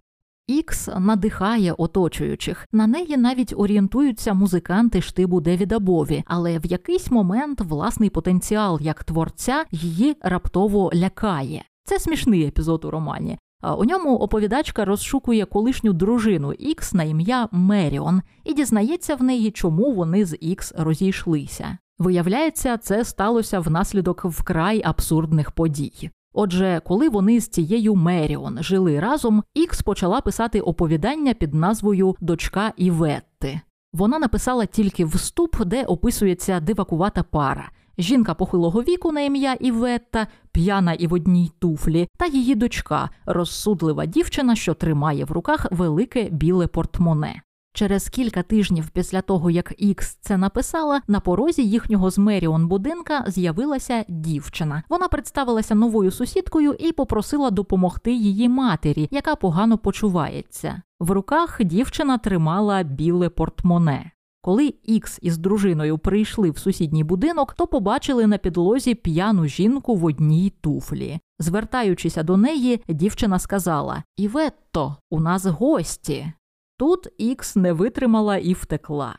Ікс 0.46 0.88
надихає 0.98 1.72
оточуючих. 1.72 2.66
На 2.72 2.86
неї 2.86 3.16
навіть 3.16 3.54
орієнтуються 3.56 4.34
музиканти 4.34 5.02
штибу 5.02 5.40
Девіда 5.40 5.78
Бові, 5.78 6.24
але 6.26 6.58
в 6.58 6.66
якийсь 6.66 7.10
момент 7.10 7.60
власний 7.60 8.10
потенціал 8.10 8.78
як 8.82 9.04
творця 9.04 9.64
її 9.70 10.16
раптово 10.22 10.90
лякає. 10.94 11.64
Це 11.84 11.98
смішний 11.98 12.46
епізод 12.46 12.84
у 12.84 12.90
романі. 12.90 13.38
У 13.78 13.84
ньому 13.84 14.16
оповідачка 14.16 14.84
розшукує 14.84 15.44
колишню 15.44 15.92
дружину 15.92 16.52
Ікс 16.52 16.92
на 16.94 17.02
ім'я 17.02 17.48
Меріон 17.52 18.22
і 18.44 18.54
дізнається 18.54 19.14
в 19.14 19.22
неї, 19.22 19.50
чому 19.50 19.92
вони 19.92 20.24
з 20.24 20.36
Ікс 20.40 20.74
розійшлися. 20.76 21.78
Виявляється, 21.98 22.76
це 22.76 23.04
сталося 23.04 23.60
внаслідок 23.60 24.24
вкрай 24.24 24.82
абсурдних 24.84 25.50
подій. 25.50 26.10
Отже, 26.38 26.80
коли 26.84 27.08
вони 27.08 27.40
з 27.40 27.48
цією 27.48 27.94
Меріон 27.94 28.62
жили 28.62 29.00
разом, 29.00 29.42
Ікс 29.54 29.82
почала 29.82 30.20
писати 30.20 30.60
оповідання 30.60 31.34
під 31.34 31.54
назвою 31.54 32.16
Дочка 32.20 32.72
Іветти. 32.76 33.60
Вона 33.92 34.18
написала 34.18 34.66
тільки 34.66 35.04
вступ, 35.04 35.64
де 35.64 35.84
описується 35.84 36.60
дивакувата 36.60 37.22
пара. 37.22 37.70
Жінка 37.98 38.34
похилого 38.34 38.82
віку 38.82 39.12
на 39.12 39.20
ім'я 39.20 39.54
Іветта, 39.60 40.26
п'яна 40.52 40.92
і 40.92 41.06
в 41.06 41.12
одній 41.12 41.52
туфлі, 41.58 42.08
та 42.18 42.26
її 42.26 42.54
дочка, 42.54 43.10
розсудлива 43.26 44.06
дівчина, 44.06 44.56
що 44.56 44.74
тримає 44.74 45.24
в 45.24 45.32
руках 45.32 45.66
велике 45.70 46.28
біле 46.30 46.66
портмоне. 46.66 47.42
Через 47.76 48.08
кілька 48.08 48.42
тижнів 48.42 48.88
після 48.88 49.20
того, 49.20 49.50
як 49.50 49.74
Ікс 49.78 50.18
це 50.20 50.36
написала, 50.36 51.00
на 51.08 51.20
порозі 51.20 51.62
їхнього 51.62 52.10
з 52.10 52.18
Меріон 52.18 52.68
будинка 52.68 53.24
з'явилася 53.26 54.04
дівчина. 54.08 54.82
Вона 54.88 55.08
представилася 55.08 55.74
новою 55.74 56.10
сусідкою 56.10 56.72
і 56.78 56.92
попросила 56.92 57.50
допомогти 57.50 58.12
її 58.12 58.48
матері, 58.48 59.08
яка 59.10 59.34
погано 59.34 59.78
почувається. 59.78 60.82
В 61.00 61.10
руках 61.10 61.64
дівчина 61.64 62.18
тримала 62.18 62.82
біле 62.82 63.28
портмоне. 63.28 64.10
Коли 64.42 64.74
Ікс 64.82 65.18
із 65.22 65.38
дружиною 65.38 65.98
прийшли 65.98 66.50
в 66.50 66.58
сусідній 66.58 67.04
будинок, 67.04 67.54
то 67.54 67.66
побачили 67.66 68.26
на 68.26 68.38
підлозі 68.38 68.94
п'яну 68.94 69.46
жінку 69.46 69.96
в 69.96 70.04
одній 70.04 70.52
туфлі. 70.60 71.18
Звертаючися 71.38 72.22
до 72.22 72.36
неї, 72.36 72.82
дівчина 72.88 73.38
сказала: 73.38 74.02
Іветто, 74.16 74.96
у 75.10 75.20
нас 75.20 75.46
гості. 75.46 76.32
Тут 76.78 77.08
Ікс 77.18 77.56
не 77.56 77.72
витримала 77.72 78.36
і 78.36 78.52
втекла. 78.52 79.18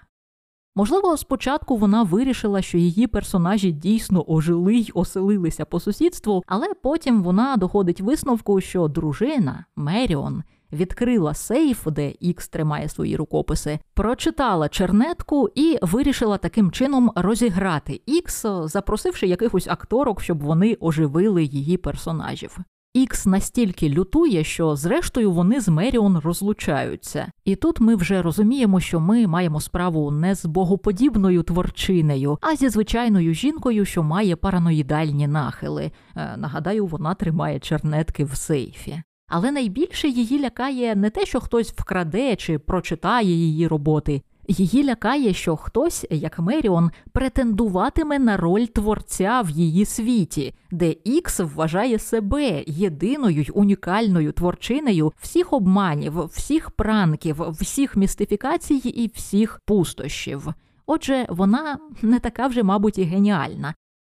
Можливо, 0.75 1.17
спочатку 1.17 1.77
вона 1.77 2.03
вирішила, 2.03 2.61
що 2.61 2.77
її 2.77 3.07
персонажі 3.07 3.71
дійсно 3.71 4.25
ожили 4.27 4.75
й 4.75 4.91
оселилися 4.93 5.65
по 5.65 5.79
сусідству, 5.79 6.43
але 6.47 6.73
потім 6.83 7.23
вона 7.23 7.57
доходить 7.57 8.01
висновку, 8.01 8.61
що 8.61 8.87
дружина 8.87 9.65
Меріон 9.75 10.43
відкрила 10.71 11.33
сейф, 11.33 11.87
де 11.87 12.13
Ікс 12.19 12.47
тримає 12.47 12.89
свої 12.89 13.15
рукописи, 13.15 13.79
прочитала 13.93 14.69
чернетку 14.69 15.49
і 15.55 15.77
вирішила 15.81 16.37
таким 16.37 16.71
чином 16.71 17.11
розіграти 17.15 18.01
Ікс, 18.05 18.45
запросивши 18.63 19.27
якихось 19.27 19.67
акторок, 19.67 20.21
щоб 20.21 20.43
вони 20.43 20.77
оживили 20.79 21.43
її 21.43 21.77
персонажів. 21.77 22.57
Ікс 22.97 23.25
настільки 23.25 23.89
лютує, 23.89 24.43
що 24.43 24.75
зрештою 24.75 25.31
вони 25.31 25.61
з 25.61 25.67
Меріон 25.67 26.17
розлучаються. 26.17 27.31
І 27.45 27.55
тут 27.55 27.79
ми 27.79 27.95
вже 27.95 28.21
розуміємо, 28.21 28.79
що 28.79 28.99
ми 28.99 29.27
маємо 29.27 29.61
справу 29.61 30.11
не 30.11 30.35
з 30.35 30.45
богоподібною 30.45 31.43
творчинею, 31.43 32.37
а 32.41 32.55
зі 32.55 32.69
звичайною 32.69 33.33
жінкою, 33.33 33.85
що 33.85 34.03
має 34.03 34.35
параноїдальні 34.35 35.27
нахили. 35.27 35.91
Е, 36.15 36.37
нагадаю, 36.37 36.85
вона 36.85 37.13
тримає 37.13 37.59
чернетки 37.59 38.23
в 38.23 38.35
сейфі. 38.35 39.01
Але 39.27 39.51
найбільше 39.51 40.07
її 40.07 40.39
лякає 40.39 40.95
не 40.95 41.09
те, 41.09 41.25
що 41.25 41.39
хтось 41.39 41.71
вкраде 41.71 42.35
чи 42.35 42.59
прочитає 42.59 43.31
її 43.31 43.67
роботи. 43.67 44.21
Її 44.47 44.83
лякає, 44.83 45.33
що 45.33 45.55
хтось, 45.55 46.05
як 46.09 46.39
Меріон, 46.39 46.91
претендуватиме 47.11 48.19
на 48.19 48.37
роль 48.37 48.65
творця 48.65 49.41
в 49.41 49.49
її 49.49 49.85
світі, 49.85 50.53
де 50.71 50.95
Ікс 51.03 51.39
вважає 51.39 51.99
себе 51.99 52.63
єдиною 52.67 53.41
й 53.41 53.51
унікальною 53.53 54.31
творчинею 54.31 55.13
всіх 55.21 55.53
обманів, 55.53 56.25
всіх 56.25 56.71
пранків, 56.71 57.41
всіх 57.49 57.95
містифікацій 57.95 58.75
і 58.75 59.11
всіх 59.15 59.61
пустощів. 59.65 60.47
Отже, 60.85 61.25
вона 61.29 61.77
не 62.01 62.19
така 62.19 62.47
вже, 62.47 62.63
мабуть, 62.63 62.97
і 62.97 63.03
геніальна. 63.03 63.73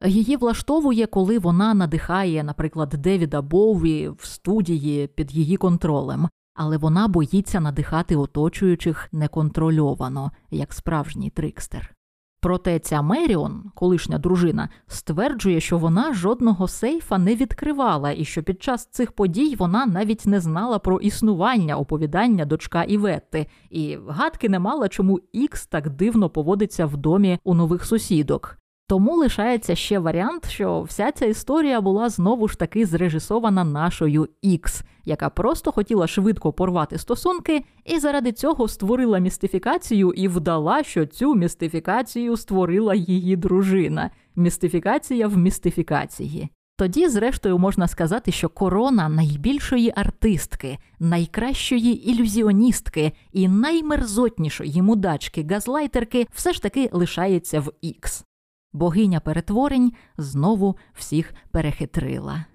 Її 0.06 0.36
влаштовує, 0.36 1.06
коли 1.06 1.40
вона 1.40 1.74
надихає, 1.74 2.44
наприклад, 2.44 2.90
Девіда 2.90 3.42
Боуві 3.42 4.10
в 4.10 4.26
студії 4.26 5.08
під 5.08 5.36
її 5.36 5.58
контролем, 5.58 6.30
але 6.60 6.78
вона 6.78 7.08
боїться 7.08 7.60
надихати 7.60 8.16
оточуючих 8.16 9.10
неконтрольовано, 9.12 10.32
як 10.52 10.74
справжній 10.74 11.30
трикстер. 11.30 11.96
Проте 12.42 12.80
ця 12.80 13.02
Меріон, 13.02 13.64
колишня 13.76 14.18
дружина, 14.18 14.70
стверджує, 14.88 15.60
що 15.60 15.78
вона 15.78 16.14
жодного 16.14 16.68
сейфа 16.68 17.18
не 17.18 17.36
відкривала, 17.36 18.12
і 18.12 18.26
що 18.26 18.44
під 18.44 18.64
час 18.64 18.86
цих 18.86 19.12
подій 19.12 19.56
вона 19.56 19.86
навіть 19.86 20.26
не 20.26 20.40
знала 20.40 20.80
про 20.80 21.00
існування 21.00 21.78
оповідання 21.78 22.46
дочка 22.46 22.84
Іветти, 22.84 23.48
і 23.70 23.98
гадки 24.08 24.50
не 24.50 24.60
мала, 24.60 24.90
чому 24.90 25.20
Ікс 25.32 25.68
так 25.68 25.90
дивно 25.90 26.30
поводиться 26.30 26.86
в 26.86 26.98
домі 26.98 27.40
у 27.44 27.54
нових 27.54 27.86
сусідок. 27.86 28.58
Тому 28.90 29.16
лишається 29.16 29.76
ще 29.76 30.00
варіант, 30.00 30.50
що 30.50 30.82
вся 30.82 31.12
ця 31.12 31.26
історія 31.26 31.82
була 31.82 32.10
знову 32.10 32.48
ж 32.48 32.60
таки 32.60 32.86
зрежисована 32.86 33.64
нашою 33.64 34.30
Ікс, 34.42 34.84
яка 35.06 35.30
просто 35.30 35.72
хотіла 35.72 36.08
швидко 36.08 36.54
порвати 36.54 36.98
стосунки, 36.98 37.64
і 37.86 38.00
заради 38.00 38.32
цього 38.32 38.68
створила 38.68 39.20
містифікацію 39.20 40.12
і 40.12 40.28
вдала, 40.28 40.84
що 40.84 41.06
цю 41.06 41.36
містифікацію 41.36 42.38
створила 42.38 42.96
її 42.96 43.36
дружина. 43.36 44.10
Містифікація 44.36 45.28
в 45.28 45.38
містифікації. 45.38 46.50
Тоді, 46.78 47.08
зрештою, 47.08 47.58
можна 47.58 47.88
сказати, 47.88 48.32
що 48.32 48.50
корона 48.50 49.10
найбільшої 49.10 49.94
артистки, 49.96 50.78
найкращої 51.00 52.12
ілюзіоністки 52.12 53.12
і 53.32 53.48
наймерзотнішої 53.48 54.82
мудачки 54.82 55.48
газлайтерки 55.50 56.28
все 56.34 56.54
ж 56.54 56.62
таки 56.62 56.90
лишається 56.94 57.60
в 57.60 57.72
Ікс. 57.82 58.26
Богиня 58.74 59.20
перетворень 59.20 59.94
знову 60.18 60.78
всіх 60.94 61.34
перехитрила. 61.52 62.46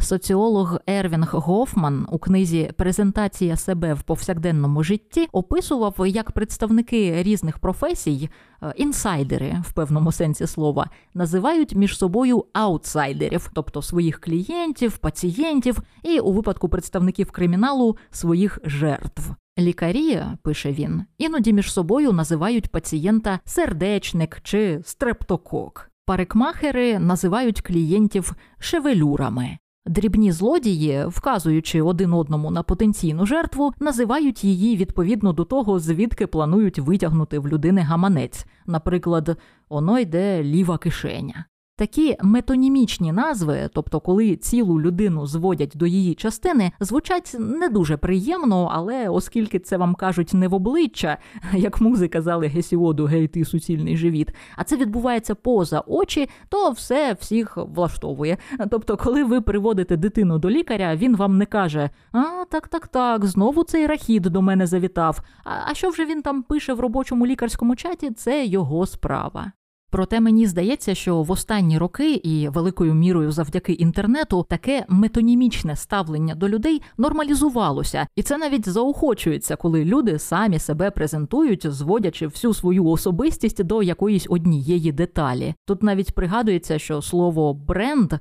Соціолог 0.00 0.78
Ервінг 0.86 1.30
Гофман 1.32 2.06
у 2.10 2.18
книзі 2.18 2.70
Презентація 2.76 3.56
себе 3.56 3.94
в 3.94 4.02
повсякденному 4.02 4.82
житті 4.82 5.28
описував, 5.32 5.94
як 6.06 6.32
представники 6.32 7.22
різних 7.22 7.58
професій, 7.58 8.30
е, 8.62 8.72
інсайдери 8.76 9.62
в 9.64 9.72
певному 9.72 10.12
сенсі 10.12 10.46
слова, 10.46 10.90
називають 11.14 11.74
між 11.74 11.98
собою 11.98 12.44
аутсайдерів, 12.52 13.50
тобто 13.54 13.82
своїх 13.82 14.20
клієнтів, 14.20 14.98
пацієнтів 14.98 15.78
і 16.02 16.20
у 16.20 16.32
випадку 16.32 16.68
представників 16.68 17.30
криміналу 17.30 17.96
своїх 18.10 18.58
жертв. 18.64 19.34
Лікарі, 19.58 20.22
пише 20.42 20.72
він, 20.72 21.04
іноді 21.18 21.52
між 21.52 21.72
собою 21.72 22.12
називають 22.12 22.68
пацієнта 22.68 23.40
сердечник 23.44 24.40
чи 24.42 24.80
стрептокок. 24.84 25.90
Парикмахери 26.06 26.98
називають 26.98 27.60
клієнтів 27.60 28.34
шевелюрами. 28.58 29.58
Дрібні 29.86 30.32
злодії, 30.32 31.06
вказуючи 31.06 31.82
один 31.82 32.12
одному 32.12 32.50
на 32.50 32.62
потенційну 32.62 33.26
жертву, 33.26 33.72
називають 33.80 34.44
її 34.44 34.76
відповідно 34.76 35.32
до 35.32 35.44
того, 35.44 35.78
звідки 35.78 36.26
планують 36.26 36.78
витягнути 36.78 37.38
в 37.38 37.48
людини 37.48 37.80
гаманець. 37.80 38.46
Наприклад, 38.66 39.36
оно 39.68 39.98
йде 39.98 40.42
ліва 40.42 40.78
кишеня. 40.78 41.44
Такі 41.76 42.16
метонімічні 42.22 43.12
назви, 43.12 43.70
тобто 43.72 44.00
коли 44.00 44.36
цілу 44.36 44.80
людину 44.80 45.26
зводять 45.26 45.72
до 45.74 45.86
її 45.86 46.14
частини, 46.14 46.72
звучать 46.80 47.36
не 47.38 47.68
дуже 47.68 47.96
приємно, 47.96 48.70
але 48.72 49.08
оскільки 49.08 49.58
це 49.58 49.76
вам 49.76 49.94
кажуть 49.94 50.34
не 50.34 50.48
в 50.48 50.54
обличчя, 50.54 51.18
як 51.52 51.80
музи 51.80 52.08
казали 52.08 52.46
Гесіоду, 52.46 53.04
гей 53.04 53.28
ти 53.28 53.44
суцільний 53.44 53.96
живіт, 53.96 54.34
а 54.56 54.64
це 54.64 54.76
відбувається 54.76 55.34
поза 55.34 55.82
очі, 55.86 56.28
то 56.48 56.70
все 56.70 57.16
всіх 57.20 57.56
влаштовує. 57.56 58.36
Тобто, 58.70 58.96
коли 58.96 59.24
ви 59.24 59.40
приводите 59.40 59.96
дитину 59.96 60.38
до 60.38 60.50
лікаря, 60.50 60.96
він 60.96 61.16
вам 61.16 61.38
не 61.38 61.46
каже: 61.46 61.90
А, 62.12 62.44
так, 62.50 62.68
так, 62.68 62.88
так, 62.88 63.24
знову 63.24 63.64
цей 63.64 63.86
рахід 63.86 64.22
до 64.22 64.42
мене 64.42 64.66
завітав. 64.66 65.20
А 65.44 65.74
що 65.74 65.90
вже 65.90 66.04
він 66.04 66.22
там 66.22 66.42
пише 66.42 66.74
в 66.74 66.80
робочому 66.80 67.26
лікарському 67.26 67.76
чаті, 67.76 68.10
це 68.10 68.44
його 68.44 68.86
справа. 68.86 69.52
Проте 69.94 70.20
мені 70.20 70.46
здається, 70.46 70.94
що 70.94 71.22
в 71.22 71.30
останні 71.30 71.78
роки 71.78 72.14
і 72.14 72.48
великою 72.48 72.94
мірою 72.94 73.32
завдяки 73.32 73.72
інтернету 73.72 74.46
таке 74.48 74.84
метонімічне 74.88 75.76
ставлення 75.76 76.34
до 76.34 76.48
людей 76.48 76.82
нормалізувалося, 76.98 78.06
і 78.16 78.22
це 78.22 78.38
навіть 78.38 78.68
заохочується, 78.68 79.56
коли 79.56 79.84
люди 79.84 80.18
самі 80.18 80.58
себе 80.58 80.90
презентують, 80.90 81.66
зводячи 81.66 82.26
всю 82.26 82.54
свою 82.54 82.86
особистість 82.86 83.64
до 83.64 83.82
якоїсь 83.82 84.26
однієї 84.30 84.92
деталі. 84.92 85.54
Тут 85.64 85.82
навіть 85.82 86.14
пригадується, 86.14 86.78
що 86.78 87.02
слово 87.02 87.54
бренд, 87.54 88.12
е, 88.12 88.18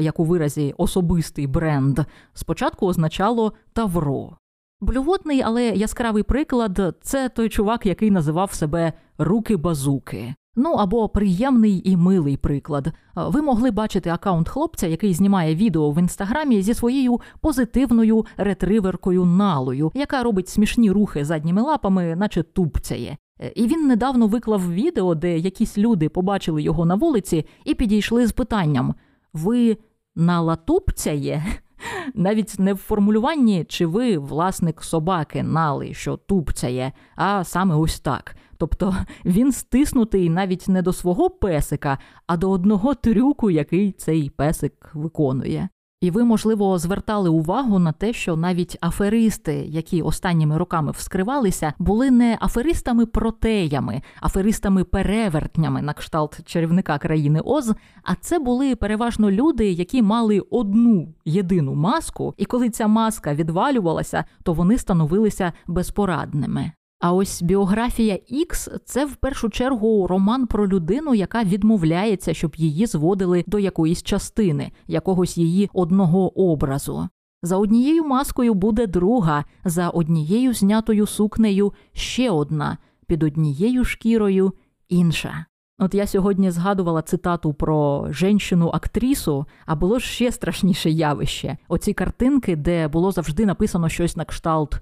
як 0.00 0.20
у 0.20 0.24
виразі 0.24 0.74
особистий 0.76 1.46
бренд, 1.46 2.00
спочатку 2.34 2.86
означало 2.86 3.52
тавро. 3.72 4.36
Блювотний, 4.80 5.42
але 5.42 5.64
яскравий 5.64 6.22
приклад 6.22 6.96
це 7.02 7.28
той 7.28 7.48
чувак, 7.48 7.86
який 7.86 8.10
називав 8.10 8.52
себе 8.52 8.92
руки 9.18 9.56
базуки. 9.56 10.34
Ну 10.56 10.72
або 10.72 11.08
приємний 11.08 11.90
і 11.90 11.96
милий 11.96 12.36
приклад. 12.36 12.92
Ви 13.14 13.42
могли 13.42 13.70
бачити 13.70 14.10
акаунт 14.10 14.48
хлопця, 14.48 14.86
який 14.86 15.14
знімає 15.14 15.54
відео 15.54 15.90
в 15.90 15.98
інстаграмі 15.98 16.62
зі 16.62 16.74
своєю 16.74 17.20
позитивною 17.40 18.26
ретриверкою 18.36 19.24
налою, 19.24 19.92
яка 19.94 20.22
робить 20.22 20.48
смішні 20.48 20.90
рухи 20.90 21.24
задніми 21.24 21.62
лапами, 21.62 22.16
наче 22.16 22.42
тупцяє. 22.42 23.16
Е, 23.40 23.52
і 23.56 23.66
він 23.66 23.86
недавно 23.86 24.26
виклав 24.26 24.72
відео, 24.72 25.14
де 25.14 25.38
якісь 25.38 25.78
люди 25.78 26.08
побачили 26.08 26.62
його 26.62 26.84
на 26.84 26.94
вулиці 26.94 27.46
і 27.64 27.74
підійшли 27.74 28.26
з 28.26 28.32
питанням: 28.32 28.94
Ви 29.32 29.76
налатупцяє? 30.16 31.44
Навіть 32.14 32.58
не 32.58 32.74
в 32.74 32.76
формулюванні, 32.76 33.64
чи 33.68 33.86
ви 33.86 34.18
власник 34.18 34.82
собаки 34.82 35.42
нали, 35.42 35.94
що 35.94 36.16
тупцяє, 36.16 36.92
а 37.16 37.44
саме 37.44 37.74
ось 37.74 38.00
так. 38.00 38.36
Тобто 38.58 38.96
він 39.24 39.52
стиснутий 39.52 40.30
навіть 40.30 40.68
не 40.68 40.82
до 40.82 40.92
свого 40.92 41.30
песика, 41.30 41.98
а 42.26 42.36
до 42.36 42.50
одного 42.50 42.94
трюку, 42.94 43.50
який 43.50 43.92
цей 43.92 44.30
песик 44.30 44.90
виконує. 44.94 45.68
І 46.04 46.10
ви, 46.10 46.24
можливо, 46.24 46.78
звертали 46.78 47.28
увагу 47.30 47.78
на 47.78 47.92
те, 47.92 48.12
що 48.12 48.36
навіть 48.36 48.78
аферисти, 48.80 49.54
які 49.54 50.02
останніми 50.02 50.58
роками 50.58 50.92
вскривалися, 50.92 51.72
були 51.78 52.10
не 52.10 52.38
аферистами-протеями, 52.40 54.02
аферистами-перевертнями 54.22 55.82
на 55.82 55.92
кшталт 55.92 56.40
чарівника 56.44 56.98
країни 56.98 57.40
Оз, 57.40 57.74
а 58.02 58.14
це 58.14 58.38
були 58.38 58.76
переважно 58.76 59.30
люди, 59.30 59.70
які 59.70 60.02
мали 60.02 60.40
одну 60.40 61.14
єдину 61.24 61.74
маску, 61.74 62.34
і 62.36 62.44
коли 62.44 62.70
ця 62.70 62.86
маска 62.86 63.34
відвалювалася, 63.34 64.24
то 64.42 64.52
вони 64.52 64.78
становилися 64.78 65.52
безпорадними. 65.66 66.72
А 67.04 67.12
ось 67.12 67.42
біографія 67.42 68.18
Ікс 68.28 68.68
це 68.84 69.06
в 69.06 69.16
першу 69.16 69.50
чергу 69.50 70.06
роман 70.06 70.46
про 70.46 70.68
людину, 70.68 71.14
яка 71.14 71.44
відмовляється, 71.44 72.34
щоб 72.34 72.54
її 72.56 72.86
зводили 72.86 73.44
до 73.46 73.58
якоїсь 73.58 74.02
частини, 74.02 74.72
якогось 74.86 75.38
її 75.38 75.70
одного 75.72 76.40
образу. 76.50 77.08
За 77.42 77.56
однією 77.56 78.04
маскою 78.04 78.54
буде 78.54 78.86
друга, 78.86 79.44
за 79.64 79.88
однією 79.88 80.54
знятою 80.54 81.06
сукнею 81.06 81.72
ще 81.92 82.30
одна, 82.30 82.78
під 83.06 83.22
однією 83.22 83.84
шкірою 83.84 84.52
інша. 84.88 85.46
От 85.78 85.94
я 85.94 86.06
сьогодні 86.06 86.50
згадувала 86.50 87.02
цитату 87.02 87.54
про 87.54 88.06
женщину 88.10 88.70
актрісу, 88.74 89.46
а 89.66 89.74
було 89.74 90.00
ще 90.00 90.32
страшніше 90.32 90.90
явище. 90.90 91.56
Оці 91.68 91.92
картинки, 91.92 92.56
де 92.56 92.88
було 92.88 93.12
завжди 93.12 93.46
написано 93.46 93.88
щось 93.88 94.16
на 94.16 94.24
кшталт. 94.24 94.80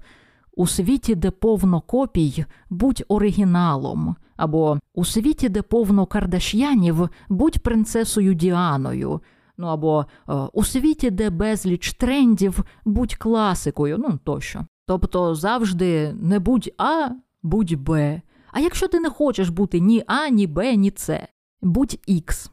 У 0.55 0.67
світі, 0.67 1.15
де 1.15 1.31
повно 1.31 1.81
копій, 1.81 2.45
будь 2.69 3.03
оригіналом, 3.07 4.15
або 4.37 4.79
у 4.93 5.05
світі, 5.05 5.49
де 5.49 5.61
повно 5.61 6.05
кардаш'янів, 6.05 7.09
будь 7.29 7.59
принцесою 7.59 8.33
Діаною, 8.33 9.21
ну 9.57 9.67
або 9.67 10.05
е, 10.29 10.33
у 10.53 10.63
світі, 10.63 11.09
де 11.09 11.29
безліч 11.29 11.93
трендів, 11.93 12.63
будь 12.85 13.15
класикою, 13.15 13.97
ну 13.97 14.19
тощо. 14.23 14.65
Тобто 14.85 15.35
завжди 15.35 16.13
не 16.13 16.39
будь 16.39 16.69
А, 16.77 17.09
будь 17.43 17.73
Б. 17.73 18.21
А 18.51 18.59
якщо 18.59 18.87
ти 18.87 18.99
не 18.99 19.09
хочеш 19.09 19.49
бути 19.49 19.79
ні 19.79 20.03
А, 20.07 20.29
ні 20.29 20.47
Б, 20.47 20.75
ні 20.75 20.91
С, 20.97 21.27
будь 21.61 21.99
Х. 22.25 22.49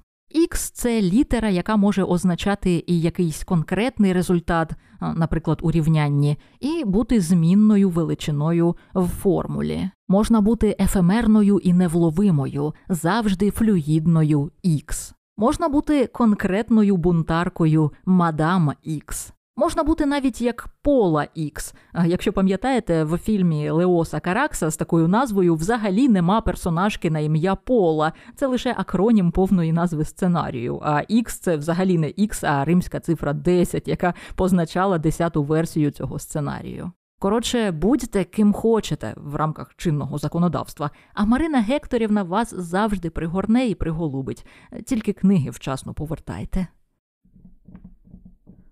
Х 0.51 0.71
це 0.71 1.03
літера, 1.03 1.49
яка 1.49 1.77
може 1.77 2.05
означати 2.05 2.85
і 2.87 3.01
якийсь 3.01 3.45
конкретний 3.45 4.13
результат, 4.13 4.71
наприклад, 5.01 5.59
у 5.63 5.71
рівнянні, 5.71 6.37
і 6.61 6.85
бути 6.85 7.21
змінною 7.21 7.91
величиною 7.91 8.77
в 8.95 9.09
формулі. 9.09 9.91
Можна 10.09 10.41
бути 10.41 10.77
ефемерною 10.81 11.59
і 11.59 11.73
невловимою, 11.73 12.75
завжди 12.89 13.51
флюїдною 13.51 14.51
Х. 14.87 15.15
Можна 15.37 15.69
бути 15.69 16.07
конкретною 16.07 16.97
бунтаркою 16.97 17.93
мадам 18.05 18.73
Х. 19.07 19.33
Можна 19.57 19.83
бути 19.83 20.07
навіть 20.07 20.41
як 20.41 20.69
Пола 20.83 21.27
Ікс. 21.35 21.75
Якщо 22.07 22.33
пам'ятаєте, 22.33 23.05
в 23.05 23.19
фільмі 23.19 23.71
Леоса 23.71 24.21
Каракса 24.21 24.71
з 24.71 24.77
такою 24.77 25.09
назвою 25.09 25.55
взагалі 25.55 26.09
нема 26.09 26.41
персонажки 26.41 27.11
на 27.11 27.19
ім'я 27.19 27.55
Пола. 27.55 28.13
Це 28.37 28.47
лише 28.47 28.75
акронім 28.79 29.31
повної 29.31 29.73
назви 29.73 30.05
сценарію. 30.05 30.81
А 30.83 31.03
Ікс 31.09 31.39
це 31.39 31.57
взагалі 31.57 31.99
не 31.99 32.09
Ікс, 32.09 32.45
а 32.45 32.65
римська 32.65 33.01
цифра 33.01 33.33
10, 33.33 33.89
яка 33.89 34.15
позначала 34.35 34.99
десяту 34.99 35.43
версію 35.43 35.91
цього 35.91 36.19
сценарію. 36.19 36.93
Коротше, 37.19 37.71
будьте 37.71 38.25
ким 38.25 38.53
хочете 38.53 39.15
в 39.17 39.35
рамках 39.35 39.75
чинного 39.77 40.19
законодавства. 40.19 40.91
А 41.15 41.25
Марина 41.25 41.61
Гекторівна 41.61 42.23
вас 42.23 42.55
завжди 42.55 43.11
пригорне 43.11 43.67
і 43.67 43.75
приголубить. 43.75 44.47
Тільки 44.87 45.13
книги 45.13 45.51
вчасно 45.51 45.95
повертайте. 45.95 46.67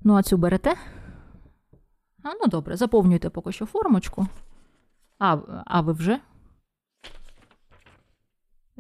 Ну, 0.09 0.17
а 0.17 0.23
цю 0.23 0.39
берете? 0.39 0.75
А, 2.23 2.29
ну 2.41 2.47
добре, 2.47 2.77
заповнюйте 2.77 3.31
поки 3.31 3.53
що 3.53 3.67
формочку. 3.67 4.27
А, 5.19 5.39
а 5.67 5.81
ви 5.81 5.93
вже? 5.93 6.21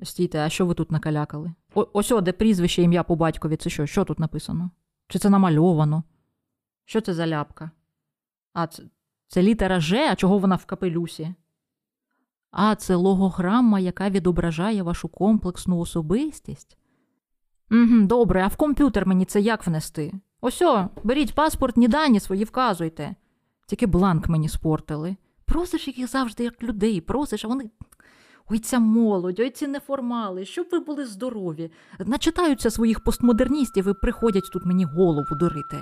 Стійте, 0.02 0.38
а 0.38 0.48
що 0.48 0.66
ви 0.66 0.74
тут 0.74 0.92
накалякали? 0.92 1.52
О, 1.74 1.86
ось 1.92 2.12
о, 2.12 2.20
де 2.20 2.32
прізвище 2.32 2.82
ім'я 2.82 3.02
по 3.02 3.16
батькові. 3.16 3.56
Це 3.56 3.70
що? 3.70 3.86
Що 3.86 4.04
тут 4.04 4.18
написано? 4.18 4.70
Чи 5.08 5.18
це 5.18 5.30
намальовано? 5.30 6.02
Що 6.84 7.00
це 7.00 7.14
за 7.14 7.26
ляпка? 7.26 7.70
А, 8.52 8.66
це, 8.66 8.82
це 9.26 9.42
літера 9.42 9.80
Ж, 9.80 10.08
а 10.10 10.16
чого 10.16 10.38
вона 10.38 10.56
в 10.56 10.64
капелюсі? 10.64 11.34
А, 12.50 12.74
це 12.74 12.94
логограма, 12.94 13.80
яка 13.80 14.10
відображає 14.10 14.82
вашу 14.82 15.08
комплексну 15.08 15.78
особистість. 15.78 16.78
Добре, 17.70 18.42
а 18.44 18.46
в 18.46 18.56
комп'ютер 18.56 19.06
мені 19.06 19.24
це 19.24 19.40
як 19.40 19.66
внести? 19.66 20.12
Осьо, 20.40 20.88
беріть 21.04 21.34
паспортні 21.34 21.88
дані 21.88 22.20
свої 22.20 22.44
вказуйте. 22.44 23.14
Тільки 23.66 23.86
бланк 23.86 24.28
мені 24.28 24.48
спортили. 24.48 25.16
Просиш 25.44 25.88
їх 25.88 26.10
завжди, 26.10 26.44
як 26.44 26.62
людей, 26.62 27.00
просиш, 27.00 27.44
а 27.44 27.48
вони. 27.48 27.70
Ой, 28.50 28.58
ця 28.58 28.78
молодь, 28.78 29.40
ой 29.40 29.50
ці 29.50 29.66
неформали, 29.66 30.44
щоб 30.44 30.66
ви 30.72 30.78
були 30.78 31.06
здорові. 31.06 31.70
Начитаються 32.06 32.70
своїх 32.70 33.00
постмодерністів 33.00 33.88
і 33.88 33.92
приходять 33.92 34.50
тут 34.52 34.64
мені 34.64 34.84
голову 34.84 35.36
дурити. 35.40 35.76